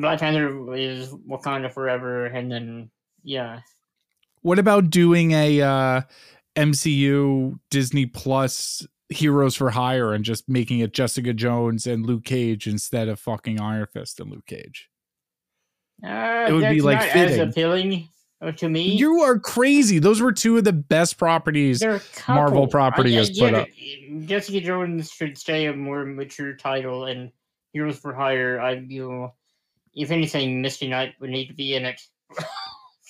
Black 0.01 0.19
Panther 0.19 0.75
is 0.75 1.09
Wakanda 1.29 1.71
forever, 1.71 2.25
and 2.25 2.51
then 2.51 2.91
yeah, 3.23 3.61
What 4.41 4.59
about 4.59 4.89
doing 4.89 5.31
a 5.31 5.61
uh 5.61 6.01
MCU 6.55 7.59
Disney 7.69 8.05
Plus 8.05 8.85
Heroes 9.09 9.55
for 9.55 9.69
Hire 9.71 10.13
and 10.13 10.23
just 10.23 10.47
making 10.49 10.79
it 10.79 10.93
Jessica 10.93 11.33
Jones 11.33 11.87
and 11.87 12.05
Luke 12.05 12.25
Cage 12.25 12.67
instead 12.67 13.07
of 13.07 13.19
fucking 13.19 13.59
Iron 13.59 13.87
Fist 13.91 14.19
and 14.19 14.29
Luke 14.31 14.45
Cage? 14.45 14.89
uh, 16.05 16.45
It 16.49 16.53
would 16.53 16.69
be, 16.69 16.81
like, 16.81 17.01
fitting. 17.01 17.39
as 17.39 17.49
appealing 17.49 18.09
uh, 18.41 18.51
to 18.53 18.69
me. 18.69 18.95
You 18.95 19.21
are 19.21 19.39
crazy. 19.39 19.99
Those 19.99 20.21
were 20.21 20.31
two 20.31 20.57
of 20.57 20.63
the 20.63 20.73
best 20.73 21.17
properties. 21.17 21.83
Marvel 22.27 22.67
property 22.67 23.13
I, 23.13 23.15
I 23.15 23.19
has 23.19 23.37
put 23.37 23.53
up. 23.53 23.67
Jessica 24.25 24.61
Jones 24.61 25.11
should 25.11 25.37
stay 25.37 25.67
a 25.67 25.73
more 25.73 26.05
mature 26.05 26.53
title, 26.53 27.05
and 27.05 27.31
Heroes 27.71 27.97
for 27.99 28.13
Hire. 28.13 28.59
I 28.59 28.85
feel, 28.85 29.35
if 29.95 30.11
anything, 30.11 30.61
Misty 30.61 30.87
Knight 30.87 31.13
would 31.19 31.29
need 31.29 31.47
to 31.47 31.53
be 31.53 31.75
in 31.75 31.85
it 31.85 32.01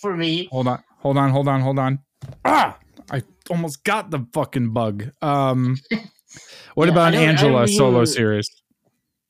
for 0.02 0.16
me. 0.16 0.48
Hold 0.52 0.68
on, 0.68 0.84
hold 1.00 1.18
on, 1.18 1.30
hold 1.30 1.48
on, 1.48 1.62
hold 1.62 1.80
on. 1.80 2.00
Ah, 2.46 2.78
I 3.12 3.22
almost 3.50 3.84
got 3.84 4.10
the 4.12 4.26
fucking 4.34 4.72
bug. 4.74 5.10
Um, 5.22 5.78
what 6.76 6.86
Yeah, 6.88 6.92
about 6.94 7.14
an 7.14 7.20
Angela 7.22 7.68
solo 7.68 7.92
really- 8.00 8.06
series? 8.08 8.50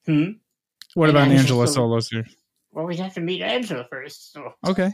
Hmm. 0.05 0.31
What 0.95 1.09
An 1.09 1.15
about 1.15 1.27
an 1.29 1.33
Angela 1.37 1.61
Angela 1.61 1.67
solo- 1.67 1.87
solo 1.87 1.99
series? 2.01 2.35
Well, 2.71 2.85
we'd 2.85 2.99
have 2.99 3.13
to 3.15 3.21
meet 3.21 3.41
Angela 3.41 3.85
first. 3.89 4.31
So 4.33 4.53
Okay. 4.67 4.91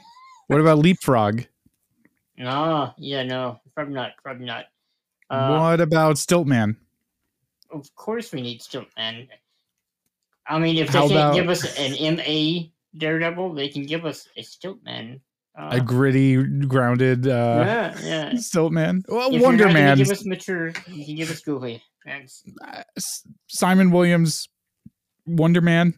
What 0.47 0.59
about 0.61 0.79
Leapfrog? 0.79 1.45
no, 2.37 2.93
yeah, 2.97 3.23
no, 3.23 3.59
probably 3.75 3.93
not. 3.95 4.11
Probably 4.23 4.45
not. 4.45 4.65
Uh, 5.29 5.57
what 5.59 5.81
about 5.81 6.15
Stiltman? 6.15 6.75
of 7.71 7.93
course, 7.95 8.31
we 8.31 8.41
need 8.41 8.61
Stiltman. 8.61 9.27
I 10.49 10.57
mean, 10.59 10.77
if 10.77 10.87
they 10.91 10.97
How 10.97 11.07
can't 11.07 11.11
about- 11.11 11.35
give 11.35 11.49
us 11.49 11.77
an 11.77 12.15
MA 12.15 12.69
Daredevil, 12.97 13.53
they 13.53 13.69
can 13.69 13.85
give 13.85 14.05
us 14.05 14.27
a 14.35 14.41
Stiltman. 14.41 15.21
Uh, 15.57 15.69
A 15.73 15.81
gritty, 15.81 16.37
grounded 16.65 17.27
uh, 17.27 17.63
yeah, 17.65 17.99
yeah. 18.03 18.31
Stiltman. 18.33 19.03
Well, 19.07 19.33
If 19.33 19.41
Wonder 19.41 19.69
Man. 19.71 19.97
Give 19.97 20.09
us 20.09 20.25
mature. 20.25 20.67
You 20.87 21.05
can 21.05 21.15
give 21.15 21.29
us 21.29 21.41
Goofy. 21.41 21.83
That's 22.05 22.43
uh, 22.65 22.83
Simon 23.47 23.91
Williams, 23.91 24.47
Wonder 25.27 25.61
Man. 25.61 25.93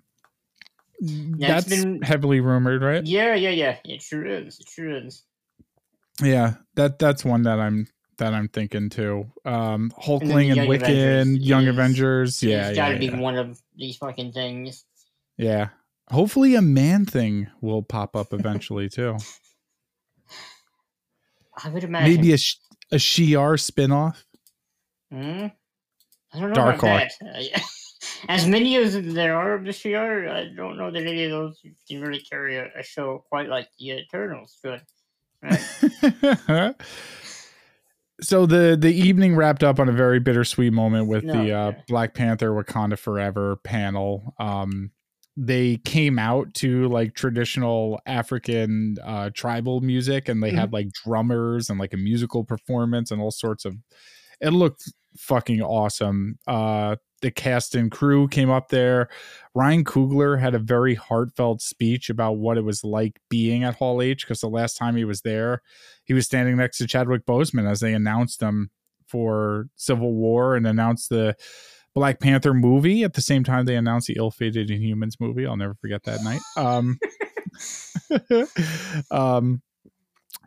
That's, 1.00 1.68
been- 1.68 2.02
heavily 2.02 2.42
rumored, 2.42 2.82
right? 2.82 3.06
yeah, 3.06 3.36
yeah, 3.36 3.50
yeah. 3.50 3.78
It 3.86 4.02
sure 4.02 4.26
is. 4.26 4.60
It 4.60 4.68
sure 4.70 4.90
is. 5.06 5.24
Yeah, 6.22 6.56
that 6.76 7.00
that's 7.00 7.24
one 7.26 7.44
that 7.44 7.60
I'm 7.60 7.88
that 8.22 8.36
I'm 8.36 8.48
thinking 8.48 8.90
too. 8.90 9.32
Um, 9.46 9.92
Hulkling 10.00 10.48
and, 10.48 10.56
Young 10.56 10.68
Wiccan, 10.68 11.22
Avengers 11.22 11.48
Young 11.48 11.68
Avengers. 11.68 12.44
Yeah, 12.44 12.70
it's 12.70 12.78
got 12.78 12.90
to 12.90 12.94
yeah, 12.94 13.00
be 13.00 13.06
yeah. 13.08 13.20
one 13.20 13.36
of 13.36 13.60
these 13.76 13.98
fucking 13.98 14.32
things. 14.32 14.86
yeah. 15.38 15.70
Hopefully, 16.10 16.56
a 16.56 16.62
man 16.62 17.06
thing 17.06 17.48
will 17.62 17.82
pop 17.82 18.16
up 18.16 18.34
eventually 18.34 18.90
too. 18.90 19.18
I 21.64 21.70
would 21.70 21.84
imagine. 21.84 22.16
Maybe 22.16 22.34
a 22.34 22.38
a 22.92 22.98
Shi'ar 22.98 23.58
spinoff. 23.58 24.24
Hmm? 25.12 25.48
I 26.34 26.40
don't 26.40 26.50
know 26.50 26.56
Dark 26.56 26.80
about 26.80 27.10
that. 27.22 27.62
As 28.30 28.48
many 28.48 28.76
as 28.78 29.00
there 29.14 29.36
are 29.36 29.54
of 29.54 29.64
the 29.64 29.72
Shi'ar, 29.72 30.30
I 30.30 30.54
don't 30.56 30.78
know 30.78 30.92
that 30.92 31.02
any 31.02 31.26
of 31.26 31.32
those 31.32 31.60
can 31.88 32.02
really 32.02 32.20
carry 32.20 32.58
a, 32.58 32.68
a 32.78 32.84
show 32.84 33.24
quite 33.30 33.48
like 33.48 33.68
the 33.80 33.92
Eternals 33.92 34.58
could. 34.64 34.82
Right? 35.42 35.62
so 38.22 38.46
the 38.46 38.78
the 38.80 38.94
evening 38.94 39.36
wrapped 39.36 39.64
up 39.64 39.80
on 39.80 39.90
a 39.90 39.92
very 39.92 40.20
bittersweet 40.20 40.74
moment 40.74 41.08
with 41.08 41.24
No, 41.24 41.34
the 41.44 41.52
uh. 41.52 41.72
Black 41.88 42.14
Panther 42.14 42.52
Wakanda 42.52 42.98
Forever 42.98 43.58
panel. 43.58 44.34
Um, 44.40 44.92
they 45.38 45.78
came 45.78 46.20
out 46.20 46.54
to 46.56 46.88
like 46.90 47.16
traditional 47.16 48.00
African 48.06 48.98
uh, 49.04 49.30
tribal 49.34 49.82
music, 49.82 50.28
and 50.30 50.44
they 50.44 50.50
Mm-hmm. 50.50 50.58
had 50.58 50.74
like 50.74 50.92
drummers 50.92 51.70
and 51.70 51.80
like 51.80 51.94
a 51.94 51.98
musical 51.98 52.44
performance 52.44 53.12
and 53.12 53.22
all 53.22 53.32
sorts 53.32 53.66
of. 53.66 53.76
It 54.42 54.50
looked 54.50 54.92
fucking 55.18 55.62
awesome. 55.62 56.38
Uh, 56.48 56.96
the 57.22 57.32
cast 57.32 57.76
and 57.76 57.92
crew 57.92 58.28
came 58.28 58.50
up 58.50 58.70
there. 58.70 59.10
Ryan 59.54 59.84
Coogler 59.84 60.40
had 60.40 60.56
a 60.56 60.60
very 60.60 60.96
heartfelt 60.96 61.62
speech 61.62 62.10
about 62.10 62.34
what 62.34 62.58
it 62.58 62.64
was 62.64 62.84
like 62.84 63.20
being 63.30 63.64
at 63.64 63.76
Hall 63.76 64.02
H 64.02 64.26
because 64.26 64.42
the 64.42 64.50
last 64.50 64.78
time 64.78 64.96
he 64.96 65.06
was 65.06 65.22
there, 65.22 65.62
he 66.04 66.14
was 66.14 66.26
standing 66.26 66.58
next 66.58 66.78
to 66.78 66.88
Chadwick 66.88 67.26
Boseman 67.26 67.70
as 67.70 67.80
they 67.80 67.94
announced 67.94 68.42
him 68.42 68.70
for 69.08 69.68
Civil 69.76 70.14
War 70.14 70.56
and 70.56 70.66
announced 70.66 71.10
the 71.10 71.36
Black 71.94 72.20
Panther 72.20 72.54
movie 72.54 73.04
at 73.04 73.14
the 73.14 73.22
same 73.22 73.44
time 73.44 73.66
they 73.66 73.76
announced 73.76 74.08
the 74.08 74.16
ill-fated 74.18 74.70
Inhumans 74.70 75.20
movie. 75.20 75.46
I'll 75.46 75.58
never 75.58 75.76
forget 75.76 76.04
that 76.04 76.24
night. 76.24 76.40
Um, 76.56 76.98
um, 79.12 79.62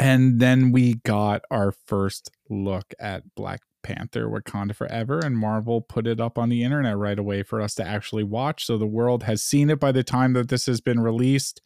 and 0.01 0.41
then 0.41 0.73
we 0.73 0.95
got 1.05 1.43
our 1.51 1.73
first 1.87 2.31
look 2.49 2.95
at 2.99 3.23
Black 3.35 3.61
Panther 3.85 4.27
Wakanda 4.29 4.75
Forever, 4.75 5.21
and 5.21 5.39
Marvel 5.39 5.81
put 5.81 6.09
it 6.09 6.21
up 6.21 6.37
on 6.39 6.49
the 6.49 6.65
internet 6.65 6.97
right 6.97 7.19
away 7.19 7.45
for 7.45 7.61
us 7.61 7.77
to 7.77 7.87
actually 7.87 8.25
watch. 8.25 8.67
So 8.67 8.77
the 8.77 8.87
world 8.87 9.23
has 9.23 9.41
seen 9.43 9.71
it 9.71 9.79
by 9.79 9.93
the 9.93 10.03
time 10.03 10.33
that 10.33 10.49
this 10.49 10.67
has 10.67 10.81
been 10.81 10.99
released. 10.99 11.63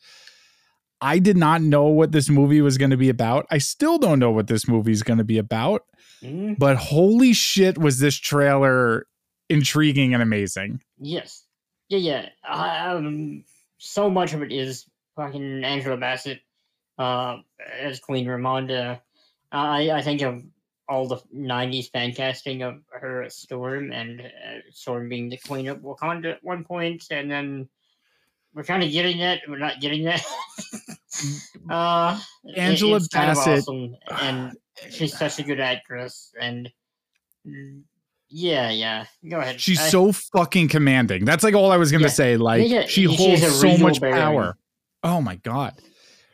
I 1.01 1.19
did 1.21 1.37
not 1.37 1.63
know 1.63 1.85
what 1.85 2.13
this 2.13 2.29
movie 2.29 2.61
was 2.61 2.77
going 2.77 2.91
to 2.91 2.97
be 2.97 3.09
about. 3.09 3.47
I 3.51 3.59
still 3.59 3.99
don't 3.99 4.19
know 4.19 4.33
what 4.33 4.49
this 4.49 4.67
movie 4.69 4.93
is 4.93 5.03
going 5.03 5.19
to 5.19 5.25
be 5.25 5.39
about, 5.39 5.85
Hmm? 6.21 6.55
but 6.55 6.77
holy 6.77 7.33
shit, 7.33 7.79
was 7.79 8.01
this 8.01 8.17
trailer 8.17 9.07
intriguing 9.49 10.13
and 10.13 10.23
amazing. 10.23 10.83
Yes. 10.99 11.45
Yeah, 11.89 11.99
yeah. 11.99 12.29
I, 12.45 12.89
Um, 12.91 13.45
so 13.79 14.11
much 14.11 14.35
of 14.35 14.43
it 14.43 14.51
is 14.53 14.87
fucking 15.15 15.63
Angela 15.65 15.97
Bassett 15.97 16.41
uh, 16.99 17.37
as 17.81 18.01
Queen 18.01 18.27
Ramonda. 18.27 19.01
I, 19.53 19.91
I 19.93 20.03
think 20.03 20.21
of 20.23 20.43
all 20.89 21.07
the 21.07 21.19
90s 21.37 21.91
fan 21.91 22.13
casting 22.15 22.63
of 22.63 22.77
her 22.91 23.23
as 23.25 23.37
Storm 23.37 23.93
and 23.93 24.21
uh, 24.23 24.61
Storm 24.73 25.09
being 25.09 25.29
the 25.29 25.37
Queen 25.37 25.69
of 25.69 25.79
Wakanda 25.79 26.33
at 26.33 26.43
one 26.45 26.65
point, 26.65 27.05
and 27.11 27.31
then 27.31 27.69
we're 28.55 28.65
kind 28.65 28.83
of 28.83 28.91
getting 28.91 29.19
that. 29.19 29.41
We're 29.47 29.59
not 29.59 29.81
getting 29.81 30.05
that. 30.05 30.25
uh, 31.71 32.19
it- 32.45 32.59
Angela 32.59 32.97
it's 32.97 33.09
kind 33.09 33.31
of 33.31 33.37
Bassett- 33.37 33.59
awesome, 33.61 33.97
and 34.21 34.57
she's 34.91 35.17
such 35.17 35.39
a 35.39 35.43
good 35.43 35.61
actress. 35.61 36.33
And 36.41 36.71
yeah, 38.31 38.71
yeah. 38.71 39.07
Go 39.29 39.41
ahead. 39.41 39.61
She's 39.61 39.81
I- 39.81 39.89
so 39.89 40.13
fucking 40.13 40.69
commanding. 40.69 41.25
That's 41.25 41.45
like 41.45 41.55
all 41.55 41.71
I 41.73 41.77
was 41.77 41.91
going 41.91 42.03
to 42.03 42.09
Yeah. 42.09 42.13
say. 42.15 42.37
Like 42.37 42.69
Yeah, 42.69 42.83
she 42.87 43.07
she 43.07 43.15
holds 43.37 43.61
so 43.61 43.77
much 43.79 44.01
bearing. 44.01 44.17
power. 44.17 44.57
Oh 45.03 45.21
my 45.21 45.37
god. 45.37 45.75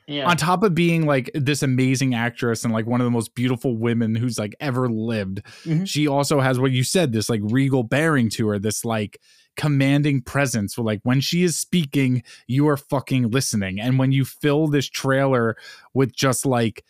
Yeah. 0.06 0.28
On 0.28 0.36
top 0.36 0.62
of 0.62 0.74
being 0.74 1.06
like 1.06 1.30
this 1.34 1.62
amazing 1.62 2.14
actress 2.14 2.64
and 2.64 2.72
like 2.72 2.86
one 2.86 3.00
of 3.00 3.04
the 3.04 3.10
most 3.10 3.34
beautiful 3.34 3.76
women 3.76 4.14
who's 4.14 4.38
like 4.38 4.54
ever 4.60 4.88
lived, 4.88 5.42
Mhm. 5.64 5.88
she 5.88 6.06
also 6.06 6.40
has 6.40 6.58
what 6.60 6.72
you 6.72 6.84
said, 6.84 7.12
this 7.12 7.28
like 7.30 7.40
regal 7.44 7.82
bearing 7.82 8.28
to 8.30 8.48
her, 8.48 8.58
this 8.58 8.84
like 8.84 9.18
commanding 9.56 10.20
presence. 10.20 10.76
Where 10.76 10.84
like 10.84 11.00
when 11.04 11.20
she 11.20 11.42
is 11.42 11.58
speaking, 11.58 12.22
you 12.46 12.68
are 12.68 12.76
fucking 12.76 13.30
listening. 13.30 13.80
And 13.80 13.98
when 13.98 14.12
you 14.12 14.24
fill 14.24 14.66
this 14.66 14.88
trailer 14.88 15.56
with 15.94 16.14
just 16.14 16.44
like 16.44 16.84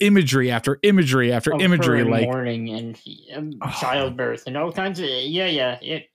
imagery 0.00 0.50
after 0.50 0.78
imagery 0.82 1.32
after 1.32 1.52
of 1.54 1.60
imagery, 1.60 2.04
like 2.04 2.24
mourning 2.24 2.70
and 2.70 2.98
um, 3.34 3.52
childbirth 3.80 4.44
and 4.46 4.56
all 4.56 4.72
kinds 4.72 4.98
of 5.00 5.06
yeah, 5.06 5.46
yeah. 5.46 5.78
It 5.82 6.06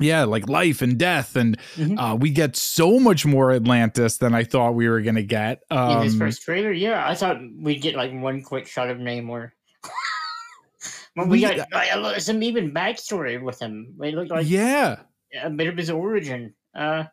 yeah, 0.00 0.24
like 0.24 0.48
life 0.48 0.82
and 0.82 0.98
death, 0.98 1.36
and 1.36 1.58
Mhm. 1.76 1.98
uh, 1.98 2.16
we 2.16 2.30
get 2.30 2.56
so 2.56 2.98
much 3.00 3.24
more 3.26 3.52
Atlantis 3.52 4.18
than 4.18 4.34
I 4.34 4.44
thought 4.44 4.74
we 4.74 4.88
were 4.88 5.00
gonna 5.00 5.22
get. 5.22 5.62
In 5.70 6.00
this 6.00 6.12
Um, 6.12 6.18
first 6.18 6.42
trailer, 6.42 6.72
yeah, 6.72 7.06
I 7.08 7.14
thought 7.14 7.38
we'd 7.60 7.82
get 7.82 7.94
like 7.96 8.12
one 8.12 8.42
quick 8.42 8.66
shot 8.66 8.90
of 8.90 8.98
Namor. 8.98 9.50
well, 11.16 11.26
we, 11.26 11.32
We- 11.32 11.40
got 11.40 11.70
like, 11.72 11.88
a 11.92 11.98
lo- 11.98 12.18
some 12.18 12.42
even 12.42 12.72
backstory 12.72 13.40
with 13.42 13.60
him. 13.60 13.94
It 14.02 14.14
looked 14.14 14.30
like 14.30 14.48
yeah, 14.48 15.00
a 15.42 15.50
bit 15.50 15.66
of 15.68 15.76
his 15.76 15.90
origin. 15.90 16.54
Uh, 16.74 17.04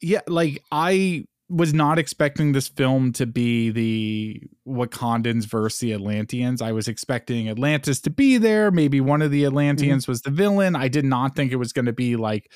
yeah, 0.00 0.20
like 0.26 0.62
I 0.70 1.24
was 1.50 1.74
not 1.74 1.98
expecting 1.98 2.52
this 2.52 2.68
film 2.68 3.12
to 3.12 3.26
be 3.26 3.70
the 3.70 4.40
Wakandans 4.66 5.46
versus 5.46 5.80
the 5.80 5.92
Atlanteans. 5.92 6.62
I 6.62 6.70
was 6.70 6.86
expecting 6.86 7.48
Atlantis 7.48 8.00
to 8.02 8.10
be 8.10 8.38
there. 8.38 8.70
Maybe 8.70 9.00
one 9.00 9.20
of 9.20 9.32
the 9.32 9.44
Atlanteans 9.44 10.06
was 10.06 10.22
the 10.22 10.30
villain. 10.30 10.76
I 10.76 10.86
did 10.86 11.04
not 11.04 11.34
think 11.34 11.50
it 11.50 11.56
was 11.56 11.72
going 11.72 11.86
to 11.86 11.92
be 11.92 12.14
like 12.14 12.52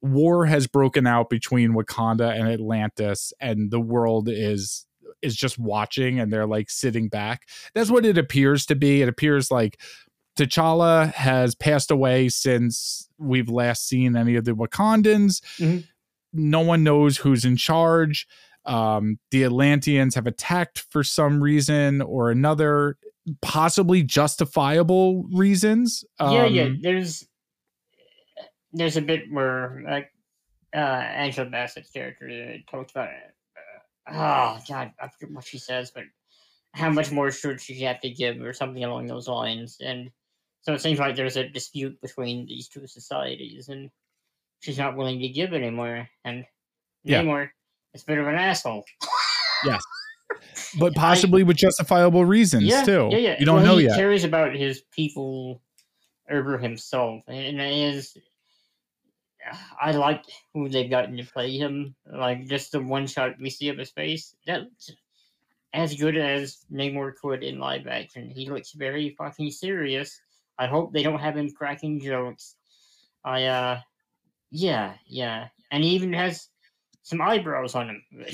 war 0.00 0.46
has 0.46 0.66
broken 0.66 1.06
out 1.06 1.28
between 1.28 1.72
Wakanda 1.74 2.30
and 2.38 2.48
Atlantis, 2.48 3.32
and 3.38 3.70
the 3.70 3.80
world 3.80 4.28
is 4.30 4.86
is 5.20 5.34
just 5.36 5.58
watching 5.58 6.18
and 6.20 6.32
they're 6.32 6.46
like 6.46 6.70
sitting 6.70 7.08
back. 7.08 7.42
That's 7.74 7.90
what 7.90 8.06
it 8.06 8.16
appears 8.16 8.64
to 8.66 8.74
be. 8.76 9.02
It 9.02 9.08
appears 9.08 9.50
like 9.50 9.80
T'Challa 10.38 11.12
has 11.14 11.54
passed 11.54 11.90
away 11.90 12.28
since 12.28 13.08
we've 13.18 13.48
last 13.50 13.86
seen 13.88 14.16
any 14.16 14.36
of 14.36 14.44
the 14.44 14.52
Wakandans. 14.52 15.40
Mhm. 15.58 15.84
No 16.32 16.60
one 16.60 16.84
knows 16.84 17.18
who's 17.18 17.44
in 17.44 17.56
charge. 17.56 18.26
Um, 18.64 19.18
the 19.30 19.44
Atlanteans 19.44 20.14
have 20.14 20.26
attacked 20.26 20.84
for 20.90 21.02
some 21.02 21.42
reason 21.42 22.02
or 22.02 22.30
another, 22.30 22.98
possibly 23.40 24.02
justifiable 24.02 25.24
reasons. 25.32 26.04
yeah, 26.20 26.44
yeah. 26.44 26.64
Um, 26.64 26.80
There's 26.82 27.26
there's 28.72 28.96
a 28.96 29.02
bit 29.02 29.24
where 29.30 29.82
like 29.88 30.10
uh, 30.74 30.78
Angela 30.78 31.48
Bassett's 31.48 31.90
character 31.90 32.28
uh, 32.28 32.70
talks 32.70 32.92
about 32.92 33.08
it. 33.08 33.34
Uh, 34.10 34.14
oh 34.14 34.64
God, 34.68 34.92
I 35.00 35.08
forget 35.08 35.34
what 35.34 35.44
she 35.44 35.58
says, 35.58 35.90
but 35.90 36.04
how 36.74 36.90
much 36.90 37.10
more 37.10 37.30
should 37.30 37.60
she 37.60 37.80
have 37.80 38.00
to 38.00 38.10
give, 38.10 38.40
or 38.42 38.52
something 38.52 38.84
along 38.84 39.06
those 39.06 39.28
lines. 39.28 39.78
And 39.80 40.10
so 40.60 40.74
it 40.74 40.80
seems 40.80 40.98
like 40.98 41.16
there's 41.16 41.36
a 41.36 41.48
dispute 41.48 42.00
between 42.02 42.46
these 42.46 42.68
two 42.68 42.86
societies, 42.86 43.68
and 43.68 43.90
she's 44.60 44.78
not 44.78 44.96
willing 44.96 45.20
to 45.20 45.28
give 45.28 45.52
anymore. 45.52 46.08
And 46.24 46.44
Yeah. 47.04 47.22
Namor 47.22 47.50
is 47.94 48.02
a 48.02 48.06
bit 48.06 48.18
of 48.18 48.26
an 48.26 48.34
asshole. 48.34 48.84
Yes, 49.64 49.82
but 50.78 50.92
I- 50.96 51.00
possibly 51.00 51.42
with 51.42 51.56
justifiable 51.56 52.24
reasons 52.24 52.64
yeah, 52.64 52.84
too. 52.84 53.08
Yeah, 53.12 53.18
yeah. 53.18 53.36
You 53.38 53.46
don't 53.46 53.56
well, 53.56 53.64
know 53.64 53.76
he 53.78 53.86
yet. 53.86 53.96
cares 53.96 54.24
about 54.24 54.54
his 54.54 54.82
people 54.92 55.62
over 56.30 56.58
himself, 56.58 57.22
and 57.28 57.60
it 57.60 57.94
is. 57.94 58.16
I 59.80 59.92
like 59.92 60.24
who 60.52 60.68
they've 60.68 60.90
gotten 60.90 61.16
to 61.16 61.24
play 61.24 61.56
him. 61.56 61.94
Like 62.06 62.46
just 62.48 62.72
the 62.72 62.82
one 62.82 63.06
shot 63.06 63.36
we 63.40 63.48
see 63.48 63.70
of 63.70 63.78
his 63.78 63.90
face, 63.90 64.36
that's 64.46 64.90
as 65.72 65.94
good 65.94 66.16
as 66.16 66.64
Namor 66.70 67.14
could 67.20 67.42
in 67.42 67.58
live 67.58 67.86
action. 67.86 68.30
He 68.30 68.50
looks 68.50 68.72
very 68.72 69.14
fucking 69.16 69.50
serious. 69.50 70.20
I 70.58 70.66
hope 70.66 70.92
they 70.92 71.02
don't 71.02 71.20
have 71.20 71.36
him 71.36 71.50
cracking 71.50 72.00
jokes. 72.00 72.56
I 73.24 73.44
uh, 73.44 73.80
yeah, 74.50 74.94
yeah, 75.06 75.48
and 75.70 75.84
he 75.84 75.90
even 75.90 76.12
has 76.12 76.48
some 77.02 77.20
eyebrows 77.20 77.74
on 77.74 77.88
him. 77.88 78.02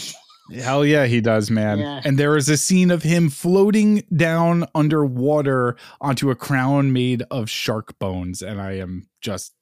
Hell 0.60 0.84
yeah, 0.84 1.06
he 1.06 1.22
does, 1.22 1.50
man. 1.50 1.78
Yeah. 1.78 2.02
And 2.04 2.18
there 2.18 2.36
is 2.36 2.50
a 2.50 2.58
scene 2.58 2.90
of 2.90 3.02
him 3.02 3.30
floating 3.30 4.04
down 4.14 4.66
underwater 4.74 5.76
onto 6.02 6.30
a 6.30 6.34
crown 6.34 6.92
made 6.92 7.22
of 7.30 7.48
shark 7.48 7.98
bones, 7.98 8.42
and 8.42 8.60
I 8.60 8.72
am 8.72 9.08
just 9.22 9.54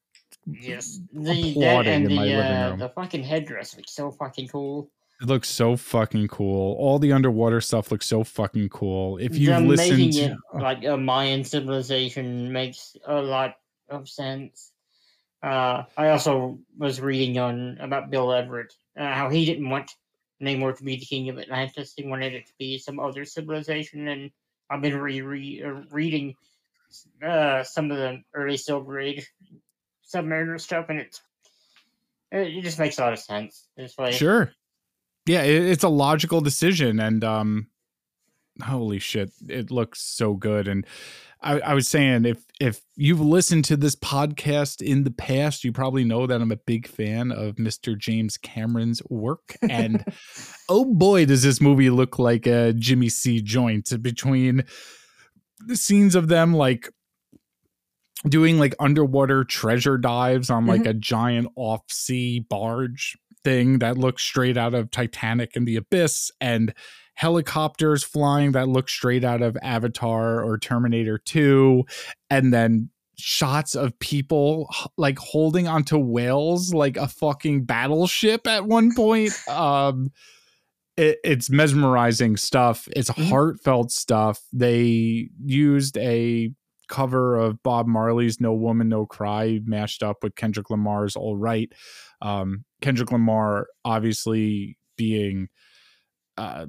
Yes, 0.46 0.98
the 1.12 1.20
that 1.22 1.50
applauding 1.50 1.92
and 1.92 2.04
in 2.06 2.16
my 2.16 2.24
the 2.24 2.30
living 2.34 2.52
uh, 2.52 2.70
room. 2.70 2.78
the 2.80 2.88
fucking 2.88 3.22
headdress 3.22 3.76
looks 3.76 3.92
so 3.94 4.10
fucking 4.10 4.48
cool. 4.48 4.90
it 5.20 5.28
looks 5.28 5.48
so 5.48 5.76
fucking 5.76 6.26
cool. 6.28 6.74
All 6.80 6.98
the 6.98 7.12
underwater 7.12 7.60
stuff 7.60 7.92
looks 7.92 8.06
so 8.06 8.24
fucking 8.24 8.70
cool. 8.70 9.18
If 9.18 9.36
listened 9.60 9.98
making 9.98 10.12
to 10.12 10.32
it 10.32 10.36
like 10.60 10.84
a 10.84 10.96
Mayan 10.96 11.44
civilization 11.44 12.52
makes 12.52 12.96
a 13.06 13.22
lot 13.22 13.54
of 13.88 14.08
sense. 14.08 14.71
Uh, 15.42 15.84
I 15.96 16.10
also 16.10 16.58
was 16.78 17.00
reading 17.00 17.38
on 17.38 17.78
about 17.80 18.10
Bill 18.10 18.32
Everett, 18.32 18.74
uh, 18.96 19.12
how 19.12 19.28
he 19.28 19.44
didn't 19.44 19.68
want 19.68 19.90
Namor 20.40 20.76
to 20.76 20.84
be 20.84 20.96
the 20.96 21.06
king 21.06 21.28
of 21.28 21.38
Atlantis. 21.38 21.94
He 21.96 22.06
wanted 22.06 22.34
it 22.34 22.46
to 22.46 22.52
be 22.58 22.78
some 22.78 23.00
other 23.00 23.24
civilization, 23.24 24.08
and 24.08 24.30
I've 24.70 24.82
been 24.82 24.96
re, 24.96 25.20
re 25.20 25.62
uh, 25.62 27.26
uh, 27.26 27.64
some 27.64 27.90
of 27.90 27.96
the 27.96 28.22
early 28.34 28.56
Silver 28.56 29.00
Age 29.00 29.28
Submariner 30.12 30.60
stuff, 30.60 30.86
and 30.88 31.00
it's 31.00 31.20
it, 32.30 32.58
it 32.58 32.62
just 32.62 32.78
makes 32.78 32.98
a 32.98 33.02
lot 33.02 33.12
of 33.12 33.18
sense. 33.18 33.68
Sure. 34.12 34.52
Yeah, 35.26 35.42
it, 35.42 35.62
it's 35.64 35.84
a 35.84 35.88
logical 35.88 36.40
decision, 36.40 37.00
and 37.00 37.22
um, 37.24 37.66
holy 38.60 38.98
shit, 38.98 39.30
it 39.48 39.70
looks 39.70 40.00
so 40.00 40.34
good. 40.34 40.68
And 40.68 40.86
I, 41.40 41.60
I 41.60 41.74
was 41.74 41.88
saying, 41.88 42.24
if 42.24 42.44
if 42.60 42.80
you've 42.96 43.20
listened 43.20 43.64
to 43.66 43.76
this 43.76 43.96
podcast 43.96 44.80
in 44.80 45.04
the 45.04 45.10
past, 45.10 45.64
you 45.64 45.72
probably 45.72 46.04
know 46.04 46.26
that 46.26 46.40
I'm 46.40 46.52
a 46.52 46.56
big 46.56 46.86
fan 46.86 47.32
of 47.32 47.56
Mr. 47.56 47.98
James 47.98 48.36
Cameron's 48.36 49.02
work. 49.08 49.56
And 49.68 50.04
oh 50.68 50.84
boy, 50.84 51.26
does 51.26 51.42
this 51.42 51.60
movie 51.60 51.90
look 51.90 52.18
like 52.18 52.46
a 52.46 52.72
Jimmy 52.72 53.08
C 53.08 53.40
joint 53.40 53.90
between 54.02 54.64
the 55.66 55.76
scenes 55.76 56.14
of 56.14 56.28
them 56.28 56.54
like 56.54 56.90
doing 58.28 58.58
like 58.58 58.74
underwater 58.78 59.44
treasure 59.44 59.98
dives 59.98 60.50
on 60.50 60.66
like 60.66 60.82
mm-hmm. 60.82 60.90
a 60.90 60.94
giant 60.94 61.48
off 61.56 61.82
sea 61.88 62.38
barge 62.38 63.16
thing 63.42 63.80
that 63.80 63.98
looks 63.98 64.22
straight 64.22 64.56
out 64.56 64.74
of 64.74 64.90
Titanic 64.90 65.56
and 65.56 65.66
the 65.66 65.76
Abyss 65.76 66.30
and 66.40 66.72
helicopters 67.14 68.02
flying 68.02 68.52
that 68.52 68.68
look 68.68 68.88
straight 68.88 69.24
out 69.24 69.42
of 69.42 69.56
Avatar 69.62 70.42
or 70.42 70.58
Terminator 70.58 71.18
2 71.18 71.84
and 72.30 72.52
then 72.52 72.88
shots 73.18 73.74
of 73.74 73.96
people 73.98 74.68
like 74.96 75.18
holding 75.18 75.68
onto 75.68 75.98
whales 75.98 76.72
like 76.74 76.96
a 76.96 77.06
fucking 77.06 77.64
battleship 77.64 78.46
at 78.46 78.64
one 78.66 78.94
point 78.94 79.30
um 79.48 80.10
it, 80.96 81.18
it's 81.22 81.48
mesmerizing 81.50 82.36
stuff 82.36 82.88
it's 82.96 83.10
Mhm. 83.10 83.28
heartfelt 83.28 83.90
stuff 83.92 84.40
they 84.52 85.28
used 85.44 85.96
a 85.98 86.50
cover 86.88 87.36
of 87.38 87.62
Bob 87.62 87.86
Marley's 87.86 88.40
No 88.40 88.52
Woman 88.54 88.88
No 88.88 89.06
Cry 89.06 89.60
mashed 89.64 90.02
up 90.02 90.18
with 90.22 90.34
Kendrick 90.34 90.68
Lamar's 90.68 91.16
All 91.16 91.36
Right. 91.38 91.72
Um, 92.20 92.64
Kendrick 92.82 93.10
Lamar 93.12 93.68
obviously 93.84 94.76
being 94.96 95.48
uh, 96.38 96.66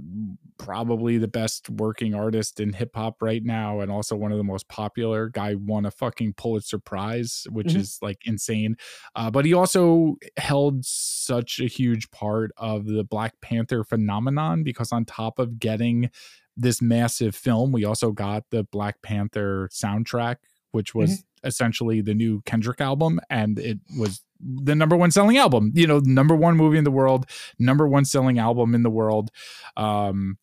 probably 0.57 1.17
the 1.17 1.27
best 1.27 1.69
working 1.69 2.13
artist 2.13 2.59
in 2.59 2.73
hip 2.73 2.91
hop 2.95 3.21
right 3.21 3.43
now, 3.43 3.79
and 3.79 3.91
also 3.91 4.15
one 4.15 4.31
of 4.31 4.37
the 4.37 4.43
most 4.43 4.67
popular. 4.67 5.29
Guy 5.29 5.55
won 5.55 5.85
a 5.85 5.91
fucking 5.91 6.33
Pulitzer 6.33 6.79
Prize, 6.79 7.47
which 7.49 7.67
Mhm. 7.67 7.77
is 7.77 7.97
like 8.01 8.19
insane. 8.25 8.75
Uh, 9.15 9.31
but 9.31 9.45
he 9.45 9.53
also 9.53 10.15
held 10.37 10.85
such 10.85 11.59
a 11.59 11.67
huge 11.67 12.11
part 12.11 12.51
of 12.57 12.85
the 12.85 13.03
Black 13.03 13.39
Panther 13.41 13.83
phenomenon 13.83 14.63
because 14.63 14.91
on 14.91 15.05
top 15.05 15.39
of 15.39 15.59
getting 15.59 16.09
this 16.55 16.81
massive 16.81 17.35
film, 17.35 17.71
we 17.71 17.83
also 17.85 18.11
got 18.11 18.43
the 18.51 18.63
Black 18.65 19.01
Panther 19.01 19.69
soundtrack, 19.73 20.35
which 20.73 20.93
was 20.93 21.23
essentially 21.43 22.01
the 22.01 22.13
new 22.13 22.41
Kendrick 22.41 22.81
album, 22.81 23.19
and 23.29 23.57
it 23.59 23.79
was 23.97 24.21
the 24.39 24.75
number 24.75 24.95
one 24.95 25.11
selling 25.11 25.37
album. 25.37 25.71
You 25.73 25.87
know, 25.87 25.99
number 25.99 26.35
one 26.35 26.57
movie 26.57 26.77
in 26.77 26.83
the 26.83 26.91
world, 26.91 27.25
number 27.57 27.87
one 27.87 28.05
selling 28.05 28.39
album 28.39 28.75
in 28.75 28.83
the 28.83 28.89
world. 28.89 29.31
Um, 29.77 30.37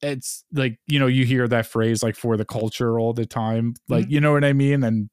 it's 0.00 0.44
like 0.52 0.78
you 0.88 0.98
know 0.98 1.06
you 1.06 1.24
hear 1.24 1.46
that 1.46 1.66
phrase 1.66 2.02
like 2.02 2.16
for 2.16 2.36
the 2.36 2.44
culture 2.44 2.98
all 2.98 3.12
the 3.12 3.26
time, 3.26 3.74
like 3.88 4.10
you 4.10 4.20
know 4.20 4.32
what 4.32 4.44
I 4.44 4.52
mean. 4.52 4.82
And 4.82 5.10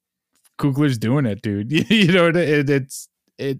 Coogler's 0.57 0.97
doing 0.97 1.25
it, 1.25 1.41
dude. 1.41 1.71
you 1.89 2.11
know, 2.11 2.29
it, 2.29 2.35
it, 2.35 2.69
it's 2.69 3.09
it. 3.37 3.59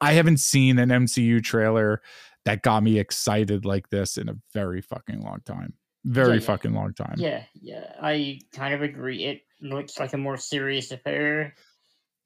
I 0.00 0.12
haven't 0.12 0.40
seen 0.40 0.78
an 0.78 0.90
MCU 0.90 1.42
trailer 1.42 2.02
that 2.44 2.62
got 2.62 2.82
me 2.82 2.98
excited 2.98 3.64
like 3.64 3.88
this 3.88 4.18
in 4.18 4.28
a 4.28 4.36
very 4.52 4.82
fucking 4.82 5.22
long 5.22 5.40
time. 5.46 5.74
Very 6.04 6.28
Yeah, 6.28 6.34
yeah. 6.34 6.40
fucking 6.40 6.74
long 6.74 6.92
time. 6.94 7.14
Yeah, 7.16 7.44
yeah, 7.54 7.92
I 8.00 8.40
kind 8.52 8.74
of 8.74 8.82
agree. 8.82 9.24
It 9.24 9.42
looks 9.60 9.98
like 9.98 10.12
a 10.12 10.18
more 10.18 10.36
serious 10.36 10.90
affair 10.90 11.54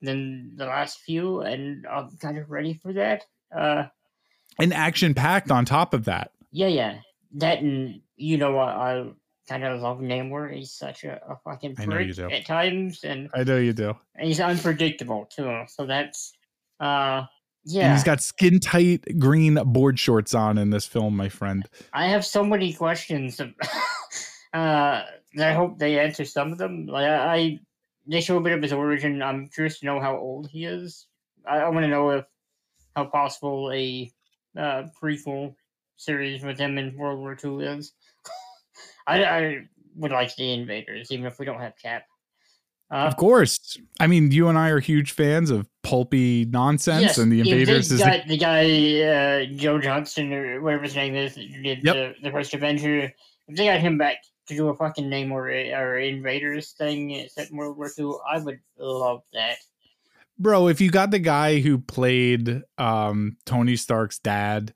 than 0.02 0.56
the 0.56 0.66
last 0.66 1.00
few, 1.00 1.40
and 1.40 1.86
I'm 1.86 2.16
kind 2.18 2.38
of 2.38 2.50
ready 2.50 2.74
for 2.74 2.92
that. 2.94 3.24
Uh, 3.56 3.84
And 4.59 4.72
action 4.74 5.14
packed 5.14 5.50
on 5.50 5.64
top 5.64 5.94
of 5.94 6.05
that. 6.06 6.32
yeah, 6.50 6.66
yeah, 6.68 6.98
that 7.34 7.60
and 7.60 8.00
you 8.16 8.36
know 8.38 8.52
what? 8.52 8.68
I 8.68 9.10
kind 9.48 9.64
of 9.64 9.80
love 9.80 9.98
Namor. 9.98 10.52
He's 10.55 10.72
such 10.72 11.05
a, 11.05 11.20
a 11.28 11.36
fucking 11.44 11.76
I 11.78 11.86
know 11.86 11.98
you 11.98 12.12
do. 12.14 12.30
at 12.30 12.46
times, 12.46 13.05
and, 13.05 13.28
I 13.34 13.44
know 13.44 13.59
you 13.59 13.72
do. 13.72 13.94
and 14.16 14.26
he's 14.28 14.40
unpredictable 14.40 15.26
too. 15.26 15.62
So 15.68 15.86
that's 15.86 16.32
uh, 16.80 17.24
yeah. 17.69 17.93
he's 17.93 18.05
got 18.05 18.23
skin 18.23 18.61
tight 18.61 19.19
green 19.19 19.55
board 19.55 19.99
shorts 19.99 20.35
on 20.35 20.59
in 20.59 20.70
this 20.70 20.86
film, 20.86 21.16
my 21.16 21.28
friend. 21.28 21.69
I 21.93 22.07
have 22.09 22.24
so 22.24 22.45
many 22.45 22.73
questions. 22.73 23.40
uh, 24.53 25.03
I 25.40 25.53
hope 25.53 25.78
they 25.78 25.99
answer 25.99 26.24
some 26.24 26.53
of 26.53 26.59
them. 26.59 26.86
Like 26.86 27.07
I, 27.07 27.36
I 27.36 27.61
they 28.07 28.20
show 28.20 28.39
a 28.39 28.40
bit 28.40 28.53
of 28.53 28.62
his 28.62 28.73
origin. 28.73 29.23
I'm 29.23 29.49
curious 29.49 29.81
to 29.81 29.86
know 29.86 30.01
how 30.01 30.16
old 30.16 30.49
he 30.49 30.65
is. 30.65 31.07
I, 31.47 31.59
I 31.59 31.69
want 31.69 31.85
to 31.85 31.89
know 31.89 32.11
if 32.11 32.24
how 32.97 33.05
possible 33.05 33.70
a 33.73 34.11
uh, 34.57 34.85
prequel 35.01 35.55
series 35.97 36.43
with 36.43 36.59
him 36.59 36.78
in 36.78 36.97
World 36.97 37.19
War 37.19 37.36
II 37.43 37.66
is. 37.66 37.93
I, 39.07 39.24
I 39.24 39.59
would 39.97 40.12
like 40.12 40.35
the 40.36 40.53
Invaders, 40.53 41.11
even 41.11 41.27
if 41.27 41.39
we 41.39 41.45
don't 41.45 41.61
have 41.61 41.74
Cap. 41.81 42.05
Uh, 42.90 42.94
of 42.94 43.16
course. 43.16 43.78
I 44.01 44.06
mean, 44.06 44.31
you 44.31 44.48
and 44.48 44.56
I 44.56 44.70
are 44.70 44.81
huge 44.81 45.12
fans 45.12 45.51
of 45.51 45.69
pulpy 45.82 46.47
nonsense, 46.47 47.02
yes, 47.02 47.19
and 47.19 47.31
the 47.31 47.40
Invaders 47.40 47.93
is 47.93 48.01
got, 48.01 48.23
the, 48.23 48.28
the 48.28 48.39
guy 48.39 48.62
uh, 49.02 49.44
Joe 49.56 49.78
Johnston 49.78 50.32
or 50.32 50.60
whatever 50.62 50.85
his 50.85 50.94
name 50.94 51.15
is 51.15 51.35
did 51.35 51.85
yep. 51.85 51.94
the, 51.94 52.15
the 52.23 52.31
first 52.31 52.55
Avenger. 52.55 53.12
If 53.48 53.56
they 53.56 53.66
got 53.66 53.81
him 53.81 53.98
back 53.98 54.19
to 54.47 54.56
do 54.56 54.69
a 54.69 54.74
fucking 54.74 55.10
Namor 55.10 55.74
or 55.77 55.98
Invaders 55.98 56.73
thing 56.73 57.27
set 57.31 57.51
in 57.51 57.56
World 57.56 57.77
War 57.77 57.90
II, 57.98 58.12
I 58.31 58.39
would 58.39 58.60
love 58.78 59.23
that. 59.35 59.56
Bro, 60.39 60.69
if 60.69 60.81
you 60.81 60.90
got 60.90 61.10
the 61.10 61.19
guy 61.19 61.60
who 61.60 61.78
played 61.78 62.62
um, 62.78 63.36
Tony 63.44 63.77
Stark's 63.77 64.19
dad 64.19 64.73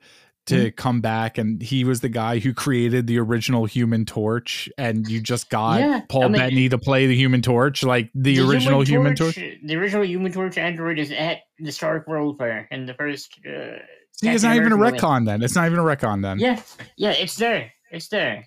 to 0.47 0.55
mm-hmm. 0.55 0.75
come 0.77 1.01
back 1.01 1.39
and 1.39 1.63
he 1.63 1.85
was 1.85 2.01
the 2.01 2.09
guy 2.09 2.39
who 2.39 2.53
created 2.53 3.07
the 3.07 3.19
original 3.19 3.65
human 3.65 4.05
torch 4.05 4.69
and 4.77 5.09
you 5.09 5.21
just 5.21 5.49
got 5.51 5.79
yeah, 5.81 6.01
paul 6.09 6.25
I 6.25 6.29
mean, 6.29 6.41
bettany 6.41 6.69
to 6.69 6.79
play 6.79 7.07
the 7.07 7.17
human 7.17 7.43
torch 7.43 7.85
like 7.85 8.11
the, 8.15 8.37
the 8.37 8.43
original 8.43 8.83
human 8.83 9.15
torch, 9.15 9.37
human 9.37 9.53
torch, 9.53 9.61
the 9.65 9.77
original 9.77 10.05
human 10.05 10.33
torch 10.33 10.59
android 10.59 10.99
is 10.99 11.13
at 11.13 11.39
the 11.59 11.71
stark 11.71 12.09
world 12.09 12.39
fair 12.39 12.67
in 12.71 12.87
the 12.87 12.95
first 12.95 13.39
uh, 13.47 13.77
See, 14.15 14.29
it's 14.29 14.45
not 14.45 14.57
even 14.57 14.73
a 14.73 14.77
retcon 14.77 15.25
then. 15.25 15.43
It's 15.43 15.57
not 15.57 15.67
even 15.67 15.79
a 15.79 15.83
retcon 15.83 16.23
then. 16.23 16.39
Yeah 16.39 16.61
yeah 16.97 17.13
it's 17.13 17.37
there. 17.37 17.73
It's 17.91 18.09
there. 18.09 18.47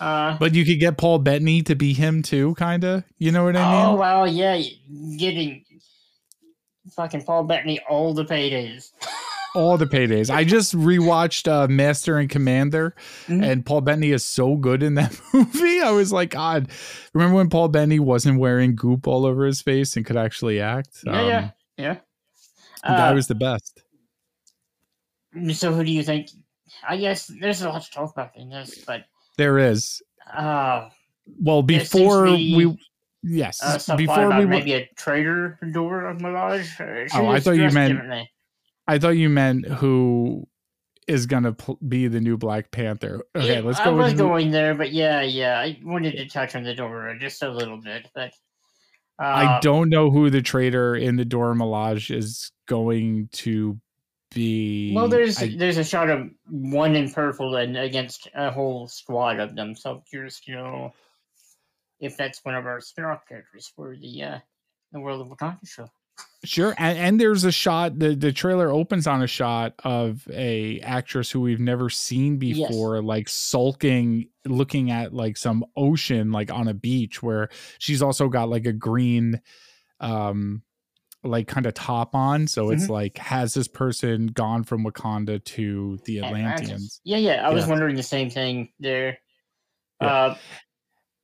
Uh, 0.00 0.36
but 0.38 0.54
you 0.54 0.64
could 0.64 0.80
get 0.80 0.96
paul 0.96 1.18
bettany 1.18 1.62
to 1.62 1.76
be 1.76 1.92
him 1.92 2.22
too 2.22 2.54
kind 2.54 2.82
of 2.82 3.04
you 3.18 3.30
know 3.30 3.44
what 3.44 3.56
i 3.56 3.62
mean? 3.62 3.86
Oh 3.86 3.94
well 3.94 4.26
yeah 4.26 4.60
getting 5.16 5.64
fucking 6.96 7.22
paul 7.22 7.44
bettany 7.44 7.78
all 7.88 8.12
the 8.12 8.24
paydays 8.24 8.90
all 9.54 9.78
the 9.78 9.86
paydays. 9.86 10.30
I 10.30 10.44
just 10.44 10.74
rewatched 10.74 11.50
uh, 11.50 11.68
Master 11.68 12.18
and 12.18 12.28
Commander, 12.28 12.94
mm-hmm. 13.26 13.42
and 13.42 13.64
Paul 13.64 13.80
Bettany 13.80 14.10
is 14.10 14.24
so 14.24 14.56
good 14.56 14.82
in 14.82 14.94
that 14.94 15.18
movie. 15.32 15.80
I 15.80 15.92
was 15.92 16.12
like, 16.12 16.30
God, 16.30 16.68
remember 17.14 17.36
when 17.36 17.48
Paul 17.48 17.68
Bettany 17.68 18.00
wasn't 18.00 18.38
wearing 18.38 18.74
goop 18.74 19.06
all 19.06 19.24
over 19.24 19.46
his 19.46 19.62
face 19.62 19.96
and 19.96 20.04
could 20.04 20.16
actually 20.16 20.60
act? 20.60 20.98
Yeah, 21.04 21.20
um, 21.20 21.28
yeah, 21.28 21.50
yeah. 21.78 21.96
Uh, 22.82 22.96
guy 22.96 23.12
was 23.12 23.28
the 23.28 23.34
best. 23.34 23.82
So, 25.52 25.72
who 25.72 25.84
do 25.84 25.90
you 25.90 26.02
think? 26.02 26.28
I 26.86 26.96
guess 26.96 27.26
there's 27.40 27.62
a 27.62 27.68
lot 27.68 27.82
to 27.82 27.90
talk 27.90 28.12
about 28.12 28.36
in 28.36 28.50
this, 28.50 28.84
but 28.84 29.04
there 29.38 29.58
is. 29.58 30.02
Uh, 30.32 30.88
well, 31.40 31.62
before 31.62 32.24
we 32.24 32.76
yes 33.22 33.60
uh, 33.62 33.96
before 33.96 34.38
we 34.38 34.44
maybe 34.44 34.74
a 34.74 34.86
traitor 34.96 35.58
Dora 35.72 36.14
Milaje. 36.14 37.08
oh, 37.14 37.28
I 37.28 37.40
thought 37.40 37.52
you 37.52 37.70
meant 37.70 38.28
I 38.86 38.98
thought 38.98 39.10
you 39.10 39.28
meant 39.28 39.66
who 39.66 40.46
is 41.06 41.26
gonna 41.26 41.52
pl- 41.52 41.78
be 41.86 42.08
the 42.08 42.20
new 42.20 42.36
Black 42.36 42.70
Panther. 42.70 43.22
Okay, 43.34 43.54
yeah, 43.54 43.60
let's 43.60 43.78
go. 43.78 43.90
I 43.90 43.90
was 43.90 44.14
going 44.14 44.50
there, 44.50 44.74
but 44.74 44.92
yeah, 44.92 45.22
yeah, 45.22 45.58
I 45.58 45.78
wanted 45.82 46.16
to 46.16 46.26
touch 46.28 46.54
on 46.54 46.64
the 46.64 46.74
Dora 46.74 47.18
just 47.18 47.42
a 47.42 47.50
little 47.50 47.78
bit, 47.78 48.08
but 48.14 48.32
uh, 49.18 49.22
I 49.22 49.60
don't 49.60 49.90
know 49.90 50.10
who 50.10 50.30
the 50.30 50.42
traitor 50.42 50.96
in 50.96 51.16
the 51.16 51.24
Dora 51.24 51.54
Milaje 51.54 52.14
is 52.14 52.50
going 52.66 53.28
to 53.32 53.78
be. 54.34 54.92
Well, 54.94 55.08
there's 55.08 55.40
I, 55.40 55.54
there's 55.56 55.78
a 55.78 55.84
shot 55.84 56.10
of 56.10 56.30
one 56.48 56.96
in 56.96 57.10
purple 57.10 57.56
and 57.56 57.76
against 57.76 58.28
a 58.34 58.50
whole 58.50 58.88
squad 58.88 59.40
of 59.40 59.54
them, 59.54 59.76
so 59.76 59.92
I'm 59.92 60.02
curious 60.08 60.40
to 60.40 60.52
know 60.52 60.92
if 62.00 62.16
that's 62.16 62.44
one 62.44 62.54
of 62.54 62.66
our 62.66 62.80
spin-off 62.80 63.26
characters 63.28 63.72
for 63.74 63.96
the 63.96 64.22
uh, 64.22 64.38
the 64.92 65.00
World 65.00 65.20
of 65.20 65.28
Wakanda 65.28 65.66
show. 65.66 65.88
Sure, 66.44 66.74
and, 66.76 66.98
and 66.98 67.20
there's 67.20 67.44
a 67.44 67.52
shot. 67.52 67.98
the 67.98 68.14
The 68.14 68.30
trailer 68.30 68.70
opens 68.70 69.06
on 69.06 69.22
a 69.22 69.26
shot 69.26 69.72
of 69.82 70.28
a 70.30 70.78
actress 70.80 71.30
who 71.30 71.40
we've 71.40 71.58
never 71.58 71.88
seen 71.88 72.36
before, 72.36 72.96
yes. 72.96 73.04
like 73.04 73.28
sulking, 73.30 74.28
looking 74.44 74.90
at 74.90 75.14
like 75.14 75.38
some 75.38 75.64
ocean, 75.74 76.32
like 76.32 76.52
on 76.52 76.68
a 76.68 76.74
beach, 76.74 77.22
where 77.22 77.48
she's 77.78 78.02
also 78.02 78.28
got 78.28 78.50
like 78.50 78.66
a 78.66 78.74
green, 78.74 79.40
um, 80.00 80.62
like 81.22 81.48
kind 81.48 81.64
of 81.64 81.72
top 81.72 82.14
on. 82.14 82.46
So 82.46 82.64
mm-hmm. 82.64 82.74
it's 82.74 82.90
like, 82.90 83.16
has 83.16 83.54
this 83.54 83.68
person 83.68 84.26
gone 84.26 84.64
from 84.64 84.84
Wakanda 84.84 85.42
to 85.44 85.98
the 86.04 86.22
Atlanteans? 86.22 87.00
Yeah, 87.04 87.16
yeah. 87.16 87.48
I 87.48 87.54
was 87.54 87.66
wondering 87.66 87.96
the 87.96 88.02
same 88.02 88.28
thing 88.28 88.68
there. 88.78 89.18
Yeah. 90.02 90.06
Uh, 90.06 90.36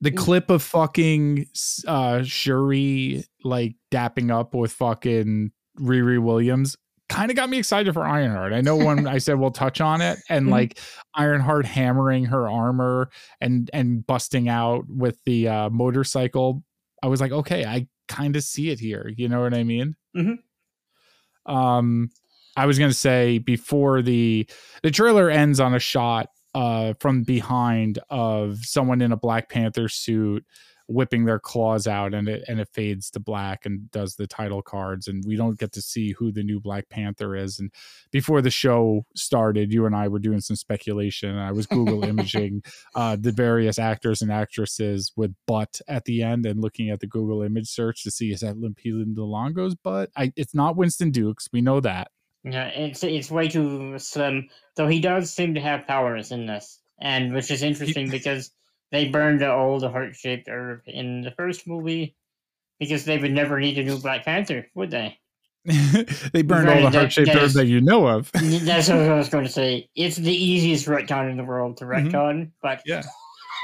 the 0.01 0.11
mm. 0.11 0.17
clip 0.17 0.51
of 0.51 0.63
fucking 0.63 1.47
uh 1.87 2.23
Shuri 2.23 3.25
like 3.45 3.77
dapping 3.91 4.31
up 4.31 4.55
with 4.55 4.73
fucking 4.73 5.53
Riri 5.79 6.23
Williams 6.23 6.77
kind 7.11 7.31
of 7.31 7.37
got 7.37 7.51
me 7.51 7.59
excited 7.59 7.93
for 7.93 8.05
Ironheart. 8.05 8.53
I 8.53 8.61
know 8.61 8.77
when 8.77 9.07
I 9.09 9.19
said 9.19 9.39
we'll 9.39 9.51
touch 9.51 9.81
on 9.81 10.01
it 10.01 10.19
and 10.29 10.45
mm-hmm. 10.45 10.53
like 10.53 10.79
Ironheart 11.15 11.67
hammering 11.67 12.25
her 12.27 12.49
armor 12.49 13.11
and 13.41 13.69
and 13.75 14.07
busting 14.07 14.49
out 14.49 14.85
with 14.89 15.19
the 15.27 15.49
uh 15.49 15.71
motorcycle, 15.71 16.63
I 17.03 17.09
was 17.09 17.21
like, 17.21 17.33
okay, 17.33 17.65
I 17.67 17.89
kind 18.09 18.37
of 18.37 18.45
see 18.45 18.71
it 18.71 18.81
here. 18.81 19.11
You 19.17 19.29
know 19.29 19.41
what 19.41 19.55
I 19.55 19.65
mean? 19.65 19.97
Mm-hmm. 20.17 21.53
Um 21.53 22.11
I 22.57 22.67
was 22.67 22.79
going 22.79 22.91
to 22.91 22.97
say 22.97 23.39
before 23.39 24.03
the 24.03 24.49
the 24.83 24.91
trailer 24.91 25.31
ends 25.31 25.61
on 25.61 25.75
a 25.75 25.79
shot 25.79 26.29
uh, 26.55 26.95
from 27.01 27.23
behind 27.23 27.99
of 28.09 28.59
someone 28.63 29.01
in 29.01 29.13
a 29.13 29.17
Black 29.17 29.49
Panther 29.49 29.89
suit 29.89 30.45
whipping 30.91 31.25
their 31.25 31.39
claws 31.39 31.87
out 31.87 32.13
and 32.13 32.29
it 32.29 32.43
and 32.49 32.59
it 32.59 32.69
fades 32.73 33.11
to 33.13 33.21
black 33.21 33.65
and 33.65 33.89
does 33.93 34.17
the 34.17 34.27
title 34.27 34.61
cards 34.61 35.07
and 35.07 35.23
we 35.25 35.37
don't 35.37 35.57
get 35.57 35.71
to 35.71 35.81
see 35.81 36.13
who 36.19 36.33
the 36.33 36.43
new 36.43 36.59
Black 36.59 36.89
Panther 36.89 37.37
is. 37.37 37.61
And 37.61 37.71
before 38.11 38.43
the 38.43 38.51
show 38.51 39.07
started 39.15 39.73
you 39.73 39.87
and 39.87 39.95
I 39.95 40.09
were 40.09 40.19
doing 40.19 40.41
some 40.41 40.57
speculation 40.57 41.31
and 41.31 41.39
I 41.39 41.53
was 41.53 41.67
google 41.67 42.03
imaging 42.11 42.65
uh, 42.97 43.17
the 43.19 43.31
various 43.31 43.79
actors 43.79 44.21
and 44.21 44.33
actresses 44.33 45.13
with 45.17 45.33
butt 45.47 45.81
at 45.87 46.07
the 46.07 46.25
end 46.25 46.45
and 46.45 46.61
looking 46.61 46.91
at 46.91 46.99
the 46.99 47.07
Google 47.07 47.43
image 47.43 47.69
search 47.69 48.03
to 48.03 48.11
see 48.11 48.33
is 48.33 48.41
that 48.41 48.57
Lupita 48.57 49.05
Nyong'o's 49.15 49.77
butt? 49.77 50.11
I 50.17 50.33
it's 50.35 50.55
not 50.55 50.77
Winston 50.77 51.13
Duke's. 51.13 51.49
We 51.53 51.61
know 51.61 51.79
that 51.81 52.11
yeah, 52.45 52.69
it's 52.69 53.03
it's 53.05 53.31
way 53.31 53.49
too 53.49 53.99
slim. 53.99 54.49
Though 54.77 54.89
he 54.89 55.01
does 55.01 55.33
seem 55.33 55.55
to 55.55 55.61
have 55.61 55.87
powers 55.87 56.33
in 56.33 56.47
this, 56.47 56.81
and 57.01 57.35
which 57.35 57.51
is 57.51 57.63
interesting 57.63 58.07
he, 58.07 58.11
because 58.11 58.51
they 58.93 59.09
burned 59.09 59.41
the 59.41 59.53
old 59.53 59.83
heart 59.83 60.17
shaped 60.17 60.49
herb 60.49 60.83
in 60.87 61.23
the 61.23 61.33
first 61.33 61.67
movie 61.67 62.17
because 62.79 63.05
they 63.05 63.19
would 63.19 63.33
never 63.33 63.61
need 63.61 63.79
a 63.79 63.85
new 63.85 63.99
Black 63.99 64.25
Panther, 64.25 64.67
would 64.75 64.91
they? 64.91 65.19
they 66.33 66.41
burned 66.43 66.67
right, 66.67 66.83
all 66.83 66.91
the 66.91 66.99
heart 66.99 67.13
shaped 67.13 67.29
herb 67.29 67.51
that 67.51 67.67
you 67.67 67.83
know 67.83 68.07
of. 68.09 68.33
that's 68.33 68.89
what 68.89 68.99
I 68.99 69.15
was 69.15 69.29
going 69.29 69.45
to 69.45 69.53
say. 69.53 69.89
It's 69.95 70.17
the 70.17 70.33
easiest 70.33 70.87
retcon 70.87 71.31
in 71.31 71.37
the 71.37 71.45
world 71.45 71.77
to 71.79 71.85
mm-hmm. 71.85 72.09
retcon, 72.09 72.35
mm-hmm. 72.35 72.51
but 72.63 72.83
yeah. 72.87 73.03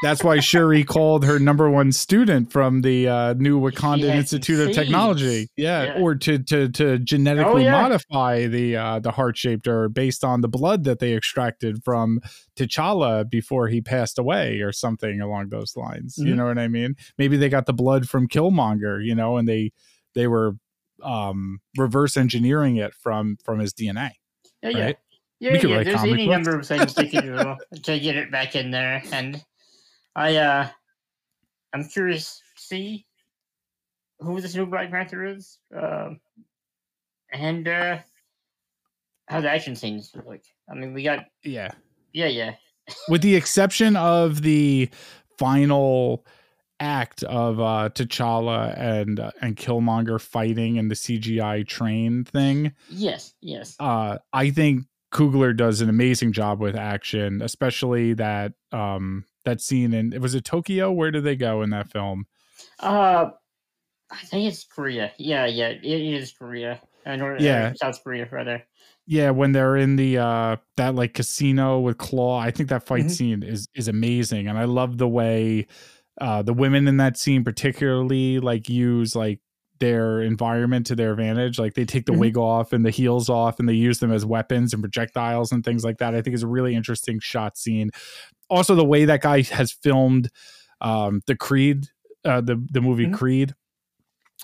That's 0.03 0.23
why 0.23 0.41
Shuri 0.41 0.85
called 0.85 1.25
her 1.25 1.39
number 1.39 1.71
one 1.71 1.93
student 1.93 2.53
from 2.53 2.83
the 2.83 3.09
uh, 3.09 3.35
new 3.35 3.61
Wakanda 3.61 4.15
Institute 4.15 4.69
of 4.69 4.75
Technology. 4.75 5.49
Yeah, 5.57 5.85
yeah, 5.85 6.01
or 6.01 6.15
to 6.17 6.39
to 6.39 6.69
to 6.69 6.99
genetically 6.99 7.63
oh, 7.63 7.67
yeah. 7.67 7.83
modify 7.83 8.47
the 8.47 8.77
uh, 8.77 8.99
the 9.01 9.11
heart 9.11 9.37
shaped 9.37 9.67
herb 9.67 9.95
based 9.95 10.23
on 10.23 10.43
the 10.43 10.49
blood 10.49 10.85
that 10.85 10.99
they 10.99 11.15
extracted 11.15 11.83
from 11.83 12.21
T'Challa 12.57 13.29
before 13.29 13.69
he 13.69 13.81
passed 13.81 14.19
away, 14.19 14.61
or 14.61 14.73
something 14.73 15.21
along 15.21 15.49
those 15.49 15.77
lines. 15.77 16.17
Mm-hmm. 16.17 16.29
You 16.29 16.37
know 16.37 16.47
what 16.47 16.59
I 16.59 16.69
mean? 16.69 16.97
Maybe 17.19 17.37
they 17.37 17.49
got 17.49 17.67
the 17.67 17.73
blood 17.73 18.09
from 18.09 18.29
Killmonger, 18.29 19.05
you 19.05 19.15
know, 19.15 19.37
and 19.37 19.49
they 19.49 19.73
they 20.15 20.27
were 20.27 20.57
um 21.03 21.59
reverse 21.77 22.17
engineering 22.17 22.77
it 22.77 22.95
from 22.95 23.37
from 23.45 23.61
his 23.61 23.73
DNA. 23.73 24.11
Yeah, 24.63 24.71
yeah. 24.71 24.85
Right? 24.85 24.97
Yeah, 25.39 25.53
yeah, 25.53 25.83
there's 25.83 26.03
any 26.03 26.27
books. 26.27 26.35
number 26.35 26.59
of 26.59 26.67
things 26.67 26.95
they 26.95 27.09
could 27.09 27.25
do 27.25 27.57
to 27.83 27.99
get 27.99 28.17
it 28.17 28.31
back 28.31 28.57
in 28.57 28.71
there, 28.71 29.03
and 29.13 29.45
I 30.17 30.37
uh, 30.37 30.69
I'm 31.75 31.85
curious 31.85 32.41
to 32.57 32.63
see 32.63 33.07
who 34.19 34.41
this 34.41 34.55
new 34.55 34.65
Black 34.65 34.91
Panther 34.91 35.27
is, 35.27 35.59
uh, 35.77 36.11
and 37.33 37.69
uh, 37.69 37.99
how 39.29 39.43
the 39.43 39.51
action 39.51 39.77
scenes 39.77 40.11
look 40.17 40.27
like. 40.27 40.45
I 40.71 40.75
mean, 40.75 40.95
we 40.95 41.03
got 41.03 41.27
yeah, 41.45 41.73
yeah, 42.15 42.29
yeah. 42.29 42.55
With 43.11 43.21
the 43.21 43.37
exception 43.37 43.95
of 43.95 44.41
the 44.41 44.89
final 45.39 46.25
act 46.81 47.23
of 47.25 47.59
uh 47.61 47.89
T'Challa 47.95 48.79
and 48.79 49.21
uh, 49.21 49.31
and 49.43 49.57
Killmonger 49.57 50.21
fighting 50.21 50.77
in 50.77 50.89
the 50.89 50.95
CGI 50.95 51.67
train 51.67 52.25
thing. 52.25 52.73
Yes, 52.89 53.35
yes. 53.43 53.77
Uh 53.79 54.19
I 54.33 54.51
think 54.51 54.85
Coogler 55.13 55.57
does 55.57 55.81
an 55.81 55.89
amazing 55.89 56.33
job 56.33 56.61
with 56.61 56.77
action, 56.77 57.41
especially 57.43 58.15
that 58.15 58.53
um 58.73 59.25
that 59.47 59.61
scene 59.61 59.95
in 59.95 60.21
was 60.21 60.35
it 60.35 60.45
Tokyo? 60.45 60.93
Where 60.93 61.11
did 61.11 61.25
they 61.25 61.37
go 61.37 61.63
in 61.63 61.71
that 61.71 61.91
film? 61.91 62.27
Uh 62.79 63.31
I 64.11 64.25
think 64.27 64.47
it's 64.47 64.65
Korea. 64.65 65.13
Yeah, 65.19 65.47
yeah, 65.47 65.69
it 65.69 65.85
is 65.85 66.33
Korea. 66.33 66.81
Uh, 67.05 67.17
North, 67.17 67.41
yeah, 67.41 67.73
South 67.75 68.03
Korea 68.05 68.29
rather. 68.31 68.63
Yeah, 69.07 69.31
when 69.31 69.53
they're 69.53 69.77
in 69.77 69.97
the 69.97 70.19
uh 70.19 70.57
that 70.77 70.95
like 70.95 71.15
casino 71.15 71.81
with 71.81 71.99
Claw, 71.99 72.39
I 72.39 72.51
think 72.51 72.69
that 72.69 72.85
fight 72.85 73.05
mm-hmm. 73.05 73.09
scene 73.09 73.43
is 73.43 73.67
is 73.75 73.89
amazing, 73.89 74.49
and 74.49 74.59
I 74.59 74.65
love 74.65 74.99
the 74.99 75.09
way 75.09 75.67
uh, 76.21 76.43
the 76.43 76.55
women 76.55 76.89
in 76.89 76.97
that 76.97 77.17
scene 77.17 77.45
particularly 77.45 78.41
like 78.41 78.69
use 78.69 79.15
like 79.15 79.41
their 79.79 80.23
environment 80.23 80.87
to 80.87 80.97
their 80.97 81.13
advantage. 81.13 81.59
Like 81.59 81.75
they 81.75 81.85
take 81.85 82.07
the 82.07 82.13
Mhm. 82.13 82.19
wig 82.19 82.39
off 82.39 82.73
and 82.73 82.85
the 82.85 82.91
heels 82.91 83.29
off 83.29 83.59
and 83.61 83.69
they 83.69 83.75
use 83.75 83.99
them 83.99 84.13
as 84.13 84.25
weapons 84.25 84.73
and 84.73 84.83
projectiles 84.83 85.53
and 85.53 85.65
things 85.65 85.85
like 85.85 85.99
that. 85.99 86.15
I 86.15 86.23
think 86.23 86.35
is 86.35 86.43
a 86.43 86.49
really 86.49 86.75
interesting 86.75 87.19
shot 87.21 87.57
scene. 87.59 87.91
Also, 88.49 88.75
the 88.75 88.85
way 88.85 89.05
that 89.05 89.21
guy 89.23 89.43
has 89.43 89.73
filmed 89.73 90.31
um, 90.81 91.23
the 91.27 91.35
Creed, 91.37 91.87
uh, 92.25 92.41
the 92.43 92.63
the 92.71 92.81
movie 92.81 93.07
Mhm. 93.07 93.15
Creed. 93.15 93.55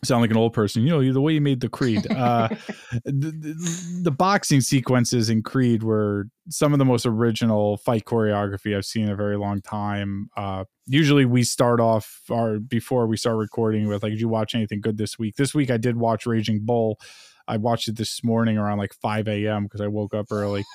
Sound 0.05 0.20
like 0.20 0.33
an 0.33 0.37
old 0.37 0.53
person, 0.53 0.83
you 0.83 0.91
know, 0.91 1.12
the 1.12 1.20
way 1.20 1.33
you 1.33 1.41
made 1.41 1.61
the 1.61 1.69
Creed. 1.69 2.11
Uh, 2.11 2.49
the, 3.05 4.01
the, 4.03 4.11
boxing 4.11 4.61
sequences 4.61 5.31
in 5.31 5.45
Creed 5.45 5.85
were 5.85 6.27
some 6.49 6.73
of 6.73 6.81
the 6.81 6.85
most 6.85 7.07
original 7.07 7.77
fight 7.77 8.05
choreography 8.05 8.77
I've 8.77 8.85
seen 8.85 9.05
in 9.05 9.11
a 9.11 9.16
very 9.16 9.37
long 9.39 9.61
time. 9.61 10.29
Uh, 10.37 10.65
usually 10.87 11.24
we 11.24 11.45
start 11.45 11.79
off 11.79 12.23
our 12.31 12.59
before 12.59 13.07
we 13.07 13.16
start 13.16 13.37
recording 13.37 13.87
with 13.87 14.03
like, 14.03 14.11
did 14.11 14.20
you 14.20 14.29
watch 14.29 14.57
anything 14.57 14.81
good 14.81 14.99
this 14.99 15.20
week? 15.20 15.37
This 15.37 15.55
week 15.55 15.70
I 15.70 15.77
did 15.77 15.97
watch 15.97 16.27
Raging 16.27 16.65
Bull. 16.65 16.99
I 17.47 17.59
watched 17.59 17.87
it 17.87 17.97
this 17.97 18.24
morning 18.24 18.59
around 18.59 18.79
like 18.79 18.95
5 18.95 19.29
a.m. 19.29 19.65
because 19.65 19.81
I 19.81 19.87
woke 19.87 20.15
up 20.15 20.27
early. 20.33 20.65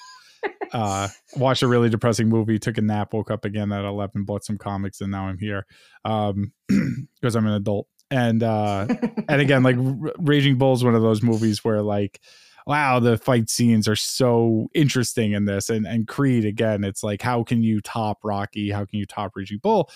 uh 0.73 1.07
watched 1.35 1.63
a 1.63 1.67
really 1.67 1.89
depressing 1.89 2.27
movie 2.27 2.59
took 2.59 2.77
a 2.77 2.81
nap 2.81 3.13
woke 3.13 3.31
up 3.31 3.45
again 3.45 3.71
at 3.71 3.85
11 3.85 4.23
bought 4.23 4.43
some 4.43 4.57
comics 4.57 5.01
and 5.01 5.11
now 5.11 5.25
i'm 5.25 5.37
here 5.37 5.65
um 6.05 6.51
because 6.67 7.35
i'm 7.35 7.47
an 7.47 7.53
adult 7.53 7.87
and 8.09 8.43
uh 8.43 8.87
and 9.27 9.41
again 9.41 9.63
like 9.63 9.77
R- 9.77 10.13
raging 10.19 10.57
bull 10.57 10.73
is 10.73 10.83
one 10.83 10.95
of 10.95 11.01
those 11.01 11.21
movies 11.21 11.63
where 11.63 11.81
like 11.81 12.21
wow 12.65 12.99
the 12.99 13.17
fight 13.17 13.49
scenes 13.49 13.87
are 13.87 13.95
so 13.95 14.69
interesting 14.73 15.31
in 15.31 15.45
this. 15.45 15.69
And 15.69 15.85
and 15.85 16.07
creed 16.07 16.45
again 16.45 16.83
it's 16.83 17.03
like 17.03 17.21
how 17.21 17.43
can 17.43 17.63
you 17.63 17.81
top 17.81 18.19
rocky? 18.23 18.71
How 18.71 18.85
can 18.85 18.99
you 18.99 19.05
top 19.05 19.35
raging 19.35 19.59
bull 19.59 19.89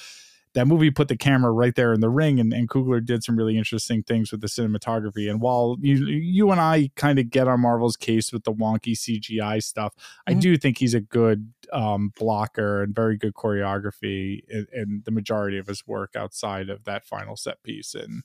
that 0.53 0.67
movie 0.67 0.91
put 0.91 1.07
the 1.07 1.15
camera 1.15 1.51
right 1.51 1.75
there 1.75 1.93
in 1.93 2.01
the 2.01 2.09
ring 2.09 2.39
and, 2.39 2.53
and 2.53 2.69
coogler 2.69 3.03
did 3.03 3.23
some 3.23 3.37
really 3.37 3.57
interesting 3.57 4.03
things 4.03 4.31
with 4.31 4.41
the 4.41 4.47
cinematography 4.47 5.29
and 5.29 5.39
while 5.41 5.77
you 5.79 6.05
you 6.07 6.51
and 6.51 6.59
i 6.59 6.89
kind 6.95 7.19
of 7.19 7.29
get 7.29 7.47
on 7.47 7.59
marvel's 7.61 7.95
case 7.95 8.33
with 8.33 8.43
the 8.43 8.51
wonky 8.53 8.93
cgi 8.93 9.63
stuff 9.63 9.93
i 10.27 10.33
Mhm. 10.33 10.41
do 10.41 10.57
think 10.57 10.77
he's 10.77 10.93
a 10.93 10.99
good 11.01 11.53
um, 11.71 12.11
blocker 12.17 12.83
and 12.83 12.93
very 12.93 13.15
good 13.17 13.33
choreography 13.33 14.41
in, 14.49 14.67
in 14.73 15.01
the 15.05 15.11
majority 15.11 15.57
of 15.57 15.67
his 15.67 15.87
work 15.87 16.15
outside 16.15 16.69
of 16.69 16.83
that 16.83 17.05
final 17.05 17.35
set 17.37 17.63
piece 17.63 17.95
in 17.95 18.23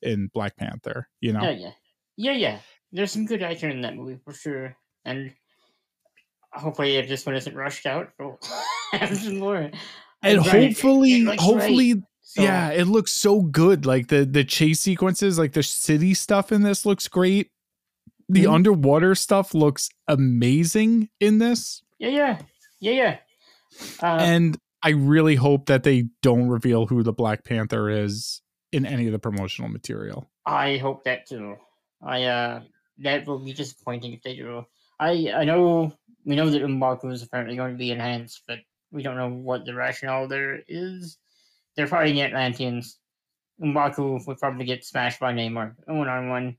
in 0.00 0.28
black 0.32 0.56
panther 0.56 1.08
you 1.20 1.32
know 1.32 1.42
Yeah, 1.42 1.50
yeah, 1.50 1.70
yeah, 2.16 2.32
yeah. 2.32 2.58
There's 2.92 3.10
some 3.10 3.26
good 3.26 3.42
action 3.42 3.70
in 3.72 3.80
that 3.80 3.96
movie 3.96 4.20
for 4.24 4.32
sure, 4.32 4.76
and 5.04 5.34
hopefully, 6.52 6.96
if 6.96 7.08
this 7.08 7.26
one 7.26 7.34
isn't 7.34 7.56
rushed 7.56 7.86
out, 7.86 8.10
we'll 8.18 8.38
have 8.92 9.16
some 9.16 9.38
more. 9.38 9.70
And 10.24 10.38
it 10.38 10.46
hopefully 10.46 11.24
hopefully 11.38 12.02
so- 12.22 12.42
yeah 12.42 12.70
it 12.70 12.86
looks 12.88 13.12
so 13.12 13.42
good 13.42 13.86
like 13.86 14.08
the 14.08 14.24
the 14.24 14.42
chase 14.44 14.80
sequences 14.80 15.38
like 15.38 15.52
the 15.52 15.62
city 15.62 16.14
stuff 16.14 16.50
in 16.50 16.62
this 16.62 16.84
looks 16.84 17.06
great 17.08 17.50
the 18.28 18.44
Mhm. 18.44 18.54
underwater 18.54 19.14
stuff 19.14 19.54
looks 19.54 19.88
amazing 20.08 21.10
in 21.20 21.38
this 21.38 21.82
yeah, 21.98 22.08
yeah, 22.08 22.38
yeah, 22.80 22.92
yeah. 22.92 23.16
Uh, 24.02 24.16
and 24.20 24.58
i 24.82 24.90
really 24.90 25.34
hope 25.36 25.66
that 25.66 25.82
they 25.84 26.06
don't 26.22 26.48
reveal 26.48 26.86
who 26.86 27.02
the 27.02 27.12
black 27.12 27.44
panther 27.44 27.88
is 27.88 28.40
in 28.72 28.84
any 28.86 29.06
of 29.06 29.12
the 29.12 29.18
promotional 29.18 29.70
material 29.70 30.28
I 30.46 30.76
hope 30.76 31.04
that 31.04 31.26
too. 31.26 31.56
I 32.02 32.24
uh, 32.24 32.60
that 32.98 33.26
will 33.26 33.38
be 33.38 33.54
disappointing 33.54 34.12
if 34.12 34.20
they 34.22 34.36
do. 34.36 34.66
I 35.00 35.32
I 35.34 35.44
know 35.44 35.94
we 36.26 36.36
know 36.36 36.50
that 36.50 36.60
Mbaku 36.60 37.10
is 37.12 37.22
apparently 37.22 37.56
going 37.56 37.72
to 37.72 37.78
be 37.78 37.90
enhanced, 37.92 38.42
but 38.46 38.58
we 38.94 39.02
don't 39.02 39.16
know 39.16 39.28
what 39.28 39.66
the 39.66 39.74
rationale 39.74 40.28
there 40.28 40.60
is. 40.68 41.18
They're 41.76 41.88
fighting 41.88 42.14
the 42.14 42.22
Atlanteans. 42.22 42.98
Mbaku 43.60 44.26
would 44.26 44.38
probably 44.38 44.64
get 44.64 44.84
smashed 44.84 45.20
by 45.20 45.32
Namor 45.32 45.74
one 45.86 46.08
on 46.08 46.28
one. 46.28 46.56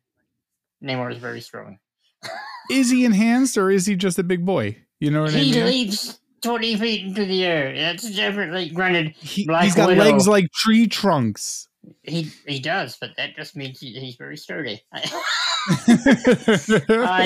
Namor 0.84 1.12
is 1.12 1.18
very 1.18 1.42
strong. 1.42 1.80
is 2.70 2.90
he 2.90 3.06
enhanced 3.06 3.58
or 3.58 3.72
is 3.72 3.86
he 3.86 3.96
just 3.96 4.20
a 4.20 4.24
big 4.24 4.46
boy 4.46 4.78
you 5.00 5.12
know 5.12 5.24
what 5.24 5.32
i 5.32 5.36
mean? 5.36 5.54
He 5.54 5.64
leaps 5.64 6.20
twenty 6.42 6.76
feet 6.78 7.06
into 7.06 7.26
the 7.26 7.44
air. 7.44 7.76
That's 7.76 8.10
definitely 8.16 8.70
granted. 8.70 9.14
he, 9.20 9.46
Black 9.46 9.66
has 9.66 9.76
got 9.76 9.90
Widow. 9.90 10.04
legs 10.04 10.28
like 10.28 10.50
tree 10.52 10.88
trunks 10.88 11.68
He 12.04 12.32
he 12.48 12.60
does, 12.60 12.98
but 13.00 13.12
that 13.18 13.36
just 13.36 13.56
means 13.56 13.80
he, 13.80 14.00
he's 14.00 14.16
very 14.16 14.38
sturdy. 14.38 14.82
I 14.92 15.04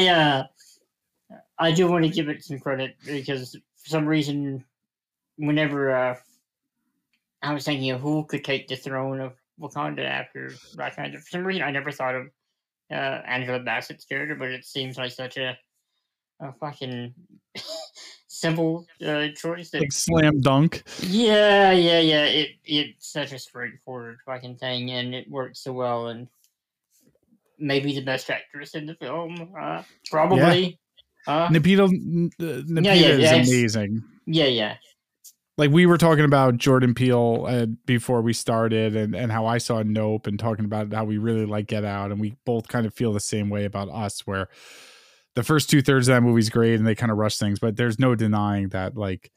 uh, 0.08 0.44
I 1.60 1.72
do 1.72 1.88
want 1.88 2.06
to 2.06 2.10
give 2.10 2.30
it 2.30 2.44
some 2.44 2.60
credit 2.60 2.96
because 3.06 3.54
for 3.54 3.90
some 3.90 4.06
reason, 4.06 4.66
whenever 5.40 5.96
uh, 5.96 6.16
I 7.42 7.54
was 7.54 7.66
thinking 7.66 7.92
of 7.92 8.02
who 8.02 8.26
could 8.26 8.44
take 8.44 8.68
the 8.68 8.76
throne 8.76 9.20
of 9.22 9.34
Wakanda 9.60 10.06
after 10.06 10.52
Black 10.76 10.96
Panther, 10.96 11.20
for 11.20 11.30
some 11.30 11.46
reason 11.46 11.64
I 11.64 11.72
never 11.72 11.92
thought 11.92 12.16
of 12.16 12.28
uh, 12.92 13.22
Angela 13.26 13.60
Bassett's 13.60 14.06
character, 14.06 14.36
but 14.36 14.50
it 14.52 14.66
seems 14.66 14.98
like 14.98 15.12
such 15.12 15.38
a 15.38 15.58
a 16.42 16.54
fucking 16.54 17.14
simple 18.28 18.86
uh, 19.06 19.28
choice. 19.36 19.72
That, 19.72 19.82
like 19.82 19.92
slam 19.92 20.40
dunk 20.40 20.84
yeah, 21.02 21.72
yeah, 21.72 22.00
yeah. 22.00 22.26
It 22.26 22.50
it's 22.66 23.12
such 23.12 23.32
a 23.32 23.40
straightforward 23.40 24.20
fucking 24.26 24.58
thing, 24.58 24.92
and 24.92 25.14
it 25.14 25.30
works 25.30 25.64
so 25.64 25.72
well. 25.72 26.08
And 26.08 26.28
maybe 27.58 27.94
the 27.94 28.02
best 28.02 28.30
actress 28.30 28.76
in 28.76 28.86
the 28.86 28.96
film, 28.96 29.54
uh, 29.60 29.84
probably. 30.10 30.80
Uh, 31.28 31.50
Napita, 31.50 31.88
N- 31.88 32.32
uh, 32.42 32.82
Yeah, 32.82 32.94
yeah, 32.94 33.08
is 33.10 33.20
yeah, 33.20 33.36
amazing. 33.36 34.04
yeah, 34.26 34.46
yeah. 34.46 34.76
Like 35.60 35.72
we 35.72 35.86
were 35.86 35.98
talking 35.98 36.24
about 36.24 36.56
Jordan 36.56 36.94
Peele 36.94 37.46
uh, 37.46 37.66
before 37.86 38.22
we 38.22 38.32
started, 38.32 38.96
and 38.96 39.14
and 39.14 39.30
how 39.30 39.46
I 39.46 39.58
saw 39.58 39.84
Nope, 39.84 40.26
and 40.26 40.40
talking 40.40 40.64
about 40.64 40.94
how 40.94 41.04
we 41.04 41.18
really 41.18 41.46
like 41.46 41.68
Get 41.68 41.84
Out, 41.84 42.12
and 42.12 42.22
we 42.22 42.38
both 42.46 42.70
kind 42.70 42.86
of 42.86 42.94
feel 42.94 43.12
the 43.12 43.20
same 43.20 43.50
way 43.50 43.66
about 43.66 43.90
Us, 43.90 44.26
where 44.26 44.48
the 45.36 45.44
first 45.44 45.70
two 45.70 45.82
thirds 45.82 46.08
of 46.08 46.16
that 46.16 46.22
movie's 46.22 46.50
great, 46.50 46.76
and 46.76 46.88
they 46.88 46.96
kind 46.96 47.12
of 47.12 47.18
rush 47.18 47.38
things, 47.38 47.60
but 47.60 47.76
there's 47.76 48.00
no 48.00 48.16
denying 48.16 48.70
that 48.70 48.96
like 48.96 49.34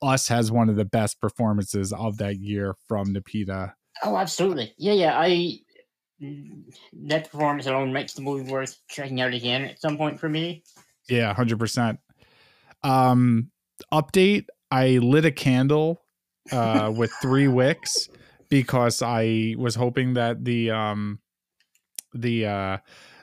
Us 0.00 0.28
has 0.28 0.50
one 0.50 0.70
of 0.70 0.76
the 0.76 0.86
best 0.86 1.20
performances 1.20 1.92
of 1.92 2.16
that 2.16 2.38
year 2.38 2.74
from 2.88 3.12
Napita. 3.12 3.74
Oh, 4.02 4.16
absolutely. 4.16 4.72
Yeah, 4.78 4.94
yeah. 4.94 5.20
I 5.20 5.58
mm, 6.22 6.74
that 7.04 7.30
performance 7.30 7.66
alone 7.66 7.92
makes 7.92 8.14
the 8.14 8.22
movie 8.22 8.50
worth 8.50 8.78
checking 8.88 9.20
out 9.20 9.34
again 9.34 9.66
at 9.66 9.78
some 9.78 9.98
point 9.98 10.18
for 10.18 10.30
me. 10.30 10.62
Yeah, 11.06 11.34
hundred 11.34 11.58
percent. 11.58 11.98
Um, 12.82 13.50
update: 13.92 14.46
I 14.70 14.98
lit 14.98 15.24
a 15.24 15.30
candle 15.30 16.02
uh, 16.52 16.92
with 16.96 17.12
three 17.22 17.48
wicks 17.48 18.08
because 18.48 19.02
I 19.02 19.54
was 19.58 19.74
hoping 19.74 20.14
that 20.14 20.44
the 20.44 20.70
um, 20.70 21.20
the 22.14 22.46
uh, 22.46 22.78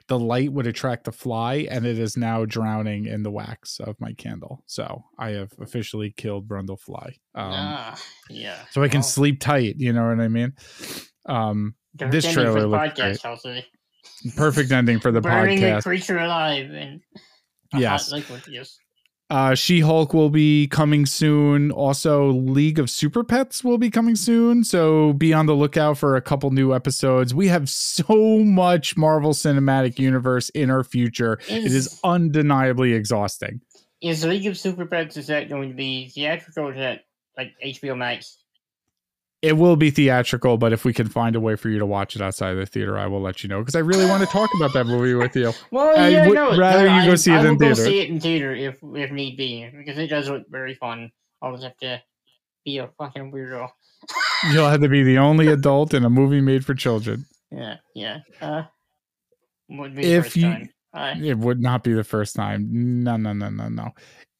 the 0.07 0.19
light 0.19 0.51
would 0.51 0.67
attract 0.67 1.05
the 1.05 1.11
fly, 1.11 1.67
and 1.69 1.85
it 1.85 1.97
is 1.97 2.17
now 2.17 2.45
drowning 2.45 3.05
in 3.05 3.23
the 3.23 3.31
wax 3.31 3.79
of 3.79 3.95
my 3.99 4.13
candle. 4.13 4.63
So 4.67 5.03
I 5.17 5.29
have 5.31 5.51
officially 5.59 6.11
killed 6.15 6.47
Brundlefly. 6.47 7.07
Um, 7.35 7.51
ah, 7.53 8.01
yeah. 8.29 8.65
so 8.71 8.83
I 8.83 8.87
can 8.89 8.99
Well, 8.99 9.03
sleep 9.03 9.39
tight. 9.39 9.75
You 9.77 9.93
know 9.93 10.07
what 10.07 10.19
I 10.19 10.27
mean? 10.27 10.53
Um, 11.25 11.75
this 11.93 12.25
ending 12.25 12.31
for 12.33 12.33
trailer 12.51 12.61
the 12.61 12.67
looked 12.67 12.97
podcast, 12.97 13.25
I'll 13.25 14.33
perfect 14.35 14.71
ending 14.71 14.99
for 14.99 15.11
the 15.11 15.21
Burning 15.21 15.59
podcast. 15.59 15.83
creature 15.83 16.17
alive 16.17 16.69
and 16.71 17.01
a 17.73 17.79
Yes. 17.79 18.09
hot 18.09 18.17
liquid. 18.17 18.43
Yes. 18.47 18.77
Uh, 19.29 19.55
She 19.55 19.79
Hulk 19.79 20.13
will 20.13 20.29
be 20.29 20.67
coming 20.67 21.05
soon. 21.05 21.71
Also, 21.71 22.27
League 22.31 22.77
of 22.77 22.89
Super 22.89 23.23
Pets 23.23 23.63
will 23.63 23.77
be 23.77 23.89
coming 23.89 24.15
soon. 24.15 24.63
So 24.63 25.13
be 25.13 25.33
on 25.33 25.45
the 25.47 25.55
lookout 25.55 25.97
for 25.97 26.15
a 26.15 26.21
couple 26.21 26.51
new 26.51 26.73
episodes. 26.75 27.33
We 27.33 27.47
have 27.47 27.67
so 27.69 28.39
much 28.39 28.95
Marvel 28.95 29.31
Cinematic 29.31 29.97
Universe 29.97 30.49
in 30.49 30.69
our 30.69 30.83
future. 30.83 31.39
It 31.49 31.63
is 31.63 31.73
Is- 31.73 31.99
undeniably 32.03 32.93
exhausting. 32.93 33.61
Is 34.01 34.25
League 34.25 34.45
of 34.47 34.57
Super 34.57 34.85
Pets 34.85 35.15
is 35.15 35.27
that 35.27 35.47
going 35.47 35.69
to 35.69 35.75
be 35.75 36.09
theatrical 36.09 36.65
or 36.67 36.73
is 36.73 36.77
that 36.77 37.05
like 37.37 37.53
HBO 37.63 37.97
Max? 37.97 38.42
It 39.43 39.57
will 39.57 39.75
be 39.75 39.91
theatrical, 39.91 40.57
but 40.57 40.71
if 40.71 40.85
we 40.85 40.93
can 40.93 41.09
find 41.09 41.35
a 41.35 41.39
way 41.41 41.57
for 41.57 41.67
you 41.67 41.77
to 41.77 41.85
watch 41.85 42.15
it 42.15 42.21
outside 42.21 42.51
of 42.51 42.57
the 42.57 42.65
theater, 42.65 42.97
I 42.97 43.07
will 43.07 43.19
let 43.21 43.43
you 43.43 43.49
know 43.49 43.59
because 43.59 43.75
I 43.75 43.79
really 43.79 44.05
want 44.05 44.21
to 44.23 44.27
talk 44.27 44.49
about 44.55 44.71
that 44.73 44.85
movie 44.87 45.13
with 45.15 45.35
you. 45.35 45.51
Well, 45.71 45.97
I 45.99 46.07
yeah, 46.07 46.27
would 46.27 46.35
no, 46.35 46.57
rather 46.57 46.87
no, 46.87 46.97
you 46.99 47.05
go 47.05 47.11
I, 47.11 47.15
see 47.15 47.33
it 47.33 47.35
I 47.35 47.47
in 47.49 47.59
theater. 47.59 47.75
see 47.75 47.99
it 47.99 48.09
in 48.09 48.19
theater 48.21 48.55
if 48.55 48.77
if 48.81 49.11
need 49.11 49.35
be 49.35 49.69
because 49.77 49.97
it 49.97 50.07
does 50.07 50.29
look 50.29 50.43
very 50.49 50.75
fun. 50.75 51.11
I'll 51.41 51.51
just 51.51 51.63
have 51.65 51.77
to 51.79 52.01
be 52.63 52.77
a 52.77 52.87
fucking 52.97 53.33
weirdo. 53.33 53.67
You'll 54.53 54.69
have 54.69 54.79
to 54.81 54.87
be 54.87 55.03
the 55.03 55.17
only 55.17 55.47
adult 55.47 55.93
in 55.93 56.05
a 56.05 56.09
movie 56.09 56.39
made 56.41 56.65
for 56.65 56.73
children. 56.73 57.25
Yeah, 57.51 57.75
yeah. 57.93 58.19
Uh, 58.41 58.63
would 59.69 59.93
be 59.95 60.03
the 60.03 60.13
If 60.13 60.23
first 60.25 60.35
you- 60.37 60.43
time. 60.43 60.69
Uh, 60.93 61.15
It 61.21 61.37
would 61.39 61.59
not 61.59 61.83
be 61.83 61.91
the 61.91 62.03
first 62.03 62.35
time. 62.35 62.69
No, 63.03 63.17
no, 63.17 63.33
no, 63.33 63.49
no, 63.49 63.67
no. 63.67 63.89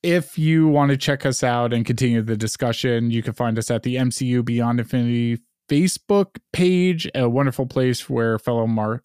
If 0.04 0.38
you 0.38 0.68
want 0.68 0.92
to 0.92 0.98
check 0.98 1.26
us 1.26 1.44
out 1.44 1.72
and 1.72 1.86
continue 1.86 2.22
the 2.22 2.36
discussion, 2.36 3.10
you 3.10 3.24
can 3.24 3.32
find 3.34 3.58
us 3.58 3.72
at 3.72 3.84
the 3.84 3.96
MCU 3.96 4.44
Beyond 4.44 4.82
Infinity 4.82 5.40
Facebook 5.70 6.38
page, 6.52 7.10
a 7.16 7.30
wonderful 7.30 7.66
place 7.66 8.10
where 8.10 8.38
fellow 8.38 8.68
Mar- 8.68 9.02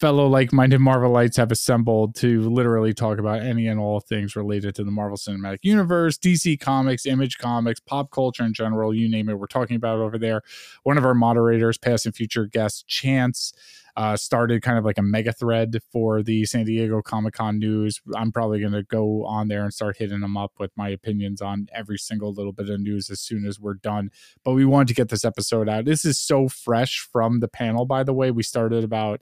fellow 0.00 0.26
like-minded 0.26 0.80
Marvelites 0.80 1.36
have 1.36 1.52
assembled 1.52 2.14
to 2.16 2.48
literally 2.48 2.94
talk 2.94 3.18
about 3.18 3.42
any 3.42 3.66
and 3.68 3.78
all 3.78 4.00
things 4.00 4.34
related 4.34 4.74
to 4.76 4.82
the 4.82 4.90
Marvel 4.90 5.18
Cinematic 5.18 5.58
Universe, 5.62 6.16
DC 6.16 6.58
Comics, 6.58 7.04
Image 7.04 7.36
Comics, 7.36 7.80
pop 7.80 8.10
culture 8.10 8.44
in 8.44 8.54
general, 8.54 8.94
you 8.94 9.10
name 9.10 9.28
it. 9.28 9.38
We're 9.38 9.46
talking 9.46 9.76
about 9.76 9.98
over 9.98 10.18
there. 10.18 10.40
One 10.84 10.96
of 10.96 11.04
our 11.04 11.14
moderators, 11.14 11.76
past 11.76 12.06
and 12.06 12.14
future 12.14 12.46
guests, 12.46 12.82
Chance 12.84 13.52
uh, 13.96 14.16
started 14.16 14.62
kind 14.62 14.78
of 14.78 14.84
like 14.84 14.98
a 14.98 15.02
mega 15.02 15.32
thread 15.32 15.78
for 15.92 16.22
the 16.22 16.44
San 16.46 16.64
Diego 16.64 17.02
Comic 17.02 17.34
Con 17.34 17.58
news. 17.58 18.00
I'm 18.16 18.32
probably 18.32 18.60
going 18.60 18.72
to 18.72 18.82
go 18.82 19.24
on 19.26 19.48
there 19.48 19.62
and 19.62 19.72
start 19.72 19.98
hitting 19.98 20.20
them 20.20 20.36
up 20.36 20.52
with 20.58 20.70
my 20.76 20.88
opinions 20.88 21.42
on 21.42 21.68
every 21.74 21.98
single 21.98 22.32
little 22.32 22.52
bit 22.52 22.70
of 22.70 22.80
news 22.80 23.10
as 23.10 23.20
soon 23.20 23.44
as 23.44 23.60
we're 23.60 23.74
done. 23.74 24.10
But 24.44 24.52
we 24.52 24.64
wanted 24.64 24.88
to 24.88 24.94
get 24.94 25.10
this 25.10 25.24
episode 25.24 25.68
out. 25.68 25.84
This 25.84 26.04
is 26.04 26.18
so 26.18 26.48
fresh 26.48 27.06
from 27.12 27.40
the 27.40 27.48
panel, 27.48 27.84
by 27.84 28.02
the 28.02 28.14
way. 28.14 28.30
We 28.30 28.42
started 28.42 28.82
about 28.82 29.20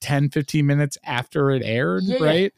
10, 0.00 0.30
15 0.30 0.66
minutes 0.66 0.98
after 1.04 1.50
it 1.50 1.62
aired, 1.64 2.04
yeah. 2.04 2.18
right? 2.20 2.52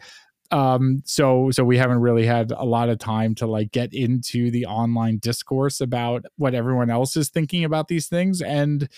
um 0.52 1.02
so 1.04 1.50
so 1.50 1.64
we 1.64 1.76
haven't 1.76 1.98
really 1.98 2.24
had 2.24 2.52
a 2.52 2.64
lot 2.64 2.88
of 2.88 3.00
time 3.00 3.34
to 3.34 3.48
like 3.48 3.72
get 3.72 3.92
into 3.92 4.48
the 4.48 4.64
online 4.64 5.18
discourse 5.18 5.80
about 5.80 6.24
what 6.36 6.54
everyone 6.54 6.88
else 6.88 7.16
is 7.16 7.28
thinking 7.28 7.64
about 7.64 7.88
these 7.88 8.06
things 8.06 8.40
and 8.40 8.88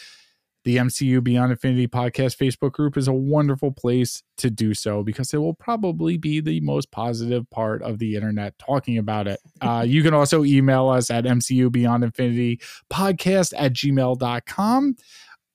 the 0.68 0.76
MCU 0.76 1.24
Beyond 1.24 1.50
Infinity 1.50 1.88
podcast 1.88 2.36
Facebook 2.36 2.72
group 2.72 2.98
is 2.98 3.08
a 3.08 3.12
wonderful 3.14 3.72
place 3.72 4.22
to 4.36 4.50
do 4.50 4.74
so 4.74 5.02
because 5.02 5.32
it 5.32 5.38
will 5.38 5.54
probably 5.54 6.18
be 6.18 6.42
the 6.42 6.60
most 6.60 6.90
positive 6.90 7.48
part 7.48 7.80
of 7.80 7.98
the 7.98 8.14
internet 8.14 8.58
talking 8.58 8.98
about 8.98 9.26
it. 9.26 9.40
Uh, 9.60 9.82
you 9.82 10.04
can 10.04 10.14
also 10.14 10.44
email 10.44 10.88
us 10.88 11.10
at 11.10 11.24
MCU 11.24 11.70
Beyond 11.72 12.04
Infinity 12.04 12.60
podcast 12.92 13.52
at 13.58 13.72
gmail.com. 13.72 14.96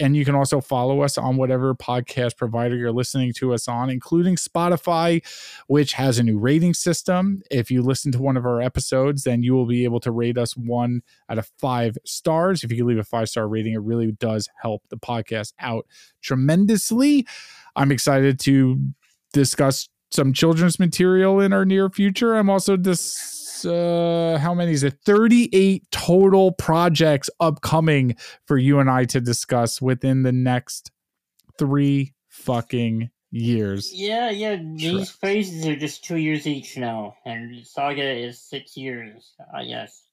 And 0.03 0.17
you 0.17 0.25
can 0.25 0.35
also 0.35 0.59
follow 0.59 1.01
us 1.01 1.17
on 1.17 1.37
whatever 1.37 1.73
podcast 1.73 2.35
provider 2.35 2.75
you're 2.75 2.91
listening 2.91 3.31
to 3.37 3.53
us 3.53 3.69
on, 3.69 3.89
including 3.89 4.35
Spotify, 4.35 5.25
which 5.67 5.93
has 5.93 6.19
a 6.19 6.23
new 6.23 6.37
rating 6.37 6.73
system. 6.73 7.41
If 7.49 7.71
you 7.71 7.81
listen 7.81 8.11
to 8.11 8.21
one 8.21 8.35
of 8.35 8.45
our 8.45 8.61
episodes, 8.61 9.23
then 9.23 9.43
you 9.43 9.53
will 9.53 9.65
be 9.65 9.85
able 9.85 10.01
to 10.01 10.11
rate 10.11 10.37
us 10.37 10.57
one 10.57 11.03
out 11.29 11.37
of 11.37 11.49
five 11.57 11.97
stars. 12.05 12.65
If 12.65 12.71
you 12.73 12.83
leave 12.83 12.97
a 12.97 13.05
five 13.05 13.29
star 13.29 13.47
rating, 13.47 13.75
it 13.75 13.81
really 13.81 14.11
does 14.11 14.49
help 14.61 14.83
the 14.89 14.97
podcast 14.97 15.53
out 15.59 15.87
tremendously. 16.21 17.25
I'm 17.77 17.89
excited 17.89 18.41
to 18.41 18.85
discuss 19.31 19.87
some 20.13 20.31
children's 20.31 20.79
material 20.79 21.39
in 21.39 21.51
our 21.53 21.65
near 21.65 21.89
future. 21.89 22.35
I'm 22.35 22.49
also 22.49 22.77
dis- 22.77 23.65
uh 23.65 24.37
how 24.41 24.53
many 24.53 24.73
is 24.73 24.83
it 24.83 24.95
38 25.05 25.89
total 25.89 26.51
projects 26.51 27.29
upcoming 27.39 28.15
for 28.45 28.57
you 28.57 28.79
and 28.79 28.89
I 28.89 29.05
to 29.05 29.21
discuss 29.21 29.81
within 29.81 30.23
the 30.23 30.33
next 30.33 30.91
3 31.57 32.13
fucking 32.27 33.09
years. 33.31 33.91
Yeah, 33.93 34.29
yeah, 34.31 34.57
these 34.57 35.09
phases 35.09 35.65
are 35.65 35.77
just 35.77 36.03
2 36.03 36.17
years 36.17 36.45
each 36.45 36.77
now 36.77 37.15
and 37.25 37.65
Saga 37.65 38.03
is 38.03 38.41
6 38.41 38.75
years. 38.77 39.33
I 39.53 39.61
uh, 39.61 39.65
guess. 39.65 40.03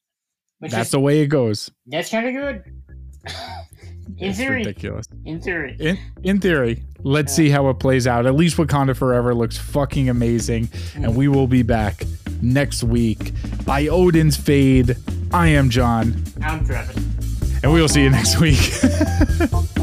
Which 0.60 0.72
that's 0.72 0.88
is, 0.88 0.92
the 0.92 1.00
way 1.00 1.20
it 1.20 1.26
goes. 1.26 1.70
That's 1.86 2.10
kind 2.10 2.28
of 2.28 2.34
good. 2.34 2.64
In 3.26 4.28
it's 4.28 4.38
theory. 4.38 4.58
ridiculous. 4.58 5.06
In 5.24 5.40
theory. 5.40 5.76
In 5.78 5.98
in 6.22 6.40
theory. 6.40 6.82
Let's 7.02 7.32
yeah. 7.32 7.36
see 7.36 7.50
how 7.50 7.68
it 7.68 7.78
plays 7.78 8.06
out. 8.06 8.26
At 8.26 8.34
least 8.34 8.56
Wakanda 8.56 8.96
Forever 8.96 9.34
looks 9.34 9.56
fucking 9.56 10.08
amazing. 10.08 10.66
Mm. 10.66 11.04
And 11.04 11.16
we 11.16 11.28
will 11.28 11.46
be 11.46 11.62
back 11.62 12.04
next 12.42 12.82
week 12.82 13.32
by 13.64 13.88
Odin's 13.88 14.36
Fade. 14.36 14.96
I 15.32 15.48
am 15.48 15.70
John. 15.70 16.22
I'm 16.42 16.64
Travis. 16.64 16.96
And 17.62 17.72
we 17.72 17.80
will 17.80 17.88
see 17.88 18.02
you 18.02 18.10
next 18.10 18.40
week. 18.40 18.58